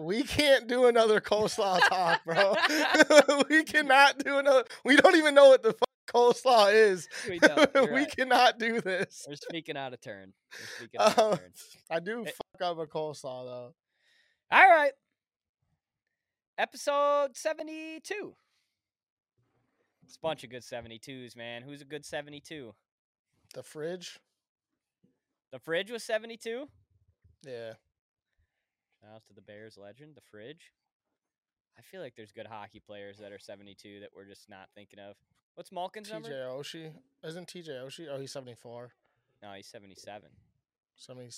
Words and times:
we 0.00 0.22
can't 0.22 0.66
do 0.66 0.86
another 0.86 1.20
coleslaw 1.20 1.80
talk, 1.88 2.24
bro. 2.24 2.54
we 3.50 3.62
cannot 3.64 4.18
do 4.24 4.38
another. 4.38 4.64
We 4.84 4.96
don't 4.96 5.16
even 5.16 5.34
know 5.34 5.48
what 5.48 5.62
the 5.62 5.72
fuck 5.72 5.88
coleslaw 6.12 6.72
is. 6.74 7.08
We. 7.28 7.38
We 7.74 7.88
right. 7.88 8.16
cannot 8.16 8.58
do 8.58 8.80
this. 8.80 9.24
We're 9.28 9.36
speaking 9.36 9.76
out 9.76 9.92
of 9.92 10.00
turn. 10.00 10.32
We're 10.52 10.76
speaking 10.78 11.00
out 11.00 11.18
Um, 11.18 11.32
of 11.32 11.38
turn. 11.38 11.52
I 11.90 12.00
do 12.00 12.26
Eh. 12.26 12.30
fuck 12.58 12.62
up 12.70 12.78
a 12.78 12.86
coleslaw 12.86 13.44
though. 13.46 13.74
All 14.50 14.68
right. 14.68 14.92
Episode 16.58 17.36
72. 17.36 18.34
It's 20.04 20.16
a 20.16 20.20
bunch 20.20 20.42
of 20.44 20.50
good 20.50 20.62
72s, 20.62 21.36
man. 21.36 21.62
Who's 21.62 21.80
a 21.80 21.84
good 21.86 22.04
72? 22.04 22.74
The 23.54 23.62
fridge. 23.62 24.18
The 25.52 25.58
fridge 25.58 25.90
was 25.90 26.02
72. 26.04 26.68
Yeah. 27.46 27.72
Shout 29.00 29.14
out 29.14 29.22
to 29.28 29.34
the 29.34 29.40
Bears 29.40 29.78
legend, 29.80 30.14
the 30.14 30.20
fridge. 30.20 30.72
I 31.78 31.82
feel 31.82 32.00
like 32.00 32.14
there's 32.16 32.32
good 32.32 32.46
hockey 32.46 32.80
players 32.80 33.18
that 33.18 33.32
are 33.32 33.38
72 33.38 34.00
that 34.00 34.10
we're 34.14 34.26
just 34.26 34.50
not 34.50 34.68
thinking 34.74 34.98
of. 34.98 35.16
What's 35.54 35.72
Malkin's 35.72 36.10
number? 36.10 36.28
TJ 36.28 36.32
Oshie. 36.32 36.92
Isn't 37.24 37.48
TJ 37.48 37.68
Oshie? 37.84 38.06
Oh, 38.10 38.18
he's 38.20 38.32
74. 38.32 38.90
No, 39.42 39.52
he's 39.52 39.66
77. 39.66 40.28
70. 40.96 41.30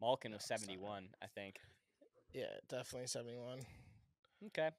Malkin 0.00 0.32
was 0.32 0.46
Yeah, 0.48 0.56
71, 0.56 1.08
I 1.22 1.26
think. 1.26 1.56
Yeah, 2.32 2.44
definitely 2.68 3.08
71. 3.08 3.58
Okay. 4.46 4.70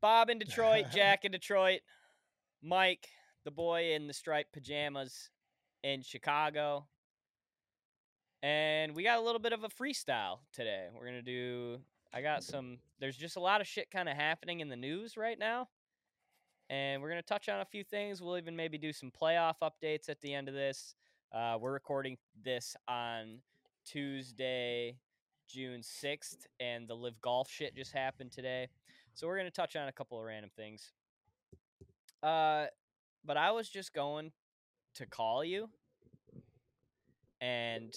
Bob 0.00 0.30
in 0.30 0.38
Detroit, 0.38 0.86
Jack 0.94 1.24
in 1.24 1.32
Detroit, 1.32 1.80
Mike, 2.62 3.08
the 3.44 3.50
boy 3.50 3.92
in 3.94 4.06
the 4.06 4.14
striped 4.14 4.52
pajamas 4.52 5.30
in 5.82 6.02
Chicago. 6.02 6.86
And 8.42 8.94
we 8.94 9.02
got 9.02 9.18
a 9.18 9.20
little 9.20 9.40
bit 9.40 9.52
of 9.52 9.64
a 9.64 9.68
freestyle 9.68 10.38
today. 10.52 10.86
We're 10.94 11.06
going 11.06 11.14
to 11.14 11.22
do 11.22 11.78
I 12.12 12.22
got 12.22 12.42
some 12.42 12.78
there's 13.00 13.16
just 13.16 13.36
a 13.36 13.40
lot 13.40 13.60
of 13.60 13.66
shit 13.66 13.90
kind 13.90 14.08
of 14.08 14.16
happening 14.16 14.60
in 14.60 14.68
the 14.68 14.76
news 14.76 15.16
right 15.16 15.38
now. 15.38 15.68
And 16.70 17.00
we're 17.00 17.10
going 17.10 17.22
to 17.22 17.26
touch 17.26 17.48
on 17.48 17.60
a 17.60 17.64
few 17.64 17.82
things. 17.82 18.20
We'll 18.20 18.38
even 18.38 18.54
maybe 18.54 18.78
do 18.78 18.92
some 18.92 19.10
playoff 19.10 19.54
updates 19.62 20.08
at 20.08 20.20
the 20.20 20.34
end 20.34 20.48
of 20.48 20.54
this. 20.54 20.94
Uh, 21.32 21.56
we're 21.58 21.72
recording 21.72 22.16
this 22.44 22.76
on 22.86 23.38
Tuesday, 23.86 24.96
June 25.48 25.80
6th, 25.80 26.46
and 26.60 26.86
the 26.86 26.94
live 26.94 27.18
golf 27.22 27.50
shit 27.50 27.74
just 27.74 27.92
happened 27.92 28.32
today. 28.32 28.68
So 29.14 29.26
we're 29.26 29.38
going 29.38 29.46
to 29.46 29.50
touch 29.50 29.76
on 29.76 29.88
a 29.88 29.92
couple 29.92 30.18
of 30.18 30.24
random 30.24 30.50
things. 30.54 30.92
Uh, 32.22 32.66
but 33.24 33.38
I 33.38 33.50
was 33.50 33.68
just 33.68 33.94
going 33.94 34.32
to 34.94 35.06
call 35.06 35.42
you, 35.42 35.70
and 37.40 37.94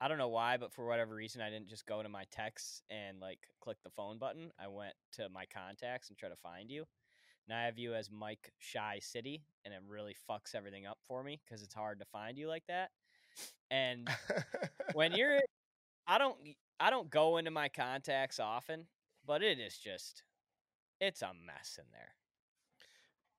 I 0.00 0.08
don't 0.08 0.18
know 0.18 0.28
why, 0.28 0.56
but 0.56 0.72
for 0.72 0.86
whatever 0.86 1.14
reason, 1.14 1.42
I 1.42 1.50
didn't 1.50 1.68
just 1.68 1.86
go 1.86 2.02
to 2.02 2.08
my 2.08 2.24
texts 2.30 2.82
and 2.90 3.20
like 3.20 3.40
click 3.60 3.76
the 3.84 3.90
phone 3.90 4.18
button. 4.18 4.50
I 4.58 4.68
went 4.68 4.94
to 5.12 5.28
my 5.28 5.44
contacts 5.46 6.08
and 6.08 6.16
try 6.16 6.28
to 6.28 6.36
find 6.36 6.70
you. 6.70 6.86
And 7.48 7.56
I 7.58 7.64
have 7.66 7.78
you 7.78 7.94
as 7.94 8.10
Mike 8.10 8.52
Chi 8.72 8.98
City, 9.00 9.42
and 9.64 9.74
it 9.74 9.80
really 9.88 10.14
fucks 10.30 10.54
everything 10.54 10.86
up 10.86 10.98
for 11.06 11.22
me 11.22 11.40
because 11.44 11.62
it's 11.62 11.74
hard 11.74 11.98
to 12.00 12.04
find 12.06 12.38
you 12.38 12.48
like 12.48 12.64
that. 12.68 12.90
And 13.70 14.08
when 14.92 15.12
you're 15.12 15.40
I 16.06 16.18
don't 16.18 16.36
I 16.80 16.90
don't 16.90 17.10
go 17.10 17.36
into 17.38 17.50
my 17.50 17.68
contacts 17.68 18.40
often, 18.40 18.86
but 19.26 19.42
it 19.42 19.58
is 19.58 19.76
just 19.78 20.24
it's 21.00 21.22
a 21.22 21.32
mess 21.46 21.78
in 21.78 21.86
there. 21.92 22.14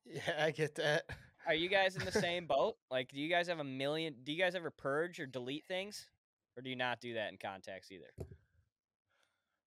yeah, 0.06 0.44
I 0.46 0.52
get 0.52 0.76
that. 0.76 1.04
Are 1.46 1.54
you 1.56 1.70
guys 1.70 1.96
in 1.96 2.06
the 2.06 2.12
same 2.12 2.46
boat? 2.48 2.78
Like 2.90 3.10
do 3.12 3.20
you 3.20 3.30
guys 3.30 3.48
have 3.48 3.60
a 3.60 3.64
million 3.64 4.16
do 4.24 4.32
you 4.32 4.38
guys 4.38 4.56
ever 4.56 4.72
purge 4.72 5.20
or 5.20 5.26
delete 5.26 5.66
things? 5.66 6.08
Or 6.58 6.62
do 6.62 6.70
you 6.70 6.76
not 6.76 7.00
do 7.00 7.14
that 7.14 7.32
in 7.32 7.38
contacts 7.38 7.90
either? 7.92 8.12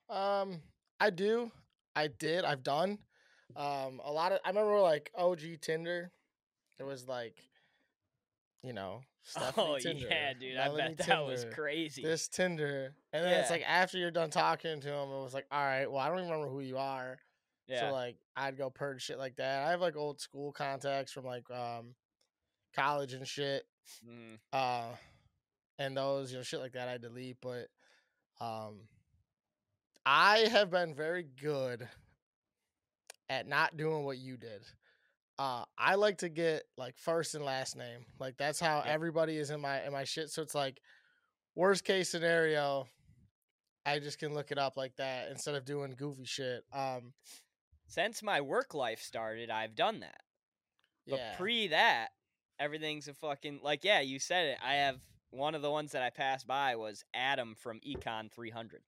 Um, 0.08 0.60
I 1.00 1.10
do. 1.10 1.50
I 1.96 2.08
did. 2.08 2.44
I've 2.44 2.62
done. 2.62 2.98
Um, 3.56 4.00
a 4.04 4.12
lot 4.12 4.32
of. 4.32 4.40
I 4.44 4.48
remember 4.48 4.80
like 4.80 5.10
OG 5.16 5.40
Tinder. 5.60 6.10
It 6.78 6.84
was 6.84 7.06
like, 7.06 7.36
you 8.62 8.72
know, 8.72 9.02
Stephanie 9.22 9.66
oh 9.68 9.78
Tinder, 9.78 10.06
yeah, 10.10 10.32
dude. 10.38 10.56
I 10.56 10.74
bet 10.76 10.98
that 11.06 11.24
was 11.24 11.46
crazy. 11.52 12.02
This 12.02 12.28
Tinder, 12.28 12.94
and 13.12 13.24
then 13.24 13.40
it's 13.40 13.50
like 13.50 13.64
after 13.66 13.96
you're 13.96 14.10
done 14.10 14.30
talking 14.30 14.80
to 14.80 14.88
him, 14.88 15.08
it 15.10 15.22
was 15.22 15.34
like, 15.34 15.46
all 15.50 15.62
right, 15.62 15.90
well, 15.90 16.00
I 16.00 16.08
don't 16.08 16.18
even 16.18 16.30
remember 16.30 16.50
who 16.52 16.60
you 16.60 16.78
are. 16.78 17.18
yeah. 17.68 17.88
So 17.88 17.92
like, 17.92 18.16
I'd 18.36 18.58
go 18.58 18.70
purge 18.70 19.02
shit 19.02 19.18
like 19.18 19.36
that. 19.36 19.66
I 19.66 19.70
have 19.70 19.80
like 19.80 19.96
old 19.96 20.20
school 20.20 20.52
contacts 20.52 21.12
from 21.12 21.24
like 21.24 21.48
um, 21.50 21.94
college 22.74 23.14
and 23.14 23.26
shit. 23.26 23.64
Mm, 24.06 24.38
uh 24.52 24.94
and 25.78 25.96
those 25.96 26.30
you 26.30 26.38
know 26.38 26.42
shit 26.42 26.60
like 26.60 26.72
that 26.72 26.88
i 26.88 26.96
delete 26.98 27.36
but 27.40 27.68
um 28.40 28.80
i 30.06 30.38
have 30.50 30.70
been 30.70 30.94
very 30.94 31.26
good 31.40 31.88
at 33.28 33.46
not 33.48 33.76
doing 33.76 34.04
what 34.04 34.18
you 34.18 34.36
did 34.36 34.62
uh 35.38 35.64
i 35.78 35.94
like 35.94 36.18
to 36.18 36.28
get 36.28 36.64
like 36.76 36.96
first 36.96 37.34
and 37.34 37.44
last 37.44 37.76
name 37.76 38.04
like 38.20 38.36
that's 38.36 38.60
how 38.60 38.78
Yep. 38.78 38.86
everybody 38.86 39.36
is 39.36 39.50
in 39.50 39.60
my 39.60 39.82
in 39.84 39.92
my 39.92 40.04
shit 40.04 40.30
so 40.30 40.42
it's 40.42 40.54
like 40.54 40.80
worst 41.56 41.84
case 41.84 42.08
scenario 42.10 42.86
i 43.86 43.98
just 43.98 44.18
can 44.18 44.34
look 44.34 44.50
it 44.52 44.58
up 44.58 44.76
like 44.76 44.94
that 44.96 45.28
instead 45.30 45.54
of 45.54 45.64
doing 45.64 45.94
goofy 45.96 46.24
shit 46.24 46.62
um 46.72 47.12
Since 47.86 48.22
my 48.22 48.40
work 48.40 48.74
life 48.74 49.00
started, 49.02 49.50
I've 49.50 49.74
done 49.76 50.00
that. 50.00 50.20
But 51.06 51.18
yeah 51.18 51.36
pre 51.36 51.68
that, 51.68 52.08
everything's 52.58 53.08
a 53.08 53.14
fucking 53.14 53.60
like 53.62 53.84
yeah, 53.84 54.00
you 54.00 54.18
said 54.18 54.46
it. 54.46 54.58
I 54.64 54.74
have 54.76 54.98
one 55.34 55.54
of 55.54 55.62
the 55.62 55.70
ones 55.70 55.92
that 55.92 56.02
I 56.02 56.10
passed 56.10 56.46
by 56.46 56.76
was 56.76 57.04
Adam 57.14 57.54
from 57.56 57.80
Econ 57.80 58.30
300. 58.32 58.82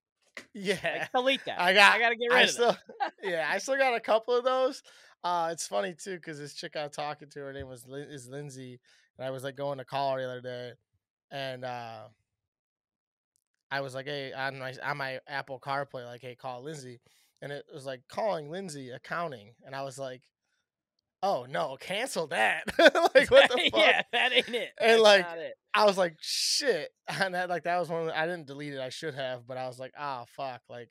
yeah 0.55 0.77
Like, 0.83 1.13
delete 1.13 1.45
that. 1.47 1.61
I 1.61 1.73
got. 1.75 1.95
I 1.95 1.99
gotta 1.99 2.17
get 2.17 2.31
rid 2.33 2.39
I 2.39 2.43
of 2.43 2.51
still, 2.51 2.77
that. 3.01 3.13
yeah, 3.23 3.49
I 3.51 3.59
still 3.59 3.77
got 3.77 3.95
a 3.95 4.01
couple 4.01 4.37
of 4.37 4.45
those. 4.45 4.83
Uh, 5.25 5.49
it's 5.53 5.67
funny 5.67 5.95
too 5.95 6.17
because 6.17 6.39
this 6.39 6.55
chick 6.55 6.77
I 6.77 6.85
was 6.85 6.93
talking 6.97 7.29
to, 7.31 7.41
her 7.41 7.53
name 7.53 7.69
was 7.69 7.87
Lin- 7.87 8.09
is 8.11 8.29
Lindsay, 8.29 8.81
and 9.19 9.27
I 9.27 9.31
was 9.31 9.45
like 9.45 9.57
going 9.57 9.79
to 9.79 9.85
call 9.85 10.15
her 10.15 10.21
the 10.21 10.29
other 10.31 10.41
day, 10.41 10.73
and 11.31 11.65
uh, 11.65 12.09
I 13.71 13.81
was 13.81 13.95
like, 13.95 14.07
hey, 14.07 14.33
on 14.33 14.59
my 14.59 14.75
on 14.85 14.97
my 14.97 15.21
Apple 15.27 15.59
CarPlay, 15.59 16.05
like, 16.07 16.21
hey, 16.21 16.37
call 16.37 16.63
Lindsay, 16.63 17.01
and 17.43 17.51
it 17.51 17.65
was 17.73 17.87
like 17.87 18.03
calling 18.09 18.51
Lindsay 18.51 18.91
accounting, 18.91 19.55
and 19.65 19.75
I 19.75 19.83
was 19.83 19.99
like, 19.99 20.23
oh 21.23 21.47
no, 21.49 21.77
cancel 21.81 22.27
that, 22.29 22.65
like 22.79 23.31
what 23.31 23.51
the 23.51 23.71
fuck? 23.73 23.81
yeah, 23.81 24.03
that 24.13 24.33
ain't 24.33 24.49
it. 24.49 24.71
And, 24.81 24.91
That's 24.91 25.03
like, 25.03 25.27
it. 25.37 25.55
I 25.75 25.85
was 25.85 25.99
like, 25.99 26.17
shit. 26.21 26.91
And 27.09 27.35
that, 27.35 27.49
like, 27.49 27.65
that 27.65 27.79
was 27.79 27.89
one 27.89 28.01
of 28.03 28.07
the, 28.09 28.19
I 28.19 28.27
didn't 28.27 28.47
delete 28.47 28.73
it. 28.75 28.81
I 28.81 28.89
should 28.89 29.15
have, 29.15 29.47
but 29.47 29.57
I 29.57 29.69
was 29.69 29.79
like, 29.79 29.93
ah, 29.97 30.25
fuck. 30.37 30.63
Like, 30.69 30.91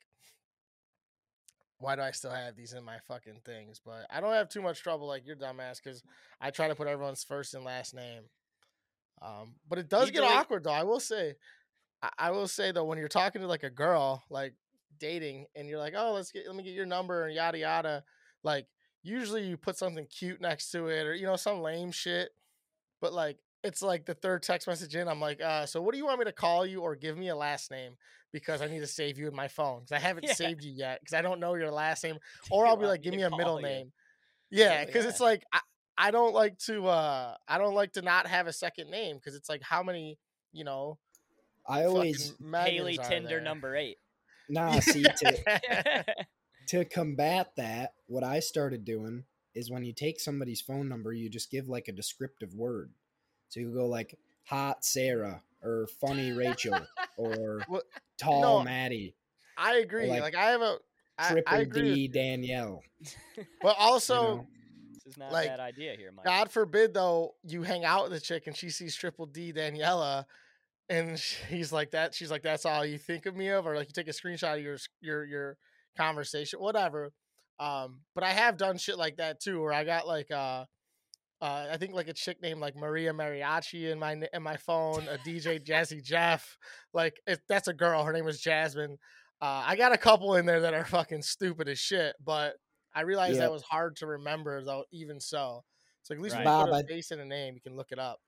why 1.78 1.94
do 1.94 2.02
I 2.02 2.10
still 2.12 2.30
have 2.30 2.56
these 2.56 2.72
in 2.72 2.84
my 2.84 2.96
fucking 3.06 3.40
things? 3.44 3.80
But 3.84 4.06
I 4.10 4.20
don't 4.20 4.32
have 4.32 4.48
too 4.48 4.62
much 4.62 4.82
trouble 4.82 5.06
like 5.06 5.26
your 5.26 5.36
dumbass 5.36 5.82
because 5.82 6.02
I 6.40 6.50
try 6.50 6.68
to 6.68 6.74
put 6.74 6.88
everyone's 6.88 7.22
first 7.22 7.54
and 7.54 7.64
last 7.64 7.94
name. 7.94 8.22
Um, 9.20 9.56
but 9.68 9.78
it 9.78 9.88
does 9.90 10.06
You 10.06 10.12
get 10.14 10.20
delete- 10.20 10.36
awkward 10.36 10.64
though. 10.64 10.70
I 10.70 10.84
will 10.84 11.00
say, 11.00 11.34
I, 12.02 12.08
I 12.18 12.30
will 12.30 12.48
say 12.48 12.72
though, 12.72 12.84
when 12.84 12.96
you're 12.98 13.08
talking 13.08 13.42
to 13.42 13.46
like 13.48 13.62
a 13.62 13.70
girl, 13.70 14.22
like 14.30 14.54
dating, 14.98 15.46
and 15.54 15.68
you're 15.68 15.78
like, 15.78 15.94
oh, 15.96 16.12
let's 16.14 16.32
get, 16.32 16.46
let 16.46 16.56
me 16.56 16.62
get 16.62 16.72
your 16.72 16.86
number 16.86 17.26
and 17.26 17.34
yada 17.34 17.58
yada. 17.58 18.04
Like, 18.42 18.66
usually 19.06 19.46
you 19.46 19.56
put 19.56 19.76
something 19.78 20.06
cute 20.06 20.40
next 20.40 20.70
to 20.72 20.86
it 20.88 21.06
or 21.06 21.14
you 21.14 21.26
know 21.26 21.36
some 21.36 21.60
lame 21.60 21.90
shit. 21.92 22.30
But 23.00 23.12
like, 23.12 23.38
it's 23.62 23.82
like 23.82 24.06
the 24.06 24.14
third 24.14 24.42
text 24.42 24.66
message 24.66 24.96
in. 24.96 25.08
I'm 25.08 25.20
like, 25.20 25.40
uh, 25.42 25.66
so 25.66 25.82
what 25.82 25.92
do 25.92 25.98
you 25.98 26.06
want 26.06 26.18
me 26.18 26.24
to 26.24 26.32
call 26.32 26.66
you 26.66 26.80
or 26.80 26.96
give 26.96 27.16
me 27.16 27.28
a 27.28 27.36
last 27.36 27.70
name 27.70 27.92
because 28.32 28.62
I 28.62 28.66
need 28.66 28.80
to 28.80 28.86
save 28.86 29.18
you 29.18 29.28
in 29.28 29.34
my 29.34 29.48
phone 29.48 29.80
because 29.80 29.92
I 29.92 29.98
haven't 30.06 30.26
Yeah. 30.26 30.34
saved 30.34 30.64
you 30.64 30.72
yet 30.72 31.00
because 31.00 31.14
I 31.14 31.22
don't 31.22 31.40
know 31.40 31.54
your 31.54 31.70
last 31.70 32.04
name 32.04 32.18
or 32.50 32.66
I'll 32.66 32.76
be 32.76 32.86
like, 32.86 33.02
give 33.02 33.14
me 33.14 33.22
a 33.22 33.30
middle 33.30 33.58
you. 33.58 33.64
name. 33.64 33.92
Yeah, 34.50 34.84
because 34.84 35.06
it's 35.06 35.20
like 35.20 35.42
I, 35.52 35.60
I 35.98 36.10
don't 36.10 36.34
like 36.34 36.58
to 36.66 36.86
uh 36.86 37.34
I 37.48 37.58
don't 37.58 37.74
like 37.74 37.92
to 37.94 38.02
not 38.02 38.26
have 38.26 38.46
a 38.46 38.52
second 38.52 38.90
name 38.90 39.16
because 39.16 39.34
it's 39.34 39.48
like 39.48 39.62
how 39.62 39.82
many 39.82 40.18
you 40.52 40.64
know 40.64 40.98
I 41.68 41.84
always 41.84 42.34
Haley 42.54 42.98
Tinder 42.98 43.28
there? 43.28 43.40
number 43.40 43.76
eight. 43.76 43.98
nah 44.48 44.78
see 44.80 45.02
to 45.02 45.36
Yeah. 45.68 46.02
To 46.66 46.84
combat 46.84 47.52
that. 47.56 47.94
What 48.06 48.22
I 48.24 48.40
started 48.40 48.84
doing 48.84 49.24
is 49.54 49.70
when 49.70 49.84
you 49.84 49.92
take 49.92 50.20
somebody's 50.20 50.60
phone 50.60 50.88
number, 50.88 51.12
you 51.12 51.28
just 51.28 51.50
give 51.50 51.68
like 51.68 51.88
a 51.88 51.92
descriptive 51.92 52.54
word. 52.54 52.90
So 53.48 53.60
you 53.60 53.72
go 53.72 53.86
like 53.86 54.18
hot 54.44 54.84
Sarah 54.84 55.42
or 55.62 55.86
funny 56.00 56.32
Rachel 56.32 56.78
or 57.16 57.62
What- 57.68 57.84
tall 58.18 58.40
no, 58.42 58.62
Maddie, 58.64 59.14
I 59.56 59.76
agree. 59.76 60.08
like, 60.08 60.20
Like, 60.22 60.34
I 60.36 60.50
have 60.50 60.60
a 60.62 60.76
I, 61.18 61.28
triple 61.32 61.54
I 61.54 61.58
agree, 61.60 61.94
D. 61.94 62.08
Danielle. 62.08 62.82
but 63.62 63.76
you 63.78 63.84
also 63.84 64.14
know? 64.36 64.46
This 64.92 65.06
is 65.14 65.18
not 65.18 65.32
Like, 65.32 65.46
a 65.46 65.50
bad 65.50 65.60
idea 65.60 65.94
here, 65.96 66.12
Mike. 66.12 66.24
God 66.26 66.50
forbid 66.50 66.92
though 66.92 67.34
you 67.44 67.62
hang 67.62 67.84
out 67.84 68.04
with 68.04 68.12
a 68.12 68.20
chick 68.20 68.46
and 68.46 68.56
she 68.56 68.68
sees 68.70 68.94
triple 68.94 69.26
D 69.26 69.52
Daniela 69.52 70.24
and 70.88 71.18
he's 71.48 71.72
like 71.72 71.92
that 71.92 72.14
she's 72.14 72.30
like 72.30 72.42
that's 72.42 72.66
all 72.66 72.84
you 72.84 72.98
think 72.98 73.24
of 73.26 73.34
me 73.36 73.48
of 73.48 73.66
or 73.66 73.74
like 73.76 73.88
you 73.88 73.92
take 73.94 74.08
a 74.08 74.10
screenshot 74.12 74.56
of 74.58 74.62
your 74.62 74.76
your 75.00 75.24
your 75.24 75.56
conversation 75.96 76.60
whatever 76.60 77.12
um 77.58 78.00
but 78.14 78.22
I 78.24 78.32
have 78.32 78.56
done 78.56 78.76
shit 78.78 78.98
like 78.98 79.16
that 79.16 79.40
too 79.40 79.60
where 79.62 79.72
I 79.72 79.84
got 79.84 80.06
like 80.06 80.30
uh 80.30 80.64
uh, 81.38 81.66
I 81.70 81.76
think 81.76 81.92
like 81.92 82.08
a 82.08 82.14
chick 82.14 82.40
named 82.40 82.60
like 82.60 82.74
Maria 82.76 83.12
Mariachi 83.12 83.90
in 83.92 83.98
my 83.98 84.16
in 84.32 84.42
my 84.42 84.56
phone, 84.56 85.06
a 85.06 85.18
DJ 85.18 85.62
Jazzy 85.62 86.02
Jeff, 86.02 86.56
like 86.94 87.20
it, 87.26 87.40
that's 87.46 87.68
a 87.68 87.74
girl. 87.74 88.02
Her 88.04 88.12
name 88.14 88.24
was 88.24 88.40
Jasmine. 88.40 88.96
Uh, 89.42 89.62
I 89.66 89.76
got 89.76 89.92
a 89.92 89.98
couple 89.98 90.36
in 90.36 90.46
there 90.46 90.60
that 90.60 90.72
are 90.72 90.86
fucking 90.86 91.20
stupid 91.20 91.68
as 91.68 91.78
shit, 91.78 92.14
but 92.24 92.54
I 92.94 93.02
realized 93.02 93.34
Yep. 93.34 93.40
that 93.42 93.52
was 93.52 93.62
hard 93.64 93.96
to 93.96 94.06
remember 94.06 94.64
though. 94.64 94.84
Even 94.92 95.20
so, 95.20 95.62
so 96.04 96.14
at 96.14 96.20
least 96.22 96.36
Right. 96.36 96.40
put 96.40 96.44
Bob, 96.46 96.68
a 96.70 96.72
I- 96.76 96.82
face 96.84 97.10
and 97.10 97.20
a 97.20 97.24
name, 97.26 97.52
you 97.54 97.60
can 97.60 97.76
look 97.76 97.92
it 97.92 97.98
up. 97.98 98.18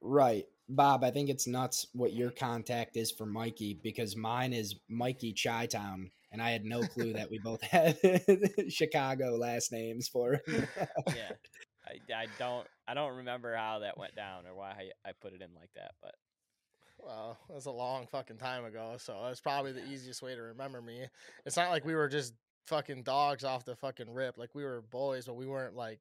Right. 0.00 0.44
Bob, 0.68 1.02
I 1.02 1.10
think 1.10 1.30
it's 1.30 1.48
nuts 1.48 1.88
what 1.92 2.12
your 2.12 2.30
contact 2.30 2.96
is 2.96 3.10
for 3.10 3.26
Mikey 3.26 3.80
because 3.82 4.14
mine 4.14 4.52
is 4.52 4.76
Mikey 4.88 5.32
Chi 5.34 5.66
Town, 5.66 6.08
and 6.34 6.42
I 6.42 6.50
had 6.50 6.64
no 6.64 6.82
clue 6.82 7.12
that 7.14 7.30
we 7.30 7.38
both 7.38 7.62
had 7.62 7.96
Chicago 8.68 9.36
last 9.36 9.72
names 9.72 10.08
for 10.08 10.34
him. 10.34 10.42
yeah. 11.08 11.32
I, 11.86 12.14
I 12.14 12.26
don't 12.38 12.66
I 12.88 12.94
don't 12.94 13.16
remember 13.18 13.54
how 13.54 13.78
that 13.78 13.96
went 13.96 14.16
down 14.16 14.46
or 14.46 14.54
why 14.54 14.90
I, 15.04 15.08
I 15.08 15.12
put 15.12 15.32
it 15.32 15.40
in 15.40 15.48
like 15.54 15.70
that, 15.76 15.92
but 16.02 16.14
Well, 16.98 17.38
it 17.48 17.54
was 17.54 17.66
a 17.66 17.70
long 17.70 18.06
fucking 18.08 18.38
time 18.38 18.64
ago, 18.64 18.96
so 18.98 19.26
it's 19.30 19.40
probably 19.40 19.72
the 19.72 19.86
easiest 19.86 20.22
way 20.22 20.34
to 20.34 20.42
remember 20.42 20.82
me. 20.82 21.06
It's 21.46 21.56
not 21.56 21.70
like 21.70 21.84
we 21.84 21.94
were 21.94 22.08
just 22.08 22.34
fucking 22.66 23.04
dogs 23.04 23.44
off 23.44 23.64
the 23.64 23.76
fucking 23.76 24.12
rip. 24.12 24.36
Like 24.36 24.54
we 24.54 24.64
were 24.64 24.82
boys, 24.90 25.26
but 25.26 25.36
we 25.36 25.46
weren't 25.46 25.76
like 25.76 26.00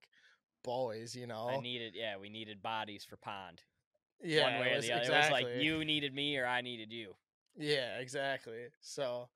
boys, 0.63 1.15
you 1.15 1.27
know. 1.27 1.47
I 1.49 1.59
needed 1.59 1.93
yeah, 1.95 2.17
we 2.19 2.29
needed 2.29 2.63
bodies 2.63 3.05
for 3.07 3.17
pond. 3.17 3.61
yeah, 4.23 4.43
One 4.51 4.61
way 4.61 4.71
or 4.71 4.75
was- 4.77 4.85
the 4.87 4.93
other. 4.93 5.01
Exactly. 5.03 5.41
It 5.41 5.45
was 5.45 5.53
like 5.55 5.63
you 5.63 5.85
needed 5.85 6.15
me 6.15 6.37
or 6.37 6.47
I 6.47 6.61
needed 6.61 6.91
you. 6.91 7.13
Yeah, 7.55 7.99
exactly. 7.99 8.63
So, 8.81 9.27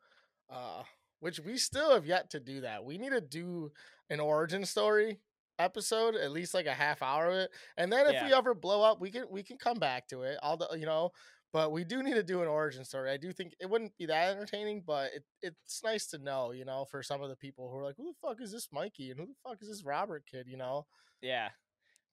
uh, 0.49 0.83
which 1.19 1.39
we 1.39 1.57
still 1.57 1.94
have 1.94 2.05
yet 2.05 2.29
to 2.31 2.39
do 2.39 2.61
that. 2.61 2.83
We 2.83 2.97
need 2.97 3.11
to 3.11 3.21
do 3.21 3.71
an 4.09 4.19
origin 4.19 4.65
story 4.65 5.19
episode, 5.59 6.15
at 6.15 6.31
least 6.31 6.53
like 6.53 6.67
a 6.67 6.73
half 6.73 7.01
hour 7.01 7.27
of 7.27 7.33
it, 7.33 7.51
and 7.77 7.91
then 7.91 8.05
if 8.07 8.13
we 8.27 8.33
ever 8.33 8.53
blow 8.53 8.83
up, 8.83 9.01
we 9.01 9.09
can 9.11 9.25
we 9.29 9.44
can 9.44 9.57
come 9.57 9.79
back 9.79 10.07
to 10.09 10.21
it. 10.21 10.38
All 10.44 10.57
the 10.57 10.67
you 10.77 10.85
know, 10.85 11.11
but 11.53 11.71
we 11.71 11.83
do 11.83 12.03
need 12.03 12.13
to 12.13 12.23
do 12.23 12.41
an 12.41 12.47
origin 12.47 12.83
story. 12.83 13.09
I 13.09 13.17
do 13.17 13.31
think 13.31 13.53
it 13.59 13.69
wouldn't 13.69 13.97
be 13.97 14.05
that 14.05 14.31
entertaining, 14.35 14.83
but 14.85 15.11
it, 15.15 15.23
it's 15.41 15.81
nice 15.83 16.05
to 16.07 16.17
know, 16.19 16.51
you 16.51 16.65
know, 16.65 16.85
for 16.91 17.01
some 17.01 17.21
of 17.23 17.29
the 17.29 17.35
people 17.35 17.69
who 17.71 17.77
are 17.77 17.83
like, 17.83 17.95
who 17.97 18.05
the 18.05 18.13
fuck 18.27 18.41
is 18.41 18.51
this 18.51 18.67
Mikey 18.71 19.11
and 19.11 19.19
who 19.19 19.25
the 19.25 19.33
fuck 19.49 19.57
is 19.61 19.69
this 19.69 19.83
Robert 19.83 20.23
kid, 20.29 20.45
you 20.47 20.57
know? 20.57 20.85
Yeah. 21.21 21.49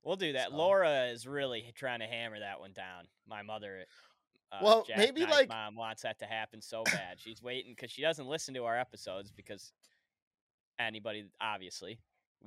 We'll 0.05 0.17
do 0.17 0.33
that. 0.35 0.51
So- 0.51 0.57
Laura 0.57 1.07
is 1.07 1.27
really 1.27 1.73
trying 1.77 2.01
to 2.01 2.07
hammer 2.07 2.39
that 2.39 2.61
one 2.61 2.73
down. 2.73 3.05
My 3.27 3.43
mother 3.43 3.85
uh, 4.55 4.65
Well, 4.65 4.85
Jack 4.85 4.99
maybe, 4.99 5.27
like- 5.27 5.49
mom 5.49 5.77
wants 5.77 6.03
that 6.03 6.19
to 6.21 6.27
happen 6.27 6.61
so 6.63 6.83
bad. 6.85 7.19
She's 7.19 7.43
waiting 7.43 7.73
because 7.73 7.91
she 7.91 8.03
doesn't 8.03 8.27
listen 8.27 8.55
to 8.55 8.65
our 8.65 8.79
episodes 8.79 9.31
because 9.33 9.73
anybody 10.79 11.27
obviously 11.41 11.99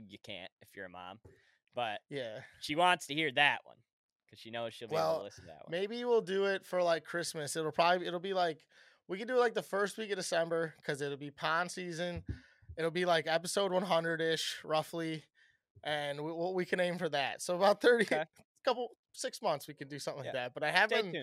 you 0.08 0.18
can't 0.24 0.52
if 0.62 0.70
you're 0.76 0.86
a 0.86 0.90
mom, 0.90 1.20
but 1.74 2.02
Yeah. 2.10 2.42
she 2.60 2.76
wants 2.76 3.08
to 3.08 3.14
hear 3.14 3.32
that 3.34 3.66
one 3.66 3.78
because 4.26 4.40
she 4.40 4.52
knows 4.52 4.74
she'll 4.74 4.88
be 4.90 4.96
able 4.96 5.18
to 5.20 5.24
listen 5.24 5.46
to 5.46 5.48
that 5.52 5.64
one. 5.64 5.72
Maybe 5.72 6.04
we'll 6.06 6.22
do 6.22 6.46
it 6.46 6.66
for 6.66 6.84
like 6.84 7.04
Christmas. 7.04 7.56
It'll 7.56 7.72
probably 7.72 8.06
it'll 8.08 8.20
be 8.20 8.34
like 8.34 8.64
we 9.08 9.18
can 9.18 9.28
do 9.28 9.36
it 9.38 9.40
like 9.40 9.54
the 9.54 9.64
first 9.64 9.98
week 9.98 10.12
of 10.12 10.18
December 10.18 10.74
because 10.78 11.02
it'll 11.02 11.18
be 11.18 11.32
pond 11.32 11.72
season. 11.72 12.24
It'll 12.78 12.92
be 12.92 13.06
like 13.06 13.26
episode 13.28 13.72
100 13.72 14.22
ish 14.22 14.58
roughly, 14.64 15.24
and 15.84 16.20
we, 16.22 16.32
we 16.54 16.66
can 16.66 16.80
aim 16.80 16.98
for 17.00 17.10
that. 17.10 17.42
So 17.42 17.56
about 17.56 17.82
30, 17.82 18.04
Okay. 18.06 18.26
couple 18.66 18.90
six 19.14 19.42
months 19.42 19.68
we 19.68 19.74
could 19.74 19.88
do 19.90 19.98
something 19.98 20.26
Yeah. 20.26 20.32
like 20.32 20.34
that. 20.34 20.54
But 20.54 20.64
I 20.64 20.72
haven't. 20.72 21.16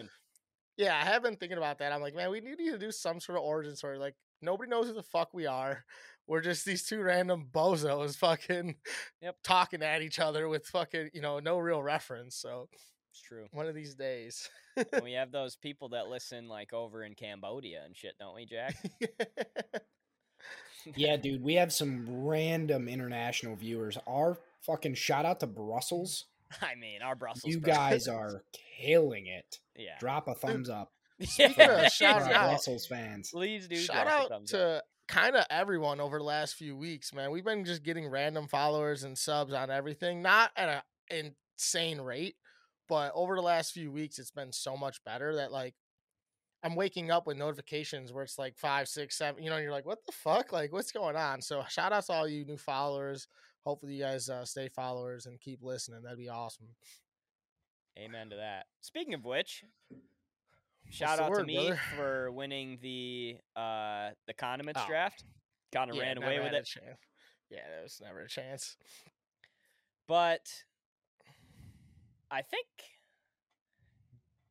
Yeah, 0.76 1.00
I 1.00 1.05
have 1.05 1.23
been 1.23 1.37
thinking 1.37 1.59
about 1.59 1.79
that. 1.79 1.93
I'm 1.93 2.00
like, 2.00 2.15
man, 2.15 2.31
we 2.31 2.41
need 2.41 2.59
to 2.59 2.79
do 2.79 2.91
some 2.93 3.21
sort 3.21 3.38
of 3.38 3.44
origin 3.44 3.76
story. 3.76 3.99
Like 3.99 4.15
nobody 4.43 4.71
knows 4.71 4.87
who 4.87 4.94
the 4.94 5.03
fuck 5.03 5.32
we 5.32 5.47
are. 5.47 5.85
We're 6.26 6.41
just 6.41 6.65
these 6.65 6.85
two 6.87 7.03
random 7.03 7.49
bozos 7.53 8.17
fucking 8.17 8.76
Yep. 9.21 9.37
talking 9.44 9.82
at 9.82 10.00
each 10.00 10.19
other 10.19 10.49
with 10.49 10.67
fucking 10.67 11.11
you 11.12 11.21
know 11.21 11.38
no 11.38 11.59
real 11.59 11.82
reference. 11.82 12.37
So 12.37 12.69
It's 13.11 13.21
true. 13.21 13.47
one 13.53 13.67
of 13.67 13.75
these 13.75 13.94
days. 13.94 14.49
we 15.03 15.12
have 15.12 15.31
those 15.32 15.55
people 15.56 15.91
that 15.91 16.09
listen 16.09 16.49
like 16.49 16.73
over 16.73 17.05
in 17.05 17.15
Cambodia 17.15 17.82
and 17.85 17.94
shit, 17.94 18.15
don't 18.19 18.35
we, 18.35 18.47
Jack? 18.47 18.75
yeah, 20.97 21.17
dude, 21.17 21.43
we 21.43 21.55
have 21.55 21.73
some 21.73 22.06
random 22.25 22.88
international 22.88 23.55
viewers. 23.56 23.99
Our 24.06 24.38
fucking 24.62 24.94
shout 24.94 25.25
out 25.26 25.41
to 25.41 25.47
Brussels. 25.47 26.25
I 26.62 26.74
mean, 26.74 27.02
our 27.02 27.14
Brussels. 27.14 27.52
You 27.52 27.60
sprouts. 27.60 27.78
guys 27.78 28.08
are 28.08 28.42
killing 28.80 29.26
it. 29.26 29.60
yeah. 29.76 29.96
Drop 30.00 30.28
a 30.28 30.34
thumbs 30.34 30.68
up. 30.68 30.92
Speaking 31.20 31.54
for 31.54 31.72
of 31.72 31.92
shout 31.92 32.22
out, 32.22 32.48
Brussels 32.50 32.86
fans. 32.86 33.30
Please 33.32 33.68
do. 33.68 33.76
Shout 33.76 34.06
out 34.06 34.28
thumbs 34.28 34.52
up. 34.52 34.60
to 34.60 34.82
kind 35.06 35.36
of 35.36 35.44
everyone 35.50 36.00
over 36.00 36.18
the 36.18 36.24
last 36.24 36.54
few 36.54 36.76
weeks, 36.76 37.12
man. 37.12 37.30
We've 37.30 37.44
been 37.44 37.64
just 37.64 37.82
getting 37.82 38.08
random 38.08 38.48
followers 38.48 39.04
and 39.04 39.16
subs 39.16 39.52
on 39.52 39.70
everything, 39.70 40.22
not 40.22 40.50
at 40.56 40.84
an 41.10 41.34
insane 41.58 42.00
rate, 42.00 42.36
but 42.88 43.12
over 43.14 43.36
the 43.36 43.42
last 43.42 43.72
few 43.72 43.92
weeks, 43.92 44.18
it's 44.18 44.30
been 44.30 44.52
so 44.52 44.76
much 44.76 45.02
better 45.04 45.36
that 45.36 45.52
like 45.52 45.74
I'm 46.64 46.74
waking 46.74 47.10
up 47.10 47.26
with 47.26 47.36
notifications 47.36 48.12
where 48.12 48.24
it's 48.24 48.38
like 48.38 48.56
five, 48.56 48.88
six, 48.88 49.18
seven. 49.18 49.42
You 49.42 49.50
know, 49.50 49.58
you're 49.58 49.70
like, 49.70 49.86
what 49.86 49.98
the 50.06 50.12
fuck? 50.12 50.50
Like, 50.52 50.72
what's 50.72 50.92
going 50.92 51.14
on? 51.14 51.42
So 51.42 51.62
shout 51.68 51.92
out 51.92 52.06
to 52.06 52.12
all 52.12 52.26
you 52.26 52.44
new 52.46 52.56
followers. 52.56 53.28
Hopefully, 53.64 53.94
you 53.94 54.02
guys 54.02 54.28
uh, 54.28 54.44
stay 54.44 54.69
followers 54.69 55.26
and 55.26 55.40
keep 55.40 55.62
listening. 55.62 56.02
That'd 56.02 56.19
be 56.19 56.28
awesome. 56.28 56.66
Amen 57.99 58.31
to 58.31 58.37
that. 58.37 58.66
Speaking 58.81 59.14
of 59.14 59.25
which, 59.25 59.64
shout 60.90 61.19
out 61.20 61.34
to 61.34 61.44
me 61.44 61.69
brother? 61.69 61.81
for 61.96 62.32
winning 62.32 62.78
the 62.82 63.37
uh 63.56 64.11
the 64.26 64.34
condiments 64.34 64.81
Oh. 64.84 64.88
draft. 64.88 65.25
Kind 65.72 65.90
of 65.90 65.96
Yeah, 65.96 66.02
ran 66.02 66.19
away 66.22 66.38
with 66.40 66.52
it, 66.52 66.64
chance. 66.66 66.99
Yeah, 67.50 67.61
there 67.72 67.82
was 67.82 68.00
never 68.02 68.20
a 68.20 68.28
chance. 68.28 68.76
but 70.08 70.46
I 72.31 72.43
think 72.43 72.66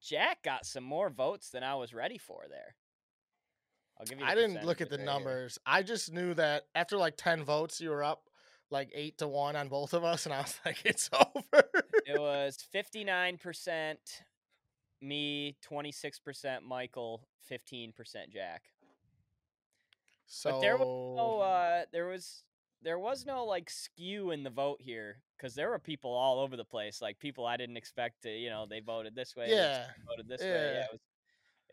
Jack 0.01 0.41
got 0.43 0.65
some 0.65 0.83
more 0.83 1.09
votes 1.09 1.49
than 1.49 1.63
I 1.63 1.75
was 1.75 1.93
ready 1.93 2.17
for 2.17 2.45
there. 2.49 2.75
I'll 3.99 4.05
give 4.05 4.19
you. 4.19 4.25
I 4.25 4.35
didn't 4.35 4.65
look 4.65 4.81
at 4.81 4.89
the 4.89 4.97
right 4.97 5.03
here. 5.03 5.13
numbers. 5.13 5.59
I 5.65 5.83
just 5.83 6.11
knew 6.11 6.33
that 6.33 6.63
after 6.75 6.97
like 6.97 7.15
ten 7.17 7.43
votes, 7.43 7.79
you 7.81 7.89
were 7.89 8.03
up 8.03 8.29
like 8.73 8.89
eight 8.93 9.17
to 9.19 9.27
one 9.27 9.55
on 9.55 9.69
both 9.69 9.93
of 9.93 10.03
us, 10.03 10.25
and 10.25 10.33
I 10.33 10.41
was 10.41 10.59
like, 10.65 10.85
"It's 10.85 11.09
over." 11.13 11.63
It 12.05 12.19
was 12.19 12.57
fifty 12.71 13.05
nine 13.05 13.37
percent 13.37 13.99
me, 15.01 15.55
twenty 15.61 15.91
six 15.91 16.19
percent 16.19 16.65
Michael, 16.65 17.25
fifteen 17.39 17.93
percent 17.93 18.31
Jack. 18.31 18.63
so 20.25 20.51
But 20.51 20.61
there 20.61 20.77
was 20.77 21.15
no, 21.17 21.39
uh, 21.39 21.81
there 21.93 22.07
was 22.07 22.43
there 22.81 22.99
was 22.99 23.25
no 23.25 23.45
like 23.45 23.69
skew 23.69 24.31
in 24.31 24.43
the 24.43 24.49
vote 24.49 24.81
here 24.81 25.21
because 25.37 25.55
there 25.55 25.69
were 25.69 25.79
people 25.79 26.11
all 26.11 26.39
over 26.39 26.57
the 26.57 26.65
place, 26.65 27.01
like 27.01 27.19
people 27.19 27.45
I 27.45 27.55
didn't 27.55 27.77
expect 27.77 28.23
to, 28.23 28.29
you 28.29 28.49
know, 28.49 28.65
they 28.69 28.81
voted 28.81 29.15
this 29.15 29.35
way, 29.35 29.47
yeah, 29.49 29.85
voted 30.05 30.27
this 30.27 30.41
way. 30.41 30.47
Yeah, 30.47 30.71
yeah. 30.73 30.79
it 30.79 30.89
was 30.91 31.01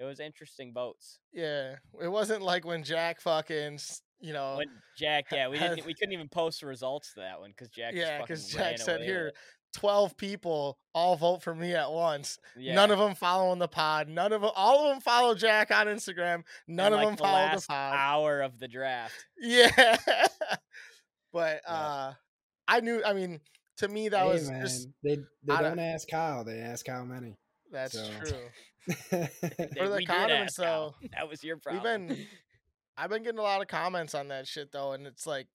it 0.00 0.04
was 0.04 0.20
interesting 0.20 0.72
votes. 0.72 1.18
yeah. 1.32 1.76
It 2.02 2.08
wasn't 2.08 2.42
like 2.42 2.64
when 2.64 2.84
Jack 2.84 3.20
fucking, 3.20 3.78
you 4.20 4.32
know, 4.32 4.56
When 4.58 4.68
Jack, 4.98 5.26
yeah, 5.32 5.48
we 5.48 5.58
didn't 5.58 5.84
we 5.86 5.94
couldn't 5.94 6.12
even 6.12 6.28
post 6.28 6.60
the 6.60 6.66
results 6.66 7.14
to 7.14 7.20
that 7.20 7.40
one 7.40 7.50
because 7.50 7.68
Jack, 7.68 7.94
yeah, 7.94 8.20
because 8.20 8.48
Jack 8.52 8.78
said, 8.78 9.00
"Here, 9.00 9.32
twelve 9.72 10.16
people 10.16 10.78
all 10.94 11.16
vote 11.16 11.42
for 11.42 11.54
me 11.54 11.74
at 11.74 11.90
once. 11.90 12.38
yeah. 12.56 12.74
None 12.74 12.90
of 12.90 12.98
them 12.98 13.14
following 13.14 13.58
the 13.58 13.68
pod. 13.68 14.08
None 14.08 14.32
of 14.32 14.42
them. 14.42 14.50
All 14.54 14.86
of 14.86 14.92
them 14.94 15.00
follow 15.00 15.34
Jack 15.34 15.70
on 15.70 15.86
Instagram. 15.86 16.42
None 16.68 16.88
in, 16.88 16.92
of 16.92 16.98
like, 16.98 17.06
them 17.08 17.16
the 17.16 17.22
follow 17.22 17.56
the 17.56 17.66
pod. 17.66 17.94
hour 17.96 18.40
of 18.42 18.58
the 18.58 18.68
draft. 18.68 19.14
Yeah, 19.38 19.70
but 21.32 21.60
Yeah. 21.66 21.72
uh, 21.74 22.12
I 22.68 22.80
knew. 22.80 23.02
I 23.04 23.12
mean, 23.12 23.40
to 23.78 23.88
me, 23.88 24.08
that 24.08 24.22
hey, 24.26 24.32
was 24.32 24.50
man, 24.50 24.60
just 24.62 24.88
they 25.02 25.16
they 25.44 25.54
I 25.54 25.62
don't- 25.62 25.76
don't 25.76 25.84
ask 25.86 26.08
Kyle, 26.08 26.44
they 26.44 26.58
ask 26.58 26.86
how 26.86 27.04
many. 27.04 27.36
that's 27.72 27.94
So- 27.94 28.08
true. 28.24 28.48
For 29.10 29.88
the 29.88 30.04
condiments, 30.06 30.56
though, 30.56 30.94
that 31.12 31.28
was 31.28 31.44
your 31.44 31.58
problem. 31.58 32.08
We've 32.08 32.16
been, 32.16 32.26
I've 33.00 33.10
been 33.10 33.22
getting 33.22 33.38
a 33.38 33.42
lot 33.42 33.62
of 33.62 33.68
comments 33.68 34.14
on 34.14 34.28
that 34.28 34.46
shit 34.48 34.72
though, 34.72 34.92
and 34.92 35.06
it's 35.06 35.26
like, 35.26 35.48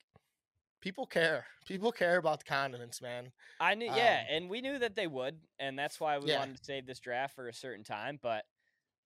people 0.80 1.06
care. 1.06 1.46
People 1.66 1.92
care 1.92 2.18
about 2.18 2.40
the 2.40 2.44
condiments, 2.46 3.02
man. 3.02 3.32
I 3.58 3.74
knew, 3.74 3.86
yeah, 3.86 4.22
Um, 4.22 4.28
and 4.28 4.50
we 4.50 4.60
knew 4.60 4.78
that 4.78 4.94
they 4.94 5.06
would, 5.06 5.40
and 5.58 5.78
that's 5.78 5.98
why 5.98 6.18
we 6.18 6.28
Yeah. 6.28 6.30
wanted 6.30 6.56
to 6.58 6.64
save 6.64 6.86
this 6.86 7.00
draft 7.00 7.34
for 7.34 7.48
a 7.48 7.54
certain 7.54 7.84
time. 7.84 8.18
But 8.22 8.44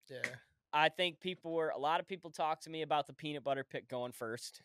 Yeah, 0.08 0.36
I 0.72 0.88
think 0.88 1.20
people 1.20 1.52
were 1.52 1.70
a 1.70 1.78
lot 1.78 2.00
of 2.00 2.06
people 2.06 2.30
talked 2.30 2.64
to 2.64 2.70
me 2.70 2.82
about 2.82 3.06
the 3.06 3.12
peanut 3.12 3.42
butter 3.44 3.64
pick 3.64 3.88
going 3.88 4.12
first, 4.12 4.62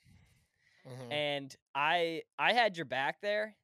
mhm. 0.86 1.12
and 1.12 1.56
I 1.74 2.24
I 2.38 2.54
had 2.54 2.78
your 2.78 2.86
back 2.86 3.22
there 3.22 3.58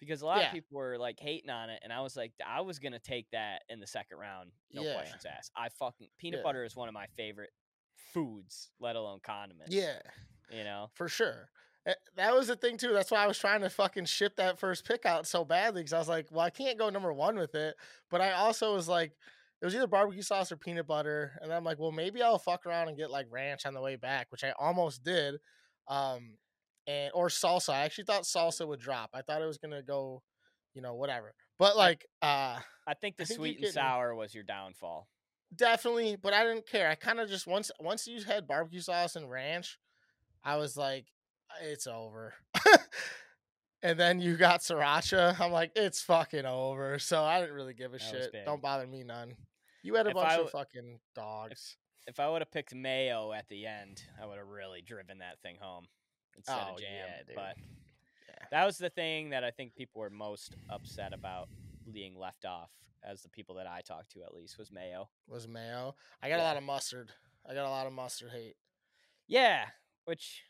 because 0.00 0.22
a 0.22 0.26
lot 0.26 0.42
Yeah. 0.42 0.44
of 0.44 0.50
people 0.50 0.78
were 0.78 0.98
like 0.98 1.20
hating 1.20 1.50
on 1.50 1.70
it, 1.70 1.80
and 1.84 1.92
I 1.92 2.02
was 2.02 2.16
like, 2.16 2.34
I 2.44 2.62
was 2.62 2.80
gonna 2.80 3.00
take 3.00 3.30
that 3.32 3.62
in 3.68 3.80
the 3.80 3.86
second 3.88 4.18
round, 4.18 4.52
no 4.72 4.84
Yeah. 4.84 4.86
questions 4.86 5.24
asked. 5.26 5.52
I 5.56 5.70
fucking 5.70 6.10
peanut 6.18 6.40
Yeah. 6.40 6.42
butter 6.42 6.64
is 6.64 6.76
one 6.76 6.88
of 6.88 6.94
my 6.94 7.06
favorite 7.16 7.52
foods, 8.12 8.70
let 8.80 8.96
alone 8.96 9.20
condiments. 9.22 9.74
yeah, 9.74 9.98
you 10.50 10.64
know. 10.64 10.90
for 10.94 11.08
sure. 11.08 11.48
Eh, 11.86 11.94
That 12.16 12.34
was 12.34 12.46
the 12.48 12.56
thing 12.56 12.76
too. 12.76 12.92
That's 12.92 13.10
why 13.10 13.24
I 13.24 13.26
was 13.26 13.38
trying 13.38 13.62
to 13.62 13.70
fucking 13.70 14.04
ship 14.04 14.36
that 14.36 14.58
first 14.58 14.84
pick 14.86 15.04
out 15.04 15.26
so 15.26 15.44
badly 15.44 15.80
because 15.82 15.92
I 15.92 15.98
was 15.98 16.08
like, 16.08 16.28
well, 16.30 16.40
I 16.44 16.50
can't 16.50 16.78
go 16.78 16.90
number 16.90 17.12
one 17.12 17.36
with 17.36 17.54
it. 17.54 17.74
But 18.10 18.20
I 18.20 18.32
also 18.32 18.74
was 18.74 18.88
like, 18.88 19.12
it 19.60 19.64
was 19.64 19.74
either 19.74 19.86
barbecue 19.86 20.22
sauce 20.22 20.50
or 20.52 20.56
peanut 20.56 20.86
butter, 20.86 21.38
and 21.40 21.52
I'm 21.52 21.64
like, 21.64 21.78
well, 21.78 21.92
maybe 21.92 22.20
I'll 22.22 22.38
fuck 22.38 22.66
around 22.66 22.88
and 22.88 22.96
get 22.96 23.10
like 23.10 23.26
ranch 23.30 23.64
on 23.66 23.74
the 23.74 23.80
way 23.80 23.96
back, 23.96 24.26
which 24.30 24.44
I 24.44 24.52
almost 24.58 25.02
did. 25.04 25.36
Um, 25.88 26.34
and 26.86 27.10
or 27.14 27.28
salsa. 27.28 27.70
I 27.70 27.80
actually 27.84 28.04
thought 28.04 28.22
salsa 28.24 28.66
would 28.66 28.80
drop. 28.80 29.10
I 29.14 29.22
thought 29.22 29.40
it 29.42 29.46
was 29.46 29.58
gonna 29.58 29.82
go, 29.82 30.22
you 30.74 30.82
know, 30.82 30.94
whatever. 30.94 31.32
But 31.58 31.76
like, 31.76 32.06
uh, 32.22 32.58
I 32.86 32.94
think 33.00 33.16
the 33.16 33.22
I 33.22 33.26
think 33.26 33.38
sweet 33.38 33.64
and 33.64 33.72
sour 33.72 34.14
was 34.16 34.34
your 34.34 34.42
downfall. 34.42 35.08
Definitely, 35.54 36.16
but 36.20 36.32
I 36.32 36.44
didn't 36.44 36.66
care. 36.66 36.88
I 36.88 36.94
kind 36.94 37.20
of 37.20 37.28
just 37.28 37.46
once 37.46 37.70
once 37.80 38.06
you 38.06 38.22
had 38.24 38.46
barbecue 38.46 38.80
sauce 38.80 39.16
and 39.16 39.30
ranch, 39.30 39.78
I 40.44 40.56
was 40.56 40.76
like, 40.76 41.06
it's 41.62 41.86
over. 41.86 42.34
and 43.82 43.98
then 43.98 44.20
you 44.20 44.36
got 44.36 44.60
sriracha. 44.60 45.38
I'm 45.40 45.52
like, 45.52 45.72
it's 45.76 46.02
fucking 46.02 46.46
over. 46.46 46.98
So 46.98 47.22
I 47.22 47.40
didn't 47.40 47.54
really 47.54 47.74
give 47.74 47.94
a 47.94 47.98
That 47.98 48.02
shit. 48.32 48.34
Don't 48.44 48.62
bother 48.62 48.86
me 48.86 49.02
none. 49.02 49.34
You 49.82 49.94
had 49.96 50.06
a 50.06 50.10
If 50.10 50.14
bunch 50.14 50.40
of 50.40 50.50
fucking 50.50 51.00
dogs. 51.14 51.76
If 52.06 52.18
I 52.20 52.28
would 52.28 52.40
have 52.42 52.50
picked 52.50 52.74
mayo 52.74 53.32
at 53.32 53.48
the 53.48 53.66
end, 53.66 54.02
I 54.20 54.26
would 54.26 54.38
have 54.38 54.48
really 54.48 54.82
driven 54.82 55.18
that 55.18 55.40
thing 55.42 55.56
home 55.60 55.86
instead 56.36 56.58
Oh, 56.68 56.74
of 56.74 56.78
jam. 56.80 56.88
yeah. 57.28 57.34
But 57.34 57.56
Yeah. 58.28 58.46
that 58.50 58.64
was 58.64 58.78
the 58.78 58.90
thing 58.90 59.30
that 59.30 59.44
I 59.44 59.50
think 59.50 59.74
people 59.74 60.00
were 60.00 60.10
most 60.10 60.56
upset 60.70 61.12
about 61.12 61.48
being 61.92 62.16
left 62.18 62.44
off, 62.44 62.70
as 63.04 63.22
the 63.22 63.28
people 63.28 63.54
that 63.56 63.66
I 63.66 63.80
talked 63.80 64.12
to 64.12 64.22
at 64.22 64.34
least, 64.34 64.58
was 64.58 64.72
mayo. 64.72 65.08
Was 65.28 65.46
mayo. 65.46 65.94
I 66.22 66.28
got 66.28 66.40
a 66.40 66.42
lot 66.42 66.56
of 66.56 66.62
mustard. 66.62 67.10
I 67.48 67.54
got 67.54 67.66
a 67.66 67.70
lot 67.70 67.86
of 67.86 67.92
mustard 67.92 68.30
hate. 68.32 68.56
Yeah, 69.26 69.64
which 70.04 70.42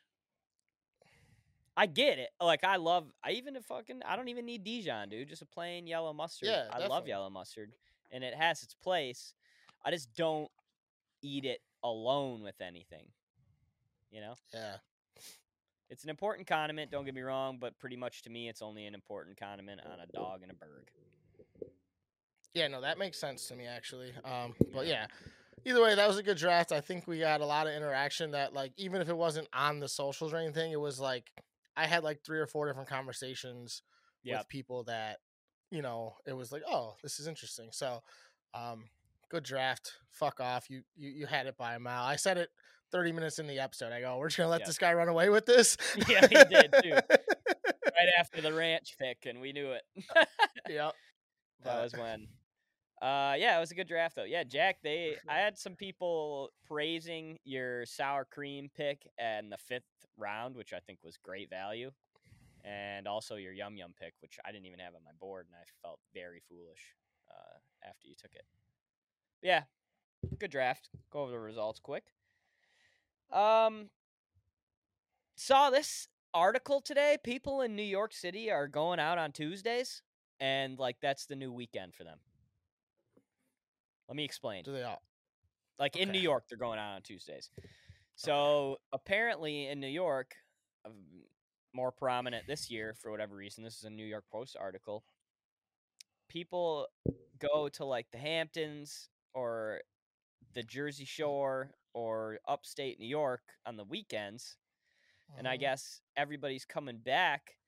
I 1.76 1.86
get 1.86 2.18
it. 2.18 2.30
Like 2.40 2.64
I 2.64 2.76
love. 2.76 3.12
I 3.24 3.32
even 3.32 3.56
if 3.56 3.64
fucking. 3.64 4.02
I 4.06 4.16
don't 4.16 4.28
even 4.28 4.46
need 4.46 4.64
Dijon, 4.64 5.08
dude. 5.08 5.28
Just 5.28 5.42
a 5.42 5.46
plain 5.46 5.86
yellow 5.86 6.12
mustard. 6.12 6.48
Yeah, 6.48 6.64
I 6.70 6.86
love 6.86 7.06
yellow 7.06 7.30
mustard, 7.30 7.72
and 8.10 8.22
it 8.22 8.34
has 8.34 8.62
its 8.62 8.74
place. 8.74 9.34
I 9.84 9.90
just 9.90 10.14
don't 10.14 10.50
eat 11.22 11.44
it 11.44 11.60
alone 11.82 12.42
with 12.42 12.60
anything. 12.60 13.06
You 14.10 14.20
know, 14.20 14.34
Yeah. 14.52 14.76
It's 15.92 16.04
an 16.04 16.10
important 16.10 16.46
condiment. 16.46 16.90
Don't 16.90 17.04
get 17.04 17.14
me 17.14 17.20
wrong, 17.20 17.58
but 17.60 17.78
pretty 17.78 17.96
much 17.96 18.22
to 18.22 18.30
me, 18.30 18.48
it's 18.48 18.62
only 18.62 18.86
an 18.86 18.94
important 18.94 19.36
condiment 19.38 19.82
on 19.84 20.00
a 20.00 20.06
dog 20.06 20.40
and 20.42 20.50
a 20.50 20.54
bird. 20.54 20.90
Yeah, 22.54 22.68
no, 22.68 22.80
that 22.80 22.98
makes 22.98 23.18
sense 23.18 23.46
to 23.48 23.56
me 23.56 23.66
actually. 23.66 24.12
Um, 24.24 24.54
but 24.72 24.86
yeah, 24.86 25.06
either 25.66 25.82
way, 25.82 25.94
that 25.94 26.08
was 26.08 26.18
a 26.18 26.22
good 26.22 26.38
draft. 26.38 26.72
I 26.72 26.80
think 26.80 27.06
we 27.06 27.18
got 27.18 27.42
a 27.42 27.46
lot 27.46 27.66
of 27.66 27.74
interaction 27.74 28.30
that 28.30 28.54
like 28.54 28.72
even 28.78 29.02
if 29.02 29.10
it 29.10 29.16
wasn't 29.16 29.48
on 29.52 29.80
the 29.80 29.88
socials 29.88 30.32
or 30.32 30.38
anything, 30.38 30.72
it 30.72 30.80
was 30.80 30.98
like 30.98 31.30
I 31.76 31.86
had 31.86 32.02
like 32.04 32.24
three 32.24 32.38
or 32.38 32.46
four 32.46 32.66
different 32.66 32.88
conversations 32.88 33.82
Yeah, 34.22 34.38
with 34.38 34.48
people 34.48 34.84
that 34.84 35.18
you 35.70 35.82
know 35.82 36.14
it 36.26 36.32
was 36.32 36.52
like, 36.52 36.62
oh, 36.66 36.94
this 37.02 37.20
is 37.20 37.26
interesting. 37.26 37.68
So, 37.70 38.02
um, 38.54 38.84
good 39.28 39.44
draft. 39.44 39.92
Fuck 40.10 40.40
off. 40.40 40.70
You 40.70 40.84
you 40.96 41.10
you 41.10 41.26
had 41.26 41.46
it 41.46 41.58
by 41.58 41.74
a 41.74 41.78
mile. 41.78 42.04
I 42.04 42.16
said 42.16 42.38
it. 42.38 42.50
30 42.92 43.12
minutes 43.12 43.38
in 43.38 43.46
the 43.46 43.58
episode, 43.58 43.92
I 43.92 44.00
go, 44.00 44.16
we're 44.18 44.28
just 44.28 44.36
gonna 44.38 44.50
let 44.50 44.60
Yeah. 44.60 44.66
this 44.66 44.78
guy 44.78 44.92
run 44.94 45.08
away 45.08 45.28
with 45.30 45.46
this. 45.46 45.76
Yeah, 46.08 46.26
he 46.28 46.34
did, 46.44 46.74
too. 46.82 46.92
right 46.92 48.08
after 48.18 48.40
the 48.40 48.52
ranch 48.52 48.96
pick, 48.98 49.26
and 49.26 49.40
we 49.40 49.52
knew 49.52 49.72
it. 49.72 49.82
yep. 50.68 50.92
That 51.64 51.82
was 51.82 51.92
when. 51.94 52.28
Uh, 53.00 53.34
yeah, 53.36 53.56
it 53.56 53.60
was 53.60 53.72
a 53.72 53.74
good 53.74 53.88
draft 53.88 54.14
though. 54.14 54.22
Yeah, 54.24 54.44
Jack. 54.44 54.76
They, 54.82 55.16
I 55.28 55.38
had 55.38 55.58
some 55.58 55.74
people 55.74 56.50
praising 56.66 57.38
your 57.44 57.84
sour 57.84 58.24
cream 58.24 58.70
pick 58.76 59.08
and 59.18 59.50
the 59.50 59.56
fifth 59.58 59.82
round, 60.16 60.54
which 60.54 60.72
I 60.72 60.78
think 60.78 61.00
was 61.02 61.16
great 61.16 61.50
value, 61.50 61.90
and 62.64 63.08
also 63.08 63.34
your 63.36 63.52
yum 63.52 63.76
yum 63.76 63.92
pick, 64.00 64.14
which 64.20 64.38
I 64.46 64.52
didn't 64.52 64.66
even 64.66 64.78
have 64.78 64.94
on 64.94 65.00
my 65.04 65.10
board, 65.20 65.46
and 65.48 65.56
I 65.56 65.64
felt 65.86 65.98
very 66.14 66.42
foolish 66.48 66.94
uh, 67.28 67.58
after 67.88 68.06
you 68.06 68.14
took 68.16 68.32
it. 68.34 68.44
Yeah, 69.42 69.62
good 70.38 70.52
draft. 70.52 70.88
Go 71.10 71.22
over 71.22 71.32
the 71.32 71.38
results 71.40 71.80
quick. 71.80 72.04
Um, 73.32 73.88
saw 75.36 75.70
this 75.70 76.08
article 76.34 76.80
today. 76.80 77.16
People 77.22 77.62
in 77.62 77.74
New 77.76 77.82
York 77.82 78.12
City 78.12 78.50
are 78.50 78.68
going 78.68 78.98
out 78.98 79.18
on 79.18 79.32
Tuesdays, 79.32 80.02
and 80.40 80.78
like 80.78 80.96
that's 81.00 81.26
the 81.26 81.36
new 81.36 81.52
weekend 81.52 81.94
for 81.94 82.04
them. 82.04 82.18
Let 84.08 84.16
me 84.16 84.24
explain. 84.24 84.64
Do 84.64 84.72
they 84.72 84.82
all? 84.82 85.02
Like 85.78 85.96
in 85.96 86.10
New. 86.10 86.18
York, 86.18 86.44
they're 86.48 86.58
going 86.58 86.78
out 86.78 86.94
on 86.94 87.02
Tuesdays. 87.02 87.50
So 88.14 88.78
apparently 88.92 89.68
in 89.68 89.80
New 89.80 89.88
York, 89.88 90.34
um, 90.84 90.92
more 91.72 91.90
prominent 91.90 92.46
this 92.46 92.70
year 92.70 92.94
for 93.00 93.10
whatever 93.10 93.34
reason. 93.34 93.64
This 93.64 93.78
is 93.78 93.84
a 93.84 93.90
New 93.90 94.04
York 94.04 94.24
Post 94.30 94.56
article. 94.60 95.02
People 96.28 96.88
go 97.38 97.68
to 97.70 97.84
like 97.84 98.06
the 98.12 98.18
Hamptons 98.18 99.08
or 99.34 99.80
the 100.54 100.62
Jersey 100.62 101.04
Shore 101.04 101.70
or 101.94 102.38
upstate 102.48 102.98
New 102.98 103.06
York 103.06 103.42
on 103.66 103.76
the 103.76 103.84
weekends 103.84 104.58
and 105.38 105.48
I 105.48 105.56
Mhm. 105.56 105.58
guess 105.58 106.00
everybody's 106.16 106.64
coming 106.64 106.98
back 106.98 107.58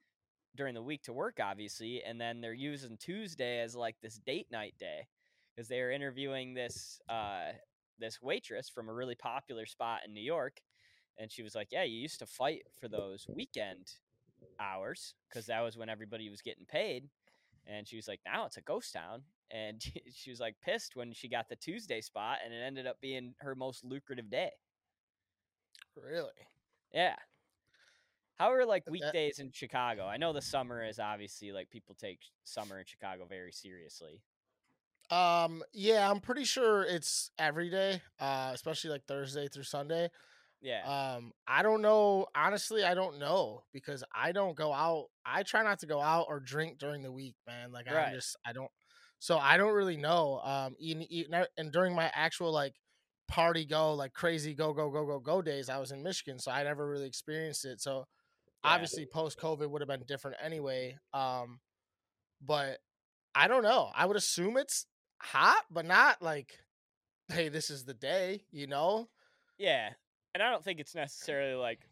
during 0.57 0.75
the 0.75 0.83
week 0.83 1.03
to 1.05 1.13
work, 1.13 1.41
obviously, 1.41 2.03
and 2.05 2.21
then 2.21 2.41
they're 2.41 2.53
using 2.55 2.97
Tuesday 2.99 3.61
as 3.61 3.75
like 3.77 3.97
this 4.01 4.19
date 4.19 4.49
night 4.51 4.75
day 4.79 5.09
because 5.55 5.69
they 5.69 5.81
are 5.81 5.91
interviewing 5.91 6.55
this 6.55 7.01
uh, 7.09 7.53
this 7.99 8.21
waitress 8.23 8.69
from 8.69 8.89
a 8.89 8.95
really 8.95 9.17
popular 9.17 9.67
spot 9.67 10.03
in 10.07 10.15
New 10.15 10.21
York, 10.23 10.61
and 11.19 11.31
she 11.33 11.43
was 11.43 11.55
like, 11.55 11.69
"Yeah, 11.73 11.85
you 11.85 11.99
used 11.99 12.21
to 12.21 12.27
fight 12.27 12.63
for 12.81 12.89
those 12.89 13.27
weekend 13.29 13.93
hours 14.61 15.15
because 15.29 15.47
that 15.47 15.61
was 15.61 15.77
when 15.77 15.89
everybody 15.89 16.31
was 16.31 16.43
getting 16.43 16.67
paid." 16.67 17.11
And 17.67 17.89
she 17.89 17.97
was 17.97 18.09
like, 18.09 18.21
"Now 18.27 18.47
it's 18.47 18.57
a 18.57 18.63
ghost 18.63 18.93
town," 18.93 19.23
and 19.51 19.83
she 20.15 20.31
was 20.31 20.41
like 20.41 20.57
pissed 20.63 20.97
when 20.97 21.13
she 21.13 21.29
got 21.29 21.49
the 21.49 21.57
Tuesday 21.57 22.01
spot, 22.01 22.39
and 22.45 22.53
it 22.53 22.59
ended 22.59 22.87
up 22.87 23.01
being 23.01 23.35
her 23.39 23.55
most 23.55 23.85
lucrative 23.85 24.31
day. 24.31 24.51
Really? 25.97 26.33
Yeah. 26.93 27.17
How 28.37 28.53
are 28.53 28.67
like 28.67 28.85
weekdays 28.91 29.39
in 29.39 29.53
Chicago? 29.53 30.07
I 30.07 30.17
know 30.17 30.33
the 30.33 30.43
summer 30.43 30.85
is 30.85 30.99
obviously 30.99 31.53
like 31.53 31.71
people 31.71 31.95
take 31.95 32.19
summer 32.43 32.79
in 32.81 32.85
Chicago 32.85 33.27
very 33.29 33.53
seriously. 33.53 34.23
Um, 35.11 35.63
yeah, 35.73 36.11
I'm 36.11 36.21
pretty 36.21 36.45
sure 36.45 36.83
it's 36.83 37.31
every 37.39 37.71
day, 37.71 38.03
uh, 38.19 38.51
especially 38.53 38.91
like 38.91 39.05
Thursday 39.07 39.49
through 39.49 39.65
Sunday. 39.65 40.11
Yeah. 40.65 40.83
Um, 40.89 41.33
I 41.47 41.63
don't 41.63 41.83
know. 41.83 42.27
Honestly, 42.35 42.85
I 42.85 42.95
don't 42.95 43.19
know 43.19 43.63
because 43.73 44.03
I 44.15 44.33
don't 44.33 44.57
go 44.57 44.73
out. 44.73 45.07
I 45.25 45.43
try 45.43 45.63
not 45.63 45.79
to 45.81 45.87
go 45.87 46.01
out 46.01 46.27
or 46.29 46.41
drink 46.41 46.79
during 46.79 47.03
the 47.03 47.13
week, 47.13 47.37
man. 47.47 47.71
Like 47.73 47.87
Right. 47.91 48.09
I 48.09 48.15
just 48.15 48.37
I 48.45 48.53
don't. 48.53 48.71
So 49.21 49.39
I 49.39 49.57
don't 49.57 49.75
really 49.75 49.97
know. 49.97 50.41
Um, 50.41 50.77
and 51.57 51.73
during 51.73 51.95
my 51.95 52.11
actual 52.15 52.53
like 52.53 52.75
party 53.29 53.65
go 53.65 53.95
like 53.95 54.13
crazy 54.13 54.55
go 54.55 54.73
go 54.73 54.91
go 54.91 55.07
go 55.07 55.21
go 55.21 55.43
days, 55.43 55.69
I 55.69 55.79
was 55.79 55.93
in 55.93 56.03
Michigan, 56.03 56.39
so 56.39 56.51
I 56.51 56.65
never 56.65 56.89
really 56.89 57.07
experienced 57.07 57.65
it. 57.65 57.81
So 57.81 58.07
Yeah. 58.63 58.73
obviously 58.73 59.07
post 59.07 59.39
COVID 59.39 59.71
would 59.71 59.83
have 59.83 59.89
been 59.89 60.05
different 60.07 60.39
anyway. 60.43 60.97
Um, 61.13 61.61
but 62.41 62.79
I 63.35 63.49
don't 63.49 63.63
know. 63.63 63.91
I 63.95 64.07
would 64.07 64.17
assume 64.17 64.57
it's 64.57 64.87
hot, 65.21 65.65
but 65.71 65.87
not 65.87 66.23
like, 66.23 66.59
hey, 67.29 67.49
this 67.49 67.71
is 67.71 67.85
the 67.85 67.95
day, 67.95 68.45
you 68.53 68.67
know? 68.67 69.09
Yeah. 69.59 69.95
And 70.35 70.43
I 70.43 70.51
don't 70.51 70.65
think 70.65 70.81
it's 70.81 70.95
necessarily 70.95 71.55
like 71.55 71.89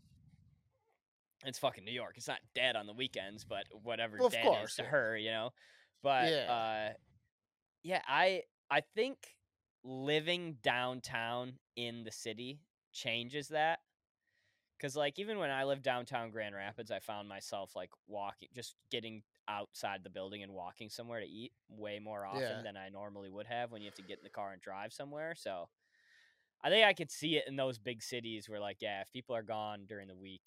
it's 1.45 1.59
fucking 1.59 1.85
New 1.85 1.93
York. 1.93 2.17
It's 2.17 2.29
not 2.29 2.41
dead 2.55 2.77
on 2.77 2.87
the 2.87 2.93
weekends, 2.93 3.45
but 3.45 3.67
whatever 3.73 4.21
Well, 4.21 4.31
dead 4.31 4.41
course, 4.41 4.75
is 4.75 4.77
to 4.77 4.83
yeah. 4.83 4.85
her, 4.85 5.17
you 5.17 5.31
know. 5.31 5.51
But 6.03 6.35
Yeah. 6.35 6.47
uh 6.47 6.91
yeah, 7.83 8.03
I 8.07 8.45
I 8.71 8.83
think 8.83 9.37
living 9.85 10.59
downtown 10.63 11.59
in 11.77 12.05
the 12.05 12.13
city 12.13 12.63
changes 12.93 13.49
that. 13.49 13.81
Cuz 14.81 14.97
like 14.97 15.19
even 15.19 15.39
when 15.39 15.51
I 15.51 15.65
lived 15.65 15.83
downtown 15.83 16.31
Grand 16.31 16.55
Rapids, 16.55 16.91
I 16.91 17.01
found 17.01 17.29
myself 17.29 17.77
like 17.77 17.91
walking 18.07 18.49
just 18.55 18.77
getting 18.91 19.23
outside 19.49 20.03
the 20.05 20.11
building 20.11 20.43
and 20.43 20.53
walking 20.53 20.89
somewhere 20.91 21.21
to 21.21 21.27
eat 21.27 21.53
way 21.69 21.99
more 22.01 22.27
often 22.27 22.63
Yeah. 22.63 22.63
than 22.63 22.77
I 22.77 22.89
normally 22.91 23.31
would 23.31 23.47
have 23.47 23.73
when 23.73 23.83
you 23.83 23.87
have 23.89 23.95
to 23.97 24.03
get 24.03 24.19
in 24.19 24.25
the 24.25 24.31
car 24.31 24.53
and 24.53 24.63
drive 24.63 24.93
somewhere. 24.93 25.35
So 25.35 25.71
I 26.65 26.71
think 26.71 26.87
I 26.87 26.93
could 26.93 27.11
see 27.11 27.37
it 27.37 27.45
in 27.49 27.57
those 27.57 27.79
big 27.79 28.03
cities 28.03 28.49
where, 28.49 28.61
like, 28.61 28.79
yeah, 28.81 29.01
if 29.01 29.13
people 29.13 29.35
are 29.35 29.43
gone 29.43 29.85
during 29.89 30.09
the 30.09 30.17
week 30.17 30.43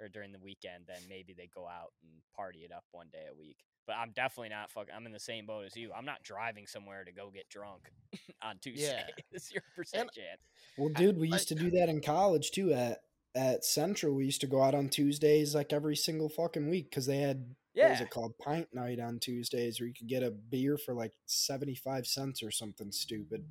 or 0.00 0.08
during 0.08 0.32
the 0.32 0.38
weekend, 0.38 0.84
then 0.86 0.98
maybe 1.08 1.34
they 1.34 1.48
go 1.52 1.66
out 1.66 1.92
and 2.02 2.10
party 2.36 2.60
it 2.60 2.72
up 2.72 2.84
one 2.92 3.08
day 3.12 3.24
a 3.30 3.34
week. 3.34 3.56
But 3.86 3.96
I'm 3.96 4.12
definitely 4.14 4.50
not 4.50 4.70
fucking. 4.70 4.94
I'm 4.94 5.06
in 5.06 5.12
the 5.12 5.18
same 5.18 5.46
boat 5.46 5.64
as 5.64 5.76
you. 5.76 5.90
I'm 5.96 6.04
not 6.04 6.22
driving 6.22 6.66
somewhere 6.66 7.04
to 7.04 7.12
go 7.12 7.30
get 7.32 7.48
drunk 7.48 7.90
on 8.42 8.58
Tuesday. 8.58 9.04
It's 9.32 9.52
your 9.52 9.62
percent 9.74 10.10
chance. 10.12 10.42
Well, 10.76 10.90
dude, 10.90 11.18
we 11.18 11.28
used 11.28 11.48
to 11.48 11.54
do 11.54 11.70
that 11.72 11.88
in 11.88 12.00
college 12.00 12.50
too. 12.50 12.72
At 12.72 13.00
at 13.34 13.64
Central, 13.64 14.14
we 14.14 14.24
used 14.24 14.40
to 14.42 14.46
go 14.46 14.62
out 14.62 14.74
on 14.74 14.88
Tuesdays 14.88 15.54
like 15.54 15.72
every 15.72 15.96
single 15.96 16.28
fucking 16.28 16.68
week 16.68 16.90
because 16.90 17.06
they 17.06 17.18
had 17.18 17.54
what 17.84 17.90
was 17.90 18.00
it 18.00 18.10
called 18.10 18.36
pint 18.38 18.68
night 18.72 19.00
on 19.00 19.18
Tuesdays, 19.18 19.80
where 19.80 19.86
you 19.86 19.94
could 19.94 20.08
get 20.08 20.22
a 20.22 20.30
beer 20.30 20.76
for 20.78 20.94
like 20.94 21.12
seventy 21.26 21.74
five 21.74 22.06
cents 22.06 22.42
or 22.42 22.50
something 22.50 22.90
stupid. 22.92 23.44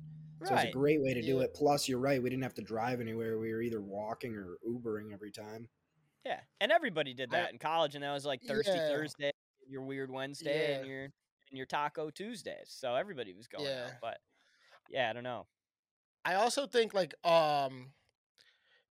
So 0.44 0.50
it 0.50 0.54
was 0.54 0.64
a 0.64 0.70
great 0.70 1.02
way 1.02 1.14
to 1.14 1.22
do 1.22 1.40
it. 1.40 1.52
Plus, 1.54 1.88
you're 1.88 1.98
right, 1.98 2.22
we 2.22 2.30
didn't 2.30 2.42
have 2.44 2.54
to 2.54 2.62
drive 2.62 3.00
anywhere. 3.00 3.38
We 3.38 3.52
were 3.52 3.62
either 3.62 3.80
walking 3.80 4.34
or 4.36 4.58
Ubering 4.68 5.12
every 5.12 5.32
time. 5.32 5.68
Yeah, 6.24 6.40
and 6.60 6.70
everybody 6.70 7.14
did 7.14 7.32
I- 7.34 7.40
that 7.40 7.52
in 7.52 7.58
college, 7.58 7.94
and 7.94 8.04
that 8.04 8.12
was 8.12 8.24
like 8.24 8.42
Thirsty 8.42 8.72
Yeah. 8.72 8.88
Thursday, 8.88 9.30
your 9.68 9.82
Weird 9.82 10.10
Wednesday, 10.10 10.76
and 10.76 10.86
your 10.86 11.04
and 11.04 11.56
your 11.56 11.66
Taco 11.66 12.10
Tuesdays. 12.10 12.68
So 12.68 12.94
everybody 12.94 13.32
was 13.34 13.48
going 13.48 13.64
Yeah. 13.64 13.86
out. 13.86 13.92
But 14.02 14.18
yeah, 14.90 15.08
I 15.08 15.12
don't 15.12 15.22
know. 15.24 15.46
I 16.24 16.34
also 16.34 16.66
think 16.66 16.92
like 16.94 17.14
um 17.26 17.92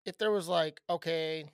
if 0.06 0.18
there 0.18 0.32
was 0.32 0.48
like, 0.48 0.82
okay, 0.90 1.52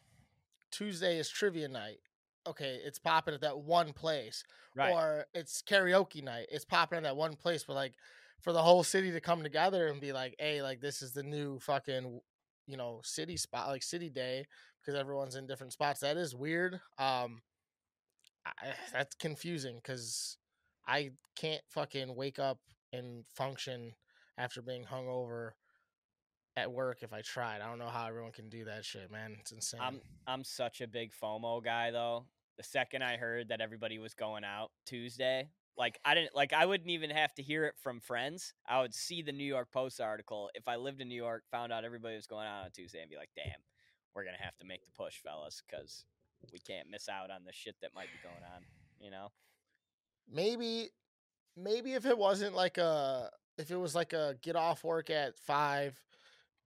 Tuesday 0.72 1.18
is 1.18 1.28
trivia 1.30 1.68
night. 1.68 2.00
Okay, 2.48 2.80
it's 2.84 3.00
popping 3.00 3.34
at 3.34 3.42
that 3.42 3.60
one 3.60 3.94
place. 3.94 4.44
Right. 4.76 4.92
Or 4.92 5.26
it's 5.34 5.62
karaoke 5.62 6.24
night. 6.24 6.48
It's 6.52 6.66
popping 6.66 6.98
at 6.98 7.04
that 7.04 7.16
one 7.16 7.36
place. 7.36 7.64
But 7.64 7.76
like 7.76 7.94
for 8.42 8.52
the 8.52 8.62
whole 8.62 8.84
city 8.84 9.12
to 9.12 9.22
come 9.22 9.44
together 9.44 9.88
and 9.88 10.02
be 10.02 10.12
like, 10.12 10.36
"Hey, 10.40 10.62
like 10.62 10.82
this 10.82 11.02
is 11.02 11.14
the 11.14 11.24
new 11.24 11.60
fucking, 11.60 12.20
you 12.68 12.78
know, 12.78 13.00
city 13.04 13.38
spot, 13.38 13.68
like 13.68 13.84
city 13.84 14.10
day, 14.10 14.46
because 14.82 15.00
everyone's 15.00 15.36
in 15.36 15.48
different 15.48 15.74
spots." 15.74 16.02
That 16.02 16.18
is 16.18 16.36
weird. 16.36 16.82
Um, 16.98 17.42
I, 18.46 18.74
that's 18.92 19.16
confusing 19.16 19.78
because 19.78 20.38
I 20.86 21.12
can't 21.36 21.64
fucking 21.70 22.16
wake 22.16 22.40
up 22.40 22.60
and 22.92 23.26
function 23.26 23.94
after 24.38 24.62
being 24.62 24.84
hungover 24.86 25.52
at 26.56 26.72
work 26.72 27.00
if 27.02 27.14
I 27.14 27.22
tried. 27.22 27.62
I 27.62 27.68
don't 27.68 27.80
know 27.80 27.88
how 27.88 28.08
everyone 28.08 28.32
can 28.32 28.50
do 28.50 28.66
that 28.66 28.86
shit, 28.86 29.12
man. 29.12 29.36
It's 29.40 29.52
insane. 29.52 29.80
I'm 29.82 30.02
I'm 30.28 30.44
such 30.44 30.82
a 30.82 30.88
big 30.88 31.12
FOMO 31.12 31.64
guy 31.64 31.92
though. 31.92 32.26
The 32.58 32.64
second 32.64 33.04
I 33.04 33.18
heard 33.18 33.50
that 33.50 33.62
everybody 33.62 33.98
was 33.98 34.14
going 34.14 34.44
out 34.44 34.70
Tuesday, 34.86 35.50
like 35.78 36.00
I 36.06 36.14
didn't 36.14 36.36
like 36.36 36.54
I 36.54 36.66
wouldn't 36.66 36.90
even 36.90 37.10
have 37.10 37.34
to 37.36 37.44
hear 37.44 37.66
it 37.66 37.76
from 37.82 38.00
friends. 38.00 38.54
I 38.68 38.82
would 38.82 38.94
see 38.94 39.22
the 39.22 39.32
New 39.32 39.46
York 39.46 39.72
Post 39.72 40.00
article. 40.00 40.50
If 40.54 40.68
I 40.68 40.76
lived 40.76 41.02
in 41.02 41.08
New 41.08 41.22
York, 41.22 41.44
found 41.50 41.74
out 41.74 41.84
everybody 41.84 42.16
was 42.16 42.28
going 42.28 42.48
out 42.48 42.66
on 42.66 42.72
Tuesday 42.72 43.02
and 43.02 43.10
be 43.10 43.18
like, 43.18 43.32
"Damn, 43.36 43.62
we're 44.14 44.24
going 44.24 44.38
to 44.38 44.44
have 44.44 44.58
to 44.58 44.66
make 44.66 44.86
the 44.86 44.92
push, 44.92 45.18
fellas, 45.18 45.62
cuz 45.70 46.06
we 46.52 46.60
can't 46.60 46.90
miss 46.90 47.10
out 47.10 47.32
on 47.32 47.44
the 47.46 47.54
shit 47.54 47.76
that 47.82 47.96
might 47.96 48.10
be 48.12 48.20
going 48.22 48.44
on." 48.56 48.64
You 49.00 49.10
know? 49.12 49.32
maybe 50.32 50.90
maybe 51.56 51.94
if 51.94 52.06
it 52.06 52.18
wasn't 52.18 52.56
like 52.56 52.78
a 52.78 53.30
if 53.58 53.72
it 53.72 53.76
was 53.76 53.96
like 53.96 54.14
a 54.14 54.36
get 54.42 54.56
off 54.56 54.84
work 54.84 55.10
at 55.10 55.38
five 55.38 56.00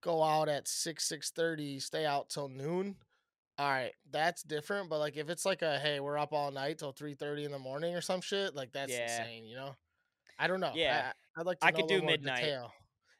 go 0.02 0.24
out 0.24 0.48
at 0.50 0.68
6 0.68 1.08
6.30 1.12 1.82
stay 1.82 2.06
out 2.06 2.30
till 2.30 2.48
noon 2.50 2.96
all 3.58 3.68
right 3.68 3.94
that's 4.12 4.44
different 4.44 4.90
but 4.90 5.00
like 5.00 5.18
if 5.18 5.30
it's 5.30 5.46
like 5.46 5.62
a 5.64 5.80
hey 5.80 6.00
we're 6.00 6.18
up 6.18 6.34
all 6.34 6.52
night 6.52 6.78
till 6.78 6.94
3.30 6.94 7.46
in 7.46 7.52
the 7.52 7.60
morning 7.60 7.96
or 7.96 8.02
some 8.02 8.22
shit 8.22 8.56
like 8.56 8.72
that's 8.72 8.92
Yeah. 8.92 9.04
insane 9.22 9.46
you 9.46 9.56
know 9.56 9.76
i 10.38 10.48
don't 10.48 10.60
know 10.60 10.72
Yeah. 10.76 11.12
I, 11.36 11.40
would 11.40 11.48
like 11.48 11.60
to 11.60 11.66
I 11.68 11.72
could 11.72 11.88
do 11.88 12.02
midnight. 12.02 12.42
detail. 12.42 12.72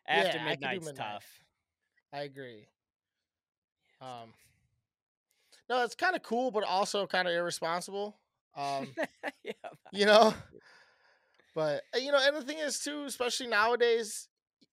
After 0.08 0.38
Yeah, 0.38 0.46
I 0.48 0.56
could 0.56 0.70
do 0.80 0.86
midnight. 0.86 0.96
tough. 0.96 1.26
i 2.14 2.20
agree 2.22 2.68
um 4.02 4.32
no 5.70 5.84
it's 5.84 5.96
kind 5.96 6.16
of 6.16 6.22
cool 6.22 6.52
but 6.52 6.64
also 6.64 7.08
kind 7.08 7.28
of 7.28 7.34
irresponsible 7.34 8.16
um 8.56 8.88
yeah. 9.44 9.52
you 9.92 10.06
know 10.06 10.34
but 11.56 11.82
uh, 11.96 11.98
you 11.98 12.12
know 12.12 12.20
and 12.22 12.36
the 12.38 12.42
thing 12.44 12.60
is 12.60 12.80
too 12.80 13.04
especially 13.06 13.48
nowadays 13.48 14.28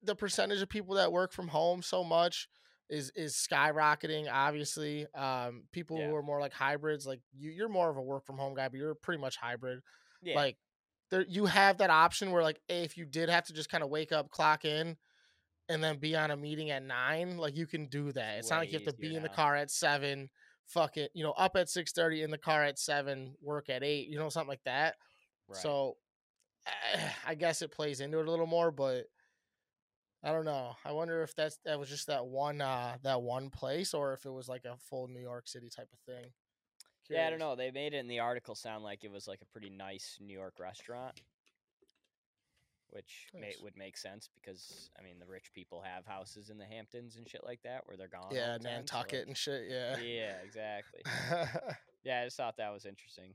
the 0.05 0.15
percentage 0.15 0.61
of 0.63 0.69
people 0.69 0.95
that 0.97 1.13
work 1.13 1.33
from 1.33 1.49
home 1.49 1.83
so 1.83 2.05
much 2.05 2.49
is 2.91 3.11
is 3.17 3.35
skyrocketing 3.35 4.27
obviously 4.31 5.07
um 5.15 5.65
people 5.73 5.99
Yeah. 5.99 6.09
who 6.09 6.15
are 6.17 6.23
more 6.23 6.41
like 6.41 6.53
hybrids 6.53 7.07
like 7.07 7.21
you 7.37 7.51
you're 7.51 7.69
more 7.69 7.89
of 7.91 7.97
a 7.97 8.03
work 8.03 8.27
from 8.27 8.37
home 8.37 8.55
guy 8.55 8.69
but 8.69 8.77
you're 8.79 8.95
pretty 8.95 9.21
much 9.21 9.37
hybrid 9.37 9.81
Yeah. 10.23 10.35
like 10.37 10.59
there 11.11 11.25
you 11.27 11.47
have 11.47 11.79
that 11.79 11.91
option 11.91 12.31
where 12.31 12.43
like 12.43 12.61
if 12.69 12.97
you 12.97 13.07
did 13.07 13.29
have 13.31 13.45
to 13.47 13.53
just 13.55 13.71
kind 13.71 13.83
of 13.83 13.89
wake 13.91 14.13
up 14.13 14.31
clock 14.31 14.65
in 14.67 14.97
and 15.71 15.83
then 15.83 15.99
be 15.99 16.15
on 16.15 16.31
a 16.31 16.37
meeting 16.37 16.71
at 16.71 16.83
nine 16.83 17.39
like 17.39 17.57
you 17.57 17.67
can 17.67 17.87
do 17.87 18.13
that 18.13 18.39
it's 18.39 18.51
not 18.51 18.59
like 18.59 18.71
you 18.73 18.79
have 18.79 18.87
to 18.87 18.93
be 19.01 19.07
easier 19.07 19.17
in 19.17 19.23
the 19.23 19.29
car 19.31 19.57
at 19.57 19.71
seven 19.71 20.29
fuck 20.67 20.97
it 20.99 21.11
you 21.15 21.25
know 21.25 21.33
up 21.33 21.57
at 21.57 21.69
6.30 21.69 22.23
in 22.23 22.31
the 22.31 22.39
car 22.39 22.63
at 22.65 22.79
seven 22.79 23.35
work 23.41 23.71
at 23.71 23.83
eight 23.83 24.09
you 24.09 24.19
know 24.19 24.29
something 24.29 24.49
like 24.49 24.65
that 24.65 24.97
right. 25.49 25.61
so 25.63 25.97
I 27.27 27.35
guess 27.35 27.63
it 27.63 27.73
plays 27.73 28.01
into 28.01 28.19
it 28.21 28.27
a 28.27 28.31
little 28.31 28.47
more, 28.47 28.71
but 28.71 29.05
I 30.25 30.33
don't 30.33 30.47
know. 30.47 30.75
I 30.85 30.93
wonder 30.93 31.23
if 31.23 31.35
that's 31.35 31.59
that 31.66 31.78
was 31.78 31.90
just 31.90 32.07
that 32.07 32.25
one 32.25 32.62
uh 32.62 32.97
that 33.02 33.21
one 33.21 33.50
place 33.50 33.93
or 33.93 34.14
if 34.14 34.25
it 34.25 34.31
was 34.31 34.49
like 34.49 34.64
a 34.64 34.76
full 34.88 35.07
New 35.07 35.21
York 35.21 35.47
City 35.47 35.69
type 35.69 35.90
of 35.93 35.99
thing. 36.00 36.31
Yeah, 37.11 37.26
I 37.26 37.31
don't 37.31 37.38
know. 37.38 37.54
They 37.54 37.71
made 37.71 37.93
it 37.93 37.99
in 37.99 38.09
the 38.09 38.21
article 38.21 38.54
sound 38.54 38.83
like 38.83 39.04
it 39.04 39.11
was 39.11 39.28
like 39.28 39.43
a 39.43 39.47
pretty 39.47 39.69
nice 39.69 40.16
New 40.21 40.33
York 40.33 40.54
restaurant, 40.59 41.21
which 42.88 43.28
may, 43.38 43.52
would 43.62 43.76
make 43.76 43.99
sense 43.99 44.31
because 44.35 44.88
I 44.99 45.02
mean 45.02 45.19
the 45.19 45.26
rich 45.26 45.52
people 45.54 45.83
have 45.83 46.07
houses 46.07 46.49
in 46.49 46.57
the 46.57 46.64
Hamptons 46.64 47.16
and 47.16 47.28
shit 47.28 47.45
like 47.45 47.61
that 47.64 47.83
where 47.85 47.99
they're 47.99 48.09
gone. 48.09 48.33
Yeah, 48.33 48.57
the 48.57 48.61
time, 48.61 48.62
so 48.62 48.69
Nantucket 48.71 49.26
and 49.26 49.37
shit. 49.37 49.64
Yeah. 49.69 49.99
Yeah, 49.99 50.37
exactly. 50.43 51.02
Yeah, 52.04 52.21
I 52.21 52.25
just 52.25 52.37
thought 52.37 52.59
that 52.59 52.71
was 52.71 52.85
interesting. 52.85 53.35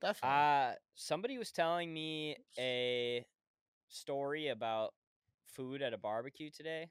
Definitely. 0.00 0.34
Uh 0.34 0.72
somebody 0.94 1.36
was 1.36 1.52
telling 1.52 1.92
me 1.92 2.36
a 2.58 3.26
story 3.88 4.48
about 4.48 4.94
food 5.54 5.82
at 5.82 5.92
a 5.92 5.98
barbecue 5.98 6.50
today, 6.50 6.88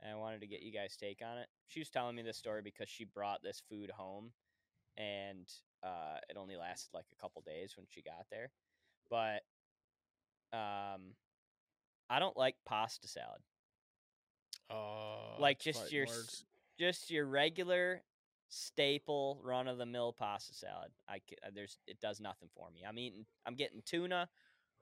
and 0.00 0.12
I 0.12 0.16
wanted 0.16 0.40
to 0.40 0.46
get 0.46 0.62
you 0.62 0.72
guys' 0.72 0.96
take 0.96 1.20
on 1.24 1.38
it. 1.38 1.48
She 1.66 1.80
was 1.80 1.90
telling 1.90 2.16
me 2.16 2.22
this 2.22 2.36
story 2.36 2.62
because 2.62 2.88
she 2.88 3.04
brought 3.04 3.42
this 3.42 3.62
food 3.68 3.90
home, 3.90 4.32
and 4.96 5.48
uh, 5.82 6.18
it 6.28 6.36
only 6.36 6.56
lasted 6.56 6.90
like 6.94 7.06
a 7.12 7.20
couple 7.20 7.42
days 7.42 7.74
when 7.76 7.86
she 7.88 8.02
got 8.02 8.26
there. 8.30 8.50
But 9.10 9.42
um, 10.52 11.14
I 12.10 12.18
don't 12.18 12.36
like 12.36 12.56
pasta 12.66 13.08
salad. 13.08 13.40
Oh, 14.70 15.36
like 15.38 15.58
just 15.58 15.92
your 15.92 16.06
words. 16.06 16.44
just 16.78 17.10
your 17.10 17.26
regular 17.26 18.02
staple 18.50 19.40
run 19.42 19.68
of 19.68 19.78
the 19.78 19.86
mill 19.86 20.12
pasta 20.12 20.54
salad. 20.54 20.90
I 21.08 21.16
uh, 21.44 21.50
there's 21.54 21.78
it 21.86 22.00
does 22.00 22.20
nothing 22.20 22.48
for 22.54 22.68
me. 22.70 22.82
I'm 22.86 22.98
eating 22.98 23.24
I'm 23.46 23.54
getting 23.54 23.82
tuna 23.84 24.28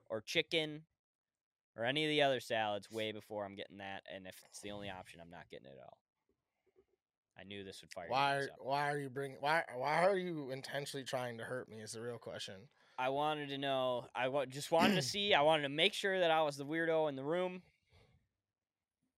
or 0.09 0.21
chicken 0.21 0.81
or 1.77 1.85
any 1.85 2.03
of 2.03 2.09
the 2.09 2.21
other 2.23 2.39
salads 2.39 2.89
way 2.91 3.11
before 3.11 3.45
I'm 3.45 3.55
getting 3.55 3.77
that 3.77 4.01
and 4.13 4.25
if 4.27 4.35
it's 4.49 4.59
the 4.61 4.71
only 4.71 4.89
option 4.89 5.19
I'm 5.21 5.29
not 5.29 5.49
getting 5.51 5.67
it 5.67 5.73
at 5.77 5.83
all. 5.83 5.97
I 7.39 7.43
knew 7.43 7.63
this 7.63 7.81
would 7.81 7.91
fire 7.91 8.07
Why? 8.09 8.35
are-. 8.37 8.47
Why 8.59 8.91
are 8.91 8.97
you 8.97 9.09
bringing? 9.09 9.37
Why? 9.39 9.61
Why 9.75 10.03
are 10.03 10.17
you 10.17 10.49
intentionally 10.51 11.03
trying 11.03 11.37
to 11.37 11.43
hurt 11.43 11.69
me? 11.69 11.77
Is 11.77 11.91
the 11.91 12.01
real 12.01 12.17
question. 12.17 12.55
I 12.97 13.09
wanted 13.09 13.49
to 13.49 13.59
know. 13.59 14.07
I 14.15 14.27
just 14.45 14.71
wanted 14.71 14.95
to 14.95 15.01
see. 15.03 15.35
I 15.35 15.43
wanted 15.43 15.63
to 15.63 15.69
make 15.69 15.93
sure 15.93 16.19
that 16.19 16.31
I 16.31 16.41
was 16.41 16.57
the 16.57 16.65
weirdo 16.65 17.09
in 17.09 17.15
the 17.15 17.23
room, 17.23 17.61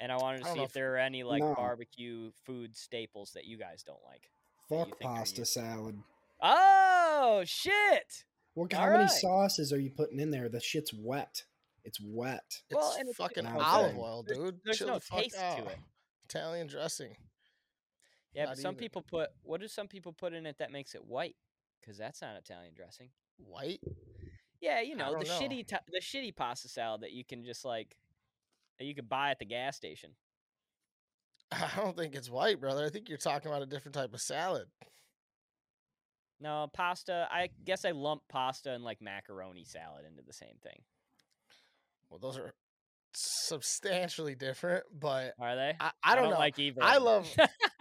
and 0.02 0.12
I 0.12 0.18
wanted 0.18 0.40
to 0.40 0.44
don't 0.44 0.54
see 0.56 0.60
if 0.64 0.66
if- 0.68 0.74
there 0.74 0.90
were 0.90 0.98
any 0.98 1.24
like 1.24 1.42
No. 1.42 1.56
barbecue 1.56 2.32
food 2.44 2.76
staples 2.76 3.32
that 3.36 3.46
you 3.46 3.58
guys 3.58 3.84
don't 3.84 4.04
like. 4.06 4.30
Fuck 4.68 5.00
pasta 5.00 5.46
salad. 5.46 5.98
Oh 6.42 7.44
shit! 7.46 8.26
What? 8.54 8.74
All 8.74 8.82
How 8.86 8.92
many 8.98 9.08
sauces 9.08 9.72
are 9.72 9.80
you 9.80 9.92
putting 9.92 10.20
in 10.20 10.32
there? 10.32 10.50
The 10.50 10.60
shit's 10.60 10.94
wet. 10.94 11.44
It's 11.84 12.00
wet. 12.02 12.44
It's 12.70 12.76
Well, 12.76 12.92
and 12.94 13.10
it's- 13.10 13.16
fucking 13.16 13.46
it's 13.46 13.64
olive 13.64 13.98
oil, 13.98 14.24
dude. 14.24 14.60
there's 14.64 14.78
Chill 14.78 14.88
no 14.88 14.94
the 14.96 15.00
fuck 15.02 15.20
taste 15.22 15.36
to 15.36 15.44
out. 15.44 15.68
it. 15.72 15.78
Italian 16.26 16.68
dressing. 16.68 17.16
Yeah, 18.34 18.46
Not 18.46 18.52
but 18.52 18.58
some 18.60 18.74
even. 18.76 18.80
people 18.80 19.02
put. 19.02 19.30
What 19.42 19.60
do 19.62 19.68
some 19.68 19.88
people 19.88 20.14
put 20.14 20.34
in 20.34 20.46
it 20.46 20.58
that 20.60 20.72
makes 20.72 20.94
it 20.94 21.04
white? 21.06 21.36
Because 21.82 21.98
that's 21.98 22.22
not 22.22 22.36
Italian 22.38 22.74
dressing. 22.76 23.10
White. 23.38 23.82
Yeah, 24.62 24.82
you 24.82 24.96
know 24.96 25.18
the 25.18 25.26
know. 25.26 25.40
shitty 25.40 25.66
ta- 25.68 25.80
the 25.88 26.00
shitty 26.02 26.36
pasta 26.36 26.68
salad 26.68 27.02
that 27.02 27.12
you 27.14 27.24
can 27.24 27.44
just 27.46 27.64
like 27.66 27.96
you 28.80 28.94
could 28.94 29.10
buy 29.10 29.32
at 29.32 29.40
the 29.40 29.46
gas 29.46 29.76
station. 29.78 30.12
I 31.52 31.72
don't 31.78 31.98
think 31.98 32.14
it's 32.14 32.30
white, 32.30 32.60
brother. 32.60 32.86
I 32.86 32.90
think 32.90 33.10
you're 33.10 33.18
talking 33.18 33.50
about 33.50 33.64
a 33.64 33.66
different 33.66 33.96
type 33.96 34.14
of 34.14 34.22
salad. 34.22 34.68
No, 36.40 36.68
pasta. 36.74 37.28
I 37.32 37.50
guess 37.66 37.84
I 37.86 37.92
lump 37.92 38.22
pasta 38.30 38.72
and 38.72 38.84
like 38.84 39.02
macaroni 39.02 39.64
salad 39.66 40.06
into 40.06 40.22
the 40.22 40.34
same 40.34 40.56
thing. 40.62 40.82
Well, 42.10 42.20
those 42.20 42.38
are 42.38 42.54
substantially 43.14 44.36
different, 44.36 44.84
but 44.98 45.34
Are 45.40 45.56
they? 45.56 45.76
I, 45.80 45.92
I 46.04 46.16
don't, 46.16 46.30
know. 46.30 46.38
like 46.38 46.60
either. 46.60 46.82
I 46.84 46.98
love- 46.98 47.28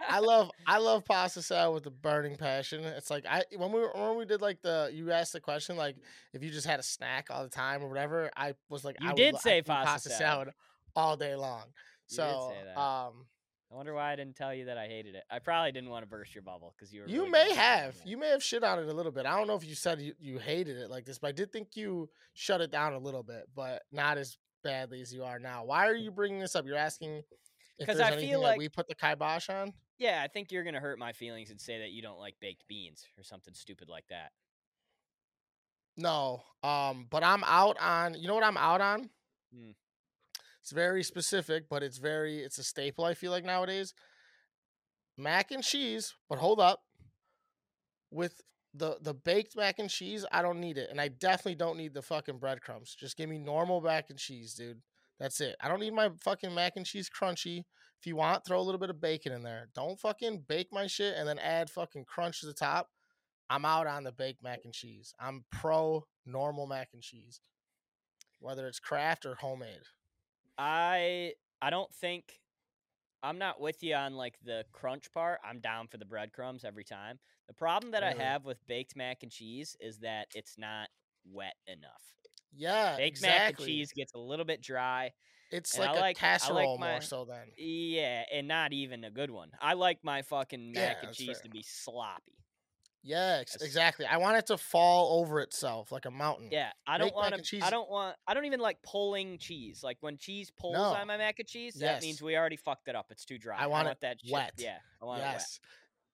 I 0.07 0.19
love 0.21 0.49
I 0.65 0.79
love 0.79 1.05
pasta 1.05 1.41
salad 1.41 1.73
with 1.75 1.85
a 1.85 1.91
burning 1.95 2.35
passion. 2.35 2.83
It's 2.83 3.11
like 3.11 3.25
I 3.27 3.43
when 3.55 3.71
we 3.71 3.79
were, 3.79 3.91
when 3.93 4.17
we 4.17 4.25
did 4.25 4.41
like 4.41 4.61
the 4.61 4.89
you 4.91 5.11
asked 5.11 5.33
the 5.33 5.39
question 5.39 5.75
like 5.77 5.95
if 6.33 6.43
you 6.43 6.49
just 6.49 6.65
had 6.65 6.79
a 6.79 6.83
snack 6.83 7.27
all 7.29 7.43
the 7.43 7.49
time 7.49 7.83
or 7.83 7.87
whatever. 7.89 8.31
I 8.35 8.53
was 8.69 8.83
like 8.83 8.97
You 9.01 9.09
I 9.11 9.13
did 9.13 9.35
I 9.35 9.39
say 9.39 9.57
eat 9.59 9.65
pasta 9.65 10.09
salad. 10.09 10.17
salad 10.19 10.49
all 10.95 11.15
day 11.15 11.35
long. 11.35 11.65
So 12.07 12.51
um 12.75 13.25
I 13.71 13.75
wonder 13.75 13.93
why 13.93 14.11
I 14.11 14.15
didn't 14.15 14.35
tell 14.35 14.53
you 14.53 14.65
that 14.65 14.77
I 14.79 14.87
hated 14.87 15.13
it. 15.13 15.23
I 15.29 15.37
probably 15.39 15.71
didn't 15.71 15.89
want 15.91 16.03
to 16.03 16.07
burst 16.09 16.33
your 16.33 16.41
bubble 16.41 16.73
because 16.75 16.91
you 16.91 17.01
were. 17.01 17.07
you 17.07 17.19
really 17.19 17.31
may 17.31 17.43
going 17.45 17.55
hard 17.57 17.77
on 17.79 17.83
have 17.85 17.95
you 18.03 18.17
may 18.17 18.29
have 18.29 18.43
shit 18.43 18.63
on 18.63 18.79
it 18.79 18.87
a 18.87 18.93
little 18.93 19.11
bit. 19.11 19.25
I 19.27 19.37
don't 19.37 19.47
know 19.47 19.55
if 19.55 19.63
you 19.63 19.75
said 19.75 20.01
you, 20.01 20.13
you 20.19 20.39
hated 20.39 20.77
it 20.77 20.89
like 20.89 21.05
this, 21.05 21.19
but 21.19 21.27
I 21.27 21.31
did 21.33 21.51
think 21.51 21.75
you 21.75 22.09
shut 22.33 22.61
it 22.61 22.71
down 22.71 22.93
a 22.93 22.99
little 22.99 23.21
bit, 23.21 23.43
but 23.55 23.83
not 23.91 24.17
as 24.17 24.37
badly 24.63 25.01
as 25.01 25.13
you 25.13 25.23
are 25.23 25.37
now. 25.37 25.65
Why 25.65 25.85
are 25.87 25.95
you 25.95 26.09
bringing 26.09 26.39
this 26.39 26.55
up? 26.55 26.65
You're 26.65 26.77
asking 26.77 27.21
if 27.77 27.85
'Cause 27.87 27.97
there's 27.97 28.09
I 28.09 28.17
feel 28.17 28.41
that 28.41 28.47
like- 28.47 28.57
we 28.57 28.69
put 28.69 28.87
the 28.87 28.95
kibosh 28.95 29.49
on. 29.49 29.73
Yeah, 29.99 30.21
I 30.23 30.27
think 30.29 30.51
you're 30.51 30.63
gonna 30.63 30.79
hurt 30.79 30.97
my 30.97 31.13
feelings 31.13 31.51
and 31.51 31.59
say 31.61 31.79
that 31.79 31.91
you 31.91 32.01
don't 32.01 32.17
like 32.17 32.39
baked 32.39 32.65
beans 32.67 33.05
or 33.17 33.23
something 33.23 33.53
stupid 33.53 33.87
like 33.89 34.07
that. 34.07 34.31
No, 35.97 36.41
um, 36.63 37.05
but 37.09 37.23
I'm 37.23 37.43
out 37.43 37.77
on. 37.79 38.13
You 38.15 38.27
know 38.29 38.35
what 38.35 38.43
I'm 38.43 38.57
out 38.57 38.81
on? 38.81 39.09
Hmm. 39.53 39.71
It's 40.69 40.75
very 40.75 41.01
specific, 41.01 41.63
but 41.67 41.81
it's 41.81 41.97
very 41.97 42.41
it's 42.41 42.59
a 42.59 42.63
staple. 42.63 43.03
I 43.03 43.15
feel 43.15 43.31
like 43.31 43.43
nowadays, 43.43 43.95
mac 45.17 45.49
and 45.49 45.63
cheese. 45.63 46.13
But 46.29 46.37
hold 46.37 46.59
up, 46.59 46.81
with 48.11 48.35
the 48.75 48.97
the 49.01 49.15
baked 49.15 49.57
mac 49.57 49.79
and 49.79 49.89
cheese, 49.89 50.27
I 50.31 50.43
don't 50.43 50.59
need 50.59 50.77
it, 50.77 50.91
and 50.91 51.01
I 51.01 51.07
definitely 51.07 51.55
don't 51.55 51.75
need 51.75 51.95
the 51.95 52.03
fucking 52.03 52.37
breadcrumbs. 52.37 52.95
Just 52.99 53.17
give 53.17 53.27
me 53.31 53.39
normal 53.39 53.81
mac 53.81 54.11
and 54.11 54.19
cheese, 54.19 54.53
dude. 54.53 54.81
That's 55.19 55.41
it. 55.41 55.55
I 55.59 55.69
don't 55.69 55.79
need 55.79 55.95
my 55.95 56.11
fucking 56.23 56.53
mac 56.53 56.73
and 56.75 56.85
cheese 56.85 57.09
crunchy. 57.09 57.63
If 57.99 58.05
you 58.05 58.15
want, 58.15 58.45
throw 58.45 58.59
a 58.59 58.61
little 58.61 58.79
bit 58.79 58.91
of 58.91 59.01
bacon 59.01 59.31
in 59.31 59.41
there. 59.41 59.69
Don't 59.73 59.99
fucking 59.99 60.43
bake 60.47 60.67
my 60.71 60.85
shit 60.85 61.15
and 61.17 61.27
then 61.27 61.39
add 61.39 61.71
fucking 61.71 62.05
crunch 62.05 62.41
to 62.41 62.45
the 62.45 62.53
top. 62.53 62.89
I'm 63.49 63.65
out 63.65 63.87
on 63.87 64.03
the 64.03 64.11
baked 64.11 64.43
mac 64.43 64.59
and 64.65 64.73
cheese. 64.73 65.15
I'm 65.19 65.45
pro 65.51 66.05
normal 66.27 66.67
mac 66.67 66.89
and 66.93 67.01
cheese. 67.01 67.39
whether 68.37 68.67
it's 68.67 68.79
Kraft 68.79 69.25
or 69.25 69.33
homemade. 69.33 69.81
I 70.59 71.33
I 71.61 71.69
don't 71.69 71.91
think 71.95 72.39
I'm 73.23 73.37
not 73.39 73.59
with 73.59 73.81
you 73.81 73.95
on 73.95 74.13
like 74.15 74.35
the 74.43 74.65
crunch 74.71 75.11
part. 75.11 75.39
I'm 75.43 75.59
down 75.59 75.87
for 75.87 75.97
the 75.97 76.05
breadcrumbs 76.05 76.63
every 76.63 76.83
time. 76.83 77.19
The 77.47 77.53
problem 77.53 77.91
that 77.93 78.03
Really? 78.03 78.19
I 78.19 78.23
have 78.23 78.45
with 78.45 78.59
baked 78.67 78.95
mac 78.95 79.23
and 79.23 79.31
cheese 79.31 79.75
is 79.79 79.99
that 79.99 80.27
it's 80.35 80.57
not 80.57 80.89
wet 81.25 81.55
enough. 81.67 82.13
Yeah, 82.55 82.97
Baked 82.97 83.21
mac 83.21 83.49
and 83.49 83.57
cheese 83.57 83.91
gets 83.93 84.13
a 84.13 84.19
little 84.19 84.45
bit 84.45 84.61
dry. 84.61 85.11
It's 85.51 85.77
I 85.77 85.81
like 85.81 85.89
a 85.89 85.93
like- 85.93 85.99
I 85.99 86.03
like 86.07 86.17
casserole 86.17 86.77
my- 86.77 86.91
more 86.91 87.01
so 87.01 87.25
than. 87.25 87.51
Yeah, 87.57 88.23
and 88.31 88.47
not 88.47 88.71
even 88.73 89.03
a 89.03 89.11
good 89.11 89.31
one. 89.31 89.51
I 89.61 89.73
like 89.73 90.03
my 90.03 90.21
fucking 90.23 90.73
Yeah, 90.75 90.87
mac 90.89 91.03
and 91.03 91.13
cheese 91.13 91.37
fair. 91.37 91.43
to 91.43 91.49
be 91.49 91.63
sloppy. 91.63 92.33
Yeah, 93.01 93.37
ex- 93.41 93.55
exactly. 93.61 94.05
I 94.05 94.17
want 94.17 94.37
it 94.37 94.47
to 94.47 94.57
fall 94.57 95.19
over 95.21 95.39
itself 95.39 95.91
like 95.91 96.05
a 96.05 96.11
mountain. 96.11 96.49
Yeah, 96.51 96.71
I 96.85 96.97
don't 96.97 97.07
Baked 97.07 97.15
want 97.15 97.35
to. 97.35 97.41
cheese- 97.41 97.63
I 97.63 97.69
don't 97.69 97.89
want. 97.89 98.15
I 98.27 98.33
don't 98.33 98.45
even 98.45 98.59
like 98.59 98.81
pulling 98.83 99.37
cheese. 99.37 99.83
Like 99.83 99.97
when 100.01 100.17
cheese 100.17 100.51
pulls 100.51 100.73
No. 100.73 100.81
on 100.83 101.07
my 101.07 101.15
mac 101.17 101.39
and 101.39 101.47
cheese, 101.47 101.75
that 101.75 102.01
means 102.01 102.21
we 102.21 102.35
already 102.35 102.57
fucked 102.57 102.87
it 102.89 102.95
up. 102.95 103.07
It's 103.09 103.23
too 103.25 103.37
dry. 103.37 103.57
I 103.57 103.67
want 103.67 103.87
it 103.87 104.01
that 104.01 104.19
shit- 104.21 104.31
wet. 104.33 104.53
Yeah, 104.57 104.77
I 105.01 105.05
want 105.05 105.21
it 105.21 105.25
wet. 105.25 105.59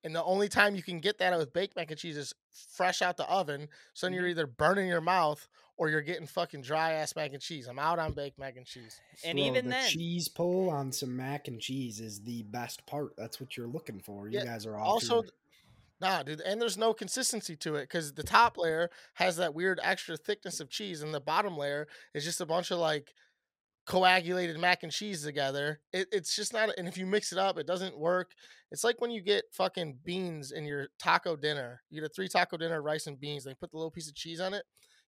And 0.04 0.14
the 0.14 0.22
only 0.22 0.48
time 0.48 0.76
you 0.76 0.82
can 0.84 1.00
get 1.00 1.18
that 1.18 1.36
with 1.36 1.52
baked 1.52 1.74
mac 1.74 1.90
and 1.90 1.98
cheese 1.98 2.16
is 2.16 2.32
fresh 2.52 3.02
out 3.02 3.16
the 3.16 3.26
oven. 3.28 3.68
So 3.92 4.06
then 4.06 4.12
you're 4.14 4.24
Mhm. 4.24 4.30
either 4.30 4.46
burning 4.46 4.86
your 4.86 5.00
mouth 5.00 5.48
or 5.76 5.88
you're 5.90 6.02
getting 6.02 6.28
fucking 6.28 6.62
dry 6.62 6.92
ass 6.92 7.16
mac 7.16 7.32
and 7.32 7.42
cheese. 7.42 7.66
I'm 7.66 7.80
out 7.80 7.98
on 7.98 8.12
baked 8.12 8.38
mac 8.38 8.56
and 8.56 8.64
cheese. 8.64 9.00
And 9.24 9.36
Bro, 9.36 9.44
even 9.46 9.64
the 9.64 9.70
then- 9.72 9.90
cheese 9.90 10.28
pull 10.28 10.70
on 10.70 10.92
some 10.92 11.16
mac 11.16 11.48
and 11.48 11.60
cheese 11.60 11.98
is 11.98 12.22
the 12.22 12.44
best 12.44 12.86
part. 12.86 13.16
That's 13.16 13.40
what 13.40 13.56
you're 13.56 13.66
looking 13.66 13.98
for. 13.98 14.28
You 14.28 14.38
Yeah, 14.38 14.44
guys 14.44 14.64
are 14.64 14.78
off 14.78 14.86
Also, 14.86 15.22
your- 15.24 15.32
nah, 16.00 16.22
dude, 16.22 16.40
and 16.40 16.60
there's 16.60 16.78
no 16.78 16.92
consistency 16.92 17.56
to 17.56 17.76
it 17.76 17.82
because 17.82 18.14
the 18.14 18.22
mm. 18.22 18.30
top 18.30 18.56
layer 18.58 18.90
has 19.14 19.36
that 19.36 19.54
weird 19.54 19.80
extra 19.82 20.16
thickness 20.16 20.60
of 20.60 20.70
cheese, 20.70 21.02
and 21.02 21.14
the 21.14 21.20
bottom 21.20 21.56
layer 21.56 21.86
is 22.14 22.24
just 22.24 22.40
a 22.40 22.46
bunch 22.46 22.70
of 22.70 22.78
like 22.78 23.12
coagulated 23.86 24.58
mac 24.58 24.82
and 24.82 24.92
cheese 24.92 25.22
together. 25.22 25.80
It, 25.92 26.08
it's 26.12 26.34
just 26.34 26.52
not, 26.52 26.70
and 26.76 26.88
if 26.88 26.98
you 26.98 27.06
mix 27.06 27.32
it 27.32 27.38
up, 27.38 27.56
it 27.56 27.66
doesn't 27.66 27.98
work. 27.98 28.32
It's 28.70 28.84
like 28.84 29.00
when 29.00 29.12
you 29.12 29.22
get 29.22 29.44
fucking 29.52 29.98
beans 30.04 30.52
in 30.52 30.64
your 30.64 30.88
taco 30.98 31.36
dinner. 31.36 31.82
You 31.88 32.00
get 32.00 32.10
a 32.10 32.12
three 32.12 32.28
taco 32.28 32.56
dinner, 32.56 32.82
rice 32.82 33.06
and 33.06 33.18
beans. 33.18 33.46
And 33.46 33.52
They 33.52 33.58
put 33.58 33.70
the 33.70 33.76
little 33.76 33.92
piece 33.92 34.08
of 34.08 34.14
cheese 34.14 34.40
on 34.40 34.54
it. 34.54 34.64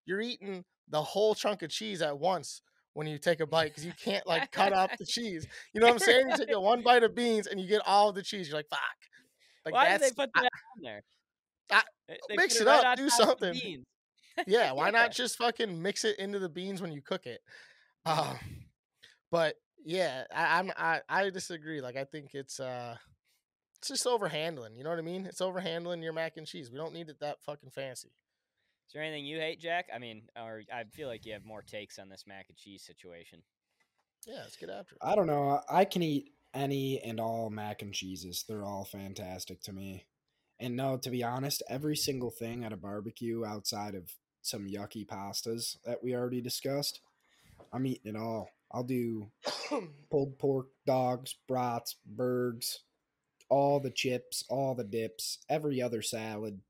You're 0.07 0.21
eating 0.21 0.65
the 0.89 1.03
whole 1.03 1.35
chunk 1.35 1.63
of 1.63 1.71
cheese 1.71 2.01
at 2.01 2.19
once 2.19 2.63
when 2.95 3.07
you 3.07 3.19
take 3.19 3.41
a 3.41 3.47
bite 3.47 3.71
because 3.71 3.85
you 3.85 3.93
can't 4.03 4.27
like 4.27 4.51
cut 4.53 4.73
up 4.73 4.91
the 4.97 5.05
cheese. 5.09 5.47
You 5.75 5.81
know 5.81 5.89
what 5.89 5.95
I'm 5.95 5.99
saying? 5.99 6.31
You 6.31 6.37
take 6.37 6.53
a 6.53 6.61
one 6.61 6.83
bite 6.83 7.03
of 7.03 7.15
beans 7.15 7.47
and 7.47 7.61
you 7.61 7.69
get 7.69 7.83
all 7.85 8.09
of 8.09 8.15
the 8.15 8.23
cheese. 8.23 8.49
You're 8.49 8.59
like, 8.59 8.69
fuck. 8.71 8.81
Like 9.73 9.75
Why 9.75 9.89
did 9.93 10.01
they 10.01 10.05
that's 10.07 10.15
put 10.15 10.31
I- 10.35 10.43
that 10.43 10.51
on 10.77 10.83
there? 10.83 11.03
I- 11.71 11.83
They- 12.09 12.19
they 12.29 12.37
mix 12.37 12.55
put 12.59 12.67
it 12.67 12.71
right 12.71 12.85
up, 12.85 12.97
do 12.97 13.09
top 13.11 13.21
of 13.21 13.41
the 13.41 13.55
something. 13.55 13.85
yeah, 14.47 14.73
why 14.73 14.87
Yeah. 14.87 14.91
not 14.93 15.13
just 15.13 15.37
fucking 15.37 15.81
mix 15.83 16.05
it 16.05 16.19
into 16.19 16.39
the 16.39 16.49
beans 16.49 16.81
when 16.81 16.93
you 16.93 17.03
cook 17.03 17.27
it? 17.27 17.41
Uh, 18.07 18.37
but 19.31 19.57
yeah, 19.85 20.25
I, 20.35 20.59
I'm 20.59 20.71
I, 20.77 21.01
I 21.09 21.31
disagree. 21.31 21.81
Like 21.81 21.97
I 21.97 22.05
think 22.05 22.35
it's 22.35 22.59
uh 22.61 22.97
it's 23.79 23.89
just 23.89 24.07
overhandling. 24.07 24.77
You 24.77 24.85
know 24.85 24.91
what 24.91 24.99
I 24.99 25.03
mean? 25.03 25.27
It's 25.27 25.41
overhandling 25.41 26.03
your 26.03 26.13
mac 26.13 26.37
and 26.37 26.47
cheese. 26.47 26.71
We 26.71 26.79
don't 26.79 26.95
need 26.95 27.09
it 27.11 27.21
that 27.21 27.43
fucking 27.43 27.71
fancy. 27.71 28.09
Is 28.89 28.95
there 28.95 29.03
anything 29.03 29.27
you 29.27 29.39
hate, 29.39 29.61
Jack? 29.61 29.87
I 29.95 29.99
mean, 29.99 30.23
or 30.37 30.63
I 30.73 30.85
feel 30.85 31.09
like 31.09 31.27
you 31.27 31.35
have 31.35 31.45
more 31.45 31.61
takes 31.63 31.99
on 31.99 32.09
this 32.09 32.25
mac 32.27 32.47
and 32.49 32.57
cheese 32.57 32.83
situation. 32.83 33.43
Yeah, 34.27 34.39
let's 34.41 34.57
get 34.57 34.71
after 34.71 34.95
it. 34.95 34.99
I 35.03 35.15
don't 35.15 35.27
know. 35.27 35.61
I 35.69 35.85
can 35.85 36.03
eat 36.03 36.33
any 36.55 37.01
and 37.01 37.21
all 37.21 37.51
mac 37.51 37.83
and 37.83 37.93
cheeses. 37.93 38.45
They're 38.49 38.65
all 38.65 38.85
fantastic 38.85 39.61
to 39.63 39.73
me. 39.73 40.07
And 40.61 40.77
no, 40.77 40.97
to 40.97 41.11
be 41.11 41.23
honest, 41.23 41.63
every 41.69 41.97
single 41.97 42.31
thing 42.31 42.65
at 42.65 42.73
a 42.73 42.77
barbecue 42.77 43.45
outside 43.45 43.95
of 43.95 44.11
some 44.43 44.67
yucky 44.67 45.07
pastas 45.07 45.77
that 45.85 46.03
we 46.03 46.15
already 46.15 46.41
discussed, 46.41 47.01
I'm 47.73 47.87
eating 47.87 48.15
it 48.15 48.19
all. 48.19 48.51
I'll 48.73 48.85
do 48.85 49.31
pulled 50.11 50.39
pork, 50.39 50.67
dogs, 50.87 51.37
brats, 51.47 51.97
burgers, 52.05 52.81
all 53.49 53.81
the 53.81 53.91
chips, 53.91 54.45
all 54.49 54.75
the 54.75 54.85
dips, 54.85 55.39
every 55.49 55.81
other 55.81 56.03
salad, 56.03 56.61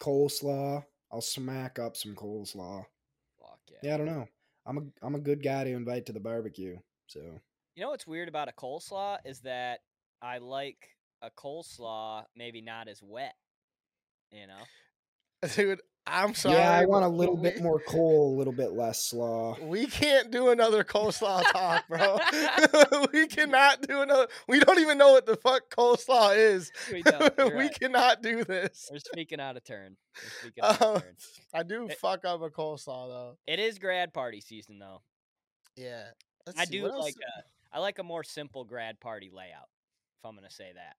coleslaw. 0.00 0.84
I'll 1.12 1.20
smack 1.20 1.78
up 1.78 1.96
some 1.96 2.14
coleslaw. 2.14 2.84
Fuck 3.40 3.60
yeah. 3.70 3.78
Yeah, 3.82 3.94
I 3.94 3.96
don't 3.98 4.06
know. 4.06 4.28
I'm 4.66 4.78
a 4.78 4.82
I'm 5.02 5.14
a 5.14 5.20
good 5.20 5.42
guy 5.42 5.64
to 5.64 5.70
invite 5.70 6.06
to 6.06 6.12
the 6.12 6.20
barbecue. 6.20 6.78
So 7.06 7.40
You 7.76 7.82
know 7.84 7.90
what's 7.90 8.06
weird 8.06 8.28
about 8.28 8.48
a 8.48 8.52
coleslaw 8.52 9.18
is 9.24 9.40
that 9.40 9.80
I 10.20 10.38
like 10.38 10.88
a 11.22 11.30
coleslaw 11.30 12.24
maybe 12.36 12.60
not 12.60 12.88
as 12.88 13.00
wet. 13.02 13.34
You 14.32 14.46
know? 14.46 15.48
Dude, 15.56 15.80
I'm 16.06 16.34
sorry. 16.34 16.56
yeah, 16.56 16.70
I 16.72 16.84
want 16.86 17.04
a 17.04 17.08
little 17.08 17.36
bit 17.36 17.62
more 17.62 17.80
coal, 17.80 18.34
a 18.34 18.36
little 18.36 18.52
bit 18.52 18.72
less 18.72 19.04
slaw. 19.06 19.56
We 19.62 19.86
can't 19.86 20.30
do 20.30 20.50
another 20.50 20.84
coleslaw 20.84 21.42
talk, 21.52 21.88
bro. 21.88 22.18
we 23.12 23.26
cannot 23.28 23.82
do 23.82 24.02
another. 24.02 24.26
We 24.48 24.60
don't 24.60 24.78
even 24.80 24.98
know 24.98 25.12
what 25.12 25.24
the 25.26 25.36
fuck 25.36 25.62
coleslaw 25.70 26.36
is. 26.36 26.70
We 26.92 27.02
don't. 27.02 27.36
We 27.38 27.44
right. 27.52 27.78
cannot 27.80 28.22
do 28.22 28.44
this. 28.44 28.88
We're 28.92 28.98
speaking 28.98 29.40
out 29.40 29.56
of 29.56 29.64
turn. 29.64 29.96
We're 30.16 30.30
speaking 30.40 30.64
out 30.64 30.82
Um, 30.82 30.96
of 30.96 31.02
turn. 31.02 31.14
I 31.54 31.62
do 31.62 31.86
It- 31.88 31.98
fuck 31.98 32.24
up 32.24 32.42
a 32.42 32.50
coleslaw 32.50 33.08
though. 33.08 33.38
It 33.46 33.58
is 33.58 33.78
grad 33.78 34.12
party 34.12 34.40
season 34.40 34.78
though. 34.78 35.00
Yeah. 35.76 36.04
Let's 36.46 36.58
I 36.60 36.64
see, 36.64 36.72
do 36.78 36.82
what 36.84 36.92
else- 36.92 37.04
like 37.04 37.14
a 37.16 37.42
I 37.72 37.78
like 37.78 37.98
a 37.98 38.02
more 38.02 38.24
simple 38.24 38.64
grad 38.64 39.00
party 39.00 39.30
layout. 39.32 39.68
If 40.18 40.24
I'm 40.28 40.34
gonna 40.34 40.50
say 40.50 40.72
that, 40.74 40.96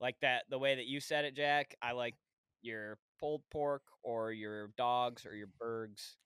like 0.00 0.16
that, 0.20 0.44
the 0.50 0.58
way 0.58 0.74
that 0.74 0.86
you 0.86 1.00
said 1.00 1.24
it, 1.24 1.34
Jack. 1.36 1.74
I 1.80 1.92
like 1.92 2.14
your 2.62 2.98
pulled 3.18 3.42
pork 3.50 3.82
or 4.02 4.32
your 4.32 4.68
dogs 4.76 5.24
or 5.24 5.34
your 5.34 5.48
burgers. 5.58 6.16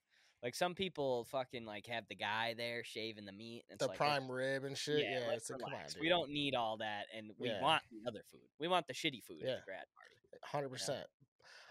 Like 0.43 0.55
some 0.55 0.75
people 0.75 1.25
fucking 1.31 1.65
like 1.65 1.87
have 1.87 2.05
the 2.09 2.15
guy 2.17 2.55
there 2.57 2.83
shaving 2.85 3.25
the 3.25 3.33
meat. 3.33 3.65
and 3.71 3.79
the 3.79 3.87
like, 3.87 3.97
prime 3.97 4.31
rib 4.31 4.65
and 4.65 4.77
shit. 4.77 5.05
Yeah, 5.05 5.25
let's 5.29 5.43
it's 5.49 5.51
like, 5.51 5.61
come 5.61 5.73
on, 5.75 5.87
dude. 5.93 6.01
we 6.01 6.09
don't 6.09 6.31
need 6.31 6.55
all 6.55 6.77
that, 6.79 7.05
and 7.17 7.31
we 7.39 7.49
Yeah. 7.49 7.63
want 7.63 7.83
the 7.91 8.09
other 8.09 8.23
food. 8.31 8.41
We 8.59 8.69
want 8.69 8.87
the 8.87 8.95
shitty 8.95 9.23
food 9.25 9.43
at 9.43 9.49
Yeah. 9.49 9.55
the 9.57 9.63
grad 9.65 9.85
party. 9.95 10.11
hundred 10.43 10.69
percent. 10.71 11.07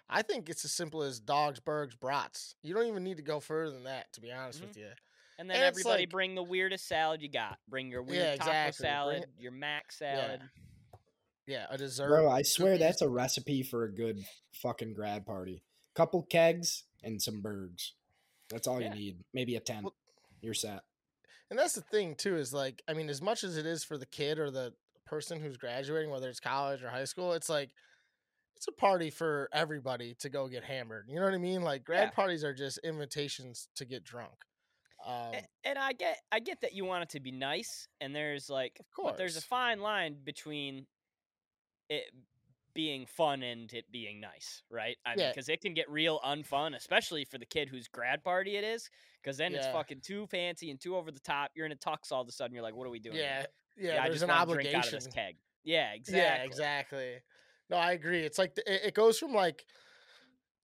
I 0.10 0.22
think 0.24 0.50
it's 0.50 0.66
as 0.66 0.72
simple 0.72 1.04
as 1.04 1.20
dogs, 1.20 1.60
burgers, 1.60 1.96
brats. 1.96 2.56
You 2.64 2.74
don't 2.74 2.88
even 2.88 3.04
need 3.04 3.18
to 3.18 3.24
go 3.24 3.40
further 3.40 3.72
than 3.72 3.84
that, 3.84 4.12
to 4.14 4.22
be 4.22 4.32
honest 4.32 4.62
Mhm. 4.62 4.68
with 4.70 4.78
you. 4.78 4.92
And 5.44 5.50
then 5.50 5.58
And 5.58 5.66
everybody 5.66 6.04
like- 6.04 6.10
bring 6.10 6.36
the 6.36 6.44
weirdest 6.44 6.88
salad 6.88 7.22
you 7.22 7.28
got. 7.28 7.60
Bring 7.68 7.90
your 7.92 8.02
weird 8.02 8.24
Yeah, 8.24 8.36
taco 8.38 8.68
exactly. 8.70 8.84
Bring 8.86 8.92
salad, 9.22 9.26
your 9.38 9.52
mac 9.52 9.92
salad. 9.92 10.42
Yeah, 11.46 11.66
a 11.70 11.78
dessert. 11.78 12.08
Bro, 12.08 12.30
I 12.30 12.44
swear 12.44 12.78
that's 12.78 13.02
a 13.02 13.10
recipe 13.10 13.62
for 13.62 13.84
a 13.84 13.94
good 13.94 14.24
fucking 14.54 14.94
grad 14.94 15.26
party. 15.26 15.62
Couple 15.96 16.24
kegs 16.24 16.86
and 17.04 17.22
some 17.22 17.42
bergs. 17.42 17.92
That's 18.48 18.68
all 18.68 18.80
Yeah. 18.82 18.94
you 18.94 19.00
need. 19.02 19.24
Maybe 19.34 19.58
a 19.58 19.60
tent. 19.60 19.84
Well- 19.84 19.96
You're 20.42 20.54
set. 20.54 20.86
And 21.50 21.60
that's 21.60 21.76
the 21.76 21.82
thing 21.82 22.16
too 22.16 22.38
is 22.38 22.54
like 22.54 22.82
I 22.88 22.94
mean 22.94 23.10
as 23.10 23.22
much 23.22 23.44
as 23.44 23.58
it 23.58 23.66
is 23.66 23.84
for 23.84 23.98
the 23.98 24.06
kid 24.06 24.40
or 24.40 24.50
the 24.50 24.74
person 25.06 25.42
who's 25.42 25.58
graduating 25.58 26.10
whether 26.10 26.30
it's 26.30 26.40
college 26.40 26.82
or 26.84 26.90
high 26.90 27.04
school 27.04 27.34
it's 27.34 27.50
like 27.50 27.72
it's 28.56 28.68
a 28.70 28.72
party 28.72 29.10
for 29.10 29.50
everybody 29.52 30.14
to 30.16 30.30
go 30.30 30.48
get 30.48 30.64
hammered. 30.64 31.10
You 31.10 31.16
know 31.20 31.26
what 31.26 31.34
I 31.34 31.38
mean? 31.38 31.62
Like 31.64 31.84
grad 31.84 32.08
Yeah. 32.08 32.12
parties 32.12 32.46
are 32.46 32.54
just 32.54 32.78
invitations 32.80 33.68
to 33.76 33.84
get 33.84 34.06
drunk. 34.06 34.46
Um, 35.06 35.34
A- 35.36 35.48
and 35.68 35.78
I 35.78 35.94
get 35.94 36.18
I 36.32 36.40
get 36.40 36.62
that 36.62 36.74
you 36.74 36.86
want 36.86 37.04
it 37.04 37.10
to 37.10 37.20
be 37.20 37.32
nice, 37.32 37.88
and 38.02 38.16
there's 38.16 38.50
like, 38.50 38.78
Of 38.80 38.86
but 39.04 39.18
there's 39.18 39.38
a 39.38 39.42
fine 39.42 39.80
line 39.82 40.18
between 40.24 40.86
it 41.90 42.04
being 42.74 43.06
fun 43.06 43.44
and 43.44 43.72
it 43.74 43.86
being 43.92 44.20
nice, 44.20 44.64
right? 44.72 44.98
I 45.06 45.12
mean, 45.12 45.20
Yeah. 45.20 45.30
because 45.32 45.48
it 45.48 45.62
can 45.62 45.74
get 45.76 45.88
real 45.90 46.20
unfun, 46.26 46.76
especially 46.76 47.24
for 47.24 47.38
the 47.38 47.46
kid 47.46 47.70
whose 47.70 47.88
grad 47.88 48.24
party 48.24 48.56
it 48.58 48.64
is, 48.64 48.90
because 49.22 49.38
then 49.38 49.54
it's 49.54 49.68
fucking 49.68 50.02
too 50.02 50.26
fancy 50.26 50.72
and 50.72 50.80
too 50.82 50.96
over 50.96 51.12
the 51.12 51.20
top. 51.20 51.52
You're 51.54 51.68
in 51.68 51.72
a 51.72 51.76
tux 51.76 52.12
all 52.12 52.22
of 52.22 52.28
a 52.28 52.32
sudden. 52.32 52.56
You're 52.56 52.64
like, 52.64 52.76
what 52.76 52.88
are 52.88 52.90
we 52.90 53.00
doing? 53.00 53.18
here?" 53.18 53.46
yeah, 53.78 53.94
yeah, 53.96 54.00
I 54.02 54.06
there's 54.06 54.16
just 54.22 54.24
an 54.24 54.30
want 54.30 54.50
to 54.50 54.54
drink 54.56 54.70
out 54.70 54.74
of 54.74 54.80
obligation. 54.88 55.00
this 55.06 55.14
keg. 55.14 55.36
Yeah, 55.64 55.92
exactly. 55.94 56.20
Yeah, 56.22 56.44
exactly. 56.44 57.14
No, 57.70 57.78
I 57.78 57.92
agree. 57.92 58.22
It's 58.22 58.38
like 58.40 58.56
the, 58.56 58.74
it, 58.74 58.82
it 58.88 58.94
goes 58.96 59.20
from 59.20 59.34
like 59.34 59.66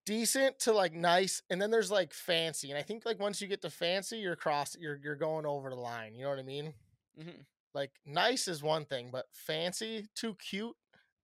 decent 0.10 0.58
to 0.62 0.74
like 0.74 0.93
nice, 0.93 1.43
and 1.52 1.62
then 1.62 1.69
there's 1.69 1.91
like 1.91 2.13
fancy. 2.13 2.72
And 2.72 2.78
I 2.80 2.82
think 2.82 3.06
like 3.06 3.19
once 3.19 3.39
you 3.41 3.48
get 3.48 3.62
to 3.62 3.69
fancy, 3.69 4.17
you're 4.17 4.36
cross, 4.36 4.76
you're 4.80 5.00
you're 5.04 5.15
going 5.15 5.45
over 5.45 5.69
the 5.69 5.76
line. 5.76 6.15
You 6.15 6.24
know 6.24 6.30
what 6.32 6.39
I 6.39 6.43
mean? 6.43 6.74
Mhm. 7.22 7.45
Like 7.76 7.91
nice 8.08 8.48
is 8.48 8.63
one 8.63 8.86
thing, 8.86 9.10
but 9.12 9.26
fancy, 9.32 10.08
too 10.15 10.36
cute. 10.36 10.76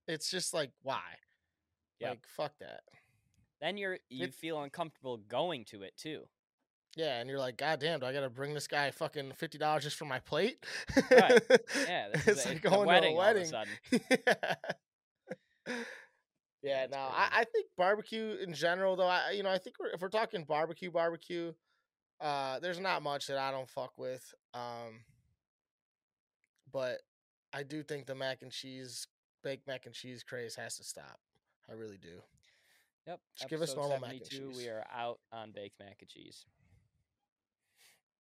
It's 0.08 0.30
just 0.30 0.54
like 0.54 0.70
why? 0.84 1.02
Yep. 2.00 2.10
Like 2.12 2.28
fuck 2.28 2.52
that. 2.60 2.82
Then 3.60 3.78
you're 3.78 3.98
you 4.10 4.26
It- 4.26 4.36
feel 4.36 4.62
uncomfortable 4.62 5.18
going 5.18 5.66
to 5.66 5.82
it 5.82 5.98
too. 5.98 6.28
Yeah, 6.96 7.20
and 7.20 7.30
you're 7.30 7.40
like, 7.40 7.58
God 7.58 7.80
damn, 7.82 8.00
do 8.00 8.06
I 8.06 8.14
gotta 8.14 8.30
bring 8.30 8.54
this 8.54 8.68
guy 8.68 8.92
fucking 8.92 9.34
fifty 9.34 9.58
dollars 9.58 9.84
just 9.84 9.98
for 9.98 10.06
my 10.06 10.20
plate? 10.20 10.64
Right. 11.10 11.42
Yeah, 11.88 12.10
this 12.14 12.28
it's 12.28 12.46
a, 12.46 12.50
like 12.50 12.58
a 12.66 12.70
going 12.70 12.88
wedding, 12.88 13.16
to 13.16 13.20
a 13.20 13.24
all 13.24 13.30
of 13.32 13.36
a 13.36 13.40
wedding. 13.40 13.50
sudden. 13.50 14.56
yeah, 16.66 16.88
no. 16.92 16.98
I, 16.98 17.30
I 17.32 17.44
think 17.44 17.68
barbecue 17.78 18.38
in 18.42 18.54
general, 18.54 18.96
though. 18.96 19.08
I, 19.08 19.32
you 19.32 19.44
know, 19.44 19.52
I 19.52 19.58
think 19.60 19.76
we're, 19.80 19.90
if 19.90 20.02
we're 20.02 20.10
talking 20.10 20.44
barbecue, 20.44 20.90
barbecue, 20.90 21.54
uh, 22.20 22.60
there's 22.60 22.80
not 22.80 23.04
much 23.04 23.28
that 23.28 23.38
I 23.38 23.52
don't 23.52 23.70
fuck 23.70 23.94
with. 23.98 24.34
Um, 24.54 25.02
but 26.72 27.02
I 27.54 27.64
do 27.64 27.84
think 27.84 28.08
the 28.08 28.16
mac 28.16 28.42
and 28.42 28.52
cheese, 28.52 29.08
baked 29.44 29.68
mac 29.68 29.86
and 29.86 29.94
cheese 29.94 30.24
craze 30.24 30.56
has 30.56 30.78
to 30.78 30.84
stop. 30.84 31.20
I 31.70 31.74
really 31.74 31.98
do. 31.98 32.22
Yep. 33.08 33.20
Just 33.38 33.50
give 33.50 33.62
us 33.62 33.76
normal 33.76 34.00
mac 34.00 34.14
and 34.14 34.26
72, 34.26 34.58
We 34.58 34.68
are 34.68 34.84
out 34.94 35.20
on 35.32 35.52
baked 35.52 35.80
mac 35.80 35.98
and 36.02 36.10
cheese. 36.10 36.46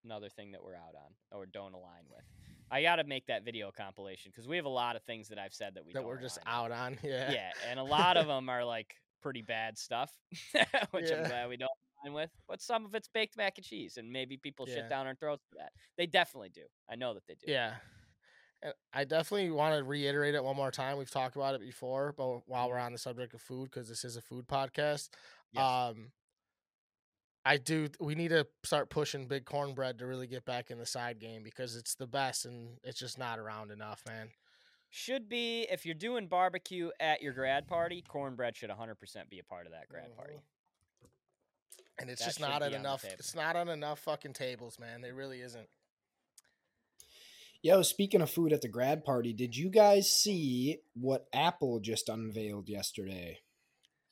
another 0.03 0.29
thing 0.29 0.51
that 0.51 0.63
we're 0.63 0.75
out 0.75 0.93
on 0.95 1.13
or 1.37 1.47
don't 1.47 1.73
align 1.73 2.03
with. 2.11 2.23
I 2.71 2.81
got 2.81 2.97
to 2.97 3.03
make 3.03 3.27
that 3.27 3.43
video 3.45 3.71
compilation 3.71 4.31
because 4.33 4.47
we 4.47 4.55
have 4.55 4.65
a 4.65 4.69
lot 4.69 4.95
of 4.95 5.03
things 5.03 5.27
that 5.29 5.37
I've 5.39 5.53
said 5.53 5.75
that 5.75 5.85
we 5.85 5.93
that 5.93 6.03
we're 6.03 6.19
just 6.19 6.37
with. 6.37 6.47
out 6.47 6.71
on. 6.71 6.97
Yeah. 7.03 7.31
Yeah, 7.31 7.51
and 7.69 7.79
a 7.79 7.83
lot 7.83 8.17
of 8.17 8.27
them 8.27 8.49
are 8.49 8.63
like 8.65 8.95
pretty 9.21 9.41
bad 9.41 9.77
stuff, 9.77 10.11
which 10.91 11.09
Yeah. 11.09 11.21
I'm 11.23 11.27
glad 11.29 11.49
we 11.49 11.57
don't 11.57 11.69
align 12.03 12.13
with. 12.13 12.29
But 12.47 12.61
some 12.61 12.85
of 12.85 12.95
it's 12.95 13.07
baked 13.07 13.37
mac 13.37 13.57
and 13.57 13.65
cheese, 13.65 13.97
and 13.97 14.11
maybe 14.11 14.37
people 14.37 14.65
Yeah. 14.67 14.75
shit 14.75 14.89
down 14.89 15.07
our 15.07 15.15
throats 15.15 15.43
for 15.49 15.55
that. 15.57 15.71
They 15.97 16.05
definitely 16.07 16.49
do. 16.49 16.63
I 16.89 16.95
know 16.95 17.13
that 17.13 17.23
they 17.27 17.35
do. 17.35 17.51
Yeah. 17.51 17.75
And 18.61 18.73
I 18.93 19.03
definitely 19.03 19.51
want 19.51 19.75
to 19.77 19.83
reiterate 19.83 20.33
it 20.33 20.43
one 20.43 20.55
more 20.55 20.71
time. 20.71 20.97
We've 20.97 21.11
talked 21.11 21.35
about 21.35 21.53
it 21.55 21.61
before, 21.61 22.13
but 22.17 22.47
while 22.47 22.69
we're 22.69 22.77
on 22.79 22.93
the 22.93 22.97
subject 22.97 23.33
of 23.33 23.41
food, 23.41 23.65
because 23.65 23.87
this 23.87 24.03
is 24.03 24.15
a 24.17 24.21
food 24.21 24.47
podcast, 24.47 25.09
Yes. 25.51 25.63
um, 25.63 26.11
I 27.45 27.57
do. 27.57 27.89
We 27.99 28.15
need 28.15 28.29
to 28.29 28.47
start 28.63 28.89
pushing 28.89 29.27
big 29.27 29.45
cornbread 29.45 29.99
to 29.99 30.07
really 30.07 30.25
get 30.27 30.45
back 30.45 30.71
in 30.71 30.79
the 30.79 30.85
side 30.85 31.19
game 31.19 31.43
because 31.43 31.75
it's 31.75 31.93
the 31.95 32.07
best, 32.07 32.45
and 32.45 32.79
it's 32.83 32.99
just 32.99 33.19
not 33.19 33.37
around 33.39 33.71
enough, 33.71 34.01
man. 34.07 34.29
should 34.91 35.27
be 35.27 35.63
if 35.69 35.85
you're 35.85 35.93
doing 35.93 36.25
barbecue 36.25 36.89
at 37.01 37.21
your 37.21 37.33
grad 37.33 37.67
party, 37.67 38.01
cornbread 38.07 38.55
should 38.55 38.69
100% 38.69 39.29
be 39.29 39.39
a 39.39 39.43
part 39.43 39.65
of 39.65 39.73
that 39.73 39.89
grad 39.89 40.15
party. 40.15 40.35
Mhm. 40.35 41.09
And 41.99 42.09
it's 42.09 42.21
That 42.21 42.27
just 42.27 42.39
not 42.39 42.61
be 42.61 42.67
at 42.67 42.73
on 42.73 42.79
enough. 42.79 43.01
table. 43.01 43.15
It's 43.19 43.35
not 43.35 43.57
on 43.57 43.67
enough 43.67 43.99
fucking 43.99 44.31
tables, 44.33 44.79
man. 44.79 45.03
It 45.03 45.09
really 45.09 45.41
isn't. 45.41 45.69
Yo, 47.61 47.81
speaking 47.81 48.21
of 48.21 48.29
food 48.29 48.53
at 48.53 48.61
the 48.61 48.69
grad 48.69 49.03
party, 49.03 49.33
did 49.33 49.57
you 49.57 49.69
guys 49.69 50.09
see 50.09 50.79
what 50.93 51.27
Apple 51.33 51.79
just 51.81 52.07
unveiled 52.07 52.69
yesterday? 52.69 53.41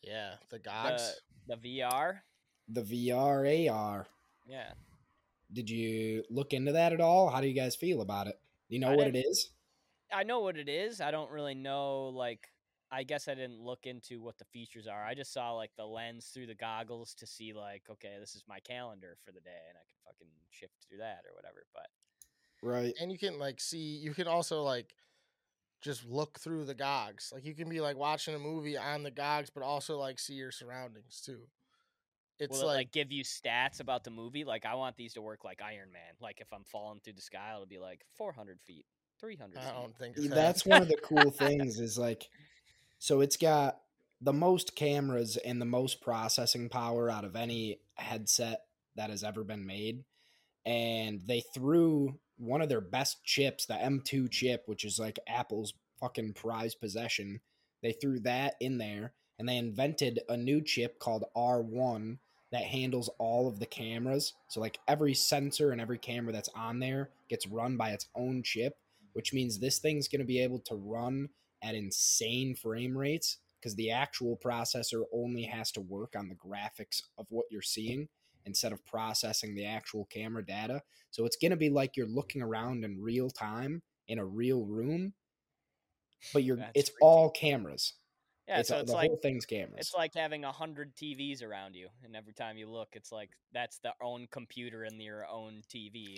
Yeah, 0.01 0.35
the 0.49 0.59
gogs. 0.59 1.21
The 1.47 1.55
VR, 1.55 2.23
The 2.69 2.81
VR 2.81 3.45
AR. 3.69 4.07
yeah. 4.45 4.71
Did 5.51 5.69
you 5.69 6.23
look 6.31 6.53
into 6.53 6.71
that 6.71 6.93
at 6.93 7.01
all? 7.01 7.29
How 7.29 7.39
do 7.39 7.47
you 7.47 7.53
guys 7.53 7.75
feel 7.75 8.01
about 8.01 8.25
it? 8.27 8.39
You 8.69 8.79
know 8.79 8.89
I 8.91 8.95
what 8.95 9.07
it 9.07 9.15
is? 9.15 9.49
I 10.11 10.23
know 10.23 10.39
what 10.39 10.57
it 10.57 10.67
is. 10.67 10.99
I 10.99 11.11
don't 11.11 11.29
really 11.29 11.53
know 11.53 12.07
like 12.09 12.47
I 12.91 13.03
guess 13.03 13.27
I 13.27 13.33
didn't 13.33 13.59
look 13.59 13.85
into 13.85 14.21
what 14.21 14.37
the 14.37 14.45
features 14.45 14.87
are. 14.87 15.03
I 15.03 15.15
just 15.15 15.33
saw 15.33 15.51
like 15.53 15.71
the 15.75 15.85
lens 15.85 16.27
through 16.33 16.47
the 16.47 16.55
goggles 16.55 17.13
to 17.15 17.27
see 17.27 17.53
like 17.53 17.83
okay, 17.89 18.15
this 18.19 18.35
is 18.35 18.43
my 18.47 18.59
calendar 18.59 19.17
for 19.23 19.31
the 19.31 19.41
day 19.41 19.61
and 19.69 19.77
I 19.77 19.85
can 19.87 19.97
fucking 20.05 20.27
shift 20.49 20.73
through 20.87 20.99
that 20.99 21.21
or 21.29 21.35
whatever. 21.35 21.65
But 21.73 21.87
Right. 22.61 22.93
and 22.99 23.11
you 23.11 23.17
can 23.19 23.37
like 23.37 23.59
see 23.59 23.97
you 23.97 24.13
can 24.13 24.27
also 24.27 24.63
like 24.63 24.95
just 25.81 26.05
look 26.05 26.39
through 26.39 26.63
the 26.63 26.73
gogs 26.73 27.31
like 27.33 27.43
you 27.43 27.53
can 27.53 27.67
be 27.67 27.81
like 27.81 27.97
watching 27.97 28.33
a 28.35 28.39
movie 28.39 28.77
on 28.77 29.03
the 29.03 29.11
gogs 29.11 29.49
but 29.49 29.63
also 29.63 29.97
like 29.97 30.17
see 30.17 30.33
your 30.33 30.49
surroundings 30.49 31.21
too 31.25 31.41
it's 32.43 32.57
will 32.57 32.63
it 32.63 32.67
like, 32.67 32.77
like 32.77 32.91
give 32.91 33.11
you 33.11 33.23
stats 33.23 33.79
about 33.79 34.03
the 34.03 34.11
movie? 34.11 34.43
Like 34.43 34.65
I 34.65 34.75
want 34.75 34.95
these 34.97 35.13
to 35.13 35.21
work 35.21 35.43
like 35.43 35.61
Iron 35.61 35.91
Man. 35.91 36.01
Like 36.21 36.39
if 36.41 36.51
I'm 36.53 36.63
falling 36.63 36.99
through 37.03 37.13
the 37.13 37.21
sky, 37.21 37.51
it'll 37.53 37.65
be 37.65 37.79
like 37.79 38.05
400 38.15 38.59
feet, 38.61 38.85
300 39.19 39.57
i 39.57 39.71
don't 39.71 39.97
think 39.97 40.15
Yeah. 40.17 40.29
That's 40.33 40.65
one 40.65 40.81
of 40.81 40.87
the 40.87 40.97
cool 41.03 41.31
things 41.31 41.79
is 41.79 41.97
like 41.97 42.29
so 42.99 43.21
it's 43.21 43.37
got 43.37 43.79
the 44.23 44.33
most 44.33 44.75
cameras 44.75 45.35
and 45.35 45.61
the 45.61 45.65
most 45.65 46.01
processing 46.01 46.69
power 46.69 47.09
out 47.09 47.25
of 47.25 47.35
any 47.35 47.81
headset 47.95 48.61
that 48.95 49.09
has 49.09 49.23
ever 49.23 49.43
been 49.43 49.65
made. 49.65 50.05
And 50.65 51.21
they 51.25 51.43
threw 51.53 52.17
one 52.37 52.61
of 52.61 52.69
their 52.69 52.81
best 52.81 53.25
chips, 53.25 53.65
the 53.65 53.73
M2 53.73 54.31
chip, 54.31 54.63
which 54.65 54.85
is 54.85 54.97
like 54.97 55.19
Apple's 55.27 55.73
fucking 55.99 56.33
prized 56.33 56.79
possession. 56.79 57.41
They 57.81 57.91
threw 57.91 58.19
that 58.21 58.55
in 58.61 58.77
there 58.77 59.11
and 59.37 59.49
they 59.49 59.57
invented 59.57 60.21
a 60.29 60.37
new 60.37 60.61
chip 60.61 60.99
called 60.99 61.25
R1 61.35 62.19
that 62.53 62.63
handles 62.63 63.09
all 63.19 63.47
of 63.49 63.59
the 63.59 63.65
cameras. 63.65 64.33
So 64.47 64.61
like 64.61 64.79
every 64.87 65.13
sensor 65.13 65.71
and 65.71 65.81
every 65.81 65.97
camera 65.97 66.31
that's 66.31 66.49
on 66.55 66.79
there 66.79 67.09
gets 67.29 67.47
run 67.47 67.75
by 67.75 67.89
its 67.89 68.07
own 68.15 68.43
chip 68.43 68.75
which 69.13 69.33
means 69.33 69.59
this 69.59 69.79
thing's 69.79 70.07
going 70.07 70.19
to 70.19 70.25
be 70.25 70.41
able 70.41 70.59
to 70.59 70.75
run 70.75 71.29
at 71.63 71.75
insane 71.75 72.55
frame 72.55 72.97
rates 72.97 73.37
because 73.59 73.75
the 73.75 73.91
actual 73.91 74.37
processor 74.43 75.03
only 75.13 75.43
has 75.43 75.71
to 75.71 75.81
work 75.81 76.13
on 76.17 76.27
the 76.27 76.35
graphics 76.35 77.01
of 77.17 77.25
what 77.29 77.45
you're 77.49 77.61
seeing 77.61 78.09
instead 78.45 78.73
of 78.73 78.85
processing 78.85 79.55
the 79.55 79.65
actual 79.65 80.05
camera 80.05 80.45
data. 80.45 80.81
So 81.11 81.25
it's 81.25 81.37
going 81.37 81.51
to 81.51 81.57
be 81.57 81.69
like 81.69 81.95
you're 81.95 82.07
looking 82.07 82.41
around 82.41 82.83
in 82.83 83.01
real 83.01 83.29
time 83.29 83.81
in 84.09 84.19
a 84.19 84.25
real 84.25 84.65
room, 84.65 85.13
but 86.33 86.43
you're 86.43 86.57
That's 86.57 86.71
it's 86.75 86.91
all 87.01 87.29
cameras. 87.29 87.93
Yeah, 88.53 88.59
it's 88.59 88.69
so 88.69 88.77
a- 88.77 88.79
it's 88.81 88.91
the 88.91 88.95
like 88.97 89.07
whole 89.09 89.17
thing's 89.17 89.45
cameras. 89.45 89.79
It's 89.79 89.93
like 89.93 90.13
having 90.13 90.43
a 90.45 90.51
hundred 90.51 90.95
TVs 90.95 91.43
around 91.43 91.75
you, 91.75 91.87
and 92.03 92.15
every 92.15 92.33
time 92.33 92.57
you 92.57 92.69
look, 92.69 92.89
it's 92.93 93.11
like 93.11 93.29
that's 93.51 93.79
their 93.79 93.93
own 94.01 94.27
computer 94.31 94.83
and 94.83 95.01
your 95.01 95.27
own 95.27 95.61
TV. 95.73 96.17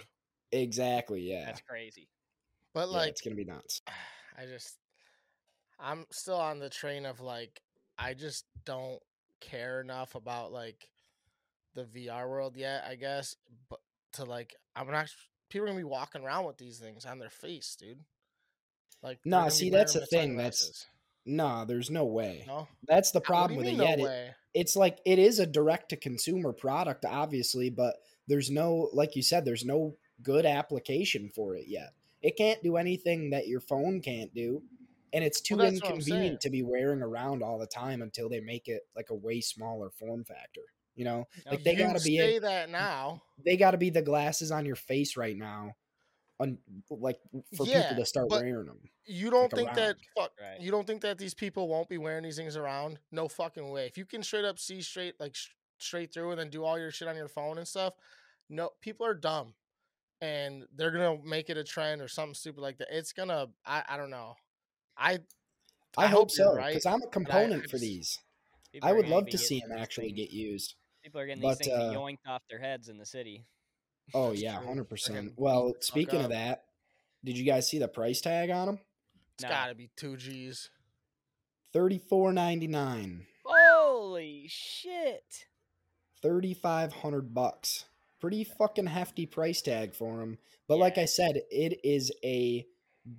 exactly, 0.52 1.22
yeah. 1.22 1.46
That's 1.46 1.62
crazy. 1.62 2.08
but 2.74 2.90
yeah 2.90 2.98
like 2.98 3.10
it's 3.12 3.22
going 3.22 3.36
to 3.36 3.44
be 3.44 3.50
nuts. 3.50 3.82
i 4.38 4.46
just 4.46 4.78
i'm 5.80 6.06
still 6.12 6.36
on 6.40 6.60
the 6.60 6.70
train 6.70 7.06
of 7.06 7.22
like 7.22 7.62
i 7.98 8.14
just 8.14 8.44
don't 8.66 9.00
care 9.40 9.80
enough 9.80 10.14
about 10.16 10.52
like 10.52 10.90
the 11.74 11.84
vr 11.86 12.28
world 12.30 12.58
yet 12.58 12.84
i 12.86 12.96
guess 12.96 13.36
but 13.70 13.80
to 14.12 14.26
like 14.26 14.54
i'm 14.76 14.92
not 14.92 15.08
people 15.50 15.64
are 15.66 15.68
gonna 15.68 15.80
be 15.80 15.84
walking 15.86 16.22
around 16.24 16.46
with 16.46 16.58
these 16.58 16.80
things 16.80 17.06
on 17.06 17.18
their 17.20 17.30
face 17.30 17.76
dude 17.80 18.00
like 19.02 19.20
they're 19.24 19.32
Nah, 19.32 19.48
see, 19.50 19.70
that's 19.70 19.94
them 19.94 20.00
the 20.00 20.04
as 20.04 20.10
thing, 20.10 20.36
that's- 20.38 20.86
No, 21.26 21.66
there's 21.66 21.90
no 21.90 22.06
way. 22.06 22.44
no? 22.48 22.68
That's 22.88 23.12
the 23.12 23.22
problem 23.22 23.58
with 23.58 23.68
it. 23.68 23.72
mean, 23.72 23.82
Yet 23.82 24.00
no 24.00 24.06
it, 24.06 24.34
it's 24.54 24.76
like 24.76 25.00
it 25.06 25.20
is 25.20 25.40
a 25.40 25.46
direct 25.46 25.90
to 25.90 25.98
consumer 25.98 26.54
product 26.54 27.04
obviously 27.06 27.70
but 27.70 27.96
there's 28.28 28.50
no 28.50 28.90
like 28.94 29.16
you 29.16 29.22
said 29.22 29.44
there's 29.44 29.66
no 29.66 29.96
good 30.24 30.46
application 30.46 31.30
for 31.36 31.56
it 31.56 31.66
yet. 31.68 31.94
It 32.22 32.38
can't 32.38 32.64
do 32.64 32.78
anything 32.78 33.32
that 33.32 33.48
your 33.48 33.60
phone 33.60 34.02
can't 34.02 34.34
do 34.34 34.64
and 35.14 35.24
it's 35.24 35.42
too 35.42 35.56
Well, 35.58 35.66
that's 35.70 35.82
what 35.82 35.92
I'm 35.92 35.98
inconvenient 35.98 36.42
to 36.42 36.50
be 36.50 36.64
wearing 36.64 37.02
around 37.02 37.44
all 37.44 37.60
the 37.60 37.68
time 37.68 38.02
until 38.02 38.30
they 38.30 38.40
make 38.40 38.68
it 38.68 38.82
like 38.96 39.10
a 39.10 39.16
way 39.16 39.42
smaller 39.42 39.90
form 39.90 40.24
factor 40.24 40.62
you 40.96 41.04
know? 41.04 41.28
Like 41.50 41.64
they 41.64 41.76
gotta 41.76 42.02
be 42.02 42.18
say 42.18 42.36
in- 42.38 42.42
that 42.44 42.70
now 42.70 43.22
they 43.46 43.58
gotta 43.58 43.78
be 43.78 43.90
the 43.90 44.02
glasses 44.02 44.52
on 44.52 44.66
your 44.66 44.76
face 44.76 45.18
right 45.18 45.38
now 45.38 45.76
un, 46.40 46.58
like 46.90 47.18
for 47.56 47.66
Yeah, 47.66 47.84
people 47.84 48.04
to 48.04 48.06
start 48.06 48.30
wearing 48.30 48.66
them 48.66 48.80
You 49.06 49.30
don't 49.30 49.52
like, 49.54 49.66
think 49.66 49.74
that 49.76 49.98
fuck? 50.18 50.32
Right. 50.42 50.60
You 50.60 50.72
don't 50.72 50.86
think 50.86 51.02
that 51.02 51.18
these 51.18 51.34
people 51.34 51.68
won't 51.68 51.90
be 51.90 51.98
wearing 51.98 52.24
these 52.24 52.38
things 52.38 52.58
around? 52.58 53.00
No 53.12 53.28
fucking 53.28 53.70
way. 53.70 53.86
If 53.88 53.98
you 53.98 54.06
can 54.06 54.24
straight 54.24 54.46
up 54.46 54.60
see 54.60 54.82
straight 54.82 55.20
like 55.20 55.36
sh- 55.36 55.50
straight 55.78 56.14
through 56.14 56.32
and 56.32 56.40
then 56.40 56.50
do 56.50 56.64
all 56.64 56.80
your 56.80 56.92
shit 56.92 57.08
on 57.08 57.16
your 57.16 57.28
phone 57.28 57.58
and 57.58 57.68
stuff, 57.68 57.94
no, 58.50 58.70
people 58.82 59.06
are 59.06 59.14
dumb, 59.14 59.54
and 60.22 60.66
they're 60.76 60.92
gonna 60.92 61.18
make 61.24 61.50
it 61.50 61.58
a 61.58 61.64
trend 61.64 62.02
or 62.02 62.08
something 62.08 62.34
stupid 62.34 62.62
like 62.62 62.78
that. 62.78 62.88
It's 62.92 63.14
gonna. 63.14 63.48
I 63.66 63.84
I 63.88 63.98
don't 63.98 64.10
know. 64.12 64.36
I 64.98 65.20
i, 65.98 66.06
I 66.06 66.08
hope 66.08 66.18
hope 66.18 66.30
you're 66.38 66.48
so 66.48 66.56
right, 66.56 66.70
because 66.70 66.86
i'm 66.86 67.02
a 67.02 67.08
component 67.08 67.70
for 67.70 67.78
these 67.78 68.20
People 68.72 68.90
i 68.90 68.92
would 68.92 69.08
love 69.08 69.28
to 69.28 69.38
see 69.38 69.62
them 69.62 69.78
actually 69.78 70.08
things- 70.08 70.18
get 70.18 70.32
used 70.32 70.76
People 71.04 71.22
are 71.22 71.28
getting 71.28 71.44
but, 71.44 71.60
these 71.60 71.68
things 71.68 71.80
uh, 71.80 71.94
yoinked 71.94 72.28
off 72.28 72.42
their 72.50 72.60
heads 72.60 72.90
in 72.90 72.98
the 72.98 73.06
city. 73.06 73.46
Oh 74.14 74.30
That's 74.30 74.42
yeah, 74.42 74.62
hundred 74.64 74.86
percent. 74.90 75.34
Well, 75.36 75.74
speaking 75.80 76.22
of 76.24 76.30
that, 76.30 76.66
did 77.24 77.38
you 77.38 77.44
guys 77.46 77.68
see 77.68 77.80
the 77.80 77.88
price 77.88 78.22
tag 78.22 78.50
on 78.50 78.68
them? 78.68 78.80
it's 79.36 79.44
No. 79.44 79.50
gotta 79.50 79.76
be 79.76 79.90
two 79.96 80.16
G's. 80.18 80.70
Thirty 81.74 81.98
four 81.98 82.32
ninety 82.32 82.68
nine. 82.68 83.26
Holy 83.44 84.46
shit! 84.48 85.46
Thirty 86.22 86.54
five 86.54 86.94
hundred 86.94 87.34
bucks. 87.34 87.86
Pretty 88.22 88.44
fucking 88.44 88.88
hefty 88.88 89.26
price 89.26 89.62
tag 89.62 89.94
for 89.94 90.18
them. 90.18 90.38
But 90.68 90.78
like 90.78 90.98
I 90.98 91.06
said, 91.06 91.42
it 91.52 91.80
is 91.84 92.12
a 92.24 92.66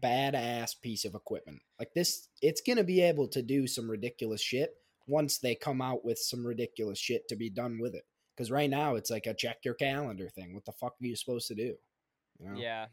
badass 0.02 0.80
piece 0.80 1.04
of 1.04 1.14
equipment. 1.14 1.60
Like 1.78 1.92
this, 1.94 2.28
it's 2.42 2.60
gonna 2.60 2.82
be 2.84 3.02
able 3.02 3.28
to 3.28 3.42
do 3.42 3.66
some 3.66 3.90
ridiculous 3.90 4.40
shit 4.40 4.74
once 5.06 5.38
they 5.38 5.54
come 5.54 5.80
out 5.82 6.04
with 6.04 6.18
some 6.18 6.44
ridiculous 6.46 6.98
shit 6.98 7.28
to 7.28 7.36
be 7.36 7.50
done 7.50 7.78
with 7.80 7.94
it. 7.94 8.04
Because 8.36 8.50
right 8.50 8.68
now 8.68 8.96
it's 8.96 9.10
like 9.10 9.26
a 9.26 9.32
check 9.34 9.58
your 9.64 9.74
calendar 9.74 10.28
thing. 10.28 10.54
What 10.54 10.64
the 10.66 10.72
fuck 10.72 10.92
are 11.00 11.06
you 11.06 11.16
supposed 11.16 11.48
to 11.48 11.54
do? 11.54 11.74
You 12.38 12.48
know? 12.50 12.56
Yeah. 12.58 12.86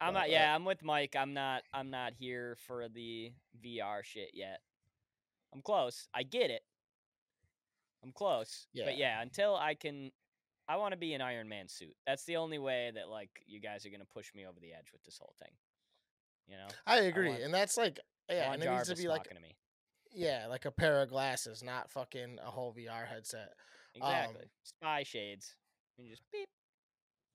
I'm 0.00 0.12
But, 0.12 0.20
not. 0.20 0.28
uh, 0.28 0.32
Yeah, 0.32 0.54
I'm 0.54 0.64
with 0.66 0.82
Mike. 0.82 1.16
I'm 1.18 1.32
not. 1.32 1.62
I'm 1.72 1.90
not 1.90 2.12
here 2.14 2.56
for 2.66 2.88
the 2.88 3.32
VR 3.64 4.02
shit 4.04 4.30
yet. 4.34 4.60
I'm 5.54 5.62
close. 5.62 6.08
I 6.12 6.22
get 6.24 6.50
it. 6.50 6.62
I'm 8.02 8.12
close. 8.12 8.66
Yeah. 8.74 8.84
But 8.86 8.98
yeah, 8.98 9.22
until 9.22 9.56
I 9.56 9.74
can, 9.74 10.10
I 10.68 10.76
want 10.76 10.92
to 10.92 10.98
be 10.98 11.14
an 11.14 11.22
Iron 11.22 11.48
Man 11.48 11.68
suit. 11.68 11.94
That's 12.06 12.24
the 12.24 12.36
only 12.36 12.58
way 12.58 12.90
that 12.94 13.08
like 13.08 13.30
you 13.46 13.60
guys 13.60 13.86
are 13.86 13.90
gonna 13.90 14.04
push 14.12 14.34
me 14.34 14.44
over 14.46 14.60
the 14.60 14.72
edge 14.74 14.92
with 14.92 15.02
this 15.04 15.16
whole 15.18 15.34
thing. 15.38 15.52
You 16.46 16.56
know. 16.56 16.66
I 16.86 16.96
agree, 17.06 17.30
want- 17.30 17.42
and 17.42 17.54
that's 17.54 17.78
like 17.78 17.98
yeah, 18.28 18.52
and 18.52 18.62
it 18.62 18.70
needs 18.70 18.88
to 18.88 18.96
be 18.96 19.08
like 19.08 19.24
to 19.24 19.34
me. 19.40 19.56
yeah, 20.12 20.46
like 20.48 20.66
a 20.66 20.70
pair 20.70 21.00
of 21.00 21.08
glasses, 21.08 21.62
not 21.62 21.90
fucking 21.90 22.38
a 22.44 22.50
whole 22.50 22.74
VR 22.74 23.06
headset. 23.08 23.52
Um, 24.02 24.08
Exactly. 24.10 24.46
Spy 24.64 25.02
shades. 25.02 25.54
And 25.98 26.08
just 26.08 26.22
beep. 26.32 26.48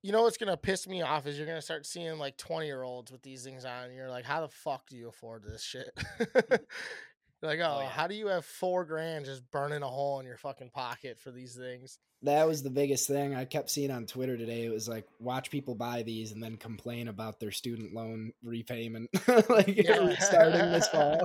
You 0.04 0.12
know 0.14 0.24
what's 0.24 0.38
gonna 0.38 0.56
piss 0.58 0.88
me 0.88 1.02
off 1.02 1.28
is 1.28 1.38
you're 1.38 1.48
gonna 1.48 1.62
start 1.62 1.86
seeing 1.86 2.18
like 2.20 2.38
20 2.38 2.66
year 2.66 2.84
olds 2.84 3.12
with 3.12 3.22
these 3.22 3.44
things 3.44 3.66
on, 3.66 3.86
and 3.86 3.94
you're 3.96 4.10
like, 4.10 4.26
how 4.26 4.42
the 4.42 4.48
fuck 4.50 4.88
do 4.88 4.96
you 4.96 5.10
afford 5.10 5.44
this 5.44 5.62
shit? 5.64 5.90
You're 6.20 6.28
like, 7.42 7.60
oh, 7.60 7.78
Oh, 7.78 7.82
yeah. 7.82 7.90
how 7.90 8.08
do 8.08 8.16
you 8.16 8.28
have 8.28 8.46
four 8.46 8.86
grand 8.86 9.26
just 9.26 9.50
burning 9.52 9.82
a 9.84 9.88
hole 9.88 10.20
in 10.22 10.26
your 10.26 10.38
fucking 10.38 10.70
pocket 10.70 11.20
for 11.20 11.32
these 11.32 11.54
things? 11.56 11.98
That 12.22 12.48
was 12.48 12.64
the 12.64 12.70
biggest 12.70 13.08
thing 13.08 13.34
I 13.34 13.46
kept 13.46 13.70
seeing 13.70 13.92
on 13.92 14.06
Twitter 14.06 14.36
today. 14.38 14.66
It 14.66 14.72
was 14.74 14.90
like, 14.90 15.06
watch 15.20 15.50
people 15.50 15.74
buy 15.76 16.04
these 16.04 16.34
and 16.34 16.44
then 16.44 16.58
complain 16.58 17.08
about 17.08 17.40
their 17.40 17.52
student 17.52 17.94
loan 17.94 18.34
repayment, 18.44 19.10
like 19.50 19.68
Yeah. 19.86 20.18
starting 20.20 20.60
this 20.72 20.88
fall. 20.90 21.22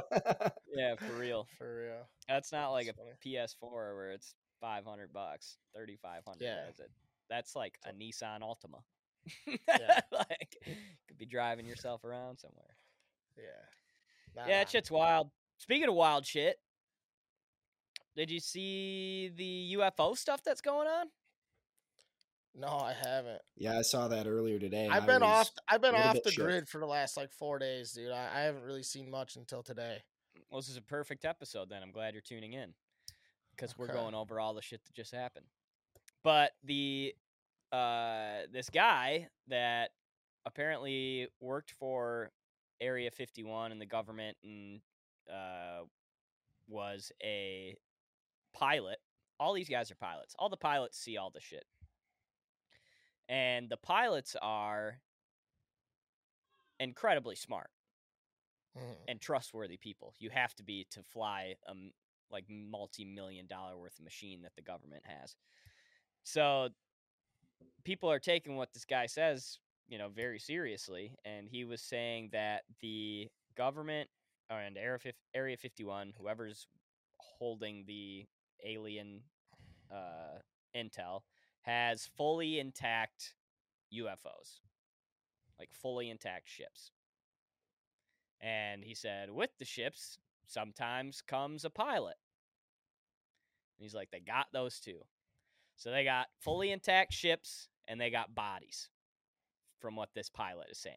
Yeah, 0.73 0.94
for 0.97 1.12
real. 1.18 1.49
For 1.59 1.83
real. 1.85 2.09
That's 2.29 2.53
not 2.53 2.70
like 2.70 2.87
a 2.88 2.92
funny. 2.92 3.11
PS4 3.25 3.61
where 3.94 4.11
it's 4.11 4.35
500 4.64 5.12
bucks, 5.12 5.59
3500 5.77 6.42
Yeah. 6.42 6.68
is 6.70 6.81
it? 6.81 6.90
That's 7.29 7.55
like 7.55 7.79
a 7.85 7.92
Nissan 7.92 8.40
Altima. 8.40 8.81
Yeah. 9.46 10.00
like 10.11 10.57
could 11.07 11.18
be 11.18 11.27
driving 11.27 11.66
yourself 11.66 12.03
around 12.03 12.38
somewhere. 12.38 12.77
Yeah. 13.37 14.44
Yeah, 14.48 14.59
that 14.59 14.70
shit's 14.70 14.90
wild. 14.90 15.31
Speaking 15.59 15.88
of 15.88 15.94
wild 15.94 16.24
shit, 16.27 16.57
did 18.16 18.31
you 18.31 18.40
see 18.40 19.31
the 19.37 19.77
UFO 19.79 20.16
stuff 20.16 20.42
that's 20.42 20.62
going 20.62 20.88
on? 20.88 21.07
No, 22.57 22.68
I 22.68 22.94
haven't. 22.94 23.42
yeah, 23.57 23.79
I 23.79 23.83
saw 23.83 24.09
that 24.09 24.27
earlier 24.27 24.59
today. 24.59 24.88
I've 24.88 25.07
been 25.07 25.22
off. 25.22 25.50
I've 25.68 25.83
been 25.83 25.94
off 25.94 26.16
the 26.24 26.31
shook. 26.31 26.44
grid 26.46 26.68
for 26.68 26.79
the 26.79 26.87
last 26.87 27.16
like 27.16 27.33
four 27.33 27.59
days, 27.59 27.92
dude. 27.92 28.12
I, 28.12 28.31
I 28.33 28.40
haven't 28.42 28.62
really 28.62 28.85
seen 28.85 29.11
much 29.11 29.37
until 29.37 29.62
today. 29.62 29.98
Well, 30.50 30.61
this 30.61 30.68
is 30.70 30.77
a 30.77 30.83
perfect 30.83 31.24
episode 31.24 31.68
then. 31.68 31.83
I'm 31.83 31.90
glad 31.92 32.14
you're 32.14 32.22
tuning 32.22 32.53
in 32.55 32.72
because 33.57 33.77
we're 33.79 33.87
going 33.93 34.14
over 34.14 34.40
all 34.40 34.55
the 34.55 34.62
shit 34.62 34.83
that 34.85 34.93
just 34.95 35.12
happened. 35.14 35.47
But 36.23 36.53
the 36.64 37.14
uh 37.73 38.43
this 38.53 38.71
guy 38.71 39.29
that 39.49 39.90
apparently 40.47 41.29
worked 41.40 41.71
for 41.73 42.31
Area 42.81 43.11
51 43.11 43.73
and 43.73 43.81
the 43.81 43.87
government 43.87 44.37
and 44.45 44.81
uh 45.33 45.85
was 46.69 47.12
a 47.23 47.77
pilot. 48.53 48.99
All 49.40 49.53
these 49.53 49.69
guys 49.69 49.90
are 49.90 49.97
pilots. 49.97 50.35
All 50.38 50.49
the 50.49 50.57
pilots 50.57 50.99
see 50.99 51.17
all 51.17 51.31
the 51.31 51.40
shit. 51.40 51.64
And 53.29 53.69
the 53.69 53.77
pilots 53.77 54.37
are 54.40 55.01
incredibly 56.79 57.37
smart 57.37 57.71
Mhm. 58.77 58.97
and 59.09 59.21
trustworthy 59.21 59.77
people. 59.77 60.14
You 60.19 60.31
have 60.31 60.55
to 60.57 60.62
be 60.62 60.85
to 60.90 61.03
fly 61.03 61.57
a 61.67 61.75
like 62.35 62.44
multi-million 62.51 63.47
dollar 63.47 63.79
worth 63.79 63.99
machine 64.03 64.42
that 64.42 64.55
the 64.57 64.62
government 64.62 65.03
has. 65.07 65.35
So 66.25 66.68
people 67.85 68.11
are 68.11 68.18
taking 68.18 68.57
what 68.57 68.75
this 68.75 68.85
guy 68.85 69.07
says, 69.07 69.59
you 69.88 69.97
know, 69.97 70.09
very 70.09 70.38
seriously 70.38 71.16
and 71.25 71.49
he 71.49 71.64
was 71.64 71.81
saying 71.81 72.31
that 72.33 72.62
the 72.81 73.29
government 73.57 74.11
and 74.51 74.77
Area 75.35 75.57
51, 75.57 76.12
whoever's 76.18 76.66
holding 77.18 77.85
the 77.87 78.27
alien 78.64 79.20
uh 79.90 80.38
intel 80.77 81.20
has 81.62 82.11
fully 82.16 82.59
intact 82.59 83.35
UFOs. 83.94 84.61
Like 85.59 85.70
fully 85.73 86.11
intact 86.11 86.49
ships. 86.49 86.90
And 88.40 88.85
he 88.85 88.94
said, 88.94 89.31
with 89.31 89.51
the 89.59 89.64
ships, 89.64 90.18
sometimes 90.47 91.23
comes 91.23 91.64
a 91.64 91.70
pilot. 91.70 92.16
He's 93.85 93.94
like, 93.94 94.11
they 94.11 94.20
got 94.20 94.47
those 94.53 94.81
two. 94.81 94.99
So 95.77 95.90
they 95.90 96.05
got 96.05 96.27
fully 96.40 96.70
intact 96.73 97.12
ships 97.12 97.68
and 97.87 98.01
they 98.01 98.11
got 98.11 98.35
bodies, 98.35 98.88
from 99.81 99.94
what 99.97 100.09
this 100.14 100.29
pilot 100.31 100.68
is 100.70 100.79
saying. 100.79 100.97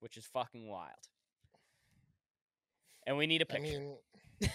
Which 0.00 0.16
is 0.16 0.24
fucking 0.26 0.68
wild. 0.68 0.90
And 3.06 3.16
we 3.16 3.26
need 3.26 3.42
a 3.42 3.46
picture. 3.46 3.78
mean, 3.80 3.96
we 4.40 4.48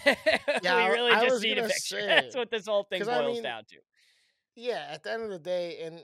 yeah, 0.63 0.75
I- 0.75 0.88
really 0.89 1.12
I 1.12 1.21
just 1.21 1.33
was 1.35 1.43
need 1.43 1.57
a 1.57 1.67
picture. 1.67 2.01
That's 2.07 2.35
what 2.35 2.49
this 2.51 2.65
whole 2.67 2.83
thing 2.83 2.99
'cause 3.01 3.07
I 3.07 3.21
boils 3.21 3.35
mean, 3.35 3.43
down 3.43 3.63
to. 3.65 3.75
yeah. 4.55 4.88
At 4.89 5.03
the 5.03 5.12
end 5.13 5.23
of 5.23 5.29
the 5.29 5.39
day, 5.39 5.79
and 5.83 6.03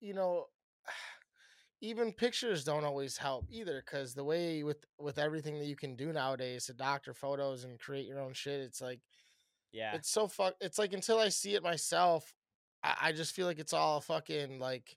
you 0.00 0.14
know, 0.14 0.46
even 1.80 2.12
pictures 2.12 2.64
don't 2.64 2.84
always 2.84 3.16
help 3.16 3.46
either. 3.50 3.82
Because 3.84 4.14
the 4.14 4.24
way 4.24 4.62
with 4.64 4.84
with 4.98 5.18
everything 5.18 5.58
that 5.58 5.66
you 5.66 5.76
can 5.76 5.94
do 5.96 6.12
nowadays 6.12 6.66
to 6.66 6.74
doctor 6.74 7.14
photos 7.14 7.64
and 7.64 7.78
create 7.78 8.06
your 8.06 8.20
own 8.20 8.32
shit, 8.32 8.60
it's 8.60 8.80
like 8.80 9.00
Yeah. 9.72 9.94
it's 9.94 10.10
so 10.10 10.28
fuck. 10.28 10.54
It's 10.60 10.78
like 10.78 10.92
until 10.92 11.18
I 11.18 11.28
see 11.28 11.54
it 11.54 11.62
myself, 11.62 12.34
I, 12.82 12.94
I 13.02 13.12
just 13.12 13.34
feel 13.34 13.46
like 13.46 13.58
it's 13.58 13.72
all 13.72 14.00
fucking 14.00 14.58
like 14.58 14.96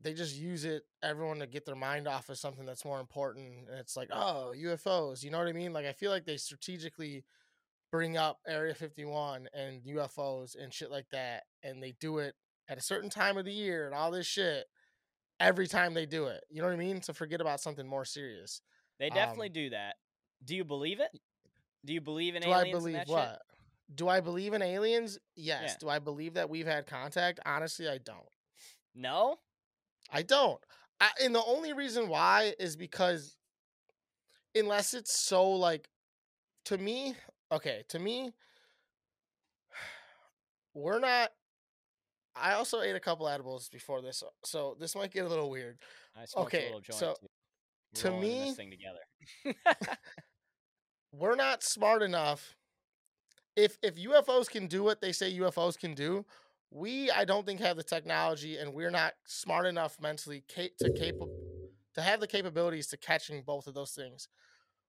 they 0.00 0.12
just 0.12 0.36
use 0.36 0.64
it 0.64 0.82
everyone 1.02 1.38
to 1.38 1.46
get 1.46 1.64
their 1.64 1.76
mind 1.76 2.08
off 2.08 2.28
of 2.28 2.36
something 2.36 2.66
that's 2.66 2.84
more 2.84 2.98
important 2.98 3.68
and 3.68 3.78
it's 3.78 3.96
like 3.96 4.08
oh 4.12 4.52
ufos 4.56 5.22
you 5.22 5.30
know 5.30 5.38
what 5.38 5.46
i 5.46 5.52
mean 5.52 5.72
like 5.72 5.86
i 5.86 5.92
feel 5.92 6.10
like 6.10 6.24
they 6.24 6.36
strategically 6.36 7.24
bring 7.92 8.16
up 8.16 8.38
area 8.46 8.74
51 8.74 9.48
and 9.54 9.82
ufos 9.84 10.56
and 10.60 10.72
shit 10.72 10.90
like 10.90 11.08
that 11.12 11.44
and 11.62 11.82
they 11.82 11.94
do 12.00 12.18
it 12.18 12.34
at 12.68 12.78
a 12.78 12.82
certain 12.82 13.10
time 13.10 13.36
of 13.36 13.44
the 13.44 13.52
year 13.52 13.86
and 13.86 13.94
all 13.94 14.10
this 14.10 14.26
shit 14.26 14.64
every 15.38 15.66
time 15.66 15.94
they 15.94 16.06
do 16.06 16.26
it 16.26 16.42
you 16.50 16.60
know 16.60 16.66
what 16.66 16.74
i 16.74 16.76
mean 16.76 17.00
to 17.00 17.12
forget 17.12 17.40
about 17.40 17.60
something 17.60 17.86
more 17.86 18.04
serious 18.04 18.60
They 18.98 19.10
definitely 19.10 19.48
um, 19.48 19.52
do 19.54 19.70
that. 19.70 19.96
Do 20.44 20.54
you 20.54 20.64
believe 20.64 21.00
it? 21.00 21.10
Do 21.84 21.92
you 21.92 22.00
believe 22.00 22.36
in 22.36 22.42
do 22.42 22.50
i 22.50 22.60
aliens 22.60 22.74
and 22.74 22.82
believe 22.84 23.08
what 23.08 23.28
shit? 23.30 23.38
Do 23.94 24.08
i 24.08 24.20
believe 24.20 24.52
in 24.54 24.62
aliens 24.62 25.18
yes 25.36 25.62
Yeah. 25.66 25.74
do 25.80 25.88
i 25.88 25.98
believe 25.98 26.34
that 26.34 26.48
we've 26.50 26.66
had 26.66 26.86
contact 26.86 27.40
honestly 27.46 27.88
i 27.88 27.98
don't 27.98 28.28
No? 28.94 29.38
I 30.10 30.22
don't. 30.22 30.60
I, 31.00 31.08
and 31.22 31.34
the 31.34 31.42
only 31.44 31.72
reason 31.72 32.06
why 32.08 32.54
is 32.58 32.76
because 32.76 33.36
unless 34.54 34.92
it's 34.92 35.18
so 35.18 35.48
like 35.50 35.88
to 36.66 36.76
me, 36.76 37.14
okay, 37.50 37.82
to 37.88 37.98
me 37.98 38.32
we're 40.74 41.00
not 41.00 41.30
I 42.34 42.52
also 42.54 42.80
ate 42.80 42.96
a 42.96 43.00
couple 43.00 43.28
edibles 43.28 43.68
before 43.68 44.00
this, 44.00 44.22
so 44.44 44.76
this 44.80 44.94
might 44.94 45.12
get 45.12 45.24
a 45.26 45.28
little 45.28 45.50
weird. 45.50 45.78
Okay, 46.36 46.62
a 46.62 46.64
little 46.64 46.80
joint 46.80 46.98
so 46.98 47.14
too. 47.20 47.28
To 48.02 48.10
me- 48.10 48.52
thing 48.54 48.70
together. 48.70 49.56
We're 51.12 51.36
not 51.36 51.62
smart 51.62 52.02
enough. 52.02 52.54
If 53.56 53.78
if 53.82 53.96
UFOs 53.96 54.48
can 54.48 54.66
do 54.66 54.82
what 54.82 55.00
they 55.00 55.12
say 55.12 55.30
UFOs 55.34 55.78
can 55.78 55.94
do, 55.94 56.24
we 56.70 57.10
I 57.10 57.24
don't 57.24 57.44
think 57.46 57.60
have 57.60 57.76
the 57.76 57.82
technology 57.84 58.56
and 58.58 58.72
we're 58.74 58.90
not 58.90 59.14
smart 59.26 59.66
enough 59.66 60.00
mentally 60.00 60.42
to 60.78 60.90
capable 60.90 61.32
to 61.94 62.02
have 62.02 62.20
the 62.20 62.26
capabilities 62.26 62.88
to 62.88 62.96
catching 62.96 63.42
both 63.42 63.66
of 63.66 63.74
those 63.74 63.92
things. 63.92 64.28